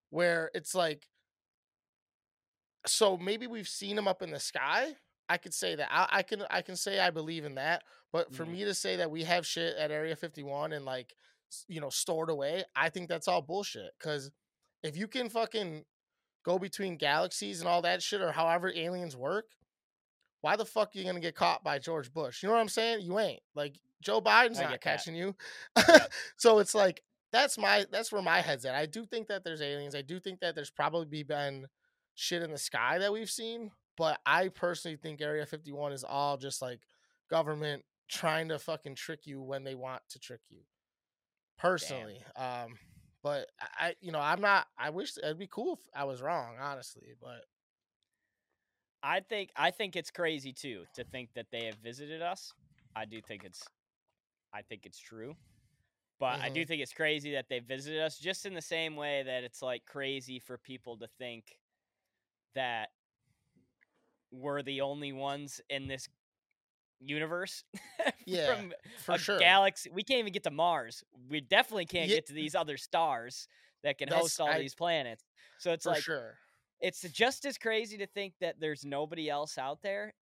Where 0.10 0.52
it's 0.54 0.76
like 0.76 1.08
so 2.86 3.18
maybe 3.18 3.48
we've 3.48 3.68
seen 3.68 3.96
them 3.96 4.08
up 4.08 4.22
in 4.22 4.32
the 4.32 4.40
sky. 4.40 4.96
I 5.30 5.38
could 5.38 5.54
say 5.54 5.76
that. 5.76 5.88
I, 5.92 6.08
I 6.20 6.24
can 6.24 6.44
I 6.50 6.62
can 6.62 6.76
say 6.76 7.00
I 7.00 7.10
believe 7.10 7.46
in 7.46 7.56
that. 7.56 7.84
But 8.12 8.34
for 8.34 8.46
Mhm. 8.46 8.52
me 8.52 8.64
to 8.66 8.74
say 8.74 8.98
that 8.98 9.10
we 9.12 9.24
have 9.24 9.46
shit 9.48 9.76
at 9.78 9.92
Area 9.92 10.16
51 10.16 10.74
and 10.74 10.86
like 10.86 11.16
you 11.68 11.80
know 11.82 11.90
stored 11.90 12.30
away, 12.30 12.64
I 12.76 12.90
think 12.90 13.10
that's 13.10 13.28
all 13.28 13.42
bullshit. 13.42 13.92
Cause 14.00 14.32
if 14.84 14.98
you 14.98 15.08
can 15.08 15.30
fucking 15.30 15.86
go 16.44 16.60
between 16.60 16.98
galaxies 16.98 17.60
and 17.60 17.68
all 17.68 17.82
that 17.82 18.02
shit 18.02 18.22
or 18.22 18.32
however 18.32 18.72
aliens 18.76 19.16
work, 19.16 19.46
why 20.42 20.56
the 20.56 20.66
fuck 20.66 20.94
are 20.94 21.00
you 21.00 21.06
gonna 21.06 21.20
get 21.20 21.36
caught 21.36 21.64
by 21.64 21.80
George 21.80 22.12
Bush? 22.14 22.44
You 22.44 22.50
know 22.50 22.56
what 22.56 22.62
I'm 22.62 22.70
saying? 22.70 23.02
You 23.02 23.20
ain't. 23.20 23.42
Like 23.56 23.80
Joe 24.02 24.22
Biden's 24.22 24.60
I 24.60 24.64
not 24.64 24.82
catching 24.82 25.16
you. 25.16 25.36
So 26.38 26.60
it's 26.60 26.76
like 26.76 27.02
that's 27.32 27.58
my 27.58 27.86
that's 27.92 28.12
where 28.12 28.22
my 28.22 28.42
head's 28.42 28.66
at. 28.66 28.76
I 28.76 28.86
do 28.86 29.06
think 29.06 29.28
that 29.28 29.44
there's 29.44 29.62
aliens. 29.62 29.96
I 29.96 30.02
do 30.02 30.20
think 30.20 30.42
that 30.42 30.54
there's 30.56 30.70
probably 30.70 31.24
been 31.24 31.68
shit 32.16 32.44
in 32.44 32.52
the 32.52 32.58
sky 32.58 33.00
that 33.00 33.12
we've 33.12 33.30
seen, 33.30 33.72
but 33.98 34.20
I 34.26 34.50
personally 34.50 34.98
think 34.98 35.22
Area 35.22 35.46
51 35.46 35.94
is 35.94 36.04
all 36.04 36.38
just 36.38 36.62
like 36.62 36.82
government 37.30 37.84
trying 38.10 38.50
to 38.50 38.60
fucking 38.60 38.96
trick 38.96 39.22
you 39.26 39.42
when 39.42 39.64
they 39.64 39.76
want 39.76 40.02
to 40.10 40.20
trick 40.20 40.42
you. 40.50 40.60
Personally, 41.58 42.22
um 42.36 42.76
but 43.24 43.48
I 43.60 43.96
you 44.02 44.12
know, 44.12 44.20
I'm 44.20 44.42
not 44.42 44.68
I 44.78 44.90
wish 44.90 45.18
it'd 45.18 45.40
be 45.40 45.48
cool 45.48 45.74
if 45.74 45.80
I 45.96 46.04
was 46.04 46.22
wrong, 46.22 46.56
honestly, 46.62 47.16
but 47.22 47.46
I 49.02 49.22
think 49.22 49.50
I 49.56 49.72
think 49.72 49.96
it's 49.96 50.12
crazy 50.12 50.54
too 50.54 50.84
to 50.96 51.04
think 51.04 51.30
that 51.36 51.48
they 51.52 51.66
have 51.66 51.76
visited 51.76 52.22
us. 52.22 52.54
I 52.96 53.06
do 53.06 53.22
think 53.22 53.44
it's 53.44 53.64
I 54.54 54.62
think 54.62 54.86
it's 54.86 55.00
true. 55.00 55.36
But 56.20 56.40
I 56.40 56.50
do 56.50 56.62
mm-hmm. 56.62 56.68
think 56.68 56.82
it's 56.82 56.94
crazy 56.94 57.34
that 57.34 57.50
they 57.50 57.60
visited 57.60 58.02
us 58.02 58.18
just 58.18 58.46
in 58.46 58.54
the 58.54 58.62
same 58.62 58.96
way 58.96 59.24
that 59.24 59.44
it's 59.44 59.62
like 59.62 59.86
crazy 59.86 60.40
for 60.40 60.58
people 60.58 60.96
to 60.98 61.08
think 61.18 61.58
that 62.56 62.90
we're 64.32 64.62
the 64.62 64.82
only 64.82 65.12
ones 65.12 65.60
in 65.70 65.88
this 65.88 66.08
universe 67.06 67.64
Yeah, 68.26 68.56
from 68.56 68.74
for 69.00 69.16
a 69.16 69.18
sure. 69.18 69.40
galaxy. 69.40 69.90
We 69.94 70.04
can't 70.04 70.20
even 70.20 70.34
get 70.34 70.44
to 70.44 70.52
Mars. 70.52 71.04
We 71.30 71.42
definitely 71.42 71.86
can't 71.86 72.10
Ye- 72.10 72.16
get 72.16 72.26
to 72.28 72.34
these 72.34 72.56
other 72.56 72.78
stars 72.78 73.48
that 73.84 73.98
can 73.98 74.08
That's- 74.10 74.22
host 74.24 74.40
all 74.42 74.48
I- 74.48 74.60
these 74.60 74.76
planets. 74.76 75.24
So 75.60 75.72
it's 75.74 75.86
like 75.86 76.04
sure. 76.04 76.36
it's 76.82 77.02
just 77.02 77.46
as 77.46 77.58
crazy 77.58 77.98
to 77.98 78.08
think 78.08 78.34
that 78.42 78.60
there's 78.60 78.84
nobody 78.86 79.30
else 79.30 79.58
out 79.58 79.82
there 79.82 80.14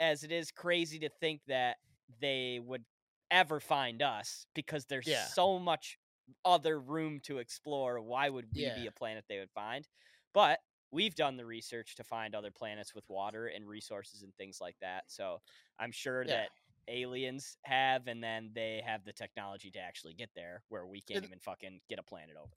as 0.00 0.24
it 0.24 0.32
is 0.32 0.50
crazy 0.50 0.98
to 1.00 1.08
think 1.20 1.40
that 1.48 1.76
they 2.20 2.60
would 2.64 2.84
ever 3.30 3.60
find 3.60 4.02
us 4.02 4.46
because 4.54 4.86
there's 4.86 5.06
Yeah. 5.06 5.24
so 5.26 5.58
much 5.58 5.98
other 6.44 6.78
room 6.80 7.20
to 7.24 7.38
explore. 7.38 8.00
Why 8.00 8.28
would 8.28 8.46
we 8.54 8.62
Yeah. 8.62 8.76
be 8.76 8.86
a 8.86 8.92
planet 8.92 9.24
they 9.28 9.38
would 9.38 9.50
find? 9.50 9.86
But 10.32 10.60
we've 10.92 11.14
done 11.14 11.36
the 11.36 11.46
research 11.46 11.94
to 11.96 12.04
find 12.04 12.34
other 12.34 12.50
planets 12.50 12.94
with 12.94 13.08
water 13.08 13.46
and 13.46 13.66
resources 13.68 14.22
and 14.22 14.34
things 14.36 14.60
like 14.60 14.76
that. 14.80 15.04
So 15.10 15.40
I'm 15.78 15.92
sure 15.92 16.22
Yeah. 16.22 16.48
that 16.48 16.50
aliens 16.88 17.56
have, 17.64 18.08
and 18.08 18.22
then 18.22 18.50
they 18.54 18.82
have 18.84 19.04
the 19.04 19.12
technology 19.12 19.70
to 19.70 19.78
actually 19.78 20.14
get 20.14 20.30
there 20.34 20.64
where 20.68 20.86
we 20.86 21.00
can't 21.00 21.18
And- 21.18 21.26
even 21.26 21.38
fucking 21.40 21.80
get 21.88 21.98
a 21.98 22.02
planet 22.02 22.36
over. 22.36 22.56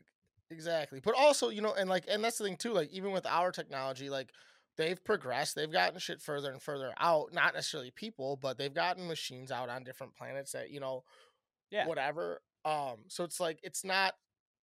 Exactly. 0.50 1.00
But 1.00 1.16
also, 1.16 1.50
you 1.50 1.62
know, 1.62 1.74
and 1.74 1.90
like, 1.90 2.06
and 2.08 2.24
that's 2.24 2.38
the 2.38 2.44
thing 2.46 2.58
too. 2.58 2.74
Like, 2.74 2.90
even 2.90 3.12
with 3.12 3.26
our 3.26 3.52
technology, 3.52 4.10
like, 4.10 4.32
they've 4.78 5.04
progressed. 5.04 5.56
They've 5.56 5.72
gotten 5.72 6.00
shit 6.00 6.22
further 6.22 6.52
and 6.52 6.62
further 6.62 6.94
out. 6.98 7.32
Not 7.34 7.54
necessarily 7.54 7.92
people, 7.92 8.38
but 8.38 8.58
they've 8.58 8.74
gotten 8.74 9.08
machines 9.08 9.52
out 9.52 9.70
on 9.70 9.84
different 9.84 10.16
planets 10.16 10.52
that 10.54 10.70
you 10.72 10.80
know, 10.80 11.06
Yeah. 11.70 11.86
whatever. 11.88 12.42
Um. 12.66 13.06
So 13.10 13.24
it's 13.24 13.40
like 13.40 13.60
it's 13.64 13.84
not 13.84 14.16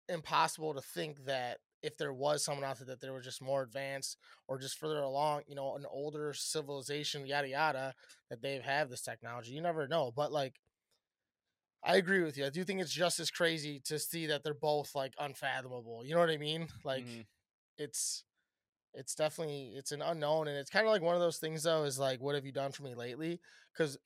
impossible 0.08 0.74
to 0.74 0.82
think 0.82 1.24
that 1.26 1.60
if 1.82 1.96
there 1.96 2.12
was 2.12 2.44
someone 2.44 2.64
out 2.64 2.78
there 2.78 2.86
that 2.86 3.00
they 3.00 3.10
were 3.10 3.20
just 3.20 3.42
more 3.42 3.62
advanced 3.62 4.18
or 4.48 4.58
just 4.58 4.78
further 4.78 4.98
along, 5.00 5.42
you 5.46 5.54
know, 5.54 5.76
an 5.76 5.86
older 5.90 6.32
civilization, 6.34 7.26
yada 7.26 7.48
yada, 7.48 7.94
that 8.28 8.42
they 8.42 8.58
have 8.60 8.90
this 8.90 9.02
technology. 9.02 9.52
You 9.52 9.62
never 9.62 9.88
know. 9.88 10.12
But 10.12 10.32
like, 10.32 10.60
I 11.82 11.96
agree 11.96 12.22
with 12.22 12.36
you. 12.36 12.44
I 12.44 12.50
do 12.50 12.62
think 12.64 12.80
it's 12.80 12.92
just 12.92 13.20
as 13.20 13.30
crazy 13.30 13.80
to 13.86 13.98
see 13.98 14.26
that 14.26 14.42
they're 14.42 14.52
both 14.54 14.94
like 14.94 15.14
unfathomable. 15.18 16.04
You 16.04 16.14
know 16.14 16.20
what 16.20 16.30
I 16.30 16.36
mean? 16.36 16.68
Like 16.84 17.06
Mhm. 17.06 17.26
it's 17.78 18.24
it's 18.94 19.14
definitely 19.14 19.74
it's 19.76 19.92
an 19.92 20.02
unknown 20.02 20.48
and 20.48 20.58
it's 20.58 20.70
kind 20.70 20.86
of 20.86 20.92
like 20.92 21.02
one 21.02 21.14
of 21.14 21.20
those 21.22 21.38
things 21.38 21.64
though 21.64 21.84
is 21.84 21.98
like 21.98 22.20
what 22.20 22.34
have 22.36 22.46
you 22.46 22.52
done 22.52 22.72
for 22.72 22.84
me 22.84 22.94
lately? 22.94 23.40
Cuz 23.76 23.98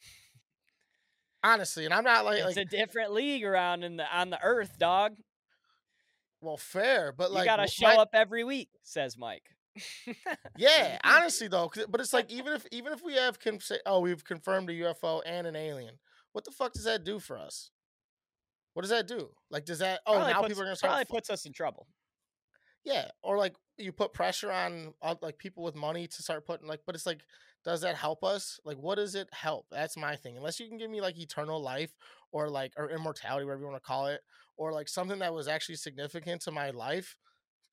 honestly, 1.42 1.84
and 1.84 1.94
I'm 1.94 2.04
not 2.04 2.24
like 2.24 2.44
it's 2.44 2.56
like 2.56 2.56
a 2.56 2.64
different 2.64 3.12
league 3.12 3.44
around 3.44 3.84
in 3.84 3.96
the 3.96 4.06
on 4.16 4.30
the 4.30 4.40
Earth, 4.42 4.78
dog. 4.78 5.16
Well 6.44 6.56
fair, 6.56 7.12
but 7.12 7.32
like 7.32 7.44
You 7.44 7.46
gotta 7.46 7.66
show 7.68 7.86
my- 7.88 7.96
up 7.96 8.10
every 8.12 8.44
week, 8.44 8.68
says 8.82 9.16
Mike. 9.18 9.50
Yeah, 10.56 10.98
honestly 11.04 11.48
though, 11.48 11.70
but 11.88 12.00
it's 12.00 12.12
like 12.12 12.30
even 12.30 12.52
if 12.52 12.66
even 12.70 12.92
if 12.92 13.02
we 13.02 13.14
have 13.14 13.40
con- 13.40 13.60
say, 13.60 13.78
oh 13.86 14.00
we've 14.00 14.24
confirmed 14.24 14.70
a 14.70 14.72
UFO 14.72 15.20
and 15.26 15.46
an 15.46 15.56
alien, 15.56 15.98
what 16.32 16.44
the 16.44 16.50
fuck 16.52 16.72
does 16.72 16.84
that 16.84 17.04
do 17.04 17.18
for 17.18 17.38
us? 17.38 17.70
What 18.74 18.82
does 18.82 18.90
that 18.90 19.06
do? 19.06 19.30
Like, 19.50 19.64
does 19.64 19.78
that? 19.78 20.00
Oh, 20.06 20.14
Probably 20.14 20.32
now 20.32 20.40
puts, 20.40 20.48
people 20.48 20.62
are 20.62 20.66
gonna 20.66 20.76
start. 20.76 20.90
probably 20.92 21.04
puts 21.06 21.30
us 21.30 21.46
in 21.46 21.52
trouble. 21.52 21.86
Yeah, 22.84 23.08
or 23.22 23.38
like 23.38 23.54
you 23.78 23.92
put 23.92 24.12
pressure 24.12 24.52
on, 24.52 24.92
on 25.00 25.16
like 25.22 25.38
people 25.38 25.62
with 25.64 25.74
money 25.74 26.06
to 26.06 26.22
start 26.22 26.44
putting 26.46 26.66
like, 26.68 26.80
but 26.86 26.94
it's 26.94 27.06
like, 27.06 27.20
does 27.64 27.80
that 27.80 27.96
help 27.96 28.22
us? 28.22 28.60
Like, 28.64 28.76
what 28.76 28.96
does 28.96 29.14
it 29.14 29.28
help? 29.32 29.66
That's 29.70 29.96
my 29.96 30.16
thing. 30.16 30.36
Unless 30.36 30.60
you 30.60 30.68
can 30.68 30.76
give 30.76 30.90
me 30.90 31.00
like 31.00 31.18
eternal 31.18 31.62
life 31.62 31.92
or 32.30 32.48
like 32.50 32.72
or 32.76 32.90
immortality, 32.90 33.44
whatever 33.46 33.62
you 33.62 33.68
want 33.70 33.82
to 33.82 33.86
call 33.86 34.06
it, 34.08 34.20
or 34.56 34.72
like 34.72 34.88
something 34.88 35.18
that 35.18 35.34
was 35.34 35.48
actually 35.48 35.76
significant 35.76 36.42
to 36.42 36.50
my 36.50 36.70
life, 36.70 37.16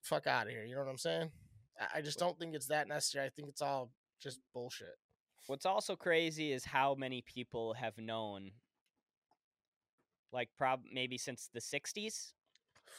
fuck 0.02 0.28
out 0.28 0.48
of 0.48 0.52
here. 0.54 0.64
You 0.66 0.76
know 0.76 0.82
what 0.82 0.90
I'm 0.90 0.98
saying? 0.98 1.32
I, 1.80 2.00
I 2.00 2.02
just 2.02 2.20
don't 2.20 2.38
think 2.40 2.56
it's 2.56 2.68
that 2.68 2.88
necessary. 2.88 3.26
I 3.26 3.30
think 3.30 3.48
it's 3.50 3.62
all 3.62 3.92
just 4.22 4.40
bullshit. 4.54 4.96
What's 5.48 5.66
also 5.66 5.96
crazy 5.96 6.52
is 6.52 6.66
how 6.66 6.96
many 6.96 7.22
people 7.24 7.74
have 7.74 7.98
known, 7.98 8.52
like, 10.32 10.50
prob 10.58 10.82
maybe 10.92 11.18
since 11.18 11.50
the 11.54 11.60
'60s. 11.60 12.34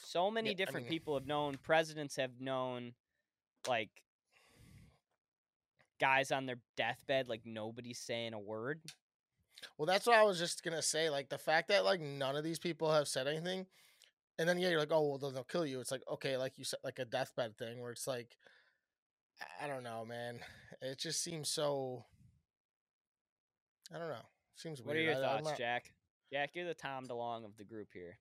So 0.05 0.30
many 0.30 0.51
Yeah, 0.51 0.53
I 0.53 0.57
different 0.57 0.87
mean- 0.87 0.91
people 0.91 1.14
have 1.14 1.26
known. 1.26 1.57
Presidents 1.62 2.16
have 2.16 2.41
known, 2.41 2.95
like, 3.68 3.91
guys 6.01 6.33
on 6.33 6.47
their 6.47 6.59
deathbed. 6.76 7.28
Like 7.28 7.43
nobody's 7.45 8.01
saying 8.01 8.35
a 8.35 8.39
word. 8.41 8.80
Well, 9.78 9.86
that's 9.86 10.06
what 10.06 10.16
I 10.16 10.22
was 10.24 10.38
just 10.38 10.62
gonna 10.62 10.82
say. 10.82 11.10
Like 11.10 11.28
the 11.28 11.38
fact 11.38 11.68
that 11.68 11.84
like 11.84 12.00
none 12.00 12.36
of 12.36 12.44
these 12.44 12.58
people 12.58 12.92
have 12.92 13.08
said 13.08 13.26
anything, 13.26 13.66
and 14.38 14.48
then 14.48 14.58
yeah, 14.58 14.68
you're 14.70 14.78
like, 14.80 14.92
oh 14.92 15.16
well, 15.20 15.30
they'll 15.30 15.44
kill 15.44 15.66
you. 15.66 15.80
It's 15.80 15.90
like 15.90 16.02
okay, 16.12 16.36
like 16.36 16.58
you 16.58 16.64
said, 16.64 16.80
like 16.84 16.98
a 16.98 17.04
deathbed 17.04 17.56
thing 17.56 17.80
where 17.80 17.92
it's 17.92 18.06
like, 18.06 18.36
I- 19.40 19.64
I 19.64 19.68
don't 19.68 19.84
know, 19.84 20.04
man. 20.04 20.40
It 20.84 20.98
just 20.98 21.22
seems 21.22 21.48
so. 21.48 22.04
I 23.94 23.98
don't 23.98 24.08
know. 24.08 24.26
Seems 24.56 24.80
What 24.82 24.96
weird. 24.96 25.06
What 25.08 25.16
are 25.16 25.20
your 25.20 25.24
I- 25.24 25.28
thoughts, 25.34 25.48
not- 25.50 25.58
Jack? 25.58 25.92
Jack, 26.32 26.50
you're 26.54 26.66
the 26.66 26.74
Tom 26.74 27.06
DeLonge 27.06 27.44
of 27.44 27.56
the 27.56 27.64
group 27.64 27.88
here. 27.92 28.18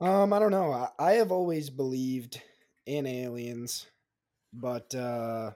Um, 0.00 0.32
I 0.32 0.38
don't 0.38 0.50
know. 0.50 0.72
I, 0.72 0.88
I 0.98 1.12
have 1.12 1.30
always 1.32 1.70
believed 1.70 2.40
in 2.86 3.06
aliens, 3.06 3.86
but 4.52 4.94
uh 4.94 5.52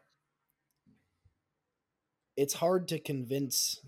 it's 2.41 2.55
hard 2.55 2.89
to 2.89 2.99
convince 2.99 3.83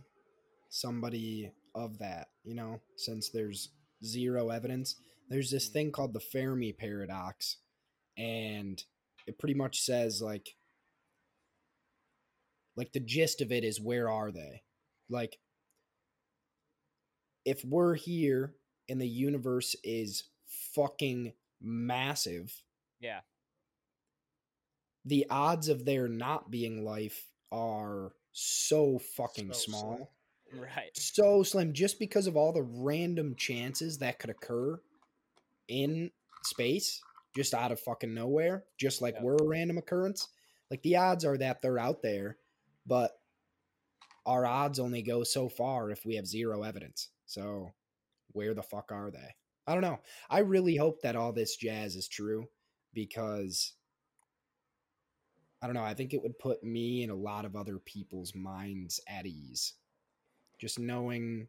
somebody 0.69 1.51
of 1.75 1.99
that, 2.01 2.29
you 2.45 2.55
know, 2.55 2.83
since 2.97 3.31
there's 3.31 3.71
zero 4.05 4.51
evidence. 4.51 4.97
There's 5.31 5.51
this 5.51 5.71
mm. 5.71 5.73
thing 5.73 5.91
called 5.91 6.13
the 6.13 6.21
Fermi 6.21 6.75
paradox, 6.75 7.57
and 8.19 8.83
it 9.27 9.39
pretty 9.39 9.55
much 9.55 9.81
says 9.81 10.21
like 10.21 10.51
like 12.77 12.93
the 12.93 13.01
gist 13.01 13.41
of 13.41 13.53
it 13.53 13.65
is 13.65 13.81
where 13.81 14.11
are 14.11 14.31
they? 14.31 14.61
Like 15.09 15.39
if 17.47 17.65
we're 17.65 17.95
here 17.95 18.53
and 18.87 19.01
the 19.01 19.09
universe 19.09 19.75
is 19.83 20.25
fucking 20.75 21.33
massive, 21.59 22.53
Yeah, 23.01 23.21
the 25.07 25.25
odds 25.31 25.71
of 25.71 25.87
there 25.87 26.07
not 26.07 26.51
being 26.51 26.85
life 26.85 27.29
are 27.51 28.13
so 28.33 28.99
fucking 28.99 29.53
So 29.53 29.59
small. 29.71 30.13
right. 30.55 30.91
So 30.97 31.43
slim 31.43 31.73
just 31.73 31.99
because 31.99 32.27
of 32.27 32.37
all 32.37 32.53
the 32.53 32.63
random 32.63 33.35
chances 33.37 33.99
that 33.99 34.19
could 34.19 34.31
occur 34.31 34.81
in 35.69 36.11
space 36.45 37.01
just 37.37 37.55
out 37.55 37.73
of 37.73 37.81
fucking 37.81 38.13
nowhere, 38.13 38.65
just 38.79 39.01
like 39.01 39.15
Yeah. 39.15 39.23
we're 39.23 39.37
a 39.37 39.45
random 39.47 39.79
occurrence. 39.79 40.29
Like 40.71 40.83
the 40.83 40.97
odds 40.97 41.25
are 41.25 41.39
that 41.39 41.63
they're 41.63 41.79
out 41.79 42.03
there, 42.03 42.39
but 42.87 43.13
our 44.27 44.45
odds 44.47 44.79
only 44.79 45.03
go 45.03 45.25
so 45.25 45.49
far 45.49 45.91
if 45.91 46.05
we 46.05 46.15
have 46.17 46.27
zero 46.27 46.63
evidence. 46.63 47.09
So 47.27 47.73
where 48.33 48.55
the 48.55 48.63
fuck 48.63 48.93
are 48.93 49.11
they? 49.11 49.35
I 49.67 49.73
don't 49.75 49.83
know. 49.83 50.01
I 50.29 50.41
really 50.41 50.77
hope 50.77 51.03
that 51.03 51.17
all 51.17 51.33
this 51.33 51.57
jazz 51.57 51.97
is 51.97 52.09
true 52.09 52.49
because 52.93 53.73
I 55.63 55.67
don't 55.67 55.75
know. 55.75 55.85
I 55.85 55.95
think 55.95 56.13
it 56.13 56.23
would 56.23 56.39
put 56.39 56.65
me 56.65 57.05
and 57.05 57.13
a 57.13 57.15
lot 57.17 57.45
of 57.45 57.55
other 57.55 57.79
people's 57.79 58.35
minds 58.35 59.01
at 59.07 59.27
ease. 59.27 59.75
Just 60.59 60.79
knowing 60.79 61.47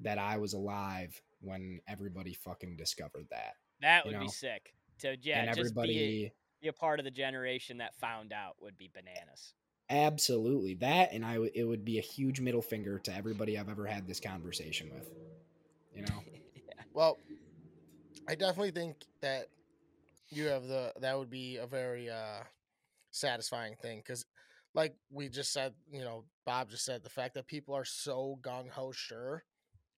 that 0.00 0.18
I 0.18 0.38
was 0.38 0.54
alive 0.54 1.20
when 1.40 1.80
everybody 1.86 2.32
fucking 2.32 2.76
discovered 2.76 3.26
that. 3.30 3.56
That 3.82 4.06
you 4.06 4.12
would 4.12 4.20
be 4.20 4.28
sick. 4.28 4.74
To 5.00 5.16
yeah, 5.20 5.42
and 5.42 5.54
just 5.54 5.74
be 5.74 6.26
a, 6.26 6.32
be 6.62 6.68
a 6.68 6.72
part 6.72 7.00
of 7.00 7.04
the 7.04 7.10
generation 7.10 7.78
that 7.78 7.94
found 7.96 8.32
out 8.32 8.56
would 8.60 8.78
be 8.78 8.90
bananas. 8.94 9.54
absolutely 9.90 10.74
that 10.74 11.12
and 11.12 11.26
I 11.26 11.34
w- 11.34 11.50
it 11.54 11.64
would 11.64 11.84
be 11.84 11.98
a 11.98 12.00
huge 12.00 12.40
middle 12.40 12.62
finger 12.62 12.98
to 13.00 13.14
everybody 13.14 13.58
I've 13.58 13.68
ever 13.68 13.86
had 13.86 14.06
this 14.06 14.20
conversation 14.20 14.90
with. 14.94 15.10
You 15.94 16.02
know? 16.02 16.14
Well, 16.94 17.18
I 18.28 18.36
definitely 18.36 18.70
think 18.70 18.94
that 19.20 19.48
you 20.30 20.46
have 20.46 20.68
the 20.68 20.92
that 21.00 21.18
would 21.18 21.28
be 21.28 21.56
a 21.56 21.66
very 21.66 22.08
uh 22.08 22.44
satisfying 23.14 23.74
thing 23.80 23.98
because, 23.98 24.26
like 24.74 24.94
we 25.10 25.28
just 25.28 25.52
said, 25.52 25.72
you 25.90 26.00
know, 26.00 26.24
Bob 26.44 26.68
just 26.70 26.84
said 26.84 27.02
the 27.02 27.08
fact 27.10 27.34
that 27.34 27.46
people 27.46 27.74
are 27.74 27.84
so 27.84 28.38
gung 28.42 28.68
ho 28.68 28.92
sure 28.92 29.44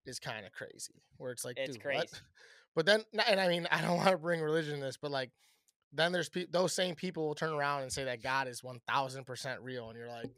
is 0.04 0.18
kind 0.20 0.46
of 0.46 0.52
crazy. 0.52 1.02
Where 1.16 1.32
it's 1.32 1.44
like, 1.44 1.56
It's 1.58 1.76
dude, 1.76 1.84
what? 1.84 1.94
crazy. 1.94 2.08
But 2.74 2.84
then, 2.84 3.04
and 3.26 3.40
I 3.40 3.48
mean, 3.48 3.66
I 3.70 3.80
don't 3.80 3.96
want 3.96 4.10
to 4.10 4.18
bring 4.18 4.42
religion 4.42 4.74
in 4.74 4.80
this, 4.80 4.98
but 4.98 5.10
like, 5.10 5.30
then 5.94 6.12
there's 6.12 6.28
pe- 6.28 6.44
those 6.50 6.74
same 6.74 6.94
people 6.94 7.26
will 7.26 7.34
turn 7.34 7.54
around 7.54 7.80
and 7.84 7.90
say 7.90 8.04
that 8.04 8.22
God 8.22 8.48
is 8.48 8.62
one 8.62 8.80
thousand 8.86 9.24
percent 9.24 9.62
real, 9.62 9.88
and 9.88 9.98
you're 9.98 10.08
like, 10.08 10.26
Yeah, 10.26 10.30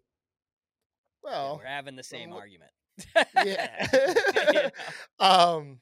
well, 1.25 1.57
we're 1.57 1.67
having 1.69 1.97
the 1.97 2.05
same 2.05 2.31
well, 2.31 2.39
argument. 2.39 2.71
yeah. 3.45 3.87
You 4.53 4.71
um, 5.27 5.81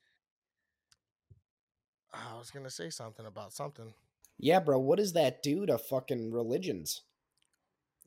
I 2.10 2.38
was 2.38 2.50
gonna 2.50 2.70
say 2.70 2.88
something 2.88 3.26
about 3.26 3.52
something. 3.52 3.92
Yeah, 4.38 4.60
bro, 4.60 4.78
what 4.78 4.98
does 4.98 5.14
that 5.14 5.42
do 5.42 5.64
to 5.66 5.78
fucking 5.78 6.30
religions? 6.32 7.02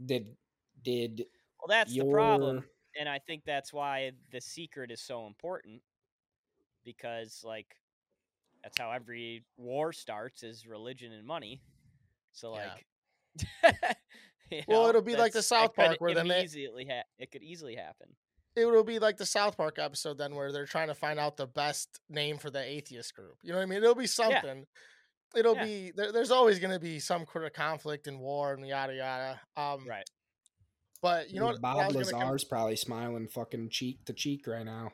Did 0.03 0.35
did 0.83 1.25
Well, 1.59 1.67
that's 1.67 1.93
your 1.93 2.05
the 2.05 2.11
problem, 2.11 2.63
and 2.99 3.09
I 3.09 3.19
think 3.19 3.43
that's 3.45 3.73
why 3.73 4.11
the 4.31 4.39
secret 4.41 4.91
is 4.91 5.01
so 5.01 5.25
important 5.27 5.81
because, 6.85 7.41
like, 7.43 7.75
that's 8.63 8.77
how 8.79 8.91
every 8.91 9.43
war 9.57 9.91
starts 9.93 10.43
is 10.43 10.65
religion 10.67 11.11
and 11.13 11.25
money. 11.25 11.61
So, 12.31 12.55
Yeah. 12.55 12.73
like, 13.63 13.75
you 14.51 14.61
Well, 14.67 14.87
it'll 14.87 15.01
be 15.01 15.15
like 15.15 15.33
the 15.33 15.41
South 15.43 15.73
that 15.75 15.89
could 15.91 15.99
Park 15.99 16.01
where 16.01 16.13
then 16.13 16.27
they- 16.27 16.43
easily 16.43 16.85
ha- 16.85 17.03
it 17.17 17.31
could 17.31 17.43
easily 17.43 17.75
happen. 17.75 18.15
It 18.55 18.65
will 18.65 18.83
be 18.83 18.99
like 18.99 19.17
the 19.17 19.25
South 19.25 19.55
Park 19.57 19.77
episode 19.79 20.17
then, 20.17 20.35
where 20.35 20.51
they're 20.51 20.65
trying 20.65 20.87
to 20.87 20.95
find 20.95 21.19
out 21.19 21.37
the 21.37 21.47
best 21.47 21.99
name 22.09 22.37
for 22.37 22.49
the 22.49 22.61
atheist 22.61 23.13
group. 23.15 23.37
You 23.43 23.51
know 23.51 23.57
what 23.57 23.63
I 23.63 23.67
mean? 23.67 23.77
It'll 23.83 23.95
be 23.95 24.07
something. 24.07 24.65
It'll 25.35 25.55
Yeah. 25.55 25.63
be 25.65 25.91
there, 25.91 26.11
there's 26.11 26.31
always 26.31 26.59
going 26.59 26.73
to 26.73 26.79
be 26.79 26.99
some 26.99 27.25
sort 27.31 27.45
of 27.45 27.53
conflict 27.53 28.07
and 28.07 28.19
war 28.19 28.53
and 28.53 28.65
yada 28.65 28.95
yada. 28.95 29.41
Um, 29.55 29.85
Right. 29.87 30.07
But 31.01 31.29
you 31.29 31.39
know 31.39 31.45
what? 31.45 31.53
what 31.55 31.61
Bob 31.61 31.95
was 31.95 32.11
gonna 32.11 32.25
Lazar's 32.25 32.43
probably 32.43 32.75
smiling 32.75 33.27
fucking 33.29 33.69
cheek 33.69 34.03
to 34.05 34.13
cheek 34.13 34.45
right 34.47 34.65
now. 34.65 34.91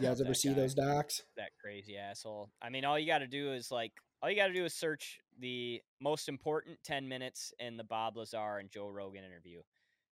You 0.00 0.06
guys 0.06 0.20
ever 0.20 0.28
that 0.30 0.34
see 0.36 0.48
guy? 0.50 0.54
those 0.54 0.74
docs? 0.74 1.22
that 1.36 1.50
crazy 1.60 1.96
asshole. 1.96 2.50
I 2.62 2.70
mean, 2.70 2.84
all 2.84 2.96
you 2.96 3.06
got 3.08 3.18
to 3.18 3.26
do 3.26 3.52
is 3.52 3.72
like, 3.72 3.92
all 4.22 4.30
you 4.30 4.36
got 4.36 4.46
to 4.46 4.52
do 4.52 4.64
is 4.64 4.72
search 4.74 5.18
the 5.40 5.82
most 6.00 6.28
important 6.28 6.78
10 6.84 7.08
minutes 7.08 7.52
in 7.58 7.76
the 7.76 7.82
Bob 7.82 8.16
Lazar 8.16 8.58
and 8.58 8.70
Joe 8.70 8.88
Rogan 8.88 9.24
interview. 9.24 9.62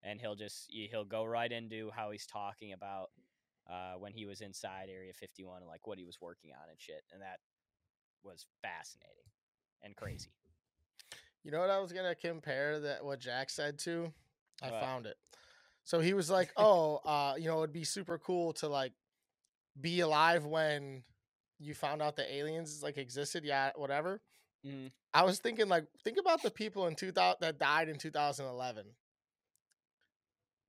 And 0.01 0.20
he'll 0.20 0.34
just 0.36 0.66
he'll 0.72 1.05
go 1.05 1.24
right 1.26 1.51
into 1.51 1.91
how 1.95 2.10
he's 2.10 2.26
talking 2.26 2.74
about 2.74 3.10
uh, 3.70 3.93
when 3.99 4.14
he 4.14 4.26
was 4.26 4.41
inside 4.41 4.89
Area 4.89 5.14
51 5.14 5.57
and 5.62 5.68
like 5.68 5.86
what 5.86 5.99
he 5.99 6.05
was 6.05 6.18
working 6.20 6.51
on 6.53 6.70
and 6.72 6.80
shit. 6.82 7.03
And 7.14 7.22
that 7.22 7.38
was 8.24 8.47
fascinating 8.64 9.30
and 9.84 9.96
crazy. 9.96 10.30
You 11.44 11.52
know 11.52 11.60
what 11.60 11.70
I 11.70 11.80
was 11.80 11.92
gonna 11.94 12.16
compare 12.16 12.80
that 12.82 13.04
what 13.06 13.20
Jack 13.20 13.50
said 13.50 13.80
to? 13.80 14.12
I 14.62 14.72
What? 14.72 14.82
found 14.82 15.06
it. 15.06 15.18
So 15.86 16.00
he 16.00 16.14
was 16.14 16.30
like, 16.30 16.52
"Oh, 16.58 16.98
uh, 17.06 17.36
you 17.38 17.46
know, 17.48 17.60
it'd 17.60 17.74
be 17.74 17.84
super 17.86 18.18
cool 18.18 18.54
to 18.54 18.68
like 18.68 18.94
be 19.80 20.02
alive 20.02 20.46
when 20.46 21.04
you 21.60 21.74
found 21.74 22.02
out 22.02 22.16
the 22.16 22.32
aliens 22.34 22.84
like 22.84 22.98
existed, 22.98 23.44
yeah, 23.46 23.72
whatever." 23.76 24.22
Mhm. 24.66 24.92
I 25.14 25.24
was 25.24 25.40
thinking 25.40 25.70
like 25.70 25.86
think 26.04 26.18
about 26.20 26.44
the 26.44 26.52
people 26.52 26.86
in 26.88 26.96
2000 26.96 27.38
that 27.42 27.58
died 27.58 27.88
in 27.90 27.98
2011. 27.98 28.86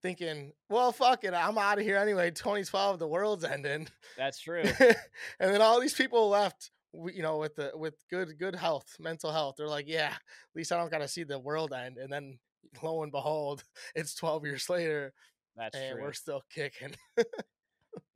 Thinking, 0.02 0.54
well, 0.70 0.92
fuck 0.92 1.24
it, 1.24 1.34
I'm 1.34 1.58
out 1.58 1.78
of 1.78 1.84
here 1.84 1.98
anyway. 1.98 2.30
2012, 2.30 2.98
the 2.98 3.06
world's 3.06 3.44
ending, 3.44 3.86
That's 4.16 4.38
true. 4.40 4.62
and 4.62 4.96
then 5.38 5.60
all 5.60 5.78
these 5.78 5.92
people 5.92 6.30
left, 6.30 6.70
you 6.92 7.22
know, 7.22 7.38
with 7.38 7.54
the 7.56 7.72
with 7.74 7.94
good 8.10 8.38
good 8.38 8.54
health, 8.54 8.96
mental 8.98 9.30
health. 9.32 9.56
They're 9.56 9.68
like, 9.68 9.88
yeah, 9.88 10.12
at 10.14 10.56
least 10.56 10.72
I 10.72 10.76
don't 10.76 10.90
gotta 10.90 11.08
see 11.08 11.24
the 11.24 11.38
world 11.38 11.72
end. 11.72 11.98
And 11.98 12.12
then 12.12 12.38
lo 12.82 13.02
and 13.02 13.12
behold, 13.12 13.64
it's 13.94 14.14
12 14.14 14.44
years 14.44 14.68
later, 14.68 15.12
That's 15.56 15.76
and 15.76 15.94
true. 15.94 16.02
we're 16.02 16.12
still 16.12 16.42
kicking. 16.52 16.94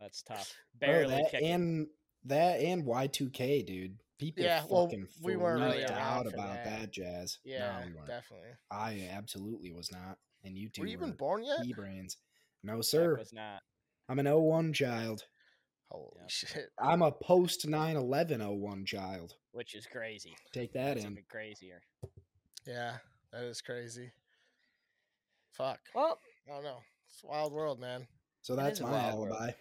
That's 0.00 0.22
tough. 0.22 0.52
Bro, 0.80 0.88
Barely 0.88 1.14
that 1.16 1.30
kicking. 1.30 1.50
and 1.50 1.86
that 2.24 2.60
and 2.60 2.84
Y2K, 2.84 3.66
dude. 3.66 3.96
People 4.18 4.44
Yeah, 4.44 4.62
well, 4.68 4.86
fucking 4.86 5.08
we 5.22 5.36
weren't 5.36 5.60
really 5.62 5.82
around 5.84 5.92
out 5.98 6.26
about 6.26 6.62
that. 6.64 6.80
that. 6.80 6.90
jazz. 6.92 7.38
yeah, 7.44 7.80
no, 7.80 7.86
we 8.00 8.06
definitely. 8.06 8.48
I 8.70 9.08
absolutely 9.12 9.72
was 9.72 9.90
not. 9.90 10.18
And 10.44 10.56
you 10.56 10.68
two 10.68 10.82
Were 10.82 10.86
you 10.86 10.92
even 10.94 11.10
were 11.10 11.16
born 11.16 11.44
yet? 11.44 11.58
brains. 11.76 12.16
No, 12.62 12.76
Jack 12.76 12.84
sir. 12.84 13.16
was 13.18 13.32
not. 13.32 13.62
I'm 14.08 14.18
an 14.18 14.26
01 14.26 14.72
child. 14.72 15.24
Holy 15.95 16.11
Yep. 16.22 16.30
shit! 16.30 16.70
I'm 16.78 17.03
a 17.03 17.12
post 17.12 17.66
9 17.68 17.97
11 17.97 18.40
01 18.40 18.84
child. 18.84 19.34
which 19.53 19.74
is 19.76 19.86
crazy. 19.86 20.34
Take 20.53 20.72
that 20.72 20.95
That's 20.95 21.05
in. 21.07 21.12
even 21.12 21.24
crazier. 21.30 21.80
Yeah, 22.66 22.97
that 23.32 23.45
is 23.45 23.61
crazy. 23.61 24.11
Fuck. 25.53 25.78
Well, 25.95 26.18
I 26.49 26.55
don't 26.55 26.64
know. 26.64 26.78
It's 27.09 27.22
a 27.22 27.26
wild 27.28 27.53
world, 27.53 27.78
man. 27.78 28.07
So 28.42 28.57
that's 28.57 28.80
my 28.80 28.90
wild 28.90 29.18
world. 29.20 29.36
alibi. 29.36 29.53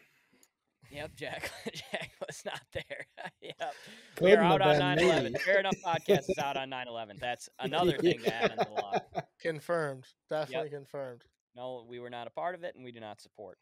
yep, 0.91 1.11
Jack. 1.15 1.51
Jack 1.73 2.11
was 2.25 2.41
not 2.45 2.61
there. 2.73 3.05
yep. 3.41 3.73
Couldn't 4.15 4.39
We're 4.39 4.43
out 4.43 4.61
on 4.61 4.79
9 4.79 4.99
11. 4.99 5.35
Fair 5.45 5.59
enough 5.59 5.75
podcast 5.85 6.29
is 6.29 6.37
out 6.39 6.57
on 6.57 6.69
9 6.71 6.87
11. 6.87 7.17
That's 7.21 7.47
another 7.59 7.97
thing 7.97 8.19
to 8.23 8.33
add 8.35 8.51
into 8.51 8.65
the 8.65 8.81
log. 8.81 9.01
Confirmed. 9.39 10.05
Definitely 10.29 10.71
confirmed. 10.71 11.21
No, 11.55 11.85
we 11.87 11.99
were 11.99 12.09
not 12.09 12.25
a 12.25 12.31
part 12.31 12.55
of 12.55 12.63
it 12.63 12.73
and 12.75 12.83
we 12.83 12.91
do 12.91 12.99
not 12.99 13.21
support. 13.21 13.59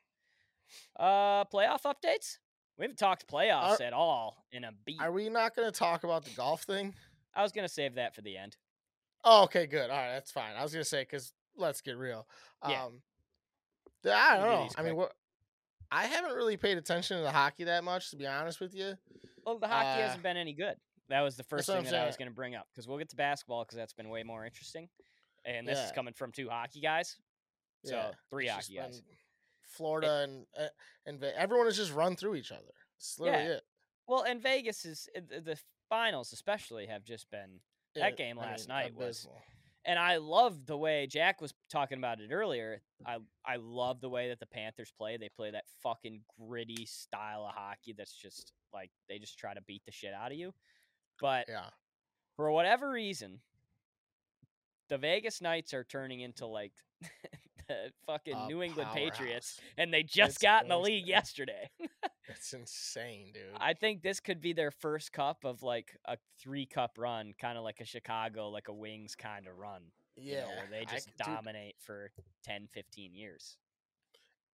Uh 0.98 1.44
playoff 1.46 1.82
updates? 1.84 2.38
We 2.78 2.84
haven't 2.84 2.98
talked 2.98 3.28
playoffs 3.28 3.82
at 3.82 3.94
all 3.94 4.46
in 4.52 4.64
a 4.64 4.72
beat. 4.86 5.00
Are 5.00 5.12
we 5.12 5.30
not 5.30 5.56
going 5.56 5.72
to 5.72 5.78
talk 5.78 6.04
about 6.04 6.26
the 6.26 6.32
golf 6.32 6.64
thing? 6.64 6.94
I 7.34 7.44
was 7.44 7.52
gonna 7.52 7.70
save 7.70 7.96
that 7.96 8.14
for 8.16 8.22
the 8.22 8.36
end. 8.38 8.58
Oh, 9.24 9.44
okay, 9.44 9.68
good. 9.68 9.90
All 9.90 9.98
right, 9.98 10.14
that's 10.14 10.32
fine. 10.32 10.56
I 10.58 10.64
was 10.64 10.74
going 10.74 10.84
to 10.84 10.90
say 10.90 11.02
because 11.04 11.32
let's 11.56 11.80
get 11.82 11.96
real. 11.96 12.28
Yeah. 12.68 12.86
Um, 12.86 13.02
I 14.06 14.36
don't 14.38 14.46
know. 14.48 14.68
I 14.78 14.82
mean, 14.82 14.96
what? 14.96 15.14
I 15.92 16.06
haven't 16.08 16.34
really 16.34 16.58
paid 16.58 16.78
attention 16.78 17.18
to 17.18 17.24
the 17.24 17.32
hockey 17.32 17.66
that 17.66 17.84
much, 17.84 18.10
to 18.10 18.16
be 18.16 18.26
honest 18.26 18.60
with 18.60 18.74
you. 18.74 18.94
Well, 19.46 19.60
the 19.60 19.68
hockey 19.68 20.02
Uh, 20.02 20.08
hasn't 20.08 20.24
been 20.24 20.38
any 20.38 20.54
good. 20.54 20.76
That 21.10 21.22
was 21.22 21.36
the 21.38 21.44
first 21.44 21.68
thing 21.68 21.84
that 21.84 21.94
I 21.94 22.06
was 22.08 22.18
going 22.18 22.30
to 22.30 22.34
bring 22.36 22.56
up 22.56 22.68
because 22.74 22.88
we'll 22.88 22.98
get 22.98 23.10
to 23.10 23.16
basketball 23.16 23.64
because 23.64 23.78
that's 23.78 23.94
been 23.94 24.10
way 24.10 24.24
more 24.24 24.44
interesting. 24.46 24.90
And 25.46 25.68
this 25.68 25.78
is 25.80 25.92
coming 25.92 26.14
from 26.14 26.32
two 26.32 26.50
hockey 26.50 26.82
guys. 26.82 27.18
So 27.86 27.96
Yeah, 27.96 28.12
three 28.30 28.46
it's 28.46 28.54
hockey 28.56 28.76
guys. 28.78 29.02
been 29.02 29.16
Florida 29.72 30.22
and 30.24 30.46
uh, 30.60 30.68
and 31.06 31.24
everyone 31.24 31.66
has 31.68 31.78
just 31.78 31.94
run 31.94 32.16
through 32.16 32.36
each 32.36 32.52
other. 32.52 32.74
It's 32.98 33.20
literally 33.20 33.46
Yeah. 33.46 33.52
it. 33.54 33.64
Well, 34.08 34.24
and 34.24 34.42
Vegas 34.42 34.86
is 34.86 35.08
uh, 35.16 35.22
the 35.44 35.58
finals, 35.90 36.34
especially, 36.34 36.86
have 36.88 37.04
just 37.04 37.30
been. 37.32 37.60
That 37.96 38.14
It- 38.14 38.18
game 38.18 38.40
I 38.40 38.44
last 38.44 38.70
mean, 38.70 38.78
night 38.78 38.96
was- 38.96 39.28
And 39.84 39.98
I 39.98 40.18
love 40.18 40.66
the 40.68 40.78
way 40.78 41.08
Jack 41.08 41.42
was 41.42 41.54
talking 41.70 41.98
about 41.98 42.20
it 42.22 42.32
earlier. 42.32 42.82
I 43.06 43.18
I 43.44 43.56
love 43.56 44.00
the 44.00 44.10
way 44.10 44.30
that 44.30 44.40
the 44.40 44.46
Panthers 44.46 44.92
play. 44.96 45.18
They 45.18 45.30
play 45.30 45.50
that 45.52 45.66
fucking 45.82 46.24
gritty 46.40 46.86
style 46.86 47.46
of 47.48 47.56
hockey 47.56 47.94
that's 47.98 48.14
just 48.14 48.54
like 48.72 48.92
they 49.10 49.18
just 49.20 49.38
try 49.40 49.54
to 49.56 49.62
beat 49.62 49.84
the 49.86 49.92
shit 49.92 50.14
out 50.14 50.32
of 50.32 50.38
you. 50.38 50.54
But 51.20 51.46
Yeah, 51.50 51.70
for 52.36 52.52
whatever 52.52 52.92
reason, 52.92 53.42
the 54.90 54.98
Vegas 55.00 55.42
Knights 55.42 55.74
are 55.74 55.84
turning 55.84 56.20
into 56.22 56.46
like 56.46 56.74
the 57.68 57.92
fucking 58.06 58.36
a 58.36 58.48
New 58.48 58.62
England 58.62 58.90
Patriots, 58.94 59.56
powerhouse. 59.58 59.74
and 59.78 59.94
they 59.94 60.04
just 60.04 60.36
It's 60.36 60.38
got 60.38 60.64
in 60.64 60.70
the 60.70 60.80
league 60.80 61.08
yesterday. 61.08 61.70
that's 62.28 62.54
insane, 62.54 63.32
dude. 63.34 63.44
I 63.60 63.74
think 63.74 64.02
this 64.02 64.20
could 64.20 64.42
be 64.42 64.54
their 64.54 64.72
first 64.72 65.12
cup 65.12 65.44
of 65.44 65.64
like 65.64 65.98
a 66.06 66.18
three 66.42 66.66
cup 66.66 66.98
run, 66.98 67.34
kind 67.40 67.58
of 67.58 67.64
like 67.64 67.80
a 67.82 67.86
Chicago, 67.86 68.50
like 68.50 68.68
a 68.68 68.74
Wings 68.74 69.16
kind 69.16 69.48
of 69.48 69.58
run. 69.58 69.82
you 70.16 70.34
yeah, 70.34 70.42
know, 70.42 70.48
where 70.48 70.68
they 70.70 70.82
I 70.82 70.86
just 70.86 71.08
dude, 71.18 71.26
dominate 71.26 71.76
for 71.80 72.12
10, 72.46 72.68
15 72.74 73.14
years. 73.16 73.58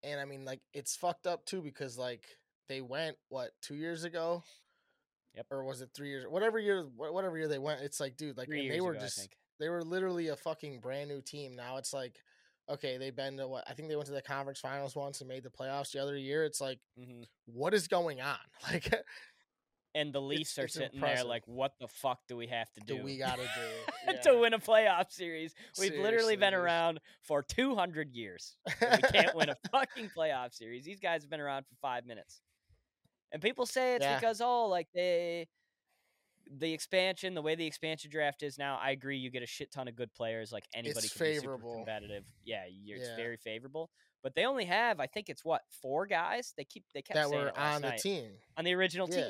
and 0.04 0.20
I 0.20 0.26
mean, 0.26 0.46
like, 0.46 0.62
it's 0.74 0.96
fucked 0.96 1.28
up 1.28 1.46
too 1.46 1.62
because 1.62 1.98
like 1.98 2.24
they 2.70 2.82
went 2.82 3.18
what 3.30 3.52
two 3.62 3.76
years 3.76 4.04
ago. 4.04 4.44
Yep. 5.36 5.46
Or 5.52 5.64
was 5.64 5.82
it 5.82 5.90
three 5.94 6.10
years? 6.10 6.26
Whatever 6.28 6.58
year, 6.58 6.84
whatever 6.96 7.38
year 7.38 7.48
they 7.48 7.60
went, 7.60 7.82
it's 7.82 8.00
like, 8.00 8.18
dude, 8.18 8.38
like, 8.38 8.50
they 8.50 8.82
were 8.82 8.94
ago, 8.94 9.02
just 9.02 9.30
they 9.60 9.70
were 9.70 9.84
literally 9.84 10.30
a 10.30 10.36
fucking 10.36 10.80
brand 10.80 11.10
new 11.10 11.22
team. 11.22 11.56
Now 11.56 11.78
it's 11.78 11.94
like, 11.94 12.16
okay, 12.70 12.98
they've 12.98 13.16
been 13.16 13.38
to 13.38 13.48
what? 13.48 13.64
I 13.68 13.74
think 13.74 13.90
they 13.90 13.96
went 13.96 14.08
to 14.08 14.14
the 14.14 14.22
conference 14.22 14.60
finals 14.60 14.96
once 14.96 15.22
and 15.22 15.28
made 15.28 15.44
the 15.44 15.50
playoffs 15.50 15.92
the 15.92 16.00
other 16.02 16.18
year. 16.18 16.44
It's 16.44 16.62
like, 16.62 16.80
hmm 16.98 17.24
what 17.46 17.74
is 17.74 17.88
going 17.88 18.22
on? 18.22 18.38
Like, 18.72 18.94
And 19.96 20.14
the 20.14 20.22
Leafs 20.22 20.60
are 20.60 20.66
it's 20.66 20.74
sitting 20.76 20.96
impressive. 20.96 21.26
there 21.26 21.30
like, 21.30 21.44
what 21.48 21.72
the 21.80 21.88
fuck 21.88 22.20
do 22.28 22.36
we 22.36 22.48
have 22.48 22.72
to 22.74 22.82
do 22.82 22.98
do 22.98 23.04
we 23.04 23.18
gotta 23.18 23.48
do 24.06 24.14
to 24.24 24.38
win 24.38 24.54
a 24.54 24.60
playoff 24.60 25.12
series? 25.12 25.56
We've 25.80 25.98
literally 25.98 26.36
been 26.36 26.54
around 26.54 27.00
for 27.24 27.42
200 27.42 28.14
years. 28.14 28.58
we 28.96 29.02
can't 29.04 29.36
win 29.36 29.50
a 29.50 29.56
fucking 29.72 30.12
playoff 30.16 30.54
series. 30.54 30.86
These 30.86 31.00
guys 31.00 31.24
have 31.24 31.30
been 31.30 31.40
around 31.40 31.66
for 31.68 31.76
five 31.82 32.06
minutes. 32.06 32.42
And 33.32 33.42
people 33.42 33.66
say 33.66 33.96
it's 33.96 34.06
Yeah. 34.06 34.16
because, 34.16 34.40
oh, 34.42 34.68
like 34.68 34.88
they, 34.94 35.48
the 36.58 36.72
expansion, 36.74 37.34
the 37.34 37.42
way 37.42 37.56
the 37.56 37.66
expansion 37.66 38.10
draft 38.12 38.44
is 38.44 38.58
now, 38.58 38.80
I 38.82 38.92
agree. 38.92 39.18
You 39.18 39.30
get 39.32 39.44
a 39.44 39.48
shit 39.48 39.72
ton 39.72 39.88
of 39.88 39.96
good 39.96 40.14
players. 40.14 40.52
Like 40.52 40.66
anybody 40.74 41.08
can 41.10 41.26
be 41.26 41.36
super 41.40 41.58
competitive. 41.58 42.24
Yeah, 42.46 42.64
you're, 42.70 42.98
it's 42.98 43.10
very 43.16 43.38
favorable. 43.38 43.90
But 44.24 44.36
they 44.36 44.46
only 44.46 44.66
have, 44.66 45.00
I 45.00 45.08
think 45.08 45.30
it's 45.30 45.46
what, 45.46 45.62
four 45.82 46.06
guys? 46.08 46.54
They 46.58 46.64
keep, 46.66 46.84
they 46.94 47.02
kept 47.02 47.16
that 47.16 47.30
saying 47.30 47.42
were 47.46 47.58
on 47.58 47.82
the 47.82 47.92
team. 47.92 48.32
on 48.58 48.66
the 48.66 48.74
original 48.74 49.08
team. 49.08 49.26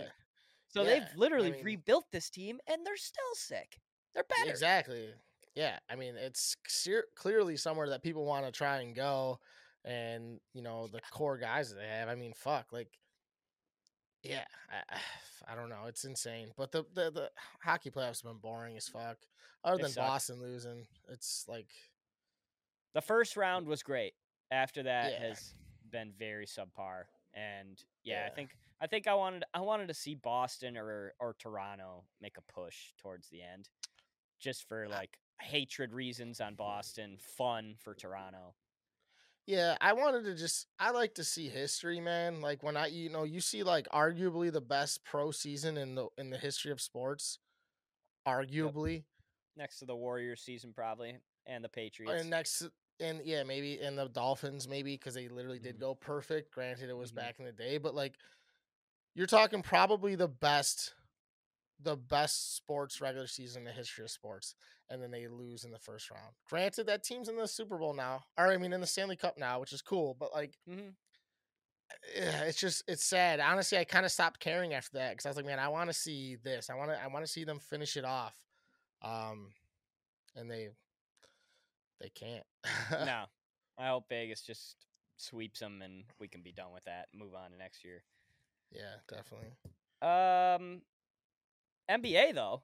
So 0.69 0.81
Yeah, 0.83 0.89
they've 0.89 1.03
I 1.03 1.17
literally 1.17 1.51
mean- 1.51 1.63
rebuilt 1.63 2.05
this 2.11 2.29
team 2.29 2.59
and 2.67 2.85
they're 2.85 2.97
still 2.97 3.23
sick. 3.35 3.79
They're 4.13 4.23
better. 4.23 4.49
Exactly. 4.49 5.09
Yeah. 5.55 5.77
I 5.89 5.95
mean, 5.95 6.15
it's 6.15 6.55
clear- 6.83 7.05
clearly 7.15 7.57
somewhere 7.57 7.89
that 7.89 8.01
people 8.03 8.25
want 8.25 8.45
to 8.45 8.51
try 8.51 8.77
and 8.79 8.95
go, 8.95 9.39
and 9.85 10.39
you 10.53 10.61
know 10.61 10.87
the 10.87 10.99
core 11.11 11.37
guys 11.37 11.69
that 11.69 11.75
they 11.79 11.87
have. 11.87 12.09
I 12.09 12.15
mean, 12.15 12.33
fuck, 12.35 12.67
like, 12.73 12.89
yeah. 14.29 14.45
I, 14.69 14.97
I 15.51 15.55
don't 15.55 15.69
know. 15.69 15.85
It's 15.87 16.03
insane. 16.05 16.49
But 16.57 16.71
the 16.71 16.85
the, 16.93 17.11
the 17.11 17.31
hockey 17.61 17.89
playoffs 17.89 18.21
have 18.23 18.31
been 18.31 18.41
boring 18.41 18.75
as 18.77 18.87
fuck. 18.87 19.17
Other 19.63 19.77
They 19.77 19.83
than 19.83 19.91
suck. 19.91 20.07
Boston 20.07 20.39
losing, 20.41 20.85
it's 21.09 21.45
like 21.47 21.67
The 22.93 23.01
first 23.01 23.37
round 23.37 23.67
was 23.67 23.83
great. 23.83 24.13
After 24.51 24.83
that 24.83 25.11
Yeah. 25.13 25.27
has 25.29 25.53
been 25.91 26.13
very 26.17 26.45
subpar. 26.45 27.03
And 27.33 27.81
yeah, 28.03 28.27
I 28.29 28.33
think 28.33 28.51
I 28.81 28.87
think 28.87 29.07
I 29.07 29.13
wanted 29.13 29.43
I 29.53 29.61
wanted 29.61 29.87
to 29.87 29.93
see 29.93 30.15
Boston 30.15 30.77
or 30.77 31.13
or 31.19 31.35
Toronto 31.39 32.03
make 32.21 32.37
a 32.37 32.41
push 32.53 32.93
towards 32.97 33.29
the 33.29 33.41
end. 33.41 33.69
Just 34.39 34.67
for 34.67 34.87
like 34.87 35.17
hatred 35.41 35.93
reasons 35.93 36.39
on 36.41 36.55
Boston, 36.55 37.17
fun 37.19 37.75
for 37.79 37.93
Toronto. 37.93 38.53
Yeah, 39.47 39.77
I 39.79 39.93
wanted 39.93 40.25
to 40.25 40.35
just 40.35 40.67
I 40.77 40.91
like 40.91 41.15
to 41.15 41.23
see 41.23 41.47
history, 41.47 42.01
man. 42.01 42.41
Like 42.41 42.63
when 42.63 42.75
I 42.75 42.87
you 42.87 43.09
know, 43.09 43.23
you 43.23 43.39
see 43.39 43.63
like 43.63 43.87
arguably 43.93 44.51
the 44.51 44.59
best 44.59 45.05
pro 45.05 45.31
season 45.31 45.77
in 45.77 45.95
the 45.95 46.09
in 46.17 46.29
the 46.29 46.37
history 46.37 46.71
of 46.71 46.81
sports. 46.81 47.39
Arguably. 48.27 49.05
Next 49.55 49.79
to 49.79 49.85
the 49.85 49.95
Warriors 49.95 50.41
season 50.41 50.73
probably 50.73 51.17
and 51.45 51.63
the 51.63 51.69
Patriots. 51.69 52.21
And 52.21 52.29
next 52.29 52.67
and 52.99 53.21
yeah, 53.23 53.43
maybe 53.43 53.79
and 53.79 53.97
the 53.97 54.07
Dolphins 54.09 54.67
maybe 54.67 54.93
because 54.95 55.13
they 55.13 55.27
literally 55.29 55.59
did 55.59 55.75
Mhm. 55.75 55.79
go 55.79 55.95
perfect. 55.95 56.51
Granted 56.53 56.89
it 56.89 56.97
was 56.97 57.11
Mhm. 57.11 57.15
back 57.15 57.39
in 57.39 57.45
the 57.45 57.51
day, 57.51 57.77
but 57.77 57.95
like 57.95 58.17
you're 59.15 59.27
talking 59.27 59.63
probably 59.63 60.15
the 60.15 60.27
best 60.27 60.93
the 61.79 61.95
best 61.95 62.55
sports 62.55 62.99
regular 63.01 63.27
season 63.27 63.61
in 63.61 63.65
the 63.65 63.71
history 63.71 64.03
of 64.03 64.09
sports 64.11 64.55
and 64.89 65.01
then 65.01 65.11
they 65.11 65.27
lose 65.27 65.63
in 65.63 65.71
the 65.71 65.77
first 65.79 66.09
round. 66.09 66.33
Granted 66.49 66.87
that 66.87 67.03
team's 67.03 67.29
in 67.29 67.37
the 67.37 67.47
Super 67.47 67.77
Bowl 67.77 67.93
now. 67.93 68.23
Or 68.37 68.47
I 68.47 68.57
mean 68.57 68.73
in 68.73 68.81
the 68.81 68.87
Stanley 68.87 69.15
Cup 69.15 69.37
now, 69.37 69.59
which 69.59 69.73
is 69.73 69.81
cool, 69.81 70.15
but 70.19 70.33
like 70.33 70.57
Mhm. 70.67 70.95
it's 72.15 72.59
just 72.59 72.83
it's 72.87 73.03
sad. 73.03 73.39
Honestly, 73.39 73.77
I 73.77 73.83
kind 73.83 74.05
of 74.05 74.11
stopped 74.11 74.39
caring 74.39 74.73
after 74.73 74.97
that 74.97 75.11
because 75.11 75.25
I 75.25 75.29
was 75.29 75.37
like, 75.37 75.45
man, 75.45 75.59
I 75.59 75.67
want 75.69 75.89
to 75.89 75.93
see 75.93 76.35
this. 76.35 76.69
I 76.69 76.75
want 76.75 76.91
to 76.91 77.01
I 77.01 77.07
want 77.07 77.25
to 77.25 77.31
see 77.31 77.43
them 77.43 77.59
finish 77.59 77.95
it 77.97 78.05
off. 78.05 78.35
Um, 79.01 79.53
and 80.35 80.49
they 80.49 80.69
they 81.99 82.09
can't. 82.09 82.45
no, 82.91 83.25
I 83.77 83.87
hope 83.87 84.09
Vegas 84.09 84.41
just 84.41 84.77
sweeps 85.17 85.59
them 85.59 85.81
and 85.81 86.03
we 86.19 86.27
can 86.27 86.41
be 86.41 86.51
done 86.51 86.71
with 86.73 86.83
that. 86.85 87.07
Move 87.13 87.33
on 87.35 87.51
to 87.51 87.57
next 87.57 87.83
year. 87.83 88.03
Yeah, 88.71 88.95
definitely. 89.07 89.53
Um, 90.01 90.81
NBA 91.89 92.33
though, 92.33 92.61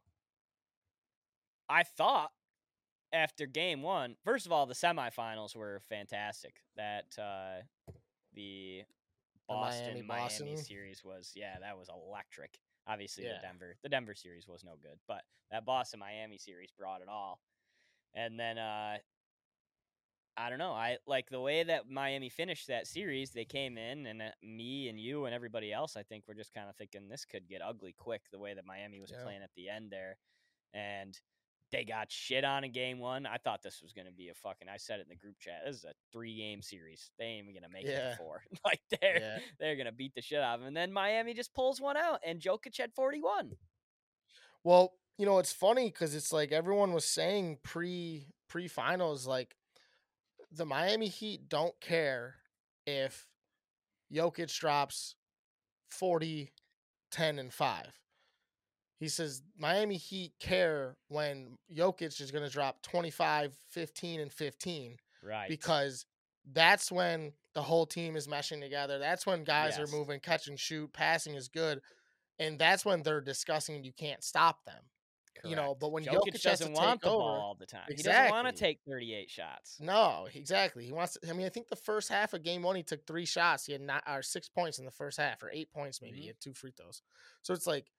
I 1.69 1.83
thought 1.83 2.31
after 3.11 3.45
game 3.45 3.81
one, 3.81 4.15
first 4.23 4.45
of 4.45 4.51
all, 4.51 4.65
the 4.65 4.73
semifinals 4.73 5.55
were 5.55 5.81
fantastic. 5.89 6.55
That 6.75 7.05
uh, 7.19 7.61
the 8.33 8.83
Boston 9.47 10.05
Miami- 10.07 10.47
Miami, 10.47 10.57
series 10.57 11.03
was 11.03 11.31
yeah, 11.35 11.57
that 11.61 11.77
was 11.77 11.89
electric. 11.89 12.59
Obviously, 12.87 13.23
Yeah. 13.25 13.35
the 13.35 13.47
Denver 13.47 13.75
the 13.83 13.89
Denver 13.89 14.15
series 14.15 14.47
was 14.47 14.63
no 14.63 14.73
good, 14.81 14.99
but 15.07 15.21
that 15.51 15.65
Boston 15.65 15.99
Miami 15.99 16.37
series 16.37 16.71
brought 16.77 17.01
it 17.01 17.07
all. 17.07 17.39
And 18.15 18.39
then 18.39 18.57
uh, 18.57 18.97
I 20.35 20.49
don't 20.49 20.57
know. 20.57 20.71
I 20.71 20.97
like 21.05 21.29
the 21.29 21.39
way 21.39 21.63
that 21.63 21.89
Miami 21.89 22.29
finished 22.29 22.67
that 22.67 22.87
series. 22.87 23.31
They 23.31 23.45
came 23.45 23.77
in, 23.77 24.07
and 24.07 24.21
uh, 24.21 24.29
me 24.41 24.89
and 24.89 24.99
you 24.99 25.25
and 25.25 25.33
everybody 25.35 25.71
else, 25.71 25.95
I 25.95 26.03
think, 26.03 26.27
were 26.27 26.33
just 26.33 26.53
kind 26.53 26.69
of 26.69 26.75
thinking 26.75 27.07
this 27.07 27.25
could 27.25 27.47
get 27.47 27.61
ugly 27.61 27.93
quick. 27.97 28.23
The 28.31 28.39
way 28.39 28.53
that 28.53 28.65
Miami 28.65 28.99
was 28.99 29.11
Yeah. 29.11 29.23
playing 29.23 29.43
at 29.43 29.51
the 29.55 29.69
end 29.69 29.91
there, 29.91 30.17
and 30.73 31.19
they 31.71 31.83
got 31.83 32.11
shit 32.11 32.43
on 32.43 32.63
in 32.63 32.71
game 32.71 32.99
one. 32.99 33.25
I 33.27 33.37
thought 33.37 33.61
this 33.61 33.81
was 33.81 33.93
going 33.93 34.07
to 34.07 34.13
be 34.13 34.29
a 34.29 34.33
fucking. 34.33 34.69
I 34.69 34.77
said 34.77 34.99
it 34.99 35.03
in 35.03 35.09
the 35.09 35.15
group 35.15 35.39
chat. 35.39 35.61
This 35.65 35.77
is 35.77 35.83
a 35.83 35.93
three 36.11 36.35
game 36.35 36.61
series. 36.63 37.11
They 37.19 37.25
ain't 37.25 37.43
even 37.43 37.53
going 37.53 37.63
to 37.63 37.69
make 37.69 37.85
it 37.85 37.89
Yeah. 37.91 38.11
to 38.11 38.15
four. 38.17 38.43
like 38.65 38.81
they're 39.01 39.19
Yeah. 39.19 39.39
they're 39.59 39.75
going 39.75 39.85
to 39.85 39.91
beat 39.91 40.15
the 40.15 40.21
shit 40.21 40.39
out 40.39 40.55
of 40.55 40.59
them. 40.61 40.67
And 40.69 40.77
then 40.77 40.91
Miami 40.91 41.35
just 41.35 41.53
pulls 41.53 41.79
one 41.79 41.97
out, 41.97 42.19
and 42.25 42.39
Jokic 42.41 42.77
had 42.77 42.93
forty 42.93 43.21
one. 43.21 43.51
Well, 44.63 44.93
you 45.17 45.25
know, 45.25 45.37
it's 45.39 45.53
funny 45.53 45.89
because 45.89 46.15
it's 46.15 46.33
like 46.33 46.51
everyone 46.51 46.93
was 46.93 47.05
saying 47.05 47.59
pre 47.63 48.27
pre 48.47 48.67
finals, 48.67 49.27
like 49.27 49.55
the 50.55 50.65
Miami 50.65 51.07
Heat 51.07 51.49
don't 51.49 51.79
care 51.81 52.35
if 52.85 53.27
Jokic 54.13 54.55
drops 54.57 55.15
40, 55.89 56.51
10, 57.11 57.39
and 57.39 57.53
5. 57.53 57.85
He 58.99 59.07
says 59.09 59.41
Miami 59.57 59.97
Heat 59.97 60.33
care 60.39 60.95
when 61.09 61.57
Jokic 61.75 62.21
is 62.21 62.31
going 62.31 62.43
to 62.45 62.49
drop 62.51 62.81
25, 62.83 63.53
15, 63.71 64.19
and 64.21 64.31
15 64.31 64.97
Right. 65.21 65.49
because 65.49 66.05
that's 66.51 66.91
when 66.91 67.33
the 67.53 67.61
whole 67.61 67.85
team 67.85 68.15
is 68.15 68.27
meshing 68.27 68.61
together. 68.61 68.99
That's 68.99 69.25
when 69.25 69.43
guys 69.43 69.77
Yes. 69.77 69.87
are 69.89 69.95
moving, 69.95 70.19
catch 70.19 70.47
and 70.47 70.59
shoot, 70.59 70.91
passing 70.93 71.35
is 71.35 71.47
good. 71.47 71.81
And 72.39 72.57
that's 72.59 72.83
when 72.85 73.03
they're 73.03 73.21
discussing 73.21 73.83
you 73.83 73.93
can't 73.93 74.23
stop 74.23 74.63
them. 74.65 74.83
You 75.45 75.55
know, 75.55 75.75
but 75.79 75.91
when 75.91 76.03
Jokic 76.05 76.33
Jokic 76.35 76.41
doesn't 76.41 76.73
want 76.73 77.01
the 77.01 77.07
ball 77.07 77.21
all 77.21 77.55
the 77.59 77.65
time. 77.65 77.83
He 77.89 78.01
doesn't 78.01 78.31
want 78.31 78.47
to 78.47 78.53
take 78.53 78.79
38 78.87 79.29
shots. 79.29 79.77
No, 79.79 80.27
exactly. 80.33 80.85
He 80.85 80.91
wants 80.93 81.17
to. 81.17 81.29
I 81.29 81.33
mean, 81.33 81.45
I 81.45 81.49
think 81.49 81.67
the 81.67 81.75
first 81.75 82.09
half 82.09 82.33
of 82.33 82.43
game 82.43 82.63
one, 82.63 82.75
he 82.75 82.83
took 82.83 83.05
three 83.05 83.25
shots. 83.25 83.65
He 83.65 83.73
had 83.73 83.81
not, 83.81 84.03
or 84.07 84.21
six 84.21 84.47
points 84.47 84.79
in 84.79 84.85
the 84.85 84.91
first 84.91 85.17
half, 85.17 85.43
or 85.43 85.49
eight 85.51 85.71
points 85.71 86.01
maybe. 86.01 86.17
Mhm. 86.17 86.21
He 86.21 86.27
had 86.27 86.39
two 86.39 86.53
free 86.53 86.71
throws. 86.71 87.01
So 87.41 87.53
it's 87.53 87.67
like, 87.67 87.91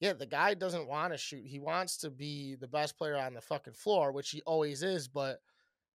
yeah, 0.00 0.12
the 0.12 0.26
guy 0.26 0.54
doesn't 0.54 0.86
want 0.86 1.12
to 1.12 1.18
shoot. 1.18 1.46
He 1.46 1.58
wants 1.58 1.96
to 1.98 2.10
be 2.10 2.54
the 2.56 2.68
best 2.68 2.96
player 2.96 3.16
on 3.16 3.34
the 3.34 3.40
fucking 3.40 3.74
floor, 3.74 4.12
which 4.12 4.30
he 4.30 4.42
always 4.42 4.82
is. 4.82 5.08
But 5.08 5.40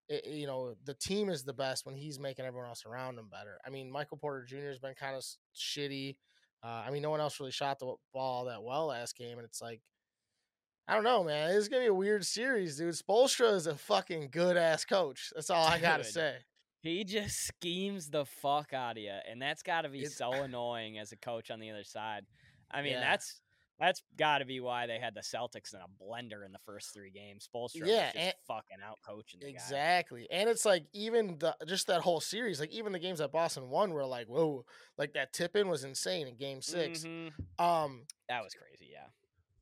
it, 0.09 0.25
you 0.25 0.47
know, 0.47 0.75
the 0.85 0.93
team 0.93 1.29
is 1.29 1.43
the 1.43 1.53
best 1.53 1.85
when 1.85 1.95
he's 1.95 2.19
making 2.19 2.45
everyone 2.45 2.69
else 2.69 2.85
around 2.85 3.17
him 3.19 3.29
better. 3.29 3.59
I 3.65 3.69
mean, 3.69 3.91
Michael 3.91 4.17
Porter 4.17 4.45
Jr. 4.45 4.67
has 4.67 4.79
been 4.79 4.93
kind 4.95 5.15
of 5.15 5.23
shitty. 5.55 6.17
Uh, 6.63 6.83
I 6.87 6.89
mean, 6.91 7.01
no 7.01 7.09
one 7.11 7.19
else 7.19 7.39
really 7.39 7.51
shot 7.51 7.79
the 7.79 7.93
ball 8.13 8.45
that 8.45 8.63
well 8.63 8.87
last 8.87 9.15
game, 9.17 9.37
and 9.37 9.45
it's 9.45 9.61
like. 9.61 9.81
I 10.87 10.93
don't 10.95 11.03
know, 11.03 11.23
man. 11.23 11.51
It's 11.51 11.67
gonna 11.67 11.83
be 11.83 11.87
a 11.87 11.93
weird 11.93 12.25
series, 12.25 12.77
dude. 12.77 12.93
Spoelstra 12.93 13.53
is 13.53 13.67
a 13.67 13.75
fucking 13.75 14.29
good 14.31 14.55
ass 14.57 14.85
coach. 14.85 15.31
That's 15.35 15.49
all 15.49 15.65
I 15.65 15.79
gotta 15.79 16.03
Dude. 16.03 16.13
say. 16.13 16.35
He 16.81 17.03
just 17.03 17.45
schemes 17.45 18.09
the 18.09 18.23
fuck 18.25 18.71
out 18.73 18.97
of 18.97 19.03
you, 19.03 19.11
and 19.29 19.41
that's 19.41 19.63
got 19.63 19.81
to 19.81 19.89
be 19.89 19.99
It's- 19.99 20.15
so 20.15 20.31
annoying 20.31 20.97
as 20.99 21.11
a 21.11 21.17
coach 21.17 21.51
on 21.51 21.59
the 21.59 21.71
other 21.71 21.83
side. 21.83 22.25
I 22.71 22.81
mean, 22.81 22.93
Yeah. 22.93 23.01
that's 23.01 23.41
that's 23.79 24.01
got 24.15 24.39
to 24.39 24.45
be 24.45 24.59
why 24.59 24.87
they 24.87 24.97
had 24.97 25.13
the 25.13 25.21
Celtics 25.21 25.71
in 25.75 25.79
a 25.81 25.87
blender 26.03 26.43
in 26.43 26.51
the 26.51 26.57
first 26.65 26.95
three 26.95 27.11
games. 27.11 27.47
Spoelstra 27.47 27.85
Yeah, 27.85 28.05
was 28.05 28.13
just 28.13 28.15
and- 28.15 28.33
fucking 28.47 28.77
out 28.83 28.97
coaching 29.05 29.39
the 29.39 29.45
guy. 29.47 29.51
Exactly. 29.51 30.27
And 30.31 30.49
it's 30.49 30.65
like 30.65 30.87
even 30.93 31.37
the 31.37 31.55
just 31.67 31.85
that 31.85 32.01
whole 32.01 32.19
series, 32.19 32.59
like 32.59 32.71
even 32.71 32.91
the 32.91 32.97
games 32.97 33.19
that 33.19 33.31
Boston 33.31 33.69
won 33.69 33.91
were 33.91 34.05
like, 34.05 34.25
whoa, 34.27 34.65
like 34.97 35.13
that 35.13 35.31
tip 35.31 35.55
in 35.55 35.67
was 35.67 35.83
insane 35.83 36.27
in 36.27 36.37
game 36.37 36.61
6 36.63 37.03
Mhm. 37.03 37.33
Um, 37.59 38.07
That 38.29 38.43
was 38.43 38.55
crazy. 38.55 38.89
Yeah. 38.91 39.09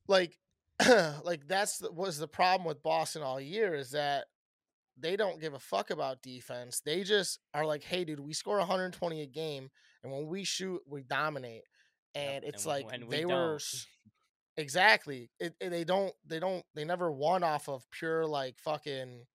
like 0.08 0.38
like 1.24 1.48
that's 1.48 1.78
the, 1.80 1.92
was 1.92 2.18
the 2.18 2.28
problem 2.28 2.68
with 2.68 2.84
Boston 2.84 3.22
all 3.22 3.40
year 3.40 3.74
is 3.76 3.92
that 3.92 4.26
they 4.98 5.16
don't 5.16 5.40
give 5.42 5.54
a 5.54 5.60
fuck 5.60 5.90
about 5.90 6.22
defense. 6.22 6.82
They 6.86 7.04
just 7.04 7.40
are 7.54 7.66
like, 7.66 7.84
hey, 7.84 8.04
dude, 8.06 8.20
we 8.20 8.34
score 8.34 8.58
120 8.58 9.22
a 9.22 9.26
game, 9.28 9.70
and 10.04 10.12
when 10.12 10.28
we 10.28 10.44
shoot, 10.44 10.82
we 10.88 11.04
dominate. 11.04 11.64
Yep, 12.16 12.36
And 12.36 12.44
it's 12.46 12.66
and 12.66 12.70
like 12.70 12.92
we 13.08 13.18
they 13.18 13.26
were 13.26 13.32
don't. 13.32 13.56
s- 13.56 13.88
exactly. 14.58 15.30
It, 15.40 15.56
it- 15.60 15.70
they 15.70 15.84
don't. 15.84 16.14
They 16.26 16.40
don't. 16.40 16.64
They 16.76 16.86
never 16.86 17.12
won 17.12 17.44
off 17.44 17.68
of 17.70 17.90
pure 17.92 18.26
like 18.26 18.58
fucking, 18.60 19.26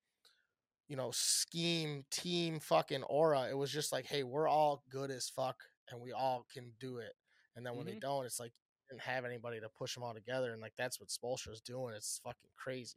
you 0.89 0.97
know, 0.97 1.11
scheme 1.13 2.05
team 2.11 2.59
fucking 2.61 3.03
aura. 3.05 3.49
It 3.51 3.57
was 3.57 3.71
just 3.71 3.93
like, 3.93 4.07
hey, 4.07 4.23
we're 4.23 4.49
all 4.49 4.83
good 4.91 5.11
as 5.11 5.29
fuck, 5.29 5.57
and 5.91 6.01
we 6.01 6.13
all 6.13 6.47
can 6.53 6.73
do 6.81 6.99
it. 6.99 7.13
And 7.57 7.65
then 7.67 7.77
when 7.77 7.87
they 7.87 7.97
Mhm. 7.97 8.01
don't, 8.01 8.25
it's 8.27 8.41
like 8.41 8.53
didn't 8.91 9.03
have 9.03 9.25
anybody 9.25 9.61
to 9.61 9.69
push 9.69 9.95
them 9.95 10.03
all 10.03 10.13
together, 10.15 10.53
and 10.53 10.61
like 10.61 10.75
that's 10.77 11.01
what 11.01 11.09
Spoelstra's 11.09 11.61
doing. 11.61 11.95
It's 11.95 12.21
fucking 12.25 12.51
crazy. 12.57 12.97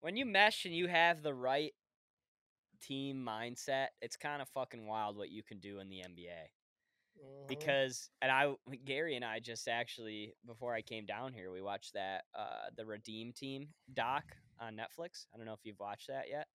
when 0.00 0.16
you 0.16 0.24
mesh 0.24 0.64
and 0.64 0.74
you 0.74 0.86
have 0.88 1.22
the 1.22 1.34
right 1.34 1.72
team 2.80 3.24
mindset, 3.26 3.88
it's 4.00 4.16
kind 4.16 4.40
of 4.40 4.48
fucking 4.50 4.86
wild 4.86 5.16
what 5.16 5.30
you 5.30 5.42
can 5.42 5.58
do 5.58 5.80
in 5.80 5.88
the 5.88 6.00
NBA. 6.00 6.48
Mhm. 7.22 7.48
because 7.48 8.08
and 8.22 8.30
I 8.32 8.54
Gary 8.86 9.14
and 9.16 9.24
I 9.24 9.40
just 9.40 9.68
actually 9.68 10.32
before 10.46 10.72
I 10.72 10.80
came 10.80 11.04
down 11.04 11.34
here 11.34 11.50
we 11.50 11.60
watched 11.60 11.92
that 11.92 12.24
uh 12.34 12.70
the 12.76 12.86
Redeem 12.86 13.32
Team 13.34 13.74
doc 13.92 14.24
on 14.58 14.74
Netflix. 14.76 15.26
I 15.34 15.36
don't 15.36 15.44
know 15.44 15.52
if 15.52 15.60
you've 15.64 15.78
watched 15.80 16.06
that 16.06 16.28
yet. 16.30 16.46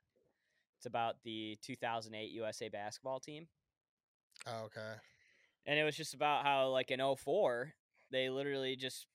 It's 0.78 0.88
about 0.88 1.22
the 1.24 1.58
2008 1.62 2.32
USA 2.32 2.70
basketball 2.70 3.20
team 3.20 3.48
Oh, 4.48 4.64
okay. 4.66 4.96
and 5.68 5.78
it 5.78 5.84
was 5.84 5.96
just 5.96 6.16
about 6.16 6.44
how 6.44 6.70
like 6.70 6.90
in 6.90 7.00
04 7.16 7.76
they 8.12 8.30
literally 8.30 8.76
just 8.76 9.08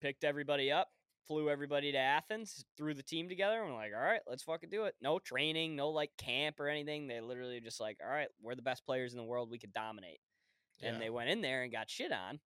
picked 0.00 0.24
everybody 0.24 0.70
up, 0.70 0.88
flew 1.26 1.50
everybody 1.50 1.92
to 1.92 1.98
Athens, 1.98 2.64
threw 2.76 2.94
the 2.94 3.02
team 3.02 3.28
together 3.28 3.60
and 3.60 3.70
were 3.70 3.76
like, 3.76 3.92
"All 3.94 4.02
right, 4.02 4.20
let's 4.26 4.42
fucking 4.42 4.70
do 4.70 4.84
it." 4.84 4.94
No 5.00 5.18
training, 5.18 5.76
no 5.76 5.90
like 5.90 6.16
camp 6.16 6.60
or 6.60 6.68
anything. 6.68 7.06
They 7.06 7.20
literally 7.20 7.60
just 7.60 7.80
like, 7.80 7.98
"All 8.02 8.10
right, 8.10 8.28
we're 8.40 8.54
the 8.54 8.62
best 8.62 8.84
players 8.84 9.12
in 9.12 9.18
the 9.18 9.24
world. 9.24 9.50
We 9.50 9.58
could 9.58 9.72
dominate." 9.72 10.20
and 10.82 11.00
they 11.00 11.10
went 11.10 11.30
in 11.30 11.40
there 11.40 11.62
and 11.62 11.72
got 11.72 11.90
shit 11.90 12.12
on. 12.12 12.38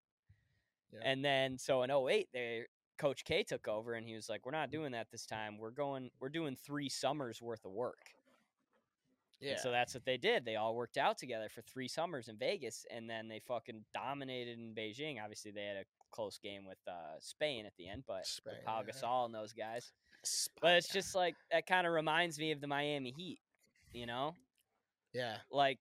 Yeah. 0.92 1.00
And 1.02 1.24
then 1.24 1.58
so 1.58 1.82
in 1.82 1.90
08, 1.90 2.28
they 2.32 2.62
Coach 2.98 3.24
K 3.24 3.42
took 3.42 3.68
over 3.68 3.94
and 3.94 4.06
he 4.06 4.14
was 4.14 4.28
like, 4.28 4.44
"We're 4.44 4.52
not 4.52 4.68
mm. 4.68 4.72
doing 4.72 4.92
that 4.92 5.10
this 5.10 5.26
time. 5.26 5.58
We're 5.58 5.70
going. 5.70 6.10
We're 6.20 6.28
doing 6.28 6.56
three 6.56 6.88
summers 6.88 7.40
worth 7.40 7.64
of 7.64 7.72
work." 7.72 8.10
Yeah. 9.40 9.52
And 9.52 9.60
so 9.60 9.70
that's 9.70 9.94
what 9.94 10.04
they 10.04 10.16
did. 10.16 10.44
They 10.44 10.56
all 10.56 10.74
worked 10.74 10.96
out 10.96 11.16
together 11.16 11.48
for 11.48 11.62
three 11.62 11.88
summers 11.88 12.28
in 12.28 12.36
Vegas, 12.36 12.84
and 12.90 13.08
then 13.08 13.28
they 13.28 13.40
fucking 13.46 13.84
dominated 13.94 14.58
in 14.58 14.74
Beijing. 14.74 15.22
Obviously, 15.22 15.52
they 15.52 15.64
had 15.64 15.76
a 15.76 15.84
close 16.10 16.38
game 16.38 16.64
with 16.66 16.78
uh, 16.88 17.18
Spain 17.20 17.64
at 17.66 17.72
the 17.78 17.88
end, 17.88 18.02
but 18.06 18.18
with 18.18 18.26
Spain, 18.26 18.54
Pau 18.64 18.82
yeah. 18.84 18.92
Gasol 18.92 19.26
and 19.26 19.34
those 19.34 19.52
guys. 19.52 19.92
Spot 20.24 20.60
But 20.60 20.74
it's 20.74 20.88
just 20.88 21.14
like 21.14 21.36
that 21.52 21.66
kind 21.66 21.86
of 21.86 21.92
reminds 21.92 22.38
me 22.38 22.50
of 22.50 22.60
the 22.60 22.66
Miami 22.66 23.14
Heat. 23.16 23.38
You 23.92 24.06
know, 24.06 24.34
yeah. 25.14 25.36
like 25.50 25.78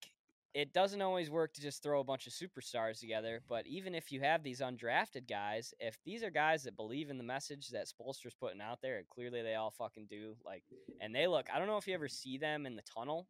it 0.54 0.74
doesn't 0.74 1.04
always 1.04 1.30
work 1.30 1.54
to 1.54 1.62
just 1.62 1.84
throw 1.84 2.00
a 2.00 2.04
bunch 2.04 2.26
of 2.26 2.34
superstars 2.34 3.00
together. 3.00 3.42
But 3.48 3.68
even 3.68 3.94
if 3.94 4.12
you 4.12 4.22
have 4.22 4.42
these 4.42 4.60
undrafted 4.60 5.30
guys, 5.30 5.72
if 5.80 5.98
these 6.04 6.24
are 6.24 6.32
guys 6.32 6.64
that 6.64 6.76
believe 6.76 7.12
in 7.12 7.20
the 7.20 7.24
message 7.24 7.70
that 7.70 7.88
Spoelstra's 7.88 8.34
putting 8.34 8.60
out 8.60 8.82
there, 8.82 8.98
and 8.98 9.08
clearly 9.08 9.44
they 9.44 9.54
all 9.54 9.70
fucking 9.70 10.08
do, 10.10 10.36
like, 10.44 10.64
and 11.00 11.14
they 11.14 11.28
look, 11.28 11.46
I 11.54 11.60
don't 11.60 11.68
know 11.68 11.78
if 11.78 11.88
you 11.88 11.94
ever 11.94 12.08
see 12.08 12.40
them 12.40 12.66
in 12.66 12.76
the 12.76 12.82
tunnel, 12.82 13.28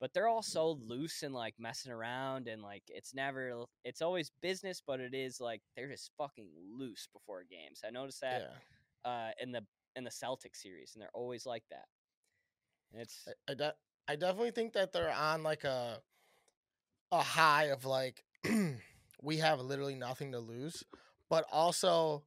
but 0.00 0.12
they're 0.12 0.28
all 0.28 0.42
so 0.42 0.78
loose 0.86 1.22
and 1.22 1.34
like 1.34 1.54
messing 1.58 1.92
around, 1.92 2.48
and 2.48 2.62
like 2.62 2.82
it's 2.88 3.14
never, 3.14 3.64
it's 3.84 4.02
always 4.02 4.30
business, 4.42 4.82
but 4.86 5.00
it 5.00 5.14
is 5.14 5.40
like 5.40 5.62
they're 5.76 5.90
just 5.90 6.10
fucking 6.18 6.46
loose 6.78 7.08
before 7.12 7.44
games. 7.48 7.82
I 7.86 7.90
noticed 7.90 8.20
that 8.20 8.50
yeah. 9.04 9.10
uh, 9.10 9.30
in 9.40 9.52
the 9.52 9.62
in 9.96 10.04
the 10.04 10.10
Celtic 10.10 10.54
series, 10.54 10.92
and 10.94 11.02
they're 11.02 11.08
always 11.14 11.46
like 11.46 11.64
that. 11.70 11.86
And 12.92 13.02
it's 13.02 13.26
I, 13.48 13.52
I, 13.52 13.54
de- 13.54 13.74
I 14.08 14.16
definitely 14.16 14.50
think 14.50 14.74
that 14.74 14.92
they're 14.92 15.12
on 15.12 15.42
like 15.42 15.64
a 15.64 16.00
a 17.12 17.22
high 17.22 17.64
of 17.64 17.84
like 17.84 18.22
we 19.22 19.38
have 19.38 19.60
literally 19.60 19.94
nothing 19.94 20.32
to 20.32 20.38
lose, 20.38 20.84
but 21.30 21.44
also 21.50 22.22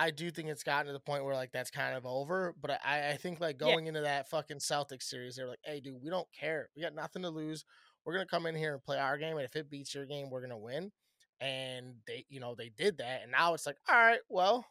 I 0.00 0.10
do 0.10 0.30
think 0.30 0.48
it's 0.48 0.62
gotten 0.62 0.86
to 0.86 0.92
the 0.92 1.00
point 1.00 1.24
where 1.24 1.34
like 1.34 1.52
that's 1.52 1.70
kind 1.70 1.96
of 1.96 2.06
over. 2.06 2.54
But 2.58 2.80
I, 2.84 3.10
I 3.10 3.16
think 3.16 3.40
like 3.40 3.58
Yeah. 3.62 3.76
going 3.76 3.86
into 3.86 4.00
that 4.02 4.28
fucking 4.28 4.58
Celtics 4.58 5.02
series, 5.04 5.36
they're 5.36 5.48
like, 5.48 5.60
hey, 5.64 5.80
dude, 5.80 6.02
we 6.02 6.10
don't 6.10 6.30
care. 6.32 6.70
We 6.74 6.82
got 6.82 6.94
nothing 6.94 7.22
to 7.22 7.30
lose. 7.30 7.64
We're 8.04 8.14
gonna 8.14 8.26
come 8.26 8.46
in 8.46 8.54
here 8.56 8.72
and 8.74 8.82
play 8.82 8.98
our 8.98 9.18
game, 9.18 9.36
and 9.36 9.44
if 9.44 9.56
it 9.56 9.68
beats 9.70 9.94
your 9.94 10.06
game, 10.06 10.30
we're 10.30 10.40
gonna 10.40 10.58
win. 10.58 10.92
And 11.40 11.96
they, 12.06 12.24
you 12.28 12.40
know, 12.40 12.54
they 12.54 12.70
did 12.70 12.98
that, 12.98 13.22
and 13.22 13.32
now 13.32 13.54
it's 13.54 13.66
like, 13.66 13.76
all 13.88 13.94
right, 13.96 14.20
well, 14.28 14.66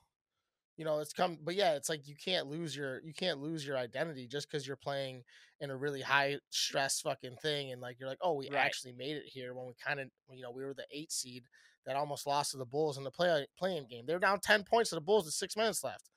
you 0.78 0.86
know, 0.86 1.00
it's 1.00 1.14
come, 1.14 1.40
but 1.44 1.56
yeah, 1.56 1.76
it's 1.76 1.90
like 1.90 2.08
you 2.08 2.16
can't 2.16 2.48
lose 2.48 2.76
your 2.76 3.02
you 3.04 3.14
can't 3.14 3.40
lose 3.40 3.68
your 3.68 3.78
identity 3.78 4.28
just 4.28 4.50
because 4.50 4.66
you're 4.66 4.78
playing 4.78 5.24
in 5.60 5.70
a 5.72 5.78
really 5.78 6.02
high 6.02 6.40
stress 6.52 7.02
fucking 7.02 7.38
thing, 7.38 7.72
and 7.72 7.82
like 7.82 8.00
you're 8.00 8.10
like, 8.10 8.20
oh, 8.22 8.34
we 8.36 8.50
Right. 8.50 8.56
actually 8.56 8.94
made 8.94 9.18
it 9.18 9.26
here 9.26 9.54
when 9.54 9.68
we 9.68 9.74
kind 9.76 10.00
of, 10.00 10.10
you 10.32 10.42
know, 10.44 10.52
we 10.52 10.64
were 10.64 10.74
the 10.74 10.88
eight 10.92 11.12
seed 11.12 11.46
that 11.86 11.96
almost 11.96 12.28
lost 12.28 12.52
to 12.52 12.58
the 12.58 12.66
Bulls 12.66 12.98
in 12.98 13.04
the 13.04 13.12
play 13.12 13.46
playing 13.58 13.88
game. 13.90 14.06
They 14.06 14.14
were 14.14 14.20
down 14.20 14.40
ten 14.40 14.64
points 14.64 14.90
to 14.90 14.96
the 14.96 15.02
Bulls 15.02 15.26
with 15.26 15.34
six 15.34 15.56
minutes 15.56 15.84
left. 15.84 16.10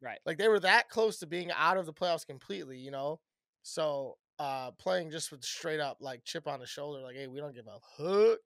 Right. 0.00 0.18
Like 0.26 0.38
they 0.38 0.48
were 0.48 0.60
that 0.60 0.88
close 0.88 1.18
to 1.18 1.26
being 1.26 1.50
out 1.50 1.76
of 1.76 1.86
the 1.86 1.92
playoffs 1.92 2.26
completely, 2.26 2.78
you 2.78 2.90
know. 2.90 3.20
So 3.62 4.16
uh 4.38 4.70
playing 4.72 5.10
just 5.10 5.30
with 5.32 5.42
straight 5.42 5.80
up 5.80 5.98
like 6.00 6.24
chip 6.24 6.46
on 6.46 6.60
the 6.60 6.66
shoulder, 6.66 7.02
like, 7.02 7.16
hey, 7.16 7.26
we 7.26 7.40
don't 7.40 7.54
give 7.54 7.66
a 7.66 8.02
hook, 8.02 8.40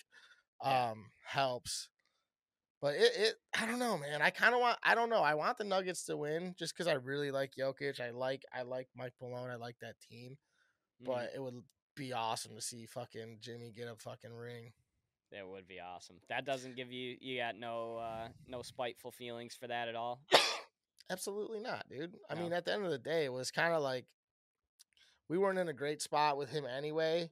um, 0.62 1.06
helps. 1.24 1.88
But 2.80 2.94
it, 2.94 3.12
it 3.16 3.34
I 3.58 3.66
don't 3.66 3.78
know, 3.78 3.98
man. 3.98 4.22
I 4.22 4.30
kind 4.30 4.54
of 4.54 4.60
want 4.60 4.78
I 4.82 4.94
don't 4.94 5.10
know. 5.10 5.22
I 5.22 5.34
want 5.34 5.58
the 5.58 5.64
Nuggets 5.64 6.04
to 6.06 6.16
win 6.16 6.54
just 6.58 6.74
because 6.74 6.86
I 6.86 6.94
really 6.94 7.30
like 7.30 7.52
Jokic. 7.58 8.00
I 8.00 8.10
like 8.10 8.44
I 8.54 8.62
like 8.62 8.88
Mike 8.96 9.14
Malone. 9.20 9.50
I 9.50 9.56
like 9.56 9.76
that 9.80 9.96
team. 10.08 10.38
Mhm. 11.02 11.06
But 11.06 11.32
it 11.34 11.42
would 11.42 11.62
be 11.96 12.12
awesome 12.12 12.54
to 12.54 12.62
see 12.62 12.86
fucking 12.86 13.38
Jimmy 13.40 13.72
get 13.76 13.88
a 13.88 13.96
fucking 13.96 14.32
ring. 14.32 14.72
That 15.32 15.46
would 15.48 15.68
be 15.68 15.78
awesome. 15.80 16.16
That 16.28 16.44
doesn't 16.44 16.74
give 16.76 16.90
you 16.92 17.16
you 17.20 17.38
got 17.38 17.56
no 17.56 17.98
uh 17.98 18.28
no 18.48 18.62
spiteful 18.62 19.12
feelings 19.12 19.54
for 19.54 19.68
that 19.68 19.88
at 19.88 19.94
all. 19.94 20.20
Absolutely 21.10 21.60
not, 21.60 21.88
dude. 21.88 22.16
I 22.28 22.34
No. 22.34 22.42
mean, 22.42 22.52
at 22.52 22.64
the 22.64 22.72
end 22.72 22.84
of 22.84 22.90
the 22.90 22.98
day, 22.98 23.24
it 23.24 23.32
was 23.32 23.50
kind 23.50 23.72
of 23.74 23.82
like 23.82 24.06
we 25.28 25.38
weren't 25.38 25.58
in 25.58 25.68
a 25.68 25.72
great 25.72 26.02
spot 26.02 26.36
with 26.36 26.50
him 26.50 26.64
anyway, 26.66 27.30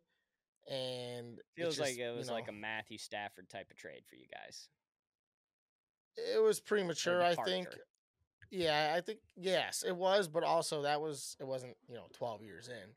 and 0.70 1.38
Feels 1.57 1.76
just, 1.76 1.80
like 1.88 1.99
it 1.99 2.03
you 2.11 2.16
was 2.16 2.30
like 2.30 2.49
a 2.49 2.53
Matthew 2.53 2.99
Stafford 2.99 3.49
type 3.49 3.70
of 3.70 3.76
trade 3.76 4.03
for 4.09 4.14
you 4.16 4.26
guys. 4.32 4.68
it 6.16 6.42
was 6.42 6.61
premature. 6.61 7.22
I 7.22 7.34
think. 7.34 7.68
Yeah, 8.51 8.94
I 8.96 9.01
think 9.03 9.18
yes, 9.36 9.84
it 9.86 9.94
was, 9.94 10.26
but 10.28 10.42
also 10.44 10.82
that 10.82 11.01
was 11.01 11.36
it 11.40 11.46
wasn't 11.46 11.76
you 11.88 11.96
know 11.96 12.07
twelve 12.12 12.42
years 12.42 12.68
in, 12.68 12.94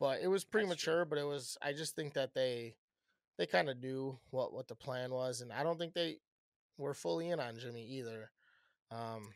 but 0.00 0.20
it 0.22 0.28
was 0.28 0.44
premature. 0.44 1.04
But 1.04 1.18
it 1.18 1.24
was. 1.26 1.58
I 1.60 1.72
just 1.72 1.94
think 1.94 2.14
that 2.14 2.34
they 2.34 2.76
they 3.38 3.46
kind 3.46 3.68
of 3.68 3.80
knew 3.80 4.18
what 4.30 4.52
what 4.52 4.68
the 4.68 4.74
plan 4.74 5.10
was, 5.10 5.40
and 5.40 5.52
I 5.52 5.62
don't 5.62 5.78
think 5.78 5.94
they 5.94 6.18
were 6.78 6.94
fully 6.94 7.30
in 7.30 7.40
on 7.40 7.58
Jimmy 7.58 7.84
either. 7.84 8.30
Um, 8.90 9.28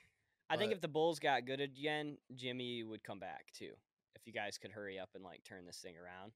I 0.50 0.56
think 0.56 0.72
if 0.72 0.80
the 0.80 0.88
Bulls 0.88 1.18
got 1.18 1.46
good 1.46 1.60
again, 1.60 2.16
Jimmy 2.34 2.82
would 2.84 3.04
come 3.04 3.18
back 3.18 3.46
too. 3.52 3.72
If 4.14 4.26
you 4.26 4.32
guys 4.32 4.58
could 4.58 4.72
hurry 4.72 4.98
up 4.98 5.10
and 5.14 5.24
like 5.24 5.42
turn 5.44 5.66
this 5.66 5.78
thing 5.78 5.94
around, 5.96 6.32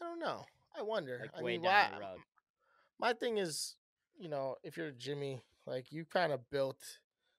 I 0.00 0.04
don't 0.04 0.20
know. 0.20 0.44
I 0.78 0.82
wonder. 0.82 1.18
like 1.20 1.30
I 1.36 1.42
way 1.42 1.52
mean, 1.52 1.62
down 1.62 1.72
why? 1.72 1.88
the 1.94 2.00
road. 2.00 2.18
my 2.98 3.12
thing 3.12 3.38
is, 3.38 3.76
you 4.18 4.28
know, 4.28 4.56
if 4.62 4.76
you're 4.76 4.92
Jimmy, 4.92 5.40
like 5.66 5.90
you 5.90 6.04
kind 6.04 6.32
of 6.32 6.48
built, 6.50 6.78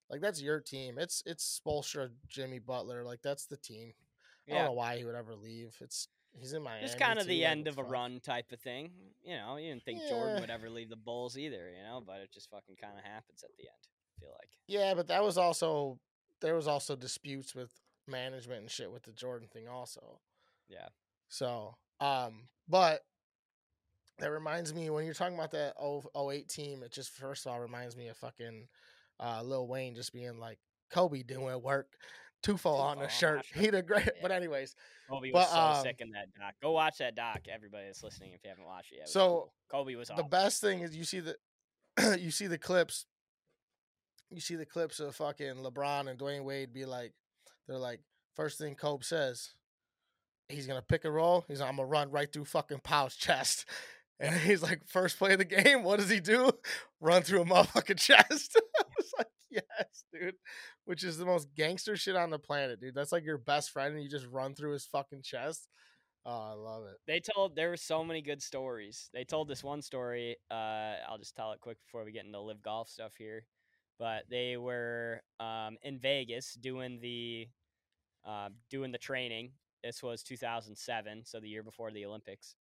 like 0.09 0.21
that's 0.21 0.41
your 0.41 0.59
team. 0.59 0.97
It's 0.97 1.23
it's 1.25 1.61
Spoelstra, 1.65 2.09
Jimmy 2.27 2.59
Butler, 2.59 3.03
like 3.03 3.21
that's 3.23 3.45
the 3.45 3.57
team. 3.57 3.93
I 4.49 4.55
don't 4.55 4.65
know 4.65 4.71
why 4.73 4.97
he 4.97 5.05
would 5.05 5.15
ever 5.15 5.33
leave. 5.33 5.77
It's 5.79 6.09
he's 6.39 6.53
in 6.53 6.63
Miami. 6.63 6.85
just 6.85 6.99
kind 6.99 7.19
of 7.19 7.25
too, 7.25 7.29
the 7.29 7.41
like, 7.41 7.51
end 7.51 7.67
of 7.67 7.77
a 7.77 7.83
run 7.83 8.19
type 8.19 8.51
of 8.51 8.59
thing. 8.59 8.91
You 9.23 9.35
know, 9.37 9.57
you 9.57 9.69
didn't 9.69 9.83
think 9.83 10.01
Jordan 10.09 10.41
would 10.41 10.49
ever 10.49 10.69
leave 10.69 10.89
the 10.89 10.95
Bulls 10.95 11.37
either. 11.37 11.69
You 11.69 11.83
know, 11.83 12.03
but 12.05 12.21
it 12.21 12.31
just 12.33 12.49
fucking 12.49 12.75
kind 12.81 12.93
of 12.97 13.03
happens 13.03 13.43
at 13.43 13.51
the 13.57 13.63
end. 13.63 13.87
I 14.17 14.19
feel 14.19 14.31
like. 14.39 14.49
Yeah, 14.67 14.93
but 14.93 15.07
that 15.07 15.23
was 15.23 15.37
also 15.37 15.99
there 16.41 16.55
was 16.55 16.67
also 16.67 16.95
disputes 16.95 17.55
with 17.55 17.71
management 18.07 18.61
and 18.61 18.71
shit 18.71 18.91
with 18.91 19.03
the 19.03 19.11
Jordan 19.11 19.47
thing 19.51 19.67
also. 19.67 20.19
Yeah. 20.67 20.87
So, 21.29 21.75
um, 21.99 22.43
but 22.67 23.01
that 24.19 24.31
reminds 24.31 24.73
me 24.73 24.89
when 24.89 25.05
you're 25.05 25.13
talking 25.13 25.35
about 25.35 25.51
that 25.51 25.75
0, 25.79 26.03
08 26.31 26.47
team, 26.47 26.83
it 26.83 26.91
just 26.91 27.11
first 27.11 27.45
of 27.45 27.51
all 27.51 27.59
reminds 27.59 27.95
me 27.95 28.07
of 28.07 28.17
fucking 28.17 28.67
uh, 29.19 29.41
Lil 29.43 29.67
Wayne 29.67 29.95
just 29.95 30.13
being 30.13 30.39
like 30.39 30.59
Kobe 30.91 31.23
doing 31.23 31.61
work, 31.61 31.87
Tufo 32.43 32.79
on 32.79 32.97
on 32.97 33.03
the 33.03 33.09
shirt. 33.09 33.45
He 33.53 33.69
did 33.69 33.87
great. 33.87 34.05
Yeah. 34.05 34.11
But 34.21 34.31
anyways, 34.31 34.75
Kobe 35.09 35.31
was 35.31 35.45
But, 35.45 35.49
so 35.49 35.59
um, 35.59 35.83
sick 35.83 35.97
in 35.99 36.11
that 36.11 36.33
doc. 36.33 36.55
Go 36.61 36.71
watch 36.71 36.97
that 36.99 37.15
doc, 37.15 37.41
everybody 37.51 37.85
that's 37.85 38.03
listening. 38.03 38.31
If 38.33 38.43
you 38.43 38.49
haven't 38.49 38.65
watched 38.65 38.91
it 38.91 38.97
yet, 38.97 39.05
it 39.05 39.09
So, 39.09 39.51
cool. 39.71 39.83
Kobe 39.83 39.95
was 39.95 40.09
the 40.15 40.23
best 40.23 40.61
thing 40.61 40.81
is 40.81 40.95
you 40.95 41.03
see 41.03 41.19
the 41.19 41.35
you 42.19 42.31
see 42.31 42.47
the 42.47 42.57
clips 42.57 43.05
you 44.31 44.39
see 44.39 44.55
the 44.55 44.65
clips 44.65 44.99
of 44.99 45.15
fucking 45.15 45.55
LeBron 45.55 46.09
and 46.09 46.17
Dwyane 46.17 46.43
Wade 46.43 46.73
be 46.73 46.85
like 46.85 47.13
they're 47.67 47.77
like 47.77 47.99
first 48.35 48.57
thing 48.57 48.75
Kobe 48.75 49.03
says 49.03 49.53
he's 50.47 50.67
gonna 50.67 50.81
pick 50.81 51.05
a 51.05 51.11
roll 51.11 51.45
he's 51.47 51.59
like, 51.59 51.69
I'm 51.69 51.75
gonna 51.75 51.87
run 51.87 52.11
right 52.11 52.31
through 52.31 52.45
fucking 52.45 52.79
Pau's 52.83 53.15
chest 53.15 53.65
and 54.19 54.33
he's 54.35 54.63
like 54.63 54.81
first 54.87 55.17
play 55.17 55.33
of 55.33 55.39
the 55.39 55.45
game 55.63 55.83
what 55.83 55.99
does 55.99 56.09
he 56.09 56.19
do 56.19 56.51
run 56.99 57.21
through 57.21 57.41
a 57.41 57.45
motherfucking 57.45 57.99
chest 57.99 58.21
I 58.29 58.33
was 58.33 58.49
like 58.55 58.60
yes 59.51 60.03
dude 60.13 60.35
which 60.85 61.03
is 61.03 61.17
the 61.17 61.25
most 61.25 61.47
gangster 61.55 61.95
shit 61.95 62.15
on 62.15 62.29
the 62.29 62.39
planet 62.39 62.79
dude 62.79 62.95
that's 62.95 63.11
like 63.11 63.25
your 63.25 63.37
best 63.37 63.71
friend 63.71 63.93
and 63.93 64.03
you 64.03 64.09
just 64.09 64.27
run 64.27 64.53
through 64.55 64.73
his 64.73 64.85
fucking 64.85 65.21
chest 65.21 65.67
oh 66.25 66.51
I 66.51 66.53
love 66.53 66.83
it 66.85 66.97
They 67.07 67.19
told 67.19 67.55
there 67.55 67.69
were 67.69 67.77
so 67.77 68.03
many 68.03 68.21
good 68.21 68.41
stories. 68.41 69.09
They 69.13 69.23
told 69.23 69.47
this 69.47 69.63
one 69.63 69.81
story. 69.81 70.37
Uh, 70.51 70.95
I'll 71.09 71.17
just 71.17 71.35
tell 71.35 71.51
it 71.53 71.61
quick 71.61 71.77
before 71.85 72.05
we 72.05 72.11
get 72.11 72.25
into 72.25 72.39
LIV 72.39 72.61
golf 72.61 72.89
stuff 72.89 73.13
here. 73.17 73.45
But 73.99 74.23
they 74.29 74.57
were 74.57 75.21
um, 75.39 75.77
in 75.83 75.99
Vegas 75.99 76.53
doing 76.55 76.99
the 77.01 77.47
uh, 78.25 78.49
doing 78.69 78.91
the 78.91 78.97
training. 78.97 79.51
This 79.83 80.03
was 80.03 80.23
2007, 80.23 81.23
so 81.25 81.39
the 81.39 81.49
year 81.49 81.63
before 81.63 81.91
the 81.91 82.05
Olympics. 82.05 82.55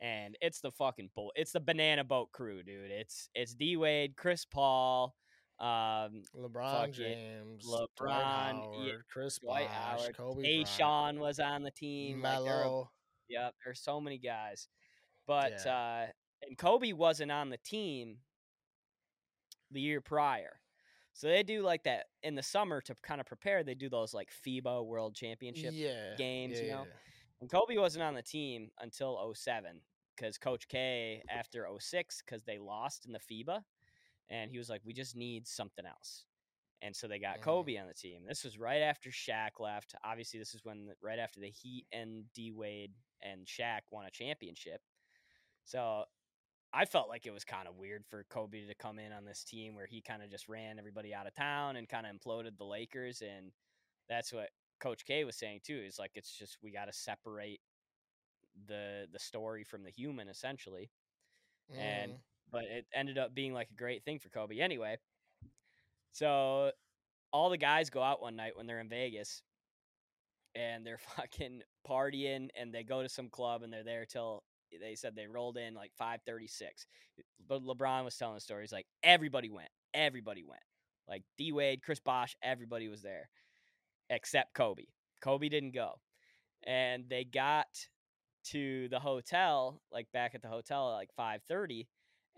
And 0.00 0.36
it's 0.40 0.60
the 0.60 0.70
fucking 0.70 1.10
bull. 1.14 1.32
It's 1.36 1.52
the 1.52 1.60
banana 1.60 2.04
boat 2.04 2.32
crew, 2.32 2.62
dude. 2.62 2.90
It's 2.90 3.28
it's 3.34 3.54
D 3.54 3.76
Wade, 3.76 4.16
Chris 4.16 4.44
Paul, 4.44 5.14
um, 5.60 6.22
LeBron. 6.36 6.92
James, 6.92 7.66
LeBron, 7.66 7.88
Dwight 7.96 8.14
yeah, 8.74 8.92
Howard, 8.92 9.04
Chris 9.10 9.38
Dwight 9.38 9.66
Bosh, 9.66 9.76
Howard, 9.76 10.16
Kobe 10.16 10.40
A. 10.40 10.62
Bryant, 10.62 10.68
Sean 10.68 11.20
was 11.20 11.40
on 11.40 11.62
the 11.62 11.70
team. 11.70 12.22
Like, 12.22 12.44
they're 12.44 12.62
a 12.62 12.84
Yep, 13.28 13.54
there's 13.64 13.80
so 13.80 14.00
many 14.00 14.18
guys. 14.18 14.68
But 15.26 15.62
Yeah. 15.64 15.74
uh 15.74 16.06
and 16.46 16.56
Kobe 16.56 16.92
wasn't 16.92 17.32
on 17.32 17.50
the 17.50 17.58
team 17.58 18.18
the 19.70 19.80
year 19.80 20.00
prior. 20.00 20.60
So 21.12 21.26
they 21.26 21.42
do 21.42 21.62
like 21.62 21.82
that 21.82 22.06
in 22.22 22.36
the 22.36 22.42
summer 22.42 22.80
to 22.82 22.94
kind 23.02 23.20
of 23.20 23.26
prepare, 23.26 23.64
they 23.64 23.74
do 23.74 23.88
those 23.88 24.14
like 24.14 24.30
FIBA 24.30 24.86
World 24.86 25.16
Championship. 25.16 25.72
yeah, 25.74 26.14
games, 26.16 26.58
yeah, 26.58 26.64
you 26.64 26.70
know? 26.70 26.84
yeah. 26.86 26.94
And 27.40 27.50
Kobe 27.50 27.76
wasn't 27.76 28.04
on 28.04 28.14
the 28.14 28.22
team 28.22 28.70
until 28.78 29.34
07 29.34 29.80
cuz 30.16 30.38
Coach 30.38 30.68
K 30.68 31.22
after 31.28 31.66
06 31.78 32.22
cuz 32.22 32.44
they 32.44 32.58
lost 32.58 33.04
in 33.04 33.12
the 33.12 33.18
FIBA 33.18 33.64
and 34.30 34.50
he 34.50 34.58
was 34.58 34.68
like 34.68 34.80
we 34.84 34.92
just 34.92 35.16
need 35.16 35.46
something 35.46 35.86
else. 35.86 36.24
And 36.80 36.94
so 36.94 37.08
they 37.08 37.18
got 37.18 37.38
Mhm. 37.38 37.42
Kobe 37.42 37.76
on 37.76 37.88
the 37.88 37.94
team. 37.94 38.24
This 38.24 38.44
was 38.44 38.56
right 38.58 38.82
after 38.82 39.10
Shaq 39.10 39.58
left. 39.58 39.94
Obviously, 40.04 40.38
this 40.38 40.54
is 40.54 40.64
when 40.64 40.86
the- 40.86 40.96
right 41.00 41.18
after 41.18 41.40
the 41.40 41.50
Heat 41.50 41.86
and 41.90 42.32
D 42.32 42.52
Wade 42.52 42.94
and 43.20 43.46
Shaq 43.46 43.82
won 43.90 44.06
a 44.06 44.10
championship. 44.12 44.80
So 45.64 46.08
I 46.72 46.84
felt 46.84 47.08
like 47.08 47.26
it 47.26 47.32
was 47.32 47.44
kind 47.44 47.66
of 47.66 47.76
weird 47.76 48.06
for 48.06 48.24
Kobe 48.24 48.66
to 48.66 48.74
come 48.74 48.98
in 48.98 49.10
on 49.10 49.24
this 49.24 49.42
team 49.42 49.74
where 49.74 49.86
he 49.86 50.00
kind 50.02 50.22
of 50.22 50.30
just 50.30 50.48
ran 50.48 50.78
everybody 50.78 51.12
out 51.14 51.26
of 51.26 51.34
town 51.34 51.76
and 51.76 51.88
kind 51.88 52.06
of 52.06 52.14
imploded 52.14 52.56
the 52.58 52.64
Lakers. 52.66 53.22
And 53.22 53.52
that's 54.08 54.32
what 54.32 54.50
Coach 54.78 55.04
K 55.04 55.24
was 55.24 55.36
saying 55.36 55.60
too. 55.62 55.78
Is 55.78 55.98
like 55.98 56.12
it's 56.14 56.36
just 56.36 56.62
we 56.62 56.70
got 56.70 56.84
to 56.84 56.92
separate 56.92 57.60
the 58.66 59.08
the 59.10 59.18
story 59.18 59.64
from 59.64 59.82
the 59.82 59.90
human 59.90 60.28
essentially 60.28 60.90
and 61.70 62.12
Mhm. 62.12 62.22
But 62.50 62.64
it 62.64 62.86
ended 62.94 63.18
up 63.18 63.34
being 63.34 63.52
like 63.52 63.68
a 63.70 63.76
great 63.76 64.04
thing 64.04 64.18
for 64.18 64.28
Kobe 64.28 64.58
anyway. 64.58 64.96
So 66.12 66.70
all 67.32 67.50
the 67.50 67.58
guys 67.58 67.90
go 67.90 68.02
out 68.02 68.22
one 68.22 68.36
night 68.36 68.56
when 68.56 68.66
they're 68.66 68.80
in 68.80 68.88
Vegas 68.88 69.42
and 70.54 70.86
they're 70.86 70.98
fucking 71.16 71.62
partying 71.88 72.48
and 72.58 72.72
they 72.72 72.82
go 72.82 73.02
to 73.02 73.08
some 73.08 73.28
club 73.28 73.62
and 73.62 73.72
they're 73.72 73.84
there 73.84 74.06
till 74.06 74.42
they 74.80 74.94
said 74.94 75.14
they 75.14 75.26
rolled 75.26 75.56
in 75.56 75.74
like 75.74 75.92
536. 75.98 76.86
But 77.48 77.62
LeBron 77.64 78.04
was 78.04 78.16
telling. 78.16 78.38
He's 78.60 78.72
like, 78.72 78.86
everybody 79.02 79.50
went. 79.50 79.70
Everybody 79.94 80.44
went. 80.44 80.62
Like 81.08 81.22
D 81.38 81.52
Wade, 81.52 81.82
Chris 81.82 82.00
Bosh, 82.00 82.36
everybody 82.42 82.88
was 82.88 83.02
there 83.02 83.30
except 84.10 84.54
Kobe. 84.54 84.84
Kobe 85.20 85.48
didn't 85.48 85.74
go. 85.74 85.94
And 86.66 87.04
they 87.08 87.24
got 87.24 87.66
to 88.46 88.88
the 88.88 89.00
hotel, 89.00 89.80
like 89.92 90.06
back 90.12 90.34
at 90.34 90.42
the 90.42 90.48
hotel 90.48 90.90
at 90.90 90.94
like 90.94 91.10
5:30, 91.18 91.86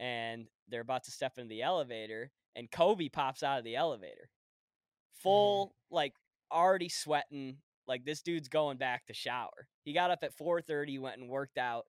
and 0.00 0.46
they're 0.68 0.80
about 0.80 1.04
to 1.04 1.10
step 1.12 1.34
into 1.36 1.50
the 1.50 1.62
elevator, 1.62 2.32
and 2.56 2.70
Kobe 2.70 3.08
pops 3.08 3.44
out 3.44 3.58
of 3.58 3.64
the 3.64 3.76
elevator. 3.76 4.30
Mm-hmm. 4.30 5.22
Full 5.22 5.74
like 5.90 6.14
already 6.50 6.88
sweating, 6.88 7.58
like 7.86 8.04
this 8.04 8.22
dude's 8.22 8.48
going 8.48 8.78
back 8.78 9.06
to 9.06 9.14
shower. 9.14 9.68
He 9.84 9.92
got 9.92 10.10
up 10.10 10.24
at 10.24 10.36
4:30, 10.36 10.98
went 10.98 11.20
and 11.20 11.28
worked 11.28 11.58
out, 11.58 11.84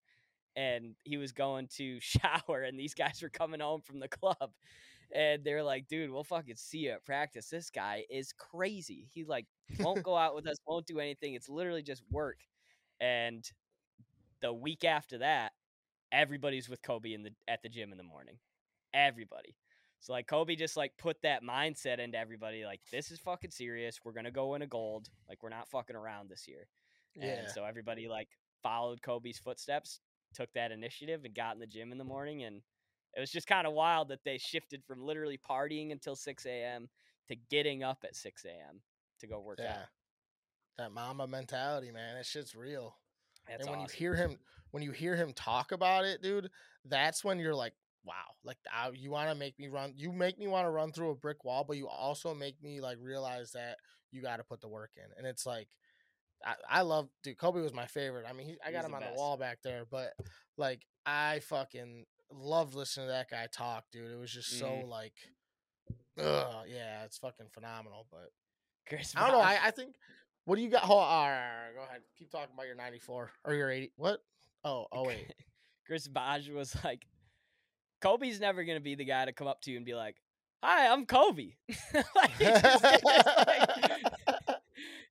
and 0.55 0.95
he 1.03 1.17
was 1.17 1.31
going 1.31 1.69
to 1.77 1.99
shower, 2.01 2.61
and 2.63 2.77
these 2.77 2.93
guys 2.93 3.21
were 3.21 3.29
coming 3.29 3.61
home 3.61 3.81
from 3.81 3.99
the 3.99 4.09
club. 4.09 4.51
And 5.13 5.43
they're 5.43 5.63
like, 5.63 5.87
dude, 5.89 6.09
we'll 6.09 6.23
fucking 6.23 6.55
see 6.55 6.79
you 6.79 6.91
at 6.91 7.03
practice. 7.05 7.49
This 7.49 7.69
guy 7.69 8.05
is 8.09 8.33
crazy. 8.33 9.09
He 9.13 9.25
like 9.25 9.45
won't 9.79 10.03
go 10.03 10.15
out 10.15 10.35
with 10.35 10.47
us, 10.47 10.57
won't 10.65 10.87
do 10.87 10.99
anything. 10.99 11.33
It's 11.33 11.49
literally 11.49 11.83
just 11.83 12.03
work. 12.09 12.37
And 13.01 13.43
the 14.41 14.53
week 14.53 14.85
after 14.85 15.17
that, 15.19 15.50
everybody's 16.11 16.69
with 16.69 16.81
Kobe 16.81 17.13
in 17.13 17.23
the 17.23 17.31
at 17.47 17.61
the 17.63 17.69
gym 17.69 17.91
in 17.91 17.97
the 17.97 18.03
morning. 18.03 18.35
Everybody. 18.93 19.55
So 19.99 20.13
like 20.13 20.27
Kobe 20.27 20.55
just 20.55 20.75
like 20.75 20.93
put 20.97 21.21
that 21.21 21.43
mindset 21.43 21.99
into 21.99 22.17
everybody. 22.17 22.65
Like 22.65 22.81
this 22.91 23.11
is 23.11 23.19
fucking 23.19 23.51
serious. 23.51 23.99
We're 24.03 24.13
gonna 24.13 24.31
go 24.31 24.55
in 24.55 24.61
a 24.63 24.67
gold. 24.67 25.09
Like 25.29 25.43
we're 25.43 25.49
not 25.49 25.69
fucking 25.69 25.95
around 25.95 26.29
this 26.29 26.47
year. 26.47 26.67
Yeah. 27.15 27.25
And 27.25 27.49
so 27.49 27.63
everybody 27.63 28.07
like 28.07 28.29
followed 28.63 29.01
Kobe's 29.01 29.37
footsteps, 29.37 29.99
took 30.33 30.51
that 30.53 30.71
initiative, 30.71 31.21
and 31.25 31.35
got 31.35 31.53
in 31.53 31.59
the 31.59 31.67
gym 31.67 31.91
in 31.91 31.97
the 31.97 32.03
morning. 32.03 32.43
And 32.43 32.61
it 33.15 33.19
was 33.19 33.31
just 33.31 33.47
kind 33.47 33.67
of 33.67 33.73
wild 33.73 34.09
that 34.09 34.23
they 34.23 34.37
shifted 34.37 34.83
from 34.85 35.03
literally 35.03 35.37
partying 35.37 35.91
until 35.91 36.15
6 36.15 36.45
a.m. 36.45 36.89
to 37.27 37.35
getting 37.49 37.83
up 37.83 37.99
at 38.03 38.15
6 38.15 38.45
a.m. 38.45 38.81
to 39.19 39.27
go 39.27 39.39
work 39.39 39.59
yeah. 39.61 39.71
out. 39.71 39.87
That 40.77 40.91
Mamba 40.93 41.27
mentality, 41.27 41.91
man. 41.91 42.15
That 42.15 42.25
shit's 42.25 42.55
real. 42.55 42.95
That's 43.47 43.61
and 43.61 43.69
when 43.69 43.79
awesome. 43.79 43.93
you 43.93 43.97
hear 43.97 44.15
him 44.15 44.37
when 44.71 44.83
you 44.83 44.91
hear 44.91 45.15
him 45.15 45.33
talk 45.33 45.71
about 45.71 46.05
it, 46.05 46.21
dude, 46.21 46.49
that's 46.85 47.23
when 47.23 47.39
you're 47.39 47.55
like, 47.55 47.73
wow, 48.05 48.13
like 48.43 48.57
I, 48.73 48.89
you 48.93 49.11
want 49.11 49.29
to 49.29 49.35
make 49.35 49.59
me 49.59 49.67
run. 49.67 49.93
You 49.97 50.11
make 50.11 50.39
me 50.39 50.47
want 50.47 50.65
to 50.65 50.69
run 50.71 50.91
through 50.91 51.09
a 51.11 51.15
brick 51.15 51.43
wall, 51.43 51.65
but 51.67 51.77
you 51.77 51.87
also 51.87 52.33
make 52.33 52.61
me 52.63 52.79
like 52.79 52.97
realize 53.01 53.51
that 53.51 53.77
you 54.11 54.21
got 54.21 54.37
to 54.37 54.43
put 54.43 54.61
the 54.61 54.69
work 54.69 54.91
in. 54.95 55.03
And 55.17 55.27
it's 55.27 55.45
like, 55.45 55.67
I, 56.45 56.53
I 56.69 56.81
love, 56.81 57.09
dude. 57.21 57.37
Kobe 57.37 57.61
was 57.61 57.73
my 57.73 57.85
favorite. 57.85 58.25
I 58.27 58.33
mean, 58.33 58.47
he, 58.47 58.55
I 58.65 58.71
got 58.71 58.79
He's 58.79 58.85
him 58.85 58.91
the 58.91 58.95
on 58.97 59.01
best. 59.01 59.13
the 59.13 59.19
wall 59.19 59.37
back 59.37 59.59
there, 59.63 59.83
but 59.89 60.13
like 60.57 60.85
I 61.05 61.39
fucking 61.39 62.05
loved 62.31 62.73
listening 62.73 63.07
to 63.07 63.11
that 63.11 63.29
guy 63.29 63.47
talk, 63.51 63.83
dude. 63.91 64.09
It 64.11 64.17
was 64.19 64.31
just 64.31 64.57
so 64.57 64.67
Mhm. 64.67 64.87
like, 64.87 65.13
ugh, 66.17 66.65
yeah, 66.67 67.03
it's 67.03 67.17
fucking 67.17 67.49
phenomenal. 67.51 68.07
But 68.09 68.31
Chris 68.87 69.13
I 69.15 69.21
don't 69.27 69.37
know. 69.37 69.43
I, 69.43 69.59
I 69.65 69.71
think. 69.71 69.95
What 70.51 70.57
do 70.57 70.63
you 70.63 70.69
got? 70.69 70.83
Hold 70.83 71.01
on, 71.01 71.07
all 71.07 71.29
right, 71.29 71.37
all 71.37 71.65
right, 71.67 71.75
go 71.77 71.83
ahead. 71.83 72.01
Keep 72.19 72.29
talking 72.29 72.49
about 72.53 72.65
your 72.65 72.75
94 72.75 73.31
or 73.45 73.53
your 73.53 73.71
80. 73.71 73.93
What? 73.95 74.19
Oh, 74.65 74.85
oh 74.91 75.05
wait. 75.05 75.33
Chris 75.87 76.09
Bosh 76.09 76.49
was 76.49 76.75
like, 76.83 77.05
Kobe's 78.01 78.41
never 78.41 78.65
gonna 78.65 78.81
be 78.81 78.95
the 78.95 79.05
guy 79.05 79.23
to 79.23 79.31
come 79.31 79.47
up 79.47 79.61
to 79.61 79.71
you 79.71 79.77
and 79.77 79.85
be 79.85 79.95
like, 79.95 80.17
"Hi, 80.61 80.89
I'm 80.89 81.05
Kobe." 81.05 81.51
like, 82.15 82.31
he, 82.37 82.43
just, 82.43 82.83
like- 82.83 83.01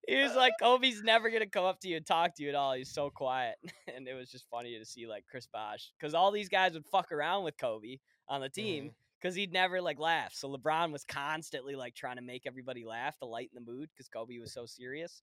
he 0.07 0.23
was 0.23 0.35
like, 0.37 0.53
Kobe's 0.61 1.03
never 1.03 1.31
gonna 1.31 1.47
come 1.47 1.65
up 1.65 1.81
to 1.81 1.89
you 1.89 1.97
and 1.97 2.05
talk 2.05 2.35
to 2.37 2.43
you 2.43 2.51
at 2.51 2.55
all. 2.55 2.75
He's 2.75 2.93
so 2.93 3.09
quiet, 3.09 3.57
and 3.97 4.07
it 4.07 4.13
was 4.13 4.31
just 4.31 4.45
funny 4.51 4.79
to 4.79 4.85
see 4.85 5.07
like 5.07 5.25
Chris 5.31 5.47
Bosh 5.47 5.91
because 5.99 6.13
all 6.13 6.33
these 6.33 6.51
guys 6.51 6.75
would 6.75 6.85
fuck 6.85 7.13
around 7.13 7.45
with 7.45 7.57
Kobe 7.57 7.97
on 8.29 8.43
the 8.43 8.51
team 8.51 8.91
Mhm. 8.91 8.93
Because 9.21 9.35
he'd 9.35 9.53
never 9.53 9.81
like 9.81 9.99
laugh. 9.99 10.33
So 10.35 10.49
LeBron 10.49 10.93
was 10.93 11.05
constantly 11.05 11.75
like 11.75 11.95
trying 11.95 12.17
to 12.17 12.23
make 12.23 12.47
everybody 12.47 12.85
laugh 12.85 13.19
to 13.19 13.27
lighten 13.27 13.55
the 13.55 13.73
mood 13.73 13.89
because 13.93 14.09
Kobe 14.09 14.39
was 14.39 14.53
so 14.53 14.67
serious. 14.67 15.23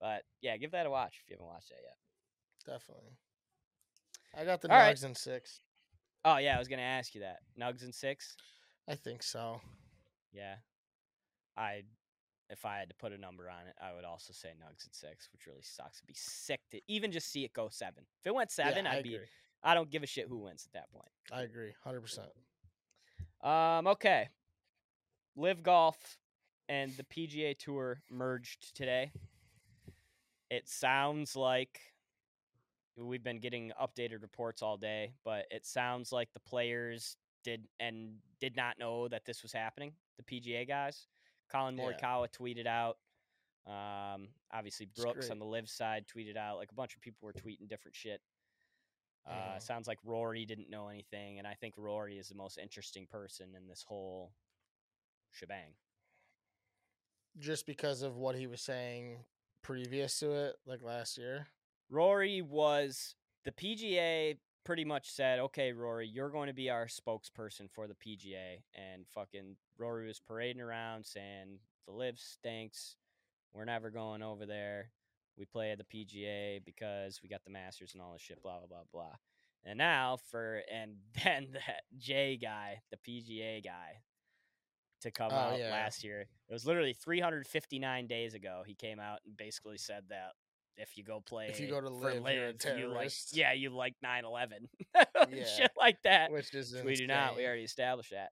But 0.00 0.22
yeah, 0.40 0.56
give 0.56 0.72
that 0.72 0.86
a 0.86 0.90
watch 0.90 1.20
if 1.22 1.30
you 1.30 1.34
haven't 1.34 1.46
watched 1.46 1.68
that 1.70 1.82
yet. 1.82 1.96
Definitely. 2.74 3.12
I 4.38 4.44
got 4.44 4.60
the 4.60 4.70
All 4.70 4.78
right. 4.78 4.94
Nugs 4.94 5.04
in 5.04 5.14
six. 5.14 5.60
Oh 6.24 6.38
yeah, 6.38 6.56
I 6.56 6.58
was 6.58 6.68
gonna 6.68 6.82
ask 6.82 7.14
you 7.14 7.22
that. 7.22 7.38
Nugs 7.58 7.82
and 7.82 7.94
six. 7.94 8.36
I 8.88 8.94
think 8.94 9.22
so. 9.22 9.60
Yeah. 10.32 10.56
I 11.56 11.82
if 12.48 12.64
I 12.64 12.78
had 12.78 12.88
to 12.90 12.94
put 12.94 13.12
a 13.12 13.18
number 13.18 13.50
on 13.50 13.66
it, 13.66 13.74
I 13.82 13.94
would 13.94 14.04
also 14.04 14.32
say 14.32 14.50
Nugs 14.50 14.86
at 14.86 14.94
six, 14.94 15.28
which 15.32 15.46
really 15.46 15.62
sucks. 15.62 15.98
It'd 15.98 16.06
be 16.06 16.14
sick 16.16 16.60
to 16.70 16.80
even 16.88 17.10
just 17.10 17.30
see 17.32 17.44
it 17.44 17.52
go 17.52 17.68
seven. 17.70 18.04
If 18.20 18.26
it 18.26 18.34
went 18.34 18.50
seven, 18.50 18.84
yeah, 18.84 18.92
I 18.92 18.96
I'd 18.96 19.04
be. 19.04 19.18
I 19.64 19.74
don't 19.74 19.90
give 19.90 20.04
a 20.04 20.06
shit 20.06 20.28
who 20.28 20.38
wins 20.38 20.64
at 20.66 20.72
that 20.74 20.92
point. 20.92 21.10
I 21.32 21.42
agree. 21.42 21.72
100%. 21.84 22.20
Um, 23.42 23.86
okay. 23.86 24.28
LIV 25.36 25.62
Golf 25.62 26.18
and 26.68 26.92
the 26.96 27.04
PGA 27.04 27.56
Tour 27.56 28.00
merged 28.10 28.74
today. 28.74 29.12
It 30.50 30.68
sounds 30.68 31.36
like 31.36 31.80
we've 32.96 33.22
been 33.22 33.40
getting 33.40 33.72
updated 33.80 34.22
reports 34.22 34.62
all 34.62 34.76
day, 34.76 35.12
but 35.24 35.44
it 35.50 35.66
sounds 35.66 36.12
like 36.12 36.32
the 36.32 36.40
players 36.40 37.16
did 37.44 37.66
and 37.78 38.14
did 38.40 38.56
not 38.56 38.78
know 38.78 39.08
that 39.08 39.24
this 39.24 39.42
was 39.42 39.52
happening. 39.52 39.92
The 40.18 40.22
PGA 40.22 40.66
guys, 40.66 41.06
Colin 41.50 41.76
Yeah. 41.76 41.84
Morikawa 41.84 42.28
tweeted 42.32 42.66
out. 42.66 42.98
Um, 43.66 44.28
obviously 44.52 44.86
Brooks 44.96 45.28
on 45.30 45.40
the 45.40 45.44
LIV 45.44 45.68
side 45.68 46.06
tweeted 46.06 46.36
out. 46.36 46.56
Like 46.56 46.70
a 46.70 46.74
bunch 46.74 46.94
of 46.94 47.00
people 47.00 47.26
were 47.26 47.32
tweeting 47.32 47.68
different 47.68 47.96
shit. 47.96 48.20
Uh, 49.26 49.56
Mhm. 49.56 49.62
Sounds 49.62 49.88
like 49.88 49.98
Rory 50.04 50.44
didn't 50.44 50.70
know 50.70 50.88
anything, 50.88 51.38
and 51.38 51.46
I 51.46 51.54
think 51.54 51.76
Rory 51.76 52.18
is 52.18 52.28
the 52.28 52.34
most 52.36 52.58
interesting 52.58 53.06
person 53.06 53.54
in 53.56 53.66
this 53.66 53.82
whole 53.82 54.32
shebang. 55.32 55.74
Just 57.38 57.66
because 57.66 58.02
of 58.02 58.16
what 58.16 58.36
he 58.36 58.46
was 58.46 58.62
saying 58.62 59.24
previous 59.62 60.18
to 60.20 60.30
it, 60.32 60.56
like 60.64 60.80
last 60.82 61.18
year. 61.18 61.48
Rory 61.90 62.40
was 62.40 63.14
the 63.44 63.52
PGA 63.52 64.38
pretty 64.64 64.84
much 64.84 65.10
said, 65.10 65.38
"Okay, 65.38 65.72
Rory, 65.72 66.06
you're 66.08 66.30
going 66.30 66.46
to 66.48 66.52
be 66.54 66.70
our 66.70 66.86
spokesperson 66.86 67.70
for 67.70 67.86
the 67.86 67.94
PGA." 67.94 68.64
And 68.74 69.06
fucking 69.08 69.56
Rory 69.76 70.06
was 70.06 70.20
parading 70.20 70.62
around 70.62 71.04
saying, 71.04 71.60
"The 71.86 71.92
LIV 71.92 72.18
stinks. 72.18 72.96
We're 73.52 73.64
never 73.64 73.90
going 73.90 74.22
over 74.22 74.46
there. 74.46 74.92
We 75.38 75.44
play 75.44 75.70
at 75.72 75.78
the 75.78 75.84
PGA 75.84 76.64
because 76.64 77.20
we 77.22 77.28
got 77.28 77.44
the 77.44 77.50
Masters 77.50 77.92
and 77.94 78.02
all 78.02 78.12
this 78.12 78.22
shit." 78.22 78.42
Blah 78.42 78.58
blah 78.58 78.66
blah 78.68 78.84
blah. 78.92 79.14
And 79.64 79.78
now 79.78 80.18
for 80.30 80.62
and 80.72 80.96
then 81.24 81.48
that 81.52 81.82
Jay 81.98 82.36
guy, 82.36 82.80
the 82.90 82.96
PGA 82.96 83.64
guy, 83.64 84.02
to 85.02 85.10
come 85.10 85.32
Oh, 85.32 85.36
out 85.36 85.58
yeah. 85.58 85.70
last 85.70 86.04
year. 86.04 86.26
It 86.48 86.52
was 86.52 86.66
literally 86.66 86.92
359 86.92 88.06
days 88.06 88.34
ago. 88.34 88.62
He 88.66 88.74
came 88.74 89.00
out 89.00 89.18
and 89.26 89.36
basically 89.36 89.78
said 89.78 90.04
that 90.10 90.32
if 90.76 90.96
you 90.96 91.04
go 91.04 91.20
play 91.20 91.48
If 91.48 91.60
you 91.60 91.68
go 91.68 91.80
to 91.80 91.88
for 91.88 92.12
LIV, 92.12 92.22
LIV, 92.62 92.78
you 92.78 92.88
like 92.88 93.12
yeah, 93.32 93.52
you 93.52 93.70
like 93.70 93.94
9/11, 94.04 94.68
Yeah. 95.30 95.44
shit 95.44 95.70
like 95.76 96.02
that. 96.02 96.30
Which 96.30 96.54
is 96.54 96.74
we 96.84 96.94
do 96.96 97.06
not. 97.06 97.36
We 97.36 97.44
already 97.46 97.64
established 97.64 98.10
that. 98.10 98.30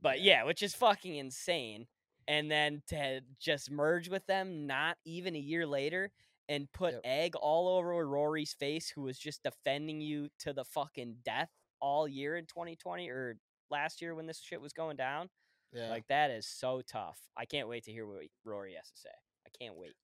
But 0.00 0.20
Yeah. 0.20 0.40
yeah, 0.40 0.44
which 0.44 0.62
is 0.62 0.74
fucking 0.74 1.14
insane. 1.14 1.86
And 2.28 2.50
then 2.50 2.82
to 2.88 3.22
just 3.40 3.70
merge 3.70 4.08
with 4.08 4.24
them, 4.26 4.66
not 4.66 4.98
even 5.04 5.34
a 5.34 5.38
year 5.38 5.66
later, 5.66 6.12
and 6.50 6.70
put 6.72 6.94
Yep. 6.94 7.00
egg 7.04 7.36
all 7.36 7.68
over 7.68 8.06
Rory's 8.06 8.52
face, 8.52 8.90
who 8.90 9.02
was 9.02 9.18
just 9.18 9.42
defending 9.44 10.00
you 10.00 10.28
to 10.40 10.52
the 10.52 10.64
fucking 10.64 11.18
death 11.24 11.48
all 11.80 12.08
year 12.08 12.36
in 12.36 12.44
2020 12.44 13.08
or 13.08 13.38
last 13.70 14.02
year 14.02 14.14
when 14.14 14.26
this 14.26 14.40
shit 14.40 14.60
was 14.60 14.72
going 14.72 14.96
down. 14.96 15.30
Yeah. 15.72 15.88
Like 15.88 16.08
that 16.08 16.30
is 16.30 16.46
so 16.46 16.82
tough. 16.82 17.18
I 17.36 17.44
can't 17.44 17.68
wait 17.68 17.84
to 17.84 17.92
hear 17.92 18.04
what 18.04 18.24
Rory 18.44 18.74
has 18.74 18.90
to 18.90 19.00
say. 19.00 19.10
I 19.46 19.50
can't 19.58 19.76
wait. 19.76 19.94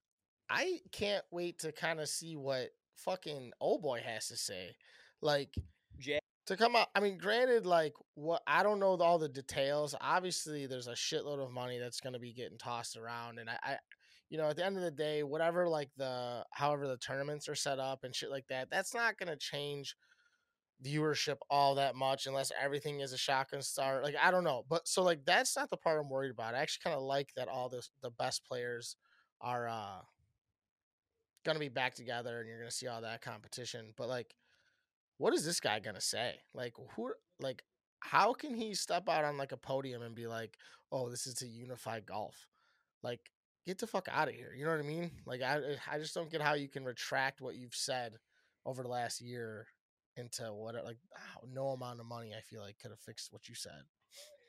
I 0.49 0.81
can't 0.93 1.25
wait 1.33 1.59
to 1.59 1.73
kind 1.73 1.99
of 1.99 2.09
see 2.09 2.37
what 2.37 2.71
fucking 2.95 3.53
old 3.61 3.83
boy 3.83 4.01
has 4.01 4.29
to 4.29 4.37
say. 4.37 4.77
Like 5.21 5.53
Jay, 5.99 6.21
to 6.47 6.57
come 6.57 6.77
out. 6.77 6.89
I 6.95 7.01
mean, 7.01 7.19
granted, 7.19 7.67
like 7.67 7.95
what 8.15 8.43
I 8.47 8.63
don't 8.63 8.79
know 8.79 8.97
all 8.97 9.19
the 9.19 9.29
details. 9.29 9.97
Obviously, 10.01 10.67
there's 10.67 10.87
a 10.87 10.93
shitload 10.93 11.45
of 11.45 11.51
money 11.51 11.81
that's 11.81 12.01
going 12.01 12.13
to 12.13 12.21
be 12.21 12.33
getting 12.33 12.59
tossed 12.59 12.97
around, 12.97 13.41
and 13.41 13.51
I, 13.51 13.59
I, 13.65 13.77
you 14.29 14.39
know, 14.39 14.49
at 14.49 14.57
the 14.57 14.65
end 14.65 14.77
of 14.77 14.83
the 14.83 14.91
day, 14.91 15.23
whatever 15.23 15.69
like 15.69 15.91
the 15.97 16.45
however 16.53 16.87
the 16.87 16.97
tournaments 16.97 17.49
are 17.49 17.55
set 17.55 17.79
up 17.79 18.05
and 18.05 18.15
shit 18.15 18.31
like 18.31 18.47
that, 18.49 18.69
that's 18.71 18.95
not 18.95 19.19
to 19.19 19.37
change 19.37 19.97
viewership 20.85 21.37
all 21.49 21.75
that 21.77 21.95
much 21.95 22.27
unless 22.27 22.53
everything 22.61 23.01
is 23.01 23.13
a 23.13 23.19
shotgun 23.19 23.63
start. 23.63 24.03
Like 24.03 24.17
I 24.21 24.31
don't 24.31 24.45
know, 24.45 24.65
but 24.69 24.89
so 24.89 25.03
like 25.03 25.25
that's 25.25 25.57
not 25.57 25.71
the 25.71 25.77
part 25.77 26.01
I'm 26.01 26.11
worried 26.11 26.33
about. 26.33 26.55
I 26.55 26.59
actually 26.59 26.83
kind 26.85 26.97
of 26.97 27.03
like 27.03 27.31
that 27.37 27.49
all 27.49 27.69
this 27.69 27.91
the 28.03 28.11
best 28.11 28.45
players 28.47 28.97
are 29.41 29.69
uh 29.69 30.01
gonna 31.45 31.59
be 31.59 31.69
back 31.69 31.95
together 31.95 32.41
and 32.41 32.49
you're 32.49 32.59
gonna 32.59 32.71
see 32.71 32.89
all 32.89 33.03
that 33.03 33.23
competition. 33.23 33.93
But 33.97 34.09
like, 34.09 34.35
what 35.19 35.35
is 35.35 35.45
this 35.45 35.61
guy 35.61 35.79
gonna 35.81 36.01
say? 36.01 36.35
Like 36.55 36.75
who 36.97 37.13
like 37.41 37.63
how 38.01 38.33
can 38.33 38.55
he 38.55 38.75
step 38.75 39.09
out 39.09 39.25
on 39.25 39.37
like 39.37 39.53
a 39.53 39.57
podium 39.57 40.03
and 40.03 40.15
be 40.15 40.27
like, 40.27 40.57
oh, 40.93 41.11
this 41.11 41.27
is 41.27 41.35
to 41.35 41.47
unify 41.47 42.01
golf? 42.01 42.47
Like, 43.03 43.31
get 43.67 43.79
the 43.79 43.87
fuck 43.87 44.09
out 44.11 44.29
of 44.29 44.35
here. 44.35 44.53
You 44.57 44.65
know 44.65 44.71
what 44.71 44.81
I 44.81 44.85
mean? 44.85 45.11
Like 45.27 45.43
I 45.43 45.61
I 45.91 45.99
just 45.99 46.15
don't 46.15 46.31
get 46.31 46.41
how 46.41 46.55
you 46.55 46.69
can 46.69 46.85
retract 46.85 47.41
what 47.41 47.57
you've 47.57 47.75
said 47.75 48.17
over 48.65 48.83
the 48.83 48.89
last 48.89 49.21
year 49.21 49.67
into 50.17 50.45
what 50.53 50.75
like 50.85 50.99
ah, 51.15 51.41
no 51.53 51.69
amount 51.69 52.01
of 52.01 52.07
money 52.07 52.33
I 52.37 52.41
feel 52.41 52.63
like 52.63 52.79
could 52.79 52.91
have 52.91 53.01
fixed 53.01 53.33
what 53.33 53.49
you 53.49 53.55
said. 53.55 53.83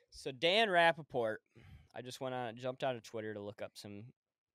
So 0.10 0.32
Dan 0.32 0.70
Rapaport, 0.70 1.38
I 1.96 2.02
just 2.02 2.22
went 2.22 2.34
on 2.34 2.56
jumped 2.58 2.84
onto 2.84 3.02
Twitter 3.02 3.34
to 3.34 3.42
look 3.42 3.62
up 3.62 3.72
some 3.76 4.06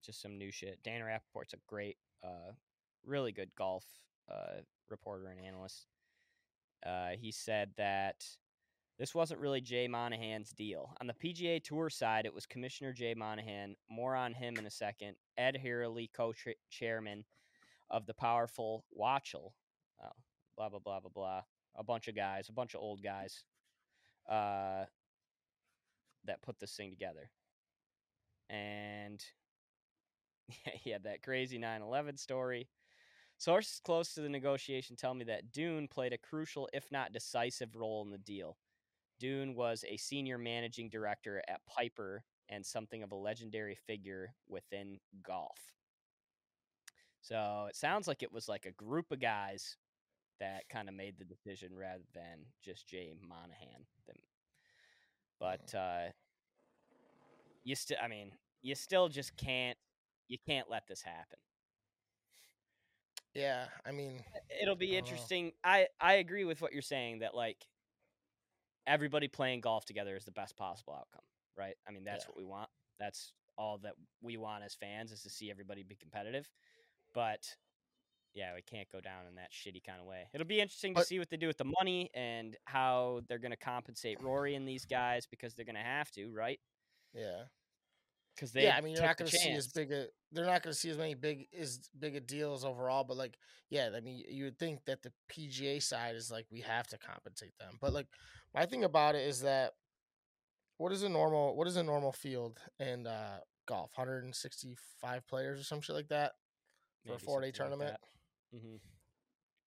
just 0.04 0.20
some 0.20 0.38
new 0.38 0.50
shit. 0.50 0.80
Dan 0.82 1.00
Rapaport's 1.00 1.54
a 1.54 1.58
great, 1.68 1.96
uh, 2.24 2.52
really 3.04 3.32
good 3.32 3.50
golf 3.56 3.84
uh, 4.30 4.60
reporter 4.90 5.28
and 5.28 5.40
analyst. 5.40 5.86
Uh, 6.84 7.10
he 7.18 7.30
said 7.30 7.70
that 7.76 8.24
this 9.02 9.16
wasn't 9.16 9.40
really 9.40 9.60
Jay 9.60 9.88
Monahan's 9.88 10.52
deal. 10.52 10.94
On 11.00 11.08
the 11.08 11.12
PGA 11.12 11.60
Tour 11.60 11.90
side, 11.90 12.24
it 12.24 12.32
was 12.32 12.46
Commissioner 12.46 12.92
Jay 12.92 13.14
Monahan. 13.14 13.74
More 13.90 14.14
on 14.14 14.32
him 14.32 14.54
in 14.56 14.64
a 14.64 14.70
second. 14.70 15.16
Ed 15.36 15.56
Hurley, 15.56 16.08
co-chairman 16.14 17.24
of 17.90 18.06
the 18.06 18.14
powerful 18.14 18.84
Wachtell. 18.96 19.54
Oh, 20.00 20.12
blah 20.56 20.68
blah 20.68 20.78
blah 20.78 21.00
blah 21.00 21.10
blah. 21.12 21.42
A 21.74 21.82
bunch 21.82 22.06
of 22.06 22.14
guys, 22.14 22.48
a 22.48 22.52
bunch 22.52 22.74
of 22.74 22.80
old 22.80 23.02
guys. 23.02 23.42
Uh, 24.30 24.84
that 26.24 26.40
put 26.42 26.60
this 26.60 26.76
thing 26.76 26.90
together. 26.90 27.28
And 28.50 29.20
he 30.74 30.90
had 30.90 31.02
that 31.02 31.24
crazy 31.24 31.58
9 31.58 31.82
11 31.82 32.18
story. 32.18 32.68
Sources 33.36 33.80
close 33.84 34.14
to 34.14 34.20
the 34.20 34.28
negotiation 34.28 34.94
tell 34.94 35.12
me 35.12 35.24
that 35.24 35.50
Dunne 35.50 35.88
played 35.88 36.12
a 36.12 36.18
crucial, 36.18 36.68
if 36.72 36.86
not 36.92 37.12
decisive, 37.12 37.74
role 37.74 38.04
in 38.04 38.12
the 38.12 38.18
deal. 38.18 38.58
Dunne 39.22 39.54
was 39.54 39.84
a 39.88 39.96
senior 39.96 40.38
managing 40.38 40.90
director 40.90 41.42
at 41.48 41.64
Piper 41.66 42.24
and 42.48 42.66
something 42.66 43.02
of 43.02 43.12
a 43.12 43.16
legendary 43.16 43.76
figure 43.86 44.34
within 44.48 44.98
golf. 45.24 45.58
So 47.22 47.66
it 47.68 47.76
sounds 47.76 48.08
like 48.08 48.22
it 48.22 48.32
was 48.32 48.48
like 48.48 48.66
a 48.66 48.72
group 48.72 49.12
of 49.12 49.20
guys 49.20 49.76
that 50.40 50.68
kind 50.68 50.88
of 50.88 50.94
made 50.94 51.14
the 51.18 51.24
decision 51.24 51.76
rather 51.76 52.02
than 52.14 52.46
just 52.64 52.88
Jay 52.88 53.14
Monahan. 53.22 53.86
But 55.40 55.74
uh, 55.74 56.10
you 57.64 57.76
still, 57.76 57.98
I 58.02 58.08
mean, 58.08 58.32
you 58.62 58.74
still 58.74 59.08
just 59.08 59.36
can't, 59.36 59.78
you 60.28 60.38
can't 60.46 60.70
let 60.70 60.86
this 60.88 61.02
happen. 61.02 61.38
Yeah, 63.34 63.66
I 63.86 63.92
mean, 63.92 64.22
It'll 64.60 64.76
be 64.76 64.92
know. 64.92 64.98
interesting. 64.98 65.52
I 65.64 65.88
I 66.00 66.14
agree 66.14 66.44
with 66.44 66.60
what 66.60 66.72
you're 66.72 66.82
saying 66.82 67.20
that 67.20 67.34
like 67.34 67.66
everybody 68.86 69.28
playing 69.28 69.60
golf 69.60 69.84
together 69.84 70.16
is 70.16 70.24
the 70.24 70.30
best 70.32 70.56
possible 70.56 70.94
outcome, 70.94 71.22
right? 71.56 71.76
I 71.86 71.90
mean, 71.92 72.04
that's 72.04 72.24
Yeah. 72.24 72.28
what 72.28 72.36
we 72.36 72.44
want. 72.44 72.70
That's 72.98 73.32
all 73.56 73.78
that 73.78 73.94
we 74.20 74.36
want 74.36 74.64
as 74.64 74.74
fans 74.74 75.12
is 75.12 75.22
to 75.22 75.30
see 75.30 75.50
everybody 75.50 75.82
be 75.82 75.94
competitive. 75.96 76.50
But 77.14 77.56
yeah, 78.34 78.54
we 78.54 78.62
can't 78.62 78.88
go 78.90 79.00
down 79.00 79.26
in 79.26 79.34
that 79.34 79.52
shitty 79.52 79.84
kind 79.84 80.00
of 80.00 80.06
way. 80.06 80.26
It'll 80.32 80.46
be 80.46 80.60
interesting 80.60 80.94
to 80.94 81.04
see 81.04 81.18
what 81.18 81.28
they 81.28 81.36
do 81.36 81.46
with 81.46 81.58
the 81.58 81.64
money 81.78 82.10
and 82.14 82.56
how 82.64 83.20
they're 83.28 83.38
going 83.38 83.50
to 83.50 83.56
compensate 83.58 84.22
Rory 84.22 84.54
and 84.54 84.66
these 84.66 84.86
guys 84.86 85.26
because 85.26 85.54
they're 85.54 85.66
going 85.66 85.76
to 85.76 85.82
have 85.82 86.10
to, 86.12 86.32
right? 86.32 86.58
yeah. 87.14 87.44
Because 88.34 88.52
they 88.52 88.64
yeah, 88.64 88.76
I 88.76 88.80
mean, 88.80 88.94
you're 88.94 89.02
not 89.04 89.16
going 89.16 89.30
to 89.30 89.36
see 89.36 89.50
as 89.52 89.68
big 89.68 89.92
a. 89.92 90.06
They're 90.32 90.46
not 90.46 90.62
going 90.62 90.72
to 90.72 90.78
see 90.78 90.88
as 90.88 90.96
many 90.98 91.14
big 91.14 91.46
as 91.58 91.78
big 91.98 92.16
a 92.16 92.20
deals 92.20 92.64
overall, 92.64 93.04
but 93.04 93.16
like, 93.16 93.36
yeah, 93.68 93.90
I 93.94 94.00
mean, 94.00 94.24
you 94.28 94.44
would 94.44 94.58
think 94.58 94.84
that 94.86 95.02
the 95.02 95.12
PGA 95.30 95.82
side 95.82 96.16
is 96.16 96.30
like 96.30 96.46
we 96.50 96.60
have 96.60 96.86
to 96.88 96.98
compensate 96.98 97.56
them, 97.58 97.76
but 97.80 97.92
like, 97.92 98.06
my 98.54 98.64
thing 98.66 98.84
about 98.84 99.14
it 99.14 99.26
is 99.26 99.42
that 99.42 99.72
what 100.78 100.92
is 100.92 101.02
a 101.02 101.08
normal 101.08 101.54
what 101.56 101.66
is 101.68 101.76
a 101.76 101.82
normal 101.82 102.12
field 102.12 102.58
in 102.80 103.06
uh, 103.06 103.38
golf? 103.66 103.90
165 103.94 105.26
players 105.26 105.60
or 105.60 105.64
some 105.64 105.80
shit 105.80 105.94
like 105.94 106.08
that 106.08 106.32
for 107.06 107.14
a 107.14 107.18
four 107.18 107.40
day 107.40 107.52
something 107.54 107.78
like 107.78 107.78
tournament. 107.78 107.96
that. 108.52 108.58
Mhm. 108.58 108.80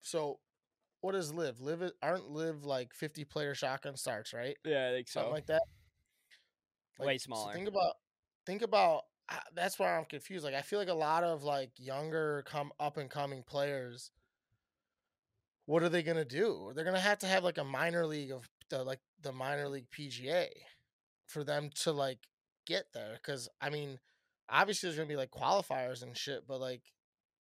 So, 0.02 0.40
what 1.02 1.12
does 1.14 1.32
LIV? 1.34 1.62
LIV 1.62 1.92
aren't 2.02 2.30
LIV 2.32 2.66
like 2.66 2.94
50 2.94 3.26
player 3.26 3.54
shotgun 3.56 3.96
starts, 3.96 4.34
right? 4.34 4.58
Yeah, 4.66 4.90
I 4.90 4.92
think 4.92 5.08
Something 5.08 5.30
so. 5.30 5.34
like 5.34 5.46
that. 5.48 5.62
Way 7.00 7.18
so 7.18 7.26
smaller. 7.26 7.54
think 7.54 7.68
about 7.68 7.96
think 8.46 8.62
about 8.62 9.04
that's 9.56 9.80
where 9.80 9.98
I'm 9.98 10.06
confused. 10.06 10.46
Like 10.46 10.54
I 10.54 10.62
feel 10.62 10.80
like 10.80 10.90
a 10.90 10.94
lot 10.94 11.24
of 11.24 11.44
like 11.44 11.72
younger 11.78 12.44
come 12.48 12.72
up 12.80 12.98
and 12.98 13.10
coming 13.10 13.44
players. 13.44 14.12
What 15.66 15.84
are 15.84 15.90
they 15.90 16.04
gonna 16.04 16.26
do? 16.26 16.72
They're 16.76 16.86
gonna 16.86 17.00
have 17.00 17.20
to 17.20 17.28
have 17.28 17.44
like 17.44 17.58
a 17.58 17.64
minor 17.64 18.06
league 18.06 18.32
of 18.32 18.48
the 18.70 18.84
like 18.84 19.00
the 19.22 19.32
minor 19.32 19.68
league 19.68 19.90
PGA 19.90 20.48
for 21.26 21.44
them 21.44 21.70
to 21.84 21.92
like 21.92 22.20
get 22.66 22.86
there. 22.94 23.14
Because 23.16 23.50
I 23.62 23.70
mean, 23.70 24.00
obviously 24.50 24.88
there's 24.88 24.98
gonna 24.98 25.10
be 25.10 25.16
like 25.16 25.32
qualifiers 25.32 26.04
and 26.04 26.16
shit, 26.16 26.48
but 26.48 26.60
like 26.60 26.82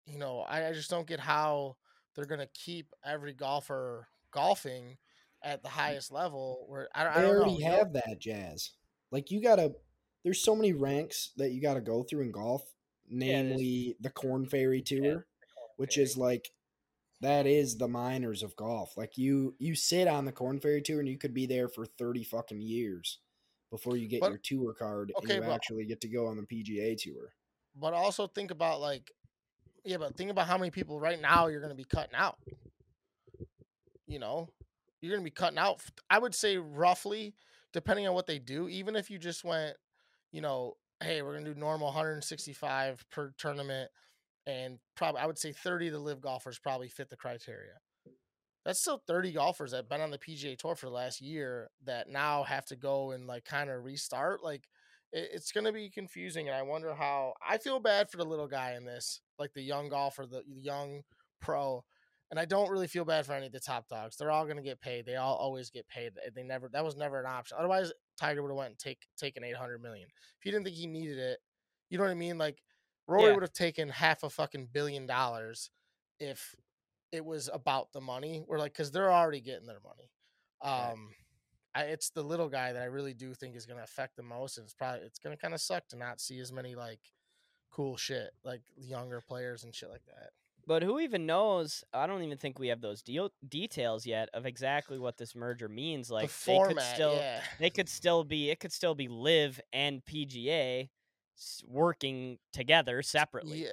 you 0.05 0.17
know, 0.17 0.39
I, 0.39 0.69
I 0.69 0.73
just 0.73 0.89
don't 0.89 1.07
get 1.07 1.19
how 1.19 1.77
they're 2.15 2.25
gonna 2.25 2.47
keep 2.53 2.87
every 3.03 3.33
golfer 3.33 4.07
golfing 4.31 4.97
at 5.43 5.61
the 5.61 5.69
highest 5.69 6.11
level. 6.11 6.65
Where 6.67 6.89
I, 6.95 7.07
I 7.07 7.21
don't 7.21 7.35
already 7.35 7.59
know? 7.59 7.71
have 7.71 7.93
that 7.93 8.19
jazz. 8.19 8.71
Like 9.11 9.31
you 9.31 9.41
gotta. 9.41 9.73
There's 10.25 10.43
so 10.43 10.55
many 10.55 10.73
ranks 10.73 11.31
that 11.37 11.51
you 11.51 11.61
gotta 11.61 11.79
go 11.79 12.03
through 12.03 12.23
in 12.23 12.31
golf. 12.31 12.63
Namely, 13.07 13.95
the 14.01 14.09
Korn 14.09 14.47
Ferry 14.47 14.81
Tour, 14.81 15.27
which 15.77 15.95
Ferry. 15.95 16.03
is 16.05 16.17
like 16.17 16.49
that 17.21 17.45
is 17.45 17.77
the 17.77 17.87
minors 17.87 18.41
of 18.43 18.55
golf. 18.55 18.97
Like 18.97 19.15
you, 19.17 19.55
you 19.59 19.75
sit 19.75 20.07
on 20.07 20.25
the 20.25 20.31
Korn 20.31 20.59
Ferry 20.59 20.81
Tour, 20.81 20.99
and 20.99 21.07
you 21.07 21.17
could 21.19 21.33
be 21.33 21.45
there 21.45 21.69
for 21.69 21.85
thirty 21.85 22.23
fucking 22.23 22.59
years 22.61 23.19
before 23.69 23.95
you 23.95 24.07
get 24.07 24.21
But- 24.21 24.29
your 24.31 24.39
tour 24.43 24.73
card 24.73 25.11
okay, 25.19 25.35
and 25.35 25.43
you 25.43 25.49
but- 25.49 25.53
actually 25.55 25.85
get 25.85 26.01
to 26.01 26.07
go 26.07 26.25
on 26.27 26.35
the 26.37 26.43
PGA 26.43 26.95
Tour. 26.97 27.33
but 27.75 27.93
also 27.93 28.25
think 28.27 28.49
about 28.51 28.81
like 28.81 29.11
yeah 29.83 29.97
but 29.97 30.15
think 30.17 30.31
about 30.31 30.47
how 30.47 30.57
many 30.57 30.71
people 30.71 30.99
right 30.99 31.21
now 31.21 31.45
you're 31.47 31.59
going 31.61 31.69
to 31.71 31.75
be 31.75 31.83
cutting 31.83 32.15
out 32.15 32.37
you 34.07 34.17
know 34.19 34.49
you're 35.01 35.11
going 35.11 35.21
to 35.21 35.29
be 35.29 35.29
cutting 35.35 35.57
out 35.59 35.81
I 36.09 36.17
would 36.19 36.33
say 36.33 36.57
roughly 36.57 37.35
depending 37.73 38.07
on 38.07 38.13
what 38.13 38.25
they 38.27 38.39
do 38.39 38.67
even 38.69 38.95
if 38.95 39.09
you 39.11 39.17
just 39.19 39.43
went 39.43 39.75
you 40.35 40.41
know 40.41 40.73
hey 41.01 41.21
we're 41.21 41.31
to 41.45 41.53
do 41.53 41.59
normal 41.59 41.87
165 41.87 43.05
per 43.09 43.31
tournament 43.37 43.89
and 44.45 44.79
probably 44.95 45.21
i 45.21 45.25
would 45.25 45.37
say 45.37 45.53
30 45.53 45.87
of 45.87 45.93
the 45.93 45.99
LIV 45.99 46.21
golfers 46.21 46.59
probably 46.59 46.89
fit 46.89 47.09
the 47.09 47.15
criteria. 47.15 47.79
That's 48.65 48.81
still 48.81 49.01
30 49.07 49.31
golfers 49.31 49.71
that 49.71 49.77
have 49.77 49.89
been 49.89 50.01
on 50.01 50.11
the 50.11 50.17
pga 50.17 50.57
tour 50.57 50.75
for 50.75 50.87
the 50.87 50.91
last 50.91 51.21
year 51.21 51.69
that 51.85 52.09
now 52.09 52.43
have 52.43 52.65
to 52.65 52.75
go 52.75 53.11
and 53.11 53.27
like 53.27 53.45
kind 53.45 53.69
of 53.69 53.85
restart 53.85 54.43
like 54.43 54.67
it, 55.13 55.29
it's 55.33 55.53
to 55.53 55.71
be 55.71 55.89
confusing 55.89 56.47
and 56.47 56.57
i 56.57 56.61
wonder 56.63 56.93
how 56.93 57.33
i 57.47 57.57
feel 57.57 57.79
bad 57.79 58.09
for 58.09 58.17
the 58.17 58.25
little 58.25 58.47
guy 58.47 58.73
in 58.73 58.83
this 58.83 59.21
like 59.39 59.53
the 59.53 59.61
young 59.61 59.87
golfer 59.87 60.25
the 60.25 60.43
young 60.47 61.03
pro 61.39 61.85
and 62.31 62.39
i 62.39 62.45
don't 62.45 62.69
really 62.69 62.87
feel 62.87 63.05
bad 63.05 63.25
for 63.25 63.33
any 63.33 63.45
of 63.45 63.51
the 63.51 63.59
top 63.59 63.87
dogs 63.87 64.15
they're 64.17 64.31
all 64.31 64.45
going 64.45 64.57
to 64.57 64.63
get 64.63 64.79
paid 64.81 65.05
they 65.05 65.15
all 65.15 65.35
always 65.35 65.69
get 65.69 65.87
paid 65.87 66.11
they 66.35 66.43
never 66.43 66.69
that 66.69 66.83
was 66.83 66.95
never 66.95 67.19
an 67.19 67.25
option 67.25 67.57
otherwise 67.59 67.91
tiger 68.19 68.41
would 68.41 68.49
have 68.49 68.57
went 68.57 68.69
and 68.69 68.79
take 68.79 69.05
taken 69.17 69.43
800 69.43 69.81
million 69.81 70.07
if 70.07 70.43
he 70.43 70.51
didn't 70.51 70.63
think 70.65 70.75
he 70.75 70.87
needed 70.87 71.17
it 71.17 71.39
you 71.89 71.97
know 71.97 72.03
what 72.03 72.11
i 72.11 72.15
mean 72.15 72.37
like 72.37 72.61
rory 73.07 73.25
Yeah. 73.27 73.33
would 73.33 73.43
have 73.43 73.53
taken 73.53 73.89
half 73.89 74.23
a 74.23 74.29
fucking 74.29 74.69
billion 74.71 75.05
dollars 75.05 75.69
if 76.19 76.55
it 77.11 77.23
was 77.23 77.49
about 77.53 77.91
the 77.93 78.01
money 78.01 78.43
we're 78.47 78.59
like 78.59 78.73
because 78.73 78.91
they're 78.91 79.11
already 79.11 79.41
getting 79.41 79.67
their 79.67 79.81
money 79.83 80.09
Right. 80.63 80.91
um 80.93 81.09
I, 81.77 81.81
it's 81.87 82.09
the 82.09 82.23
little 82.23 82.47
guy 82.47 82.71
that 82.71 82.81
I 82.81 82.85
really 82.85 83.13
do 83.13 83.33
think 83.33 83.53
is 83.53 83.65
going 83.65 83.75
to 83.79 83.83
affect 83.83 84.15
the 84.15 84.23
most, 84.23 84.57
and 84.57 84.63
it's 84.63 84.73
probably 84.73 85.01
it's 85.05 85.19
going 85.19 85.35
to 85.35 85.41
kind 85.41 85.53
of 85.53 85.59
suck 85.59 85.85
to 85.89 85.97
not 85.97 86.21
see 86.21 86.39
as 86.39 86.53
many 86.53 86.73
like 86.73 87.01
cool 87.69 87.97
shit 87.97 88.29
like 88.45 88.61
younger 88.77 89.19
players 89.19 89.65
and 89.65 89.75
shit 89.75 89.89
like 89.89 90.05
that. 90.05 90.29
But 90.67 90.81
who 90.81 90.99
even 90.99 91.25
knows? 91.27 91.83
I 91.93 92.07
don't 92.07 92.23
even 92.23 92.37
think 92.39 92.57
we 92.57 92.69
have 92.69 92.81
those 92.81 93.01
deal 93.03 93.29
details 93.47 94.05
yet 94.05 94.29
of 94.33 94.45
exactly 94.47 94.97
what 94.97 95.17
this 95.17 95.35
merger 95.35 95.69
means. 95.69 96.09
Like 96.09 96.29
the 96.31 96.45
they 96.45 96.59
could 96.73 96.81
still 96.81 97.15
yeah, 97.17 97.41
they 97.59 97.69
could 97.69 97.87
still 97.89 98.23
be 98.23 98.49
it 98.49 98.59
could 98.59 98.71
still 98.71 98.95
be 98.95 99.07
LIV 99.07 99.61
and 99.73 100.03
PGA 100.03 100.89
working 101.67 102.39
together 102.51 103.01
separately. 103.03 103.63
yeah, 103.63 103.69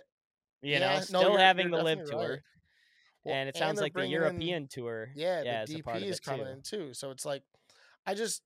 You 0.60 0.72
yeah, 0.72 0.78
know, 0.80 0.94
no, 0.96 1.00
still 1.00 1.22
you're- 1.30 1.42
having 1.42 1.68
you're 1.70 1.78
the 1.78 1.84
LIV 1.84 1.98
definitely 2.00 2.26
tour. 2.26 2.42
Well, 3.24 3.34
and 3.36 3.48
it 3.48 3.56
sounds 3.56 3.76
they're 3.76 3.84
like 3.84 3.92
the 3.92 3.98
bringing 4.00 4.16
in- 4.16 4.20
European 4.20 4.68
tour. 4.68 5.08
yeah, 5.14 5.42
yeah, 5.42 5.62
is 5.62 5.68
the 5.70 5.78
a 5.78 5.82
part 5.84 5.96
DP 5.98 6.02
of 6.02 6.08
is 6.08 6.16
it 6.18 6.22
coming 6.24 6.46
too. 6.46 6.52
in 6.52 6.62
too. 6.62 6.92
So 6.94 7.10
it's 7.12 7.24
like, 7.24 7.44
I 8.04 8.14
just, 8.14 8.42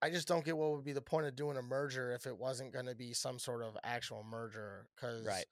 I 0.00 0.08
just 0.10 0.28
don't 0.28 0.44
get 0.44 0.56
what 0.56 0.70
would 0.70 0.84
be 0.84 0.92
the 0.92 1.00
point 1.02 1.26
of 1.26 1.34
doing 1.34 1.56
a 1.56 1.62
merger 1.62 2.12
if 2.12 2.26
it 2.26 2.38
wasn't 2.38 2.72
going 2.72 2.86
to 2.86 2.94
be 2.94 3.12
some 3.12 3.40
sort 3.40 3.62
of 3.62 3.76
actual 3.82 4.22
merger. 4.22 4.86
Because 4.94 5.24
Right. 5.26 5.46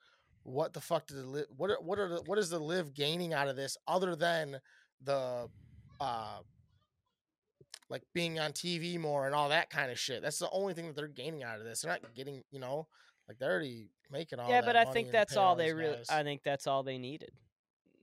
What 0.45 0.73
the 0.73 0.81
fuck 0.81 1.07
did 1.07 1.17
the 1.17 1.27
LIV 1.27 1.47
what 1.57 1.71
are, 1.71 1.81
what 1.81 1.99
are 1.99 2.09
the, 2.09 2.23
what 2.27 2.39
is 2.39 2.51
the 2.51 2.59
LIV 2.59 2.95
gaining 2.95 3.33
out 3.35 3.49
of 3.49 3.57
this 3.57 3.77
other 3.89 4.15
than 4.15 4.61
the 5.03 5.49
uh 6.01 6.39
like 7.91 8.03
being 8.15 8.39
on 8.39 8.53
TV 8.53 8.99
more 8.99 9.27
and 9.27 9.35
all 9.35 9.49
that 9.51 9.71
kind 9.71 9.91
of 9.91 9.99
shit. 9.99 10.23
That's 10.23 10.39
the 10.39 10.51
only 10.51 10.75
thing 10.75 10.87
that 10.87 10.97
they're 10.97 11.09
gaining 11.09 11.43
out 11.43 11.59
of 11.59 11.65
this. 11.65 11.83
They're 11.83 11.93
not 11.93 12.15
getting, 12.15 12.43
you 12.51 12.59
know, 12.59 12.89
like 13.29 13.39
they're 13.39 13.53
already 13.53 13.91
making 14.11 14.39
all 14.39 14.49
Yeah, 14.49 14.61
that 14.61 14.67
but 14.67 14.77
I 14.77 14.85
money 14.85 14.95
think 14.95 15.13
that's 15.13 15.37
all 15.37 15.55
they 15.57 15.73
really. 15.73 15.97
guys. 15.97 16.09
I 16.11 16.23
think 16.23 16.43
that's 16.43 16.67
all 16.67 16.83
they 16.83 16.99
needed. 16.99 17.33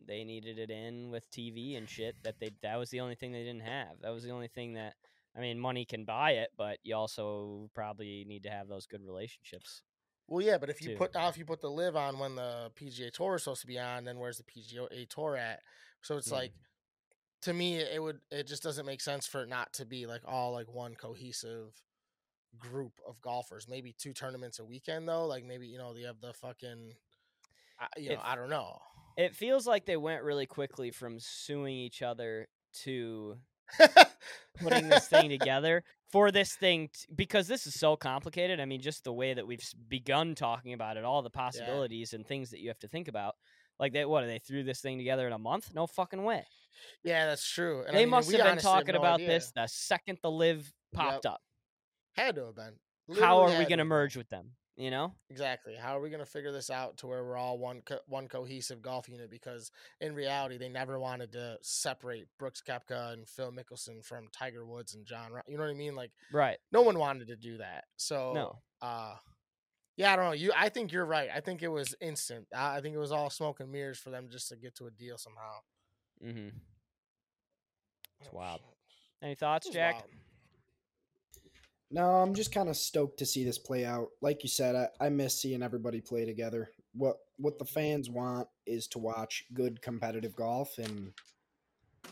They 0.07 0.23
needed 0.23 0.57
it 0.59 0.69
in 0.71 1.09
with 1.11 1.29
TV 1.31 1.77
and 1.77 1.87
shit. 1.87 2.15
That 2.23 2.39
they 2.39 2.51
that 2.63 2.77
was 2.77 2.89
the 2.89 3.01
only 3.01 3.15
thing 3.15 3.31
they 3.31 3.43
didn't 3.43 3.61
have. 3.61 4.01
That 4.01 4.11
was 4.11 4.23
the 4.23 4.31
only 4.31 4.47
thing 4.47 4.73
that. 4.73 4.95
I 5.35 5.39
mean, 5.39 5.57
money 5.57 5.85
can 5.85 6.03
buy 6.03 6.31
it, 6.31 6.49
but 6.57 6.79
you 6.83 6.93
also 6.93 7.69
probably 7.73 8.25
need 8.27 8.43
to 8.43 8.49
have 8.49 8.67
those 8.67 8.85
good 8.85 9.01
relationships. 9.01 9.81
Well, 10.31 10.41
yeah, 10.41 10.57
but 10.57 10.69
if 10.69 10.81
you 10.81 10.91
too. 10.91 10.95
put 10.95 11.13
now 11.13 11.27
if 11.27 11.37
you 11.37 11.43
put 11.43 11.59
the 11.59 11.69
LIV 11.69 11.97
on 11.97 12.17
when 12.17 12.35
the 12.35 12.71
PGA 12.79 13.11
Tour 13.11 13.35
is 13.35 13.43
supposed 13.43 13.61
to 13.61 13.67
be 13.67 13.77
on, 13.77 14.05
then 14.05 14.17
where's 14.17 14.37
the 14.37 14.43
PGA 14.45 15.05
Tour 15.09 15.35
at? 15.35 15.59
So 16.01 16.15
it's 16.15 16.29
Yeah. 16.29 16.35
like 16.37 16.51
mm. 16.51 17.41
to 17.41 17.53
me 17.53 17.75
it 17.79 18.01
would 18.01 18.21
it 18.31 18.47
just 18.47 18.63
doesn't 18.63 18.85
make 18.85 19.01
sense 19.01 19.27
for 19.27 19.43
it 19.43 19.49
not 19.49 19.73
to 19.73 19.85
be 19.85 20.05
like 20.07 20.21
all 20.25 20.53
like 20.53 20.73
one 20.73 20.95
cohesive 20.95 21.73
group 22.57 22.93
of 23.05 23.19
golfers. 23.21 23.67
Maybe 23.67 23.91
two 23.91 24.13
tournaments 24.13 24.59
a 24.59 24.63
weekend 24.63 25.05
though. 25.05 25.25
Like 25.25 25.43
maybe 25.43 25.67
you 25.67 25.77
know 25.77 25.93
they 25.93 26.03
have 26.03 26.21
the 26.21 26.31
fucking 26.33 26.93
you 27.97 28.09
know 28.09 28.15
If- 28.15 28.21
I 28.23 28.35
don't 28.35 28.49
know. 28.49 28.79
It 29.17 29.35
feels 29.35 29.67
like 29.67 29.85
they 29.85 29.97
went 29.97 30.23
really 30.23 30.45
quickly 30.45 30.91
from 30.91 31.19
suing 31.19 31.75
each 31.75 32.01
other 32.01 32.47
to 32.83 33.35
putting 34.61 34.89
this 34.89 35.07
thing 35.07 35.29
together 35.29 35.83
for 36.11 36.31
this 36.31 36.53
thing 36.55 36.89
t- 36.93 37.07
because 37.15 37.47
this 37.47 37.65
is 37.67 37.73
so 37.73 37.95
complicated. 37.95 38.59
I 38.59 38.65
mean, 38.65 38.81
just 38.81 39.03
the 39.03 39.13
way 39.13 39.33
that 39.33 39.47
we've 39.47 39.63
begun 39.87 40.35
talking 40.35 40.73
about 40.73 40.97
it, 40.97 41.03
all 41.03 41.21
the 41.21 41.29
possibilities 41.29 42.13
and 42.13 42.25
things 42.25 42.49
that 42.51 42.59
you 42.59 42.69
have 42.69 42.79
to 42.79 42.87
think 42.87 43.07
about. 43.07 43.35
Like 43.79 43.93
they, 43.93 44.05
what? 44.05 44.23
Are 44.23 44.27
they 44.27 44.39
threw 44.39 44.63
this 44.63 44.81
thing 44.81 44.97
together 44.97 45.25
in 45.25 45.33
a 45.33 45.39
month? 45.39 45.73
No 45.73 45.87
fucking 45.87 46.23
way. 46.23 46.45
Yeah, 47.03 47.25
that's 47.25 47.47
true. 47.49 47.79
And 47.81 47.89
I 47.89 47.93
they 47.93 47.99
mean, 48.05 48.09
must 48.09 48.31
have 48.31 48.39
been 48.39 48.47
honestly 48.47 48.69
have 48.69 48.79
talking 48.79 48.93
no 48.93 48.99
about 48.99 49.15
idea. 49.15 49.27
this 49.29 49.51
the 49.55 49.67
second 49.67 50.19
the 50.21 50.31
LIV 50.31 50.71
popped 50.93 51.25
up. 51.25 51.41
Had 52.13 52.35
to 52.35 52.45
have 52.47 52.55
been. 52.55 52.73
How 53.19 53.39
are 53.39 53.57
we 53.57 53.65
going 53.65 53.79
to 53.79 53.85
merge 53.85 54.15
with 54.15 54.29
them? 54.29 54.51
You 54.77 54.89
know? 54.89 55.13
Exactly. 55.29 55.75
How 55.75 55.97
are 55.97 56.01
we 56.01 56.09
going 56.09 56.23
to 56.23 56.25
figure 56.25 56.51
this 56.51 56.69
out 56.69 56.97
to 56.97 57.07
where 57.07 57.23
we're 57.23 57.37
all 57.37 57.57
one 57.59 57.81
co- 57.85 57.99
one 58.07 58.27
cohesive 58.27 58.81
golf 58.81 59.07
unit? 59.09 59.29
Because 59.29 59.69
in 59.99 60.15
reality, 60.15 60.57
they 60.57 60.69
never 60.69 60.97
wanted 60.97 61.33
to 61.33 61.57
separate 61.61 62.27
Brooks 62.39 62.63
Koepka 62.67 63.13
and 63.13 63.27
Phil 63.27 63.51
Mickelson 63.51 64.03
from 64.03 64.27
Tiger 64.31 64.65
Woods 64.65 64.95
and 64.95 65.05
John. 65.05 65.31
You 65.47 65.57
know 65.57 65.63
what 65.63 65.69
I 65.71 65.75
mean? 65.75 65.93
Like 65.95 66.11
Right. 66.31 66.57
no 66.71 66.81
one 66.81 66.97
wanted 66.97 67.27
to 67.27 67.35
do 67.35 67.57
that. 67.57 67.83
So 67.97 68.31
No. 68.33 68.59
uh 68.81 69.15
yeah, 69.97 70.13
I 70.13 70.15
don't 70.15 70.25
know. 70.25 70.31
You, 70.31 70.51
I 70.57 70.69
think 70.69 70.93
you're 70.93 71.05
right. 71.05 71.29
I 71.35 71.41
think 71.41 71.61
it 71.61 71.67
was 71.67 71.93
instant. 71.99 72.47
I, 72.55 72.77
I 72.77 72.81
think 72.81 72.95
it 72.95 72.99
was 72.99 73.11
all 73.11 73.29
smoke 73.29 73.59
and 73.59 73.69
mirrors 73.71 73.99
for 73.99 74.09
them 74.09 74.29
just 74.31 74.47
to 74.49 74.55
get 74.55 74.73
to 74.77 74.87
a 74.87 74.91
deal 74.91 75.17
somehow. 75.17 75.57
Mm-hmm. 76.25 76.47
It's 78.21 78.29
Oh, 78.33 78.37
wild. 78.37 78.61
shit. 78.61 78.67
Any 79.21 79.35
thoughts, 79.35 79.69
Jack? 79.69 79.95
wild. 79.95 80.05
No, 81.91 82.15
I'm 82.15 82.33
just 82.33 82.53
kind 82.53 82.69
of 82.69 82.77
stoked 82.77 83.19
to 83.19 83.25
see 83.25 83.43
this 83.43 83.57
play 83.57 83.85
out. 83.85 84.09
Like 84.21 84.43
you 84.43 84.49
said, 84.49 84.75
I, 84.75 85.05
I 85.05 85.09
miss 85.09 85.41
seeing 85.41 85.61
everybody 85.61 85.99
play 85.99 86.25
together. 86.25 86.71
What 86.93 87.17
what 87.37 87.59
the 87.59 87.65
fans 87.65 88.09
want 88.09 88.47
is 88.65 88.87
to 88.89 88.99
watch 88.99 89.45
good 89.53 89.81
competitive 89.81 90.35
golf, 90.35 90.77
and 90.77 91.13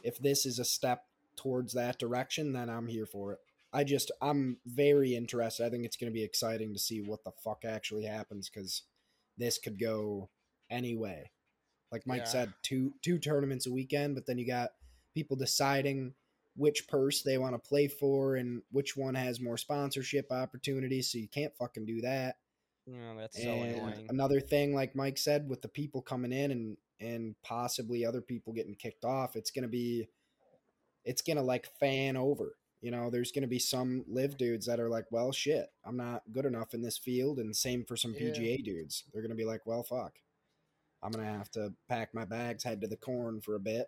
if 0.03 0.17
this 0.19 0.45
is 0.45 0.59
a 0.59 0.65
step 0.65 1.03
towards 1.35 1.73
that 1.73 1.97
direction, 1.97 2.51
then 2.53 2.69
I'm 2.69 2.87
here 2.87 3.05
for 3.05 3.33
it. 3.33 3.39
I 3.71 3.83
just 3.83 4.11
I'm 4.21 4.57
very 4.65 5.15
interested. 5.15 5.65
I 5.65 5.69
think 5.69 5.85
it's 5.85 5.97
going 5.97 6.11
to 6.11 6.17
be 6.17 6.23
exciting 6.23 6.73
to 6.73 6.79
see 6.79 7.01
what 7.01 7.23
the 7.23 7.31
fuck 7.43 7.63
actually 7.65 8.03
happens 8.05 8.49
because 8.49 8.83
this 9.37 9.57
could 9.57 9.79
go 9.79 10.29
any 10.69 10.95
way. 10.95 11.31
Like 11.91 12.05
Mike 12.05 12.23
Yeah. 12.25 12.31
said, 12.31 12.53
two 12.63 12.93
two 13.01 13.17
tournaments 13.17 13.65
a 13.67 13.71
weekend, 13.71 14.15
but 14.15 14.25
then 14.25 14.37
you 14.37 14.45
got 14.45 14.71
people 15.13 15.37
deciding 15.37 16.13
which 16.59 16.89
purse 16.89 17.21
they 17.21 17.37
want 17.37 17.55
to 17.55 17.69
play 17.69 17.87
for 17.87 18.35
and 18.35 18.61
which 18.69 18.97
one 18.97 19.15
has 19.15 19.39
more 19.39 19.57
sponsorship 19.57 20.29
opportunities. 20.29 21.09
So 21.09 21.17
you 21.17 21.29
can't 21.29 21.55
fucking 21.55 21.85
do 21.85 22.01
that. 22.01 22.35
No, 22.85 23.15
that's 23.17 23.41
so 23.41 23.49
annoying. 23.49 24.07
another 24.09 24.41
thing, 24.41 24.75
like 24.75 24.93
Mike 24.93 25.17
said, 25.17 25.47
with 25.47 25.61
the 25.61 25.69
people 25.69 26.01
coming 26.01 26.33
in 26.33 26.51
and 26.51 26.77
and 26.99 27.35
possibly 27.43 28.05
other 28.05 28.19
people 28.19 28.51
getting 28.51 28.75
kicked 28.75 29.05
off, 29.05 29.37
it's 29.37 29.51
gonna 29.51 29.69
be, 29.69 30.09
it's 31.05 31.21
gonna 31.21 31.41
like 31.41 31.65
fan 31.79 32.17
over. 32.17 32.57
You 32.81 32.91
know, 32.91 33.09
there's 33.09 33.31
gonna 33.31 33.47
be 33.47 33.59
some 33.59 34.03
LIV 34.09 34.35
dudes 34.37 34.65
that 34.65 34.81
are 34.81 34.89
like, 34.89 35.05
well, 35.11 35.31
shit, 35.31 35.67
I'm 35.85 35.95
not 35.95 36.23
good 36.33 36.45
enough 36.45 36.73
in 36.73 36.81
this 36.81 36.97
field, 36.97 37.39
and 37.39 37.55
same 37.55 37.85
for 37.85 37.95
some 37.95 38.13
Yeah. 38.13 38.31
PGA 38.31 38.61
dudes. 38.61 39.05
They're 39.13 39.21
gonna 39.21 39.35
be 39.35 39.45
like, 39.45 39.65
well, 39.65 39.83
fuck, 39.83 40.19
I'm 41.01 41.11
gonna 41.11 41.31
have 41.37 41.51
to 41.51 41.73
pack 41.87 42.13
my 42.13 42.25
bags, 42.25 42.65
head 42.65 42.81
to 42.81 42.87
the 42.87 42.97
corn 42.97 43.39
for 43.39 43.55
a 43.55 43.59
bit, 43.61 43.87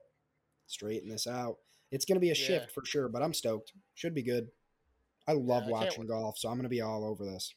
straighten 0.67 1.09
this 1.09 1.28
out. 1.28 1.57
It's 1.92 2.06
gonna 2.06 2.20
be 2.20 2.30
a 2.30 2.34
Yeah. 2.34 2.46
shift 2.46 2.72
for 2.72 2.84
sure, 2.86 3.10
but 3.10 3.22
I'm 3.22 3.34
stoked. 3.34 3.74
Should 3.96 4.14
be 4.14 4.24
good. 4.24 4.50
I 5.28 5.34
love 5.34 5.64
I 5.64 5.72
watching 5.72 6.08
golf, 6.08 6.38
so 6.38 6.50
I'm 6.50 6.56
gonna 6.58 6.70
be 6.70 6.82
all 6.82 7.04
over 7.06 7.26
this. 7.26 7.54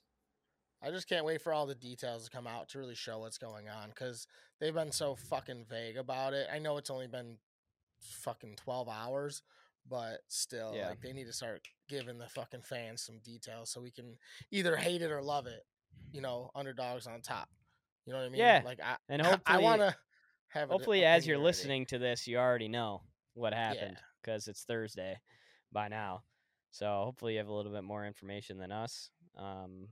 I 0.83 0.91
just 0.91 1.09
can't 1.09 1.25
wait 1.25 1.41
for 1.41 1.53
all 1.55 1.67
the 1.67 1.75
details 1.75 2.25
to 2.27 2.31
come 2.31 2.47
out 2.47 2.69
to 2.71 2.79
really 2.79 2.95
show 2.95 3.21
what's 3.21 3.39
going 3.39 3.69
on 3.71 3.89
because 3.89 4.27
they've 4.61 4.75
been 4.75 4.93
so 4.93 5.17
fucking 5.17 5.65
vague 5.65 5.97
about 5.97 6.35
it. 6.35 6.49
I 6.53 6.59
know 6.59 6.77
it's 6.77 6.91
only 6.91 7.07
been 7.07 7.39
fucking 8.01 8.57
12 8.57 8.89
hours, 8.89 9.43
but 9.89 10.21
still, 10.29 10.75
Yeah. 10.75 10.91
like, 10.91 11.01
they 11.01 11.15
need 11.15 11.25
to 11.25 11.33
start 11.33 11.67
giving 11.89 12.19
the 12.19 12.29
fucking 12.29 12.63
fans 12.63 13.03
some 13.03 13.19
details 13.21 13.71
so 13.71 13.81
we 13.81 13.91
can 13.93 14.19
either 14.51 14.77
hate 14.77 15.01
it 15.01 15.11
or 15.11 15.23
love 15.23 15.47
it. 15.47 15.67
You 16.13 16.21
know, 16.21 16.51
underdogs 16.55 17.07
on 17.07 17.23
top. 17.23 17.49
You 18.05 18.13
know 18.13 18.19
what 18.19 18.27
I 18.27 18.29
mean? 18.29 18.41
Yeah, 18.41 18.61
Like, 18.65 18.81
I, 18.81 18.99
and 19.09 19.23
I 19.23 19.31
hopefully- 19.31 19.63
want 19.63 19.81
to 19.81 19.97
have. 20.49 20.69
an 20.69 20.73
Hopefully, 20.77 21.05
as 21.07 21.27
you're 21.27 21.37
already. 21.37 21.45
listening 21.47 21.87
to 21.87 21.99
this, 21.99 22.27
you 22.27 22.37
already 22.37 22.69
know 22.69 23.05
what 23.33 23.55
happened 23.55 23.99
because 24.25 24.49
it's 24.49 24.63
Thursday 24.65 25.19
by 25.73 25.89
now. 25.89 26.23
So 26.71 27.03
hopefully, 27.05 27.33
you 27.35 27.39
have 27.39 27.49
a 27.49 27.53
little 27.53 27.73
bit 27.73 27.85
more 27.85 28.07
information 28.07 28.59
than 28.59 28.73
us. 28.73 29.11
Um, 29.39 29.89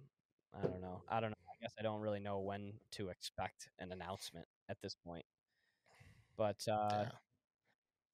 I 0.59 0.63
don't 0.67 0.81
know. 0.81 1.03
I 1.09 1.21
don't 1.21 1.31
know. 1.31 1.37
I 1.49 1.57
guess 1.63 1.75
I 1.79 1.83
don't 1.83 2.01
really 2.01 2.21
know 2.21 2.41
when 2.41 2.73
to 2.93 3.09
expect 3.09 3.69
an 3.79 3.93
announcement 3.93 4.47
at 4.69 4.79
this 4.83 4.97
point. 5.07 5.25
But 6.37 6.57
uh, 6.69 6.89
Yeah. 7.05 7.09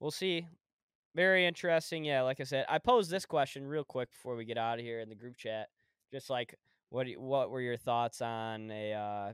we'll 0.00 0.10
see. 0.10 0.46
Very 1.14 1.46
interesting. 1.46 2.04
Yeah, 2.04 2.22
like 2.22 2.40
I 2.40 2.44
said, 2.44 2.66
I 2.68 2.78
posed 2.78 3.10
this 3.10 3.24
question 3.24 3.66
real 3.66 3.84
quick 3.84 4.10
before 4.10 4.36
we 4.36 4.44
get 4.44 4.58
out 4.58 4.78
of 4.78 4.84
here 4.84 5.00
in 5.00 5.08
the 5.08 5.14
group 5.14 5.36
chat. 5.36 5.68
Just 6.12 6.28
like, 6.30 6.54
what 6.90 7.06
you- 7.06 7.20
what 7.20 7.50
were 7.50 7.60
your 7.60 7.76
thoughts 7.76 8.20
on 8.20 8.70
a 8.70 8.92
uh, 8.92 9.32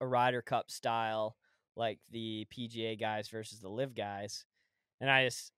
a 0.00 0.06
Ryder 0.06 0.42
Cup 0.42 0.70
style, 0.70 1.36
like 1.76 2.00
the 2.10 2.46
PGA 2.50 2.96
guys 2.98 3.28
versus 3.28 3.60
the 3.60 3.68
LIV 3.70 3.94
guys? 3.94 4.44
And 5.00 5.08
I 5.10 5.24
just, 5.26 5.52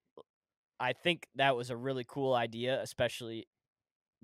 I 0.81 0.93
think 0.95 1.29
that 1.37 1.55
was 1.57 1.71
a 1.71 1.77
really 1.77 2.05
cool 2.09 2.35
idea, 2.35 2.81
especially 2.81 3.47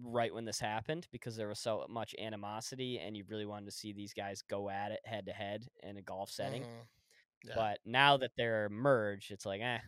right 0.02 0.32
when 0.34 0.44
this 0.44 0.58
happened 0.58 1.06
because 1.12 1.36
there 1.36 1.48
was 1.48 1.58
so 1.58 1.86
much 1.88 2.14
animosity 2.18 2.98
and 2.98 3.16
you 3.16 3.24
really 3.28 3.46
wanted 3.46 3.66
to 3.66 3.70
see 3.72 3.92
these 3.92 4.12
guys 4.12 4.42
go 4.42 4.68
at 4.68 4.90
it 4.92 5.00
head 5.04 5.26
to 5.26 5.32
head 5.32 5.66
in 5.82 5.96
a 5.96 6.02
golf 6.02 6.30
setting. 6.30 6.62
Mhm. 6.64 6.86
Yeah. 7.44 7.52
But 7.54 7.78
now 7.84 8.16
that 8.16 8.32
they're 8.36 8.68
merged, 8.70 9.30
it's 9.30 9.46
like, 9.46 9.60
eh, 9.62 9.78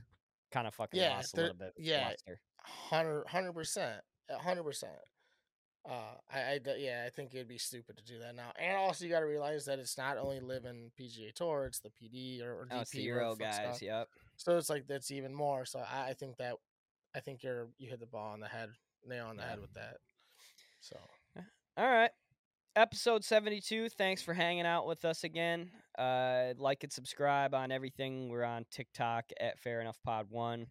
kind 0.52 0.66
of 0.66 0.74
fucking 0.74 1.00
Yeah, 1.00 1.16
lost 1.16 1.34
a 1.36 1.40
little 1.40 1.56
bit. 1.56 1.72
yeah. 1.76 2.08
luster. 2.10 2.40
hundred 2.62 3.52
percent, 3.54 4.02
hundred 4.30 4.62
percent. 4.64 4.98
Uh, 5.88 6.14
I, 6.30 6.38
I, 6.40 6.60
yeah, 6.76 7.04
I 7.06 7.10
think 7.10 7.34
it'd 7.34 7.48
be 7.48 7.56
stupid 7.58 7.96
to 7.96 8.04
do 8.04 8.18
that 8.18 8.34
now. 8.34 8.52
And 8.58 8.76
also, 8.76 9.04
you 9.04 9.10
got 9.10 9.20
to 9.20 9.26
realize 9.26 9.64
that 9.66 9.78
it's 9.78 9.96
not 9.96 10.18
only 10.18 10.38
living 10.40 10.90
PGA 11.00 11.32
Tour; 11.32 11.64
it's 11.66 11.80
the 11.80 11.88
PD 11.90 12.42
or, 12.42 12.60
or 12.60 12.66
DP. 12.66 12.76
Oh, 12.76 12.80
it's 12.80 12.90
the 12.90 13.02
Euro 13.02 13.36
fuck 13.36 13.52
stuff. 13.54 13.64
guys. 13.64 13.82
Yep. 13.82 14.08
So 14.38 14.56
it's 14.56 14.70
like 14.70 14.86
that's 14.86 15.10
even 15.10 15.34
more. 15.34 15.66
So 15.66 15.80
I, 15.80 16.10
I 16.10 16.12
think 16.14 16.38
that, 16.38 16.54
I 17.14 17.20
think 17.20 17.42
you're 17.42 17.68
you 17.76 17.90
hit 17.90 18.00
the 18.00 18.06
ball 18.06 18.32
on 18.32 18.40
the 18.40 18.48
head, 18.48 18.70
nail 19.06 19.26
on 19.26 19.36
the 19.36 19.42
head 19.42 19.60
with 19.60 19.74
that. 19.74 19.98
So 20.80 20.96
All 21.76 21.86
right. 21.86 22.10
Episode 22.76 23.24
72. 23.24 23.88
Thanks 23.88 24.22
for 24.22 24.34
hanging 24.34 24.66
out 24.66 24.86
with 24.86 25.04
us 25.04 25.24
again. 25.24 25.70
Uh, 25.98 26.54
like 26.58 26.84
and 26.84 26.92
subscribe 26.92 27.54
on 27.54 27.72
everything. 27.72 28.28
We're 28.28 28.44
on 28.44 28.64
TikTok 28.70 29.24
at 29.40 29.58
Fair 29.58 29.80
Enough 29.80 29.98
Pod 30.04 30.26
1. 30.28 30.66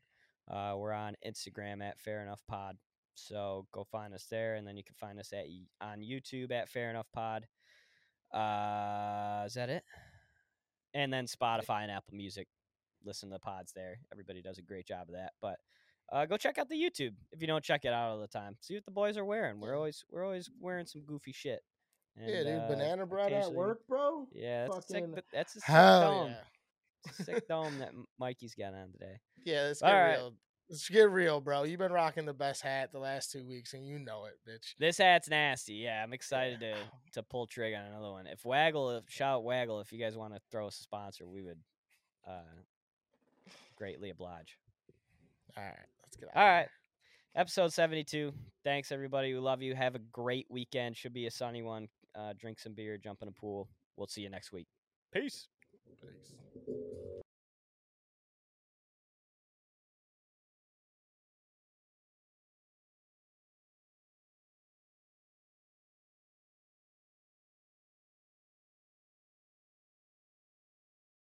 Uh, 0.50 0.76
we're 0.78 0.94
on 0.94 1.16
Instagram 1.26 1.82
at 1.82 2.00
Fair 2.00 2.24
Enough 2.24 2.42
Pod. 2.48 2.78
So 3.16 3.68
go 3.74 3.84
find 3.84 4.14
us 4.14 4.26
there. 4.30 4.56
And 4.56 4.66
then 4.66 4.78
you 4.78 4.84
can 4.84 4.96
find 4.96 5.20
us 5.20 5.34
at 5.34 5.46
on 5.82 6.00
YouTube 6.00 6.52
at 6.52 6.70
Fair 6.70 6.90
Enough 6.90 7.08
Pod. 7.14 7.46
Uh, 8.34 9.44
is 9.46 9.54
that 9.56 9.70
it? 9.70 9.84
And 10.94 11.12
then 11.12 11.26
Spotify 11.26 11.84
and 11.84 11.92
Apple 11.92 12.16
Music. 12.16 12.48
Listen 13.08 13.30
to 13.30 13.34
the 13.34 13.40
pods 13.40 13.72
there. 13.74 14.00
Everybody 14.12 14.42
does 14.42 14.58
a 14.58 14.62
great 14.62 14.86
job 14.86 15.08
of 15.10 15.16
that. 15.16 15.32
But 15.42 15.56
uh, 16.12 16.26
go 16.26 16.38
check 16.38 16.58
out 16.58 16.70
the 16.70 16.76
YouTube 16.76 17.14
if 17.32 17.42
you 17.42 17.48
don't 17.48 17.64
check 17.64 17.86
it 17.86 17.94
out 17.94 18.10
all 18.12 18.20
the 18.20 18.28
time. 18.28 18.56
See 18.62 18.76
what 18.76 18.86
the 18.86 18.92
boys 18.92 19.18
are 19.18 19.26
wearing. 19.26 19.60
We're 19.60 19.76
always 19.76 20.04
we're 20.12 20.24
always 20.24 20.50
wearing 20.60 20.86
some 20.86 21.02
goofy 21.06 21.32
shit. 21.32 21.62
yeah, 22.20 22.36
And, 22.36 22.46
dude, 22.46 22.60
uh, 22.60 22.68
banana 22.68 23.06
bread 23.06 23.34
at 23.34 23.52
work, 23.52 23.80
bro. 23.88 24.28
Yeah, 24.34 24.68
that's 24.68 24.90
a 24.90 24.94
sick. 24.94 25.06
That's 25.34 25.56
a 25.56 25.60
sick 25.60 25.68
dome. 25.68 26.30
yeah. 26.30 27.12
A 27.20 27.24
sick 27.24 27.48
dome 27.48 27.80
that 27.80 27.92
Mikey's 28.20 28.56
got 28.56 28.74
on 28.74 28.92
today. 28.92 29.20
Yeah, 29.44 29.64
let's 29.64 29.82
All 29.82 29.90
get 29.90 29.96
right. 29.98 30.16
real. 30.16 30.34
Let's 30.70 30.90
get 30.90 31.10
real, 31.10 31.40
bro. 31.40 31.64
You've 31.64 31.80
been 31.80 31.94
rocking 31.94 32.26
the 32.26 32.34
best 32.34 32.62
hat 32.62 32.92
the 32.92 33.00
last 33.00 33.32
two 33.32 33.46
weeks, 33.46 33.74
and 33.74 33.88
you 33.88 34.00
know 34.00 34.26
it, 34.26 34.34
bitch. 34.50 34.74
This 34.78 34.98
hat's 34.98 35.30
nasty. 35.30 35.76
Yeah, 35.76 36.04
I'm 36.04 36.12
excited 36.12 36.60
to 36.60 36.76
to 37.14 37.24
pull 37.24 37.48
trigger 37.48 37.78
on 37.78 37.86
another 37.86 38.12
one. 38.12 38.28
If 38.28 38.44
Waggle, 38.44 38.92
if 38.98 39.10
shout 39.10 39.36
out 39.36 39.44
Waggle, 39.46 39.80
if 39.80 39.94
you 39.94 40.00
guys 40.00 40.18
want 40.18 40.34
to 40.34 40.42
throw 40.52 40.68
us 40.68 40.78
a 40.80 40.84
sponsor, 40.84 41.26
we 41.26 41.42
would 41.44 41.60
uh, 42.28 42.42
greatly 43.78 44.10
oblige. 44.10 44.58
All 45.56 45.64
right, 45.64 45.76
let's 46.04 46.18
get 46.18 46.30
out. 46.36 46.42
All 46.42 46.48
right. 46.48 46.68
Episode 47.36 47.72
72. 47.72 48.34
Thanks, 48.64 48.92
everybody. 48.92 49.32
We 49.34 49.40
love 49.40 49.62
you. 49.62 49.76
Have 49.76 49.94
a 49.94 50.00
great 50.12 50.48
weekend. 50.50 50.98
Should 50.98 51.14
be 51.14 51.28
a 51.28 51.32
sunny 51.32 51.62
one. 51.62 51.88
Uh, 52.18 52.34
drink 52.40 52.60
some 52.60 52.74
beer, 52.74 52.98
jump 52.98 53.22
in 53.22 53.28
a 53.28 53.32
pool. 53.32 53.70
We'll 53.96 54.08
see 54.08 54.22
you 54.22 54.30
next 54.30 54.52
week. 54.52 54.68
Peace. 55.14 55.48
Peace. 56.02 57.04